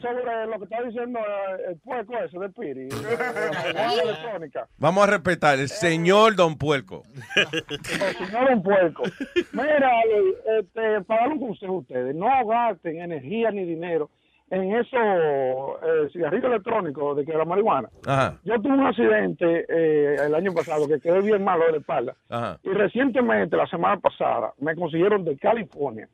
[0.00, 4.68] sobre lo que está diciendo eh, el puerco ese de Piri, eh, electrónica.
[4.78, 7.02] Vamos a respetar el señor Don Puerco.
[7.36, 9.04] El señor Don Puerco.
[9.52, 14.10] Mira, Luis, este, para dar un consejo a ustedes, no gasten energía ni dinero
[14.50, 17.88] en esos eh, cigarrillos electrónicos de que la marihuana.
[18.06, 21.78] Ajá, Yo tuve un accidente eh, el año pasado que quedé bien malo de la
[21.78, 22.14] espalda.
[22.28, 22.58] ajá.
[22.62, 26.08] Y recientemente, la semana pasada, me consiguieron de California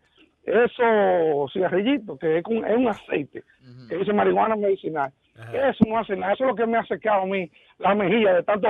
[0.45, 3.45] esos cigarrillitos que es, con- es un aceite
[3.89, 5.13] que dice marihuana medicinal.
[5.35, 6.35] Eso no hace nada.
[6.35, 8.69] Eso es lo que me ha secado a mí la mejilla de tanto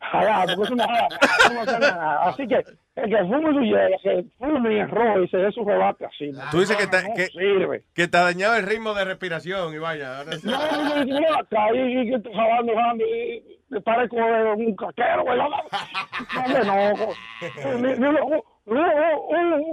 [0.00, 2.22] jalar, porque eso no, eso no hace nada.
[2.24, 2.62] Así que
[2.96, 6.30] el que fume su hielo, que fume y enrolle y se dé su rebate así.
[6.50, 7.84] Tú dices que, te, no que, sirve.
[7.94, 10.18] que te ha dañado el ritmo de respiración y vaya.
[10.18, 10.46] ahora sí.
[10.46, 15.24] No, no, no, no, acá, y, que estoy jalando, jalando, y me parezco un caquero,
[15.24, 15.38] güey.
[15.38, 15.48] No,
[17.78, 18.82] no, no, no, no,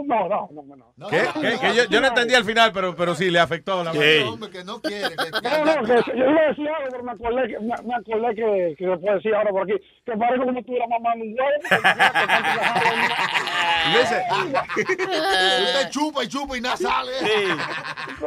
[0.03, 1.07] no, no, no, no, no.
[1.09, 1.23] ¿Qué?
[1.59, 1.73] ¿Qué?
[1.75, 3.97] Yo, yo no entendí al final, pero, pero sí, le afectó la Sí.
[3.97, 4.29] vaina.
[4.29, 5.15] Hombre, que no quiere.
[5.15, 7.95] Que, No, no, que yo iba a decir algo, pero me acordé que, me, me
[7.95, 9.73] acordé que, que después decir ahora por aquí,
[10.05, 11.49] que parece como estuviera mamando un huevo.
[15.63, 17.11] Usted chupa y chupa y nada sale.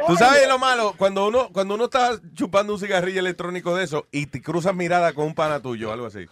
[0.06, 4.06] Tú sabes lo malo, cuando uno, cuando uno está chupando un cigarrillo electrónico de eso
[4.10, 6.26] y te cruzas mirada con un pana tuyo, algo así.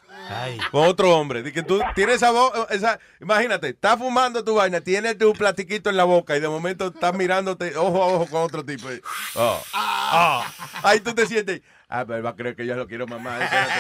[0.71, 1.43] Con otro hombre.
[1.43, 2.33] De que tú tienes esa
[2.71, 6.87] esa, imagínate, estás fumando tu vaina, tienes tu platiquito en la boca y de momento
[6.89, 8.91] estás mirándote ojo a ojo con otro tipo.
[8.93, 9.01] y-
[9.35, 10.51] oh, ah.
[10.83, 13.43] Ahí tú te sientes, ah, pero va a creer que yo lo quiero mamar.
[13.43, 13.73] espérate.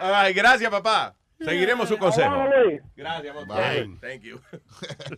[0.00, 1.14] Ay, gracias, papá.
[1.40, 2.44] Seguiremos su consejo.
[2.96, 3.54] Gracias, papá.
[3.56, 3.98] Bye.
[4.00, 4.40] Thank you.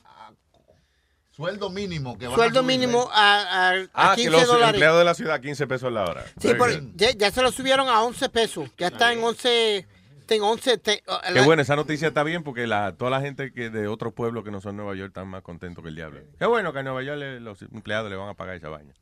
[1.30, 2.18] Sueldo mínimo.
[2.18, 4.68] Que van a Sueldo subir, mínimo a, a- a Ah, que 15 los dólares.
[4.74, 6.24] empleados de la ciudad 15 pesos la hora.
[6.40, 8.68] Sí, Very por- ya, ya se lo subieron a 11 pesos.
[8.76, 9.86] Ya está en 11.
[10.36, 13.20] En 11 te- oh, Qué la- bueno, esa noticia está bien porque la, toda la
[13.20, 15.96] gente que de otros pueblos que no son Nueva York están más contentos que el
[15.96, 16.20] diablo.
[16.38, 18.94] Qué bueno que en Nueva York le- los empleados le van a pagar esa vaina.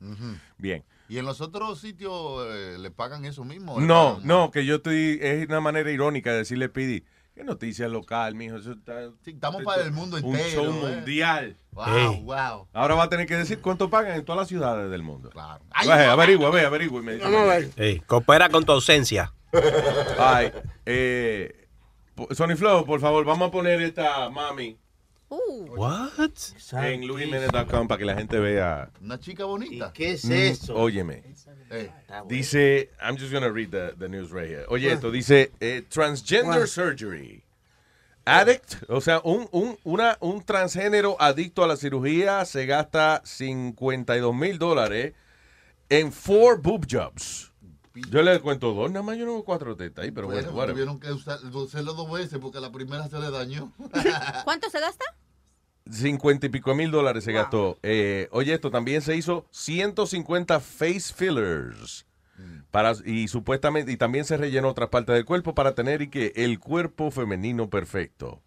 [0.57, 0.83] Bien.
[1.07, 3.79] ¿Y en los otros sitios eh, le pagan eso mismo?
[3.79, 4.27] ¿Le No, pagan?
[4.27, 8.57] no, que yo estoy, es una manera irónica de decirle, Pidi, qué noticia local, mijo.
[8.57, 10.95] Eso está, estamos para el mundo Un entero, show eh.
[10.95, 11.57] mundial.
[11.71, 12.67] Wow, wow.
[12.73, 15.29] Ahora va a tener que decir cuánto pagan en todas las ciudades del mundo.
[15.29, 15.63] Claro.
[15.71, 16.99] averigua, ve, averigua.
[17.01, 17.71] y me dice a ver.
[17.77, 19.33] Ey, coopera con tu ausencia.
[20.17, 20.51] Ay,
[20.85, 21.67] eh,
[22.31, 24.77] Sony Flow, por favor, vamos a poner esta mami
[25.29, 26.31] What?
[26.73, 28.89] en luisjimenez.com para que la gente vea.
[29.01, 29.91] Una chica bonita.
[29.93, 30.75] ¿Qué es Mm, eso?
[30.75, 31.23] Óyeme.
[31.69, 31.91] Eh,
[32.27, 34.65] Dice, I'm just gonna read the, the news right here.
[34.69, 37.43] Oye, esto dice eh, transgender surgery.
[38.25, 44.35] Addict, o sea, un, un, una, un transgénero adicto a la cirugía se gasta 52
[44.35, 45.13] mil dólares
[45.89, 47.48] en four boob jobs.
[48.09, 50.73] Yo le cuento dos, nada más yo no veo cuatro tetas ahí, pero bueno, bueno,
[50.73, 53.71] tuvieron que usar- usarlo dos veces porque la primera se le dañó.
[54.45, 55.05] ¿Cuánto se gasta?
[55.91, 57.79] 50 y pico mil dólares se gastó.
[57.81, 62.05] Eh, oye, esto también se hizo 150 face fillers.
[62.71, 66.31] Para, y supuestamente, y también se rellenó otras partes del cuerpo para tener y que
[66.35, 68.41] el cuerpo femenino perfecto.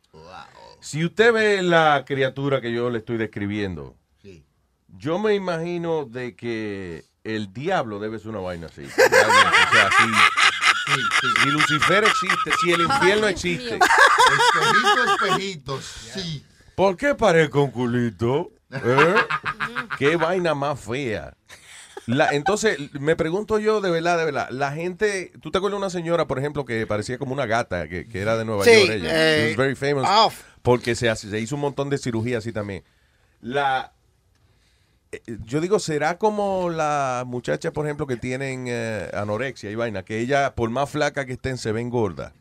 [0.81, 3.97] Si usted ve la criatura que yo le estoy describiendo,
[4.97, 8.83] yo me imagino de que el diablo debe ser una vaina así.
[8.83, 9.59] realmente.
[9.69, 13.79] O sea, si, si Lucifer existe, si el infierno existe.
[13.79, 16.45] Espejito, espejito, sí.
[16.75, 18.51] ¿Por qué parezco un culito?
[18.73, 19.15] ¿Eh?
[19.99, 21.35] ¿Qué vaina más fea?
[22.07, 25.85] La- entonces, me pregunto yo, de verdad, de verdad, la gente, ¿tú te acuerdas de
[25.85, 28.73] una señora, por ejemplo, que parecía como una gata, que, que era de Nueva Sí,
[28.73, 29.09] York ella?
[29.13, 30.43] eh, She was very famous Off.
[30.63, 32.83] porque se, se hizo un montón de cirugía así también.
[33.41, 34.02] La, eh,
[35.47, 40.19] yo digo, ¿será como la muchacha, por ejemplo, que tienen eh, anorexia y vaina, que
[40.21, 42.33] ella, por más flaca que estén, se ven gorda?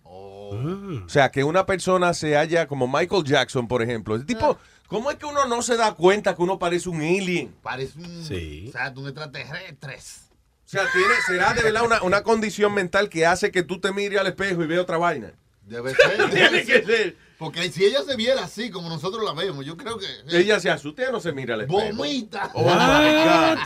[0.54, 5.10] O sea, que una persona se haya, como Michael Jackson, por ejemplo, el tipo, ¿cómo
[5.10, 7.56] es que uno no se da cuenta que uno parece un alien?
[7.62, 8.66] Parece un, Sí.
[8.68, 9.96] o sea, un extraterrestre.
[9.96, 13.92] O sea, tiene, será de verdad una, una condición mental que hace que tú te
[13.94, 15.32] mires al espejo y veas otra vaina.
[15.66, 16.30] Debe ser.
[16.32, 17.16] Tiene que ser.
[17.42, 20.06] Porque si ella se viera así como nosotros la vemos, yo creo que.
[20.32, 21.82] Ella se asusta y no se mira al espejo.
[21.96, 22.52] Vomita.
[22.54, 23.60] Oh my God.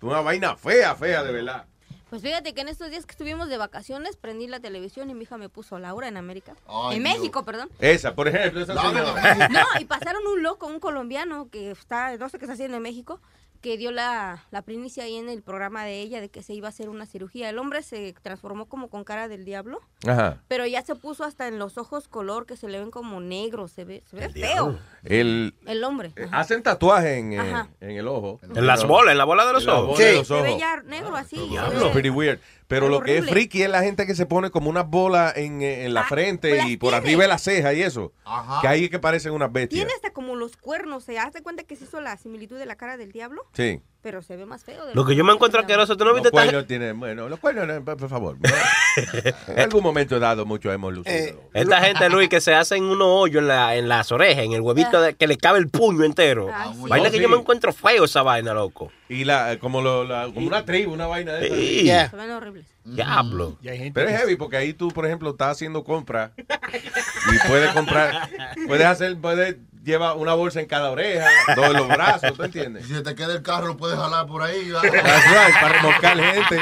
[0.00, 1.64] Una vaina fea, fea, de verdad.
[2.10, 5.22] Pues fíjate que en estos días que estuvimos de vacaciones, prendí la televisión y mi
[5.22, 6.56] hija me puso Laura en América.
[6.66, 7.18] Ay, en Dios.
[7.18, 7.70] México, perdón.
[7.78, 9.48] Esa, por ejemplo, esa señora.
[9.48, 12.82] No, y pasaron un loco, un colombiano que está, no sé qué está haciendo en
[12.82, 13.20] México,
[13.62, 16.66] que dio la, la primicia ahí en el programa de ella de que se iba
[16.66, 17.48] a hacer una cirugía.
[17.48, 20.42] El hombre se transformó como con cara del diablo, Ajá.
[20.48, 23.70] pero ya se puso hasta en los ojos color que se le ven como negros,
[23.72, 24.32] se ve, se ve feo.
[24.32, 24.78] diablo.
[25.04, 26.12] El, El hombre.
[26.22, 26.40] ajá.
[26.40, 28.40] hacen tatuaje en, eh, en el ojo.
[28.42, 29.86] En las bolas, en la bola de los En ojos.
[29.98, 31.36] bola de los Se ve ya negro así.
[31.36, 32.40] se Diablo, pretty weird.
[32.72, 35.60] Pero lo que es freaky es la gente que se pone como unas bolas en,
[35.62, 37.04] eh, en la frente pues y por tiene.
[37.06, 38.12] arriba de la ceja y eso.
[38.24, 38.60] Ajá.
[38.62, 39.78] Que ahí es que parecen unas bestias.
[39.78, 42.76] Tiene hasta como los cuernos, se hace cuenta que se hizo la similitud de la
[42.76, 43.80] cara del diablo, Sí.
[44.02, 44.84] Pero se ve más feo.
[44.86, 47.28] de Lo que yo me encuentro asqueroso, ¿tú no Los viste esta cuernos tienen, bueno,
[47.28, 48.36] los cuernos, no, por favor.
[48.40, 48.48] no.
[49.54, 51.14] en algún momento dado mucho hemos lucido.
[51.16, 54.52] Eh, Esta gente, Luis, que se hacen unos hoyos en, la, en las orejas, en
[54.52, 56.48] el huevito de- que le cabe el puño entero.
[56.52, 57.16] Ah, vaina sí.
[57.16, 58.90] que yo me encuentro feo esa vaina, loco.
[59.08, 61.88] Y la, como, lo, la- como una tribu, una vaina de Sí.
[61.90, 62.10] esas.
[62.10, 62.66] Se ven horribles.
[62.84, 63.58] Diablo.
[63.62, 68.28] Pero es heavy porque ahí tú, por ejemplo, estás haciendo compras y puedes comprar,
[68.66, 72.86] puedes hacer, puedes llevar una bolsa en cada oreja, dos en los brazos, ¿tú entiendes?
[72.86, 74.70] Si se te queda el carro, lo puedes jalar por ahí.
[74.70, 76.58] right, para remolcar gente,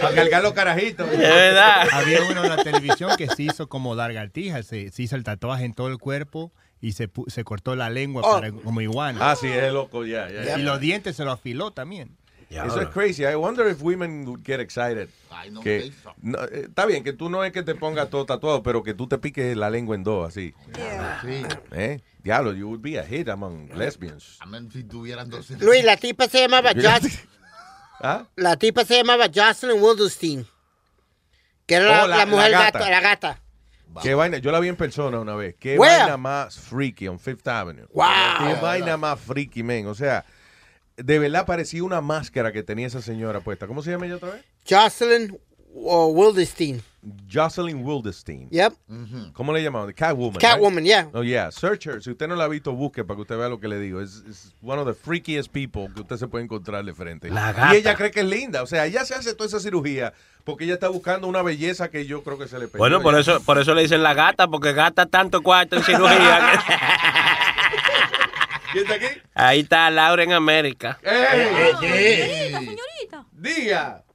[0.00, 1.08] para cargar los carajitos.
[1.92, 5.64] Había uno en la televisión que se hizo como lagartija, se, se hizo el tatuaje
[5.64, 8.32] en todo el cuerpo y se, pu- se cortó la lengua Oh.
[8.34, 9.30] para- como iguana.
[9.30, 10.58] Ah, sí, es loco, ya, ya, ya.
[10.58, 12.16] Y los dientes se lo afiló también.
[12.48, 13.24] Eso es crazy.
[13.24, 15.08] I wonder if women would get excited.
[15.50, 15.92] no que,
[16.22, 18.94] no, eh, está bien que tú no es que te pongas todo tatuado, pero que
[18.94, 20.54] tú te piques la lengua en dos, así.
[21.22, 21.42] Sí.
[21.72, 22.00] ¿Eh?
[22.26, 24.40] Diablo, you would be a hit among lesbians.
[24.72, 25.48] Si tuvieran dos.
[25.60, 26.70] Luis, la tipa se llamaba.
[26.74, 27.12] Jocelyn.
[28.00, 28.26] ¿Ah?
[28.34, 30.44] La tipa se llamaba Jocelyn Wildenstein.
[31.66, 32.78] Que era la, Oh, la- la mujer la gata.
[32.80, 32.90] gata.
[32.90, 33.42] la gata.
[34.02, 35.54] Qué vaina, yo la vi en persona una vez.
[35.58, 35.98] Qué Where?
[36.00, 37.86] vaina más freaky on Fifth Avenue.
[37.94, 38.04] Wow.
[38.40, 39.86] Qué vaina más freaky, man.
[39.86, 40.24] O sea,
[40.96, 43.68] de verdad parecía una máscara que tenía esa señora puesta.
[43.68, 44.44] ¿Cómo se llama ella otra vez?
[44.68, 45.38] Jocelyn
[45.74, 46.82] uh, Wildenstein.
[47.32, 48.48] Jocelyn Wildenstein.
[48.50, 48.72] Yep.
[49.32, 49.92] ¿Cómo le llamaban?
[49.92, 50.40] Catwoman.
[50.40, 50.86] Catwoman, right?
[50.86, 51.08] yeah.
[51.14, 51.50] Oh, yeah.
[51.50, 52.02] Search her.
[52.02, 54.00] Si usted no la ha visto, busque para que usted vea lo que le digo.
[54.00, 57.30] Es one of the freakiest people que usted se puede encontrar de frente.
[57.30, 57.74] La gata.
[57.74, 58.62] Y ella cree que es linda.
[58.62, 60.12] O sea, ella se hace toda esa cirugía
[60.44, 62.78] porque ella está buscando una belleza que yo creo que se le perdió.
[62.78, 66.60] Bueno, por eso, por eso le dicen la gata, porque gasta tanto cuarto en cirugía.
[68.72, 69.20] ¿Quién está aquí?
[69.34, 70.98] Ahí está Laura en América.
[71.02, 72.52] ¡Ey!
[72.52, 73.26] señorita.
[73.32, 74.05] Diga.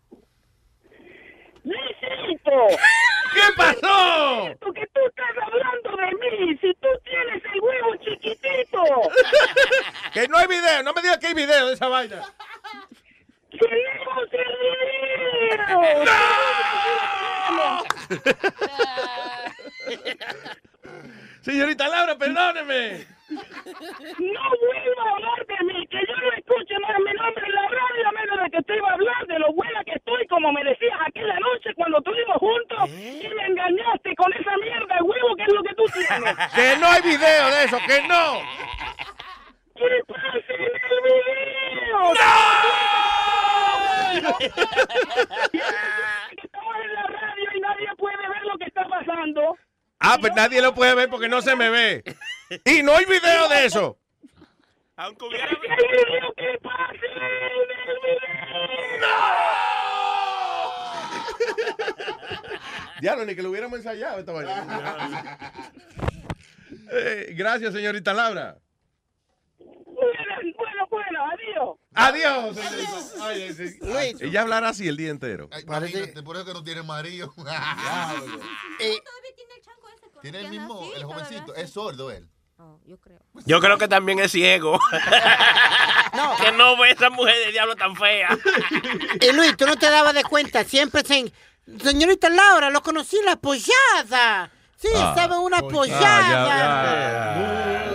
[3.33, 4.55] ¿Qué pasó?
[4.59, 8.83] ¿Por qué tú estás hablando de mí si tú tienes el huevo chiquitito?
[10.13, 10.83] Que no hay video.
[10.83, 12.21] No me digas que hay video de esa vaina.
[13.51, 14.57] ¡Queremos el
[15.67, 15.81] video!
[21.41, 23.05] Señorita Laura, perdóneme.
[23.31, 27.67] No vuelva a hablar de mí, que yo no escuche más mi nombre en la
[27.67, 30.51] radio a menos de que te iba a hablar de lo buena que estoy, como
[30.51, 35.35] me decías aquella noche cuando estuvimos juntos y me engañaste con esa mierda de huevo
[35.35, 36.35] que es lo que tú tienes.
[36.55, 38.41] Que no hay video de eso, que no.
[39.75, 40.71] ¿Qué pasa en el
[41.07, 42.13] video?
[46.43, 49.55] Estamos en la radio y nadie puede ver lo que está pasando.
[50.03, 52.03] Ah, pues nadie lo puede ver porque no se me ve.
[52.65, 53.99] Y no hay video de eso.
[54.95, 55.47] Aunque hubiera...
[55.47, 58.31] Si hay video, ¿qué pasa en el video?
[63.01, 65.37] Diablo, ni que lo hubiéramos ensayado esta vaina.
[66.93, 68.57] Eh, gracias, señorita Laura.
[69.57, 70.23] Bueno,
[70.57, 71.77] bueno, bueno, adiós.
[71.93, 73.25] Adiós, señorita.
[73.27, 73.79] Oye, sí.
[74.25, 75.49] Ella hablará así el día entero.
[75.63, 77.33] Imagínate, por eso que no tiene marido.
[78.79, 78.99] Eh,
[80.21, 81.55] tiene el mismo, el jovencito.
[81.55, 82.27] Es sordo él.
[83.45, 84.79] Yo creo que también es ciego.
[86.43, 88.37] que no ve esa mujer de diablo tan fea.
[89.21, 91.31] Y Luis, tú no te dabas de cuenta, siempre se...
[91.83, 94.51] Señorita Laura, lo conocí en la pollada.
[94.77, 97.31] Sí, Ah, estaba en una pollada.
[97.31, 97.91] pollada.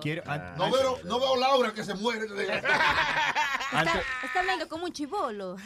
[0.00, 2.26] Quiero, an- No veo, no veo Laura que se muere.
[3.72, 5.56] antes, Está hablando como un chivolo.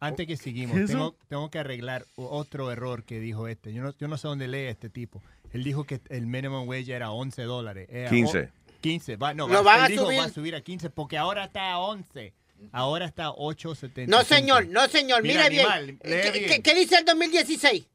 [0.00, 0.92] Antes que ¿Qué seguimos, es eso?
[0.92, 3.72] tengo, tengo que arreglar otro error que dijo este.
[3.72, 5.22] Yo no, yo no sé dónde lee este tipo.
[5.52, 7.88] Él dijo que el minimum wage era 11 dólares.
[7.90, 8.38] Era 15.
[8.40, 8.48] o-
[8.80, 9.16] 15.
[9.16, 10.18] Va, no, Lo va, a dijo, subir.
[10.20, 12.32] va a subir a 15 porque ahora está a 11.
[12.72, 14.06] Ahora está a 8.75.
[14.08, 16.46] No, señor, no, señor, Mira, mire animal, lee ¿Qué, bien.
[16.48, 17.86] qué- qué dice el 2016?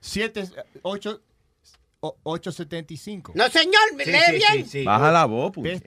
[0.00, 0.44] 7,
[0.82, 1.20] 8,
[2.02, 3.32] 8.75.
[3.34, 4.38] No, señor, lee
[4.72, 4.84] bien.
[4.84, 5.82] Baja la voz, pues.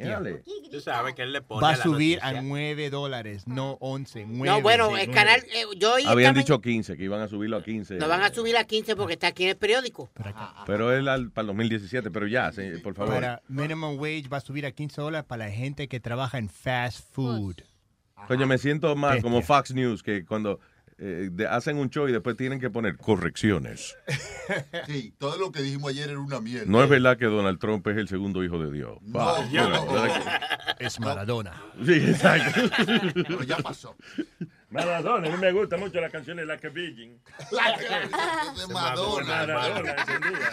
[0.72, 2.40] Tú sabes que él le pone Va a la subir noticia.
[2.40, 4.26] a 9 dólares, no 11.
[4.28, 7.96] No, bueno, el canal, eh, yo Habían dicho 15, que iban a subirlo a 15.
[8.00, 10.10] Lo van a subir a 15 porque está aquí en el periódico.
[10.66, 13.16] Pero es al- para el 2017, pero ya, sí, por favor.
[13.16, 16.50] Para minimum wage va a subir a 15 dólares para la gente que trabaja en
[16.50, 17.56] fast food.
[18.28, 19.30] Coño, me siento mal Bestia.
[19.30, 20.60] como Fox News, que cuando
[20.98, 23.96] eh, de- hacen un show y después tienen que poner correcciones.
[24.88, 26.66] Sí, todo lo que dijimos ayer era una mierda.
[26.68, 28.98] No es verdad que Donald Trump es el segundo hijo de Dios.
[29.02, 29.70] No, no.
[29.70, 30.40] know, ¿verdad
[30.78, 31.64] que- Es Maradona.
[31.86, 32.62] Sí, exacto.
[33.16, 33.96] Pero ya pasó.
[34.70, 37.22] Maradona, a mí me gusta mucho la canción de la que Virgin.
[37.52, 39.46] La canción de Madonna.
[39.46, 40.52] Maradona, sin duda.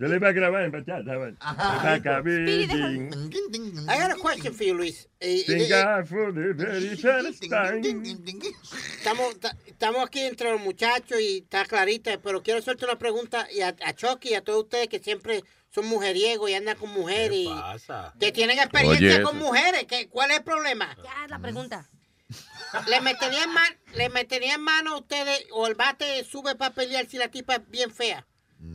[0.00, 1.14] Yo le iba a grabar en bachata.
[1.18, 1.36] bueno.
[1.42, 1.98] I
[3.98, 5.06] got a question for you, Luis.
[5.20, 7.82] Eh, Thank eh, God for the very first time.
[8.96, 13.46] Estamos, ta- estamos aquí entre los muchachos y está clarita, pero quiero hacerte una pregunta
[13.52, 16.88] y a, a Chucky y a todos ustedes que siempre son mujeriegos y andan con
[16.90, 18.14] mujeres y pasa?
[18.18, 19.84] que tienen experiencia Oye, con mujeres.
[19.86, 20.96] ¿qué, ¿Cuál es el problema?
[21.04, 21.86] Ya es la pregunta.
[22.88, 26.74] ¿Le metería en, man- ¿Le metería en mano a ustedes o el bate sube para
[26.74, 28.26] pelear si la tipa es bien fea?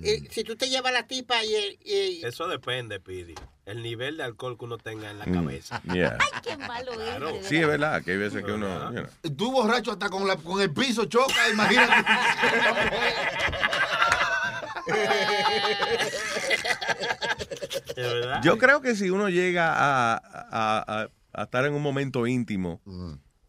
[0.04, 1.78] Y si tú te llevas la tipa y...
[1.84, 3.36] y- Eso depende, Pidi.
[3.66, 5.82] El nivel de alcohol que uno tenga en la Mm, cabeza.
[5.94, 6.18] yeah.
[6.44, 7.30] Qué malo Claro.
[7.30, 7.44] es.
[7.44, 8.04] de Sí, es verdad.
[8.04, 8.92] que hay veces que uno...
[8.94, 9.36] you know.
[9.36, 12.06] Tú borracho hasta con, la, con el piso choca, imagínate.
[18.44, 22.82] Yo creo que si uno llega a, a- a- a estar en un momento íntimo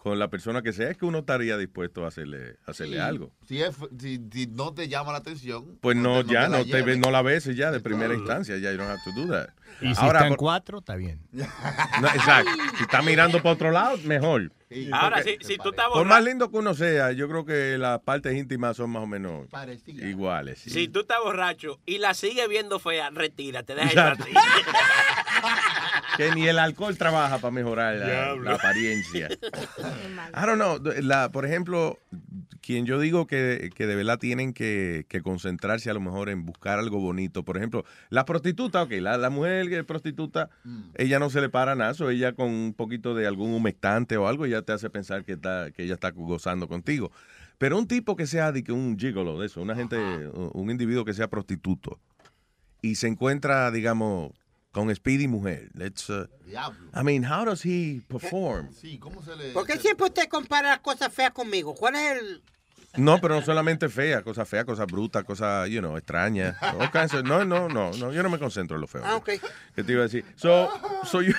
[0.07, 3.02] con la persona que sea, es que uno estaría dispuesto a hacerle, a hacerle Sí.
[3.02, 3.33] algo.
[3.49, 5.78] Si, es- si, si no te llama la atención.
[5.81, 8.15] Pues no, no ya te la no te ve- no la beses ya de primera
[8.15, 9.49] instancia, ya you don't have to do that.
[9.81, 11.20] Y si Ahora, están por- cuatro, está bien.
[11.33, 11.44] no,
[12.15, 12.52] exacto.
[12.76, 14.52] Si está mirando para otro lado, mejor.
[14.93, 17.44] Ahora, Porque- si, si tú estás Por borracho, más lindo que uno sea, yo creo
[17.44, 20.09] que las partes íntimas son más o menos Parecidas.
[20.09, 20.60] iguales.
[20.60, 20.70] sí.
[20.70, 24.23] si tú estás borracho y la sigues viendo fea, retírate, deja así.
[26.17, 29.28] Que ni el alcohol trabaja para mejorar la, apariencia.
[30.35, 30.78] I don't know.
[31.03, 31.99] La, por ejemplo,
[32.61, 36.45] quien yo digo que, que de verdad tienen que, que concentrarse a lo mejor en
[36.45, 37.45] buscar algo bonito.
[37.45, 40.51] Por ejemplo, la prostituta, ok, la, la mujer que es prostituta,
[40.95, 44.27] ella no se le para nada, so ella con un poquito de algún humectante o
[44.27, 47.12] algo ya te hace pensar que, está, que ella está gozando contigo.
[47.59, 51.05] Pero un tipo que sea de que un gigolo de eso, una gente, un individuo
[51.05, 51.99] que sea prostituto
[52.83, 54.33] y se encuentra, digamos,
[54.77, 55.71] con Speedy mujer.
[55.75, 56.91] Let's, uh, Diablo.
[56.95, 58.73] I mean, how does he perform?
[58.75, 59.53] Sí, ¿cómo se le.?
[59.53, 61.75] ¿Por qué siempre usted compara las cosas feas conmigo?
[61.75, 62.43] ¿Cuál es el...?
[62.99, 67.45] No, pero no solamente fea, cosas feas, cosas brutas, cosas, you know, kinds of- No,
[67.45, 69.03] no, no, no, yo no me concentro en lo feo.
[69.05, 69.31] Ah, ok.
[69.75, 70.25] ¿Qué te iba a decir?
[70.37, 70.71] So,
[71.05, 71.35] so, you-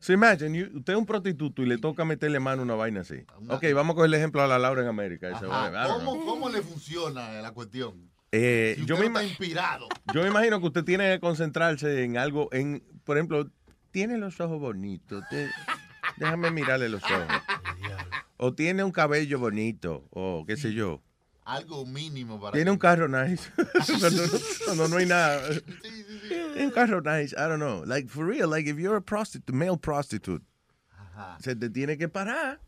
[0.00, 3.00] so imagine, you- usted es un prostituto y le toca meterle mano a una vaina
[3.02, 3.24] así.
[3.48, 5.28] Ok, vamos a coger el ejemplo a la Laura en América.
[5.28, 5.46] esa.
[5.86, 8.10] ¿Cómo, ¿Cómo le funciona la cuestión?
[8.32, 9.88] Eh, Si yo, me no inspirado.
[10.12, 13.50] yo me imagino que usted tiene que concentrarse en algo, en, por ejemplo,
[13.90, 15.24] tiene los ojos bonitos.
[15.30, 15.48] te-
[16.16, 17.26] déjame mirarle los ojos.
[18.36, 21.02] O tiene un cabello bonito, o qué sé yo.
[21.44, 22.52] Algo mínimo para.
[22.52, 23.48] Tiene un carro nice.
[24.00, 24.22] cuando,
[24.66, 25.40] cuando no hay nada.
[26.28, 27.34] Tiene un carro nice.
[27.36, 27.84] I don't know.
[27.86, 30.44] Like, for real, like, if you're a prostitute, male prostitute,
[31.38, 32.60] se te tiene que parar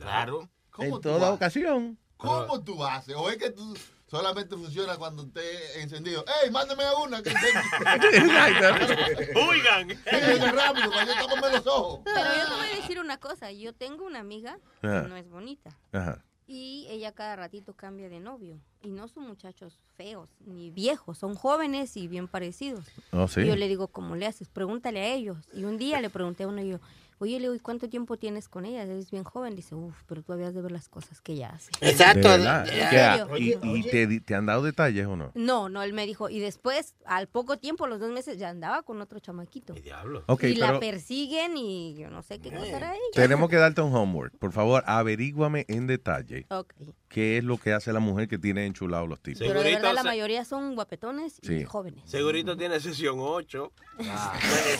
[0.00, 0.40] Claro.
[0.42, 1.98] en ¿Cómo tú toda ocasión.
[2.16, 3.14] ¿Cómo tú haces?
[3.14, 3.76] ¿O es que tú
[4.14, 6.24] solamente funciona cuando esté encendido?
[6.42, 7.22] ¡Ey, mándame a una!
[7.22, 7.30] Que
[9.34, 9.88] Oigan.
[9.88, 12.00] Sígueme rápido, para yo taparme los ojos.
[12.04, 13.50] Pero yo te voy a decir una cosa.
[13.50, 15.08] Yo tengo una amiga que Ajá.
[15.08, 15.76] no es bonita.
[15.92, 16.24] Ajá.
[16.46, 18.60] Y ella cada ratito cambia de novio.
[18.82, 22.84] Y no son muchachos feos ni viejos, son jóvenes y bien parecidos.
[23.12, 23.40] Oh, sí.
[23.40, 24.48] Y yo le digo, ¿cómo le haces?
[24.48, 25.38] Pregúntale a ellos.
[25.54, 26.80] Y un día le pregunté a uno y yo,
[27.18, 28.82] oye, le digo, ¿y cuánto tiempo tienes con ella?
[28.82, 29.54] Eres bien joven.
[29.54, 31.70] Dice, uff, pero tú habías de ver las cosas que ella hace.
[31.80, 32.66] ¿De verdad?
[32.68, 33.36] ¿En ¿Qué serio?
[33.38, 35.32] ¿Y, y te, te han dado detalles o no?
[35.34, 38.82] No, no, él me dijo, y después, al poco tiempo, los dos meses, ya andaba
[38.82, 39.74] con otro chamaquito.
[39.74, 40.24] Diablo.
[40.26, 43.00] Ok, y la persiguen y yo no sé qué cosa era ella.
[43.14, 44.36] Tenemos que darte un homework.
[44.38, 46.74] Por favor, averíguame en detalle Ok.
[47.14, 49.46] Qué es lo que hace la mujer que tiene enchulados los tipos.
[49.46, 51.64] Pero de verdad la mayoría son guapetones y Sí.
[51.64, 52.02] jóvenes.
[52.10, 53.72] Segurito tiene sesión 8.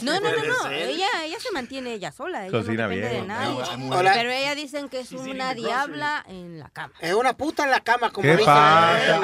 [0.03, 0.71] No, no, no, no.
[0.73, 2.43] Ella, ella se mantiene ella sola.
[2.49, 3.23] Ella Cocina no depende bien.
[3.23, 3.63] de nadie.
[3.97, 4.13] Hola.
[4.15, 6.93] Pero ella dicen que es una diabla en la cama.
[6.99, 8.47] Es una puta en la cama, como ¿Qué dicen.
[8.47, 9.21] pasa?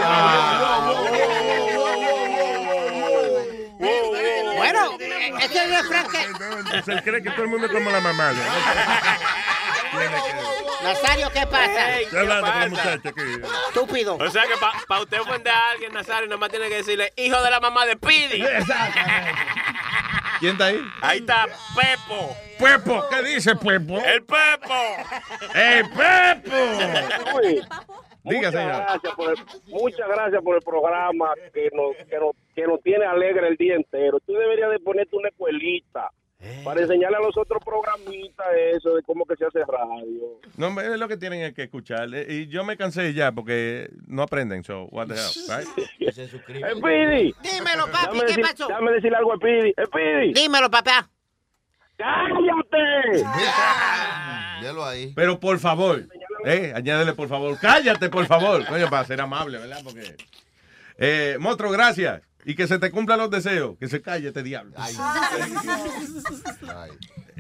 [4.57, 4.91] Bueno,
[5.41, 6.83] ese es el refrán que...
[6.85, 8.33] Se cree que todo el mundo es como la mamá.
[10.83, 11.97] Nazario, ¿qué pasa?
[11.99, 12.91] Ey, Estoy hablando con la ¿qué pasa?
[12.91, 13.21] muchacha aquí.
[13.69, 14.17] Estúpido.
[14.17, 14.55] O sea que
[14.89, 17.97] para usted ofender a alguien, Nazario, nomás tiene que decirle, hijo de la mamá de
[17.97, 18.43] Pidi.
[20.41, 20.81] ¿Quién está ahí?
[21.03, 22.37] Ahí está Pepo.
[22.59, 23.99] Pepo, ¿qué dice Pepo?
[23.99, 24.75] El Pepo.
[25.55, 27.37] ¡Ey, Pepo!
[27.37, 27.63] Uy,
[28.23, 28.77] Diga, muchas señor.
[28.77, 29.37] gracias, por el,
[29.67, 33.75] muchas gracias por el programa que nos, que, nos, que nos tiene alegre el día
[33.75, 34.19] entero.
[34.27, 36.11] Tú deberías de ponerte una escuelita
[36.65, 40.41] para enseñarle a los otros programitas eso de cómo que se hace radio.
[40.57, 42.09] No, hombre, es lo que tienen es que escuchar.
[42.15, 44.65] Eh, Y yo me cansé ya porque no aprenden.
[44.65, 45.69] So, what the hell, right?
[46.79, 48.69] Speedy, Dímelo, papi, ¿qué decir- pasó?
[48.69, 49.73] déjame decirle algo a Speedy.
[49.87, 51.09] Speedy, Dímelo, papá.
[51.97, 53.25] cállate.
[54.85, 55.13] Ahí.
[55.15, 56.05] Pero por favor,
[56.45, 57.59] eh, añádele por favor.
[57.61, 58.65] Cállate, por favor.
[58.67, 59.81] Coño, para ser amable, ¿verdad?
[59.85, 60.17] Porque.
[60.99, 62.23] Eh, Motro, gracias.
[62.45, 63.77] Y que se te cumplan los deseos.
[63.79, 64.73] Que se calle este diablo.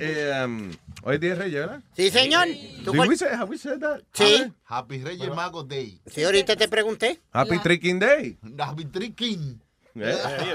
[0.02, 0.70] Eh, um,
[1.02, 1.82] hoy es día de Reyes, ¿verdad?
[1.94, 2.46] Sí, señor.
[2.86, 4.00] ¿Tú Did we say- have we said that?
[4.14, 4.50] Sí.
[4.64, 6.00] Happy Reyes Magos Day.
[6.06, 7.20] Sí, ahorita te pregunté.
[7.32, 8.38] Happy Tricking Day.
[8.58, 9.60] Happy Tricking.
[9.96, 10.10] Eh.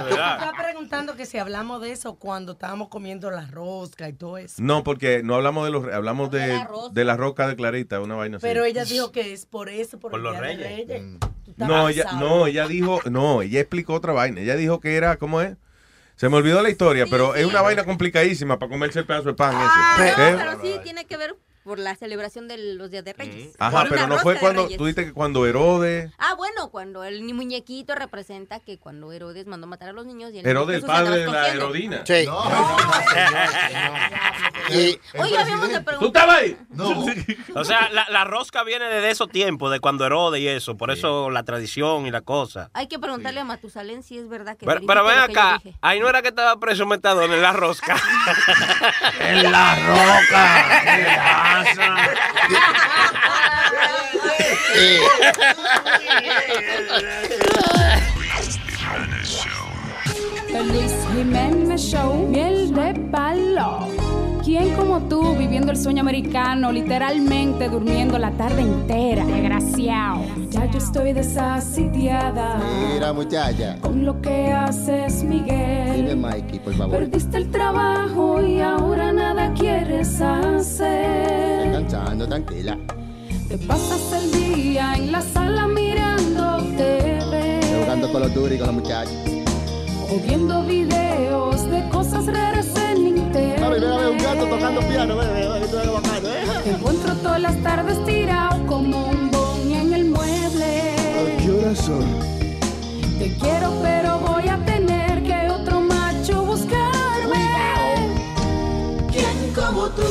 [0.09, 4.55] Estás preguntando que si hablamos de eso cuando estábamos comiendo la rosca y todo eso.
[4.59, 8.38] No, porque no hablamos de los hablamos de, de la roca de Clarita, una vaina
[8.38, 8.45] así.
[8.45, 10.88] Pero ella dijo que es por eso, por, Por los Reyes.
[10.88, 11.01] Reyes.
[11.03, 11.17] Mm.
[11.57, 14.41] No, ella, no, ella dijo, no, ella explicó otra vaina.
[14.41, 15.55] Ella dijo que era, ¿cómo es?
[16.15, 19.33] Se me olvidó la historia, pero es una vaina complicadísima para comerse el pedazo de
[19.33, 20.09] pan Ah, ese.
[20.11, 20.43] no, ¿Qué?
[20.43, 21.35] pero sí tiene que ver
[21.66, 23.56] por la celebración de los días de Reyes.
[23.58, 27.03] Ajá, Por pero no fue de cuando, tú dijiste que cuando Herodes, Ah, bueno, cuando
[27.03, 30.88] el muñequito representa que cuando Herodes mandó matar a los niños y el Herodes, Jesús
[30.90, 31.48] padre de la.
[31.50, 32.03] Herodina.
[34.69, 35.00] Sí.
[35.19, 36.24] Oye, habíamos de ¿Tú preguntar.
[36.24, 36.58] estabas ahí?
[36.69, 37.06] No.
[37.56, 40.77] O sea, la, la rosca viene desde esos tiempos, de cuando Herodes y eso.
[40.77, 42.69] Por eso la tradición y la cosa.
[42.74, 46.08] Hay que preguntarle a Matusalén si es verdad que Pero, pero ven acá, ahí no
[46.10, 47.95] era que estaba preso Metadona en la rosca.
[49.19, 51.55] En la roca.
[51.64, 51.72] ¿Qué
[60.58, 64.05] El Luis Jiménez Show, miel de palo.
[64.45, 69.25] ¿Quién como tú viviendo el sueño americano, literalmente durmiendo la tarde entera?
[69.25, 70.22] Desgraciado.
[70.51, 72.59] Ya yo estoy desasitiada
[72.93, 73.77] Mira, muchacha.
[73.82, 76.17] con lo que haces, Dime, Miguel.
[76.17, 76.95] Mikey, por favor.
[76.99, 81.72] Perdiste el trabajo y ahora nada quieres Estoy hacer.
[81.72, 82.77] cansando, tranquila.
[83.49, 87.61] Te pasas el día en la sala mirando TV.
[87.82, 89.15] Jugando con los duros y con los muchachos.
[90.11, 93.15] O viendo videos de cosas raras en
[93.76, 93.82] internet.
[93.82, 95.16] Mami, ven a ver un gato tocando piano.
[95.16, 96.62] Bacano, ¿eh?
[96.64, 100.95] Te encuentro todas las tardes tirado como un boni en el mueble.
[101.40, 102.06] ¿Qué horas son?
[103.20, 107.45] Te quiero, pero voy a tener que otro macho buscarme.
[109.12, 110.04] ¿Quién como tú?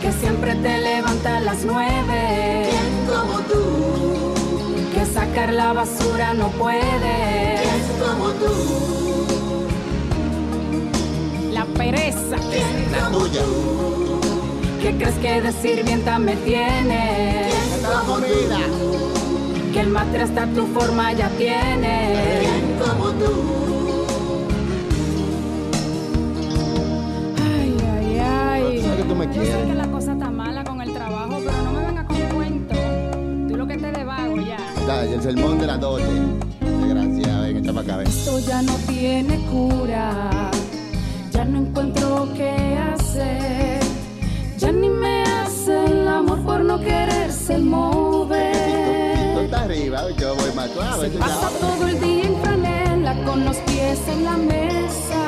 [0.00, 2.68] Que siempre te levanta a las nueve.
[2.70, 4.34] ¿Quién como tú?
[4.94, 7.56] Que sacar la basura no puede.
[7.62, 9.33] ¿Quién como tú?
[11.66, 12.36] La pereza.
[12.92, 13.40] La tuya.
[14.82, 17.48] ¿Qué crees que de sirvienta me tiene?
[17.82, 18.58] La comida.
[19.72, 22.42] Que el matre hasta tu forma ya tiene.
[22.78, 23.64] como tú?
[29.14, 32.06] Me Yo sé que la cosa está mala con el trabajo, pero no me vengas
[32.06, 32.74] con cuento.
[33.48, 34.58] Tú lo que te debago ya.
[34.86, 36.04] Dale, el sermón de las 12.
[36.60, 38.08] Desgraciada, ven, echa para acá, ven.
[38.08, 40.50] Esto ya no tiene cura.
[41.34, 43.80] Ya no encuentro qué hacer.
[44.56, 49.34] Ya ni me hace el amor por no quererse mover.
[49.34, 51.08] Tú estás arriba, yo voy más suave.
[51.18, 55.22] Pasa todo el día en franela con los pies en la mesa.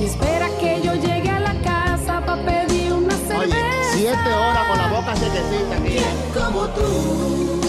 [0.00, 3.38] Y espera que yo llegue a la casa para pedir una cerveza.
[3.38, 3.62] Oye,
[3.94, 5.98] siete horas con la boca sequecita aquí.
[6.34, 7.60] como tú,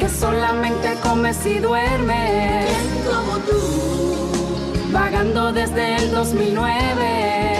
[0.00, 2.68] que solamente comes y duermes.
[3.08, 4.15] como tú,
[4.96, 7.58] vagando desde el 2009.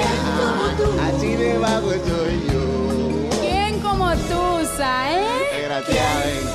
[1.06, 3.40] Así de vago soy yo.
[3.42, 5.22] ¿Quién como tú, Sae?
[5.52, 6.46] Desgraciada, ven.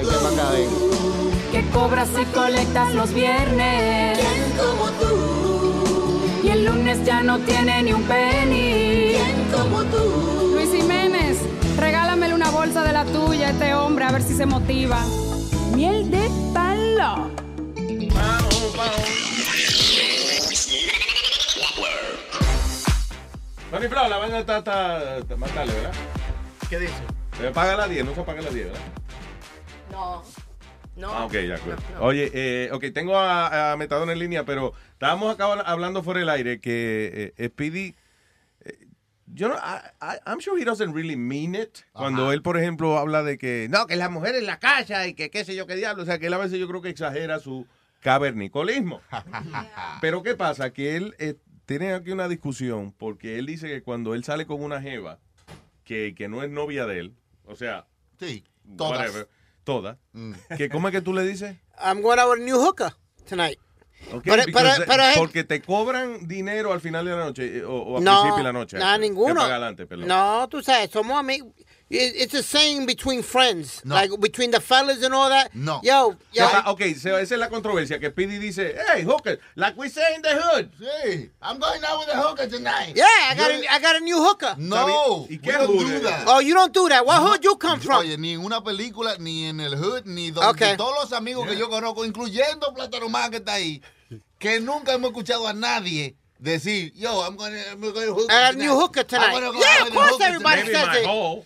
[0.00, 0.70] Echa para acá, ven.
[1.50, 4.18] Que cobras y colectas los viernes.
[4.18, 6.20] ¿Quién como tú?
[6.44, 9.16] Y el lunes ya no tiene ni un penny.
[9.16, 10.52] ¿Quién como tú?
[10.54, 11.38] Luis Jiménez,
[11.76, 15.00] regálamele una bolsa de la tuya a este hombre a ver si se motiva.
[15.74, 17.30] Miel de palo.
[23.70, 25.92] Tony Flow, la vaina está, está, está más tarde, ¿verdad?
[26.68, 26.94] ¿Qué dice?
[27.38, 28.80] Se paga a las 10, no se paga a las 10, ¿verdad?
[29.92, 30.22] No.
[30.96, 31.08] No.
[31.12, 31.80] Ah, ok, ya, claro.
[32.00, 36.28] Oye, eh, ok, tengo a, a Metadona en línea, pero estábamos acá hablando fuera del
[36.28, 37.94] aire que eh, Speedy,
[38.64, 38.86] eh,
[39.26, 41.78] yo no, I, I- I'm sure he doesn't really mean it.
[41.92, 45.14] Cuando él, por ejemplo, habla de que, no, que las mujeres en la casa y
[45.14, 46.88] que qué sé yo qué diablo, o sea, que él a veces yo creo que
[46.90, 47.66] exagera su
[48.00, 49.00] cavernicolismo.
[50.00, 50.70] Pero ¿qué pasa?
[50.72, 51.14] Que él
[51.74, 55.18] eh, tiene aquí una discusión porque él dice que cuando él sale con una jeva
[55.84, 57.14] que, que no es novia de él,
[57.46, 57.86] o sea,
[58.18, 58.44] sí,
[58.76, 58.98] todas.
[58.98, 59.28] whatever,
[59.64, 59.96] todas,
[60.56, 61.56] que ¿cómo es que tú le dices?
[61.82, 62.92] I'm going out with a new hooker
[63.28, 63.58] tonight.
[64.12, 67.18] Ok, Pero- because, pero- eh, pero es- porque te cobran dinero al final de la
[67.24, 68.78] noche eh, o, o al no, principio de la noche.
[68.78, 69.40] Nada, Que ninguno.
[69.42, 69.86] adelante.
[69.98, 71.52] No, tú sabes, somos amigos.
[71.90, 75.52] It- It's a saying between friends, like between the fellas and all that.
[75.54, 75.80] No.
[75.82, 76.46] Yo, yo.
[76.46, 80.14] Esa- ok, so esa es la controversia, que Speedy dice, hey, hooker, like we say
[80.14, 80.70] in the hood.
[80.78, 82.94] Sí, I'm going out with a hooker tonight.
[82.94, 84.54] Yeah, I got, a, I got a new hooker.
[84.56, 86.24] No, ¿Y we qué don't hood do that.
[86.28, 87.04] Oh, you don't do that.
[87.04, 87.98] What hood you come from?
[88.02, 90.76] Oye, ni en una película, ni en el hood, ni donde Okay.
[90.76, 93.82] todos los amigos que yo conozco, incluyendo Plátano Man que está ahí,
[94.38, 98.52] que nunca hemos escuchado a nadie decir, yo, I'm going to I'm gonna hook a
[98.52, 99.38] new hooker tonight.
[99.40, 101.06] Yeah, of course everybody says it.
[101.06, 101.44] hole.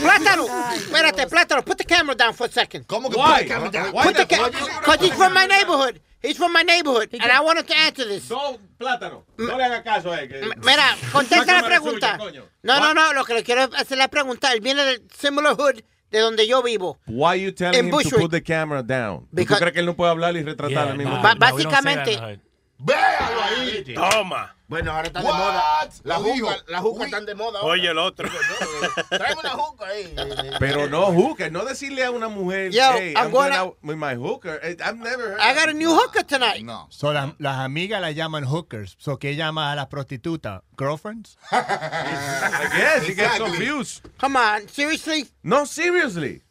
[0.00, 2.86] Plátano, espérate, Plátano, put the camera down for a second.
[2.86, 3.38] ¿Cómo que Why?
[3.38, 3.92] put the camera down?
[3.92, 6.00] Why Put the the- Because he's from my neighborhood.
[6.22, 8.30] He's from my neighborhood, and I wanted to answer this.
[8.30, 9.24] No, plátano.
[9.36, 10.28] No le haga caso a él.
[10.28, 12.16] que- Mira, contesta la pregunta.
[12.62, 14.50] No, no, no, lo que le quiero hacer la pregunta.
[14.52, 16.98] Él viene del similar hood de donde yo vivo.
[17.06, 18.20] Why you telling In him to Bushwick.
[18.22, 19.26] put the camera down?
[19.32, 21.38] Because- ¿Tú crees que él no puede hablar y retratar al mismo tiempo?
[21.38, 22.40] básicamente,
[22.78, 23.94] Véalo ahí.
[23.94, 24.50] Toma.
[24.66, 25.36] Bueno, ahora está de What?
[25.38, 25.88] moda.
[26.04, 26.46] La Lo dijo.
[26.48, 27.60] juca, la juca están de moda.
[27.60, 27.72] ahora.
[27.74, 28.28] Oye, el otro.
[29.10, 30.14] Tráeme una juca ahí.
[30.58, 33.78] Pero no hooker, no decirle a una mujer, Yo, hey, I'm I'm going gonna- out
[33.82, 34.58] with my hooker.
[34.62, 36.62] Eh, I've never heard I got a new hooker tonight.
[36.64, 36.86] No.
[36.90, 38.96] So, las, las amigas la llaman hookers.
[38.98, 40.62] So, ¿qué llama a las prostitutas?
[40.76, 41.36] ¿Girlfriends?
[41.52, 44.02] I guess he gets confused.
[44.18, 45.28] Come on, seriously?
[45.42, 46.42] No, seriously.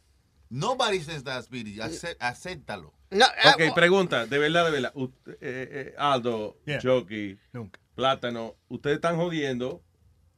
[0.50, 1.78] Nobody says that, Speedy.
[1.78, 2.92] Acé- Acéptalo.
[3.10, 4.92] No, uh, Ok, pregunta, de verdad, de verdad.
[4.94, 6.80] U- eh, eh, Aldo, Yeah.
[6.80, 7.78] Chucky, Nunca.
[7.94, 9.82] Plátano, ¿ustedes están jodiendo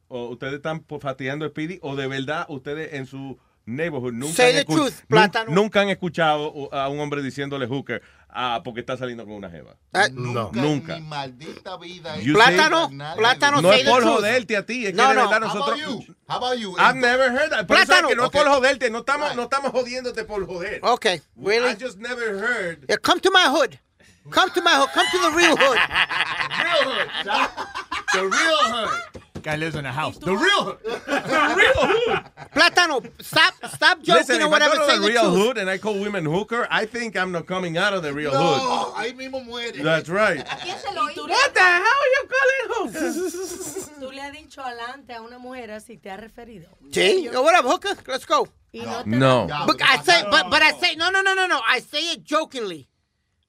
[0.09, 4.35] o ustedes están po- fastidiando a Speedy o de verdad ustedes en su neighborhood nunca,
[4.35, 8.03] Say han, the escu- truth, nunca han escuchado a un hombre diciéndole hooker
[8.37, 9.77] ah, porque está saliendo con una jeva?
[9.93, 10.51] Uh, No.
[10.53, 10.97] Nunca.
[10.97, 12.17] En mi maldita vida.
[12.21, 14.15] You Plátano, plátano, No es por truth.
[14.17, 15.81] joderte a ti, es que No, de verdad How nosotros...
[15.83, 16.15] about you?
[16.29, 16.77] How about you?
[16.79, 17.67] I've never heard that.
[17.67, 18.09] Por eso es Plátano.
[18.09, 18.41] que no es Okay.
[18.43, 20.81] por joderte, no estamos, no estamos jodiéndote por joder.
[20.83, 21.71] Okay, really?
[21.73, 22.85] I just never heard.
[22.89, 23.79] Yeah, come to my hood.
[24.31, 24.91] Come to my hood.
[24.93, 25.79] Come to the real hood.
[26.67, 27.09] Real hood.
[28.13, 29.23] The real hood.
[29.43, 30.19] Guy lives in a house.
[30.27, 30.79] The real hood.
[30.85, 32.25] The real hood.
[32.55, 34.77] Plátano, stop, stop joking Listen, or if I whatever.
[34.77, 35.47] go Say to the the real truth.
[35.47, 38.31] hood and I call women hooker, I think I'm not coming out of the real
[38.33, 38.59] hood.
[38.59, 39.83] No, ahí mismo muere.
[39.83, 40.45] That's right.
[40.63, 41.27] ¿Quién se lo ¿Y tú hizo?
[41.27, 43.13] le- What the hell are you calling hooker?
[44.01, 46.69] Tú le has dicho adelante a una mujer así, te ha referido.
[46.91, 47.97] Sí, yo, what up, hooker?
[48.07, 48.47] Let's go.
[48.73, 49.67] Y no No.
[49.67, 51.61] But I say, but but I say, no, no, no, no, no.
[51.67, 52.89] I say it jokingly,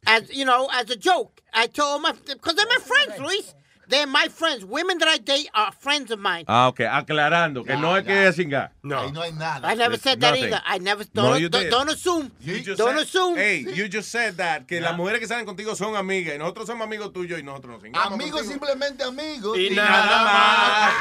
[0.06, 1.42] as you know, as a joke.
[1.54, 3.54] I told my because they're my friends, Luis.
[3.90, 4.66] They're my friends.
[4.66, 6.44] Women that I date are friends of mine.
[6.48, 8.72] Ah, ok, aclarando, que no es que singar.
[8.84, 9.10] Ahí No.
[9.12, 9.66] no hay nada.
[9.72, 10.44] I never said that nothing.
[10.54, 10.62] either.
[10.66, 11.72] I never No, don't you don't, did.
[11.72, 12.30] don't assume.
[12.42, 13.38] You just don't said- assume.
[13.38, 16.68] Hey, you just said that, que las mujeres que salen contigo son amigas y nosotros
[16.68, 18.52] somos amigos tuyos y nosotros nos singamos Amigos, contigo.
[18.52, 19.58] simplemente amigos.
[19.58, 20.92] Y nada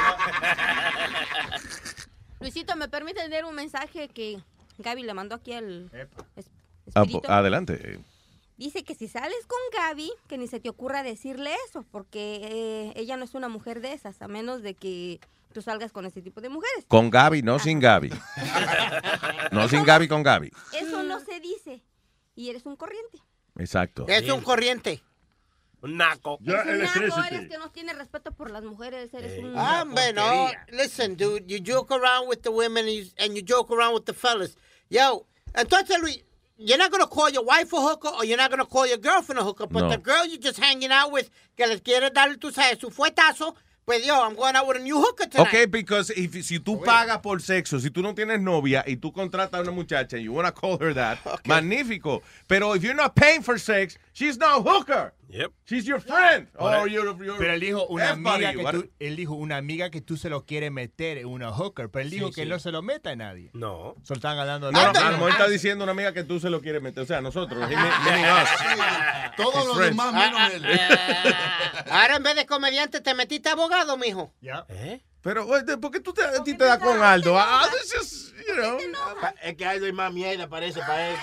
[2.40, 4.38] Luisito, ¿me permite leer un mensaje que
[4.78, 5.90] Gaby le mandó aquí al
[6.36, 6.46] es-
[6.94, 7.98] Ah, adelante.
[8.56, 12.92] Dice que si sales con Gaby, que ni se te ocurra decirle eso, porque eh,
[12.96, 15.20] ella no es una mujer de esas, a menos de que
[15.52, 16.86] tú salgas con ese tipo de mujeres.
[16.88, 18.10] Con Gaby, no sin Gaby.
[19.52, 20.50] No sin Gaby, con Gaby.
[20.72, 21.82] Eso no se dice.
[22.34, 23.18] Y eres un corriente.
[23.58, 24.06] Exacto.
[24.08, 25.02] Es un corriente.
[25.82, 26.38] Un naco.
[26.44, 29.52] Eres un naco, eres que no tiene respeto por las mujeres, eres un...
[29.56, 30.48] Ah, man, no.
[30.72, 34.04] Listen, dude, you joke around with the women and you, and you joke around with
[34.04, 34.56] the fellas.
[34.88, 36.24] Yo, entonces, Luis,
[36.58, 38.86] you're not going to call your wife a hooker or you're not going to call
[38.86, 39.90] your girlfriend a hooker, but No.
[39.90, 43.54] the girl you're just hanging out with, que les quiere dar, tú sabes, su fuetazo,
[43.86, 45.46] pues yo, I'm going out with a new hooker tonight.
[45.54, 49.12] Ok, because if, si tú pagas por sexo, si tú no tienes novia y tú
[49.12, 52.20] contratas a una muchacha and you want to call her that, magnífico.
[52.48, 55.12] Pero if you're not paying for sex, she's not a hooker.
[55.28, 55.52] Yep.
[55.64, 56.48] She's your friend.
[56.88, 58.44] Your pero él dijo una everybody.
[58.44, 61.50] amiga que tú, él dijo una amiga que tú se lo quieres meter en una
[61.50, 62.48] hooker, pero él dijo Sí, que sí.
[62.48, 63.50] no se lo meta a nadie.
[63.52, 63.96] No.
[64.04, 66.80] Solo están hablando de No, no, está diciendo una amiga que tú se lo quieres
[66.80, 67.02] meter.
[67.02, 67.68] O sea, nosotros.
[69.36, 69.96] Todos los friends.
[69.96, 70.64] demás menos él.
[71.90, 74.32] Ahora en vez de comediante te metiste abogado, mijo.
[74.40, 74.64] Ya.
[74.68, 75.02] ¿Eh?
[75.26, 75.44] Pero,
[75.80, 77.36] ¿por qué tú te, a ti te das con Aldo?
[77.36, 77.64] Ah,
[79.42, 81.16] Es que Aldo hay más mierda, parece, para él.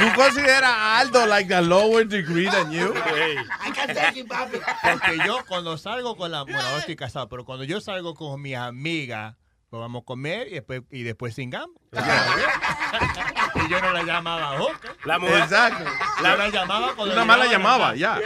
[0.00, 2.92] ¿Tú consideras a Aldo like a lower degree than you?
[2.92, 4.58] I can take it, papi.
[4.82, 6.42] Porque yo cuando salgo con la...
[6.42, 9.36] Bueno, ahora estoy casado, pero cuando yo salgo con mis amigas,
[9.72, 11.70] pues vamos a comer y después, y después singamos.
[11.92, 14.94] y yo no la llamaba hooker.
[15.06, 15.38] La mujer.
[15.44, 15.84] Exacto.
[16.22, 18.20] La, la llamaba cuando Una mala llegaba llamaba, la- ya.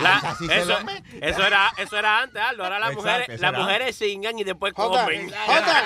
[0.00, 0.78] La- se eso,
[1.20, 2.62] eso era, eso era antes, Aldo.
[2.62, 5.04] Ahora las Exacto, mujeres, las mujeres singan y después Hold on.
[5.06, 5.32] comen.
[5.46, 5.84] Hold on.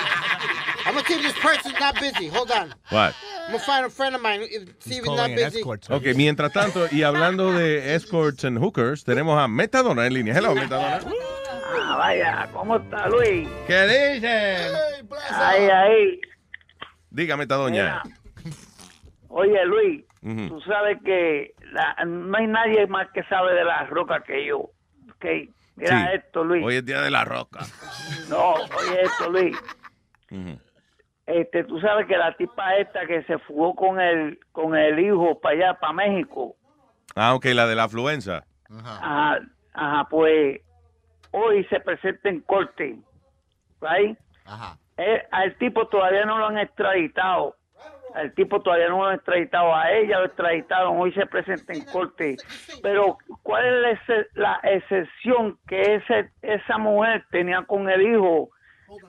[0.85, 2.27] I'm going to see if this person's not busy.
[2.29, 2.69] Hold on.
[2.91, 3.15] What?
[3.47, 4.41] I'm going to find a friend of mine.
[4.43, 5.57] if- See if he's not busy.
[5.61, 5.89] escort.
[5.89, 10.35] Ok, mientras tanto, y hablando de escorts and hookers, tenemos a Metadona en línea.
[10.35, 10.99] Hello, Metadona.
[11.71, 13.47] Ah, vaya, ¿cómo está Luis?
[13.67, 14.73] ¿Qué dicen?
[15.35, 16.21] Ahí, ahí.
[17.09, 18.01] Diga, Metadoña.
[18.03, 18.53] Mira.
[19.29, 20.47] Oye, Luis, Ujú.
[20.49, 24.57] tú sabes que la- no hay nadie más que sabe de las rocas que yo.
[24.59, 25.25] Ok,
[25.75, 26.17] mira Sí.
[26.17, 26.65] esto, Luis.
[26.65, 27.59] Hoy es día de la roca.
[28.27, 29.57] No, oye esto, Luis.
[31.25, 35.39] Este, tú sabes que la tipa esta que se fugó con el, con el hijo
[35.39, 36.55] para allá, para México,
[37.15, 38.45] Ah, ok, la de la afluenza.
[38.69, 39.39] ajá,
[39.73, 40.61] ajá, pues
[41.31, 42.99] hoy se presenta en corte,
[43.81, 44.17] right?
[44.45, 44.77] Ajá.
[44.97, 47.55] Eh, al tipo todavía no lo han extraditado.
[48.15, 49.73] Al tipo todavía no lo han extraditado.
[49.73, 50.99] A ella lo extraditaron.
[50.99, 52.35] Hoy se presenta en corte.
[52.81, 58.49] Pero, ¿cuál es la, ex- la excepción que ese, esa mujer tenía con el hijo?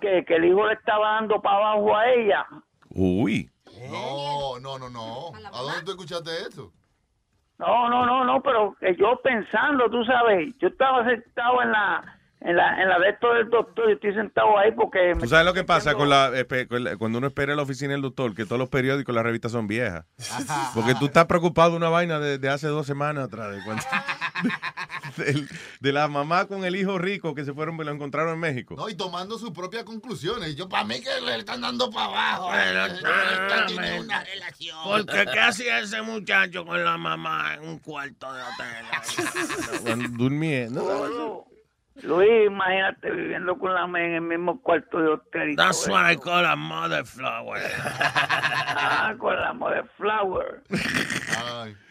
[0.01, 2.47] Que, que el hijo le estaba dando para abajo a ella.
[2.91, 3.51] Uy.
[3.91, 5.33] No, no, no, no.
[5.53, 6.71] ¿A dónde tú escuchaste eso?
[7.61, 12.57] No, no, no, no, pero yo pensando, tú sabes, yo estaba sentado en la, en
[12.57, 15.15] la, en la de esto del doctor, yo estoy sentado ahí porque...
[15.15, 17.57] me ¿Tú sabes lo que pasa con la, espe- con la- cuando uno espera en
[17.59, 18.35] la oficina del doctor?
[18.35, 20.05] Que todos los periódicos, las revistas son viejas.
[20.75, 23.53] Porque tú estás preocupado de una vaina de, de hace dos semanas atrás.
[23.55, 23.83] De, cuando-
[25.19, 25.49] del-
[25.81, 28.75] de la mamá con el hijo rico que se fueron, lo encontraron en México.
[28.77, 30.57] No, y tomando sus propias conclusiones.
[30.57, 32.49] Yo, para mí que le están dando para abajo.
[32.49, 34.79] Una relación.
[34.85, 39.81] Porque ¿qué hacía ese muchacho con la mamá en un cuarto de hotel?
[39.83, 41.47] Cuando Durmiendo.
[42.03, 45.51] Luis, imagínate viviendo con la men en el mismo cuarto de hotel.
[45.51, 47.61] y That's what I call a mother flower.
[48.73, 50.63] Ah, con la mother flower.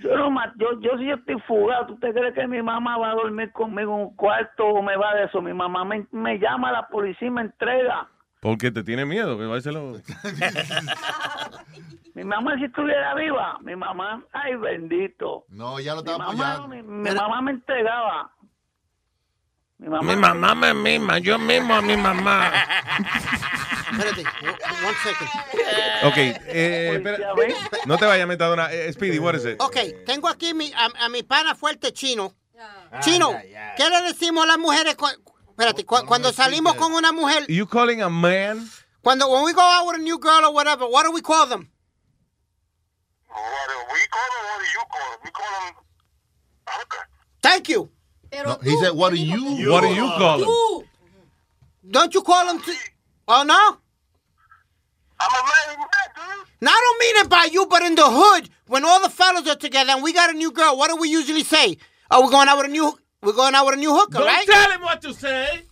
[0.01, 3.11] Yo no yo, yo si yo estoy fugado, ¿tú te crees que mi mamá va
[3.11, 5.41] a dormir conmigo en un cuarto o me va de eso?
[5.41, 8.07] Mi mamá me, me llama a la policía y me entrega.
[8.41, 9.93] Porque te tiene miedo, que va a ser lo...
[12.15, 15.45] Mi mamá si estuviera viva, mi mamá, ay bendito.
[15.49, 16.67] No, ya lo Mi estaba mamá, apoyando.
[16.67, 18.31] mi, mi mamá me entregaba.
[19.80, 22.51] Mi mamá, Mi mamá me mima, yo mismo a mi mamá.
[23.91, 24.24] Espérate,
[24.85, 25.30] one second.
[26.03, 27.17] Ok, eh, espera.
[27.85, 28.72] No te vayas, Metadona.
[28.72, 29.56] Eh, Speedy, what is it?
[29.61, 32.33] Ok, tengo aquí mi, a, a mi pana fuerte chino.
[33.01, 33.32] Chino,
[33.77, 34.95] ¿qué le decimos a las mujeres?
[34.95, 35.08] cu-
[35.49, 38.69] espérate, cu- cuando salimos con una mujer, You calling a man?
[39.01, 41.48] cuando when we go out with a new girl or whatever, what do we call
[41.48, 41.69] them?
[47.41, 47.90] Thank you.
[48.33, 49.69] No, he said, what do you?
[49.72, 50.88] What do you call them?
[51.91, 52.61] Don't you call him?
[52.61, 52.74] T-
[53.27, 53.77] oh no.
[55.22, 55.85] I'm a man,
[56.61, 59.48] Now I don't mean it by you, but in the hood, when all the fellas
[59.49, 61.77] are together and we got a new girl, what do we usually say?
[62.11, 64.27] Oh, we're going out with a new, we're going out with a new hooker, Don't
[64.27, 64.45] right?
[64.48, 65.64] tell him what to say.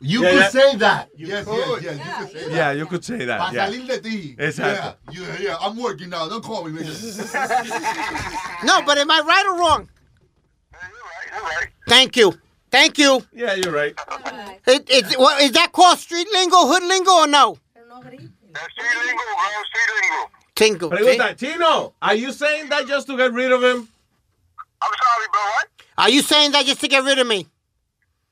[0.00, 0.48] You Yeah, could yeah.
[0.48, 1.08] say that.
[1.16, 2.50] yes, yes, yes, you could say that.
[2.52, 3.38] Yeah, you could say that.
[3.40, 3.66] Para yeah.
[3.68, 4.36] salir de ti.
[4.36, 4.96] Exacto.
[5.12, 6.28] Yeah, yeah, yeah, I'm working now.
[6.28, 8.64] Don't call me, nigga.
[8.64, 9.88] No, but am I right or wrong?
[11.88, 12.32] Thank you.
[12.70, 13.22] Thank you.
[13.32, 13.94] Yeah, you're right.
[14.66, 17.58] It, it's, what, is that called street lingo, hood lingo, or no?
[17.84, 19.62] That's street lingo, bro.
[19.68, 20.30] Street lingo.
[20.54, 20.90] Tingle.
[20.90, 23.88] Pregunta, Chino, are you saying that just to get rid of him?
[24.82, 25.40] I'm sorry, bro.
[25.40, 25.68] What?
[25.98, 27.46] Are you saying that just to get rid of me?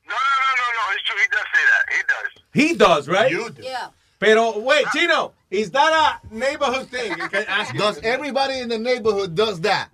[0.07, 0.93] No, no, no, no, no.
[0.93, 1.17] It's true.
[1.21, 1.93] He does, say that.
[1.93, 2.43] He does.
[2.53, 3.31] He does, right?
[3.31, 3.63] You do.
[3.63, 3.87] Yeah.
[4.19, 7.11] Pero, wait, Chino, is that a neighborhood thing?
[7.17, 9.89] You can ask Does everybody in the neighborhood does that?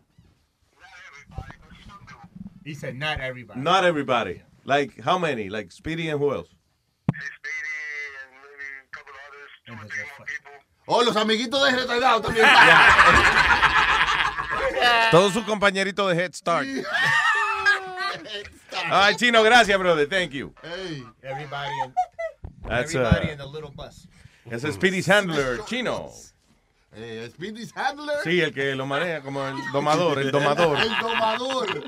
[2.68, 3.62] He said not everybody.
[3.62, 4.42] Not everybody.
[4.66, 5.48] Like, how many?
[5.48, 6.50] Like, Speedy and who else?
[10.86, 12.46] Oh, los amiguitos de retardado también.
[15.12, 16.68] Todos sus compañeritos de Head Start.
[18.92, 20.06] Ay, Chino, gracias, brother.
[20.06, 20.54] Thank you.
[20.62, 21.04] Hey.
[21.24, 21.94] Everybody in,
[22.68, 24.10] That's, everybody uh, in the little bus.
[24.52, 26.12] Ese es Speedy's handler, Chino.
[26.94, 27.32] Eh.
[28.24, 30.80] Sí, el que lo maneja como el domador, el domador.
[30.80, 31.84] El domador.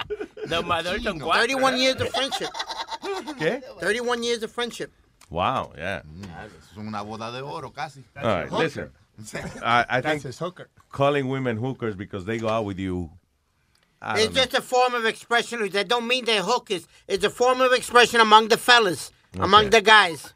[0.48, 1.44] Domador con cuatro.
[1.46, 2.50] 31 years of friendship.
[3.38, 3.62] ¿Qué?
[3.80, 4.92] 31 years of friendship.
[5.30, 6.02] Wow, yeah.
[6.72, 8.04] Es una boda de oro casi.
[8.16, 8.92] All right, listen.
[9.62, 10.70] I, I think That's his hooker.
[10.92, 13.10] calling women hookers because they go out with you.
[14.02, 14.42] I It's know.
[14.44, 15.68] just a form of expression.
[15.72, 16.88] That don't mean they're hookers.
[17.08, 20.34] It's a form of expression among the fellas, among the guys.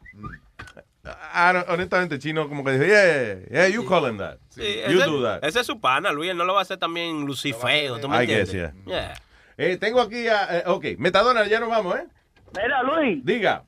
[1.04, 4.38] I don't- honestamente, Chino como que dijo, yeah, yeah, you call him that.
[4.50, 5.44] Sí, you ese, do that.
[5.44, 6.30] ese es su pana, Luis.
[6.30, 7.98] Él no lo va a hacer también lucifeo.
[8.00, 8.74] ¿Tú me I guess, entiendes?
[8.86, 9.14] yeah.
[9.56, 10.58] Eh, tengo aquí a...
[10.58, 12.06] eh, ok, Metadona, ya nos vamos, ¿eh?
[12.56, 13.64] Mira, Luis, Diga.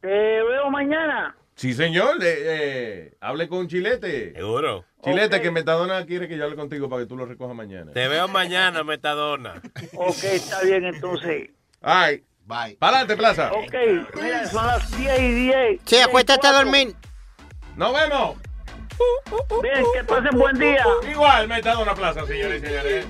[0.00, 1.36] te veo mañana.
[1.56, 2.22] Sí, señor.
[2.22, 4.32] eh, eh, hable con Chilete.
[4.34, 4.84] Seguro.
[5.04, 7.92] Chilete, que Metadona quiere que yo hable contigo para que tú lo recojas mañana.
[7.92, 9.60] Te veo mañana, Metadona.
[9.94, 11.50] Ok, está bien entonces.
[11.82, 12.22] Ay.
[12.50, 12.74] Bye.
[12.80, 13.52] Para adelante, Plaza.
[13.52, 13.74] Ok,
[14.20, 15.80] mira, son las 10 y 10.
[15.84, 16.96] Sí, acuéstate a dormir.
[17.76, 18.36] Nos vemos.
[19.62, 20.84] Bien, que pasen buen día.
[21.08, 23.06] Igual, Metadona Plaza, señores y señores.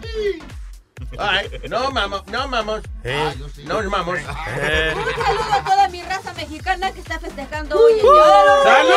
[1.18, 2.80] Ay, no, vamos, no, vamos.
[3.05, 3.34] Eh.
[3.64, 4.18] No, vamos.
[4.58, 4.94] Eh.
[4.97, 8.62] Un saludo a toda mi raza mexicana que está festejando hoy el Día de los
[8.62, 8.94] ¡Salud!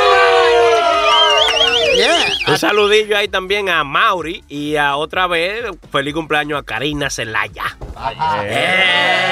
[2.48, 7.75] Un saludillo ahí también a Mauri y a otra vez, feliz cumpleaños a Karina Celaya.
[7.95, 9.32] Karina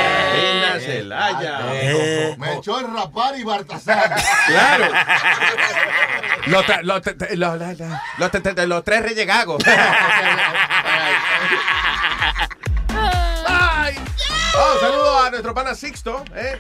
[0.80, 1.60] Celaya.
[1.74, 2.36] Eh.
[2.38, 4.16] Me echó el rapar y Bartasar.
[4.48, 4.86] Claro.
[6.48, 7.02] Los, los,
[7.36, 7.60] los,
[8.18, 9.62] los tre- tre- los tres reyes gagos.
[9.68, 11.14] Ay.
[14.54, 16.24] Oh, saludo a nuestro pana Sixto.
[16.36, 16.60] ¿eh?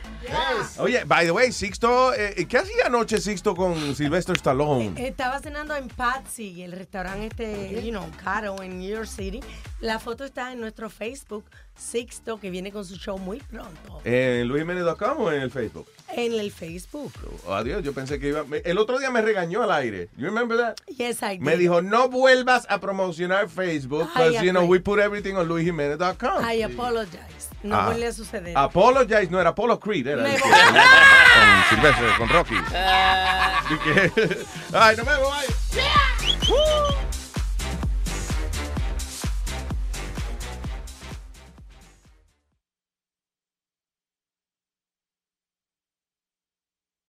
[0.78, 4.94] Oye, by the way, Sixto, eh, ¿qué hacía anoche Sixto con Sylvester Stallone?
[4.96, 9.42] Estaba cenando en Patsy, el restaurante este, you know, caro en New York City.
[9.82, 11.46] La foto está en nuestro Facebook,
[11.76, 14.02] Sixto, que viene con su show muy pronto.
[14.06, 15.88] ¿En luisjimenez.com o en el Facebook?
[16.14, 17.12] En el Facebook.
[17.48, 18.44] Oh, adiós, yo pensé que iba.
[18.44, 20.10] me- El otro día me regañó al aire.
[20.18, 20.76] You remember that?
[20.88, 21.60] Yes, I Me did.
[21.60, 26.44] dijo, no vuelvas a promocionar Facebook, I because, you know, we put everything on luisjimenez.com.
[26.50, 27.50] I apologize.
[27.64, 27.86] No Ah.
[27.88, 28.58] vuelve a suceder.
[28.58, 30.24] Apologize, no era Apollo Creed, era.
[30.24, 30.52] Me con
[31.70, 32.56] Silvestre, con Rocky.
[32.76, 33.62] Ah.
[33.66, 34.38] Así que-
[34.74, 35.46] Ay, no me voy.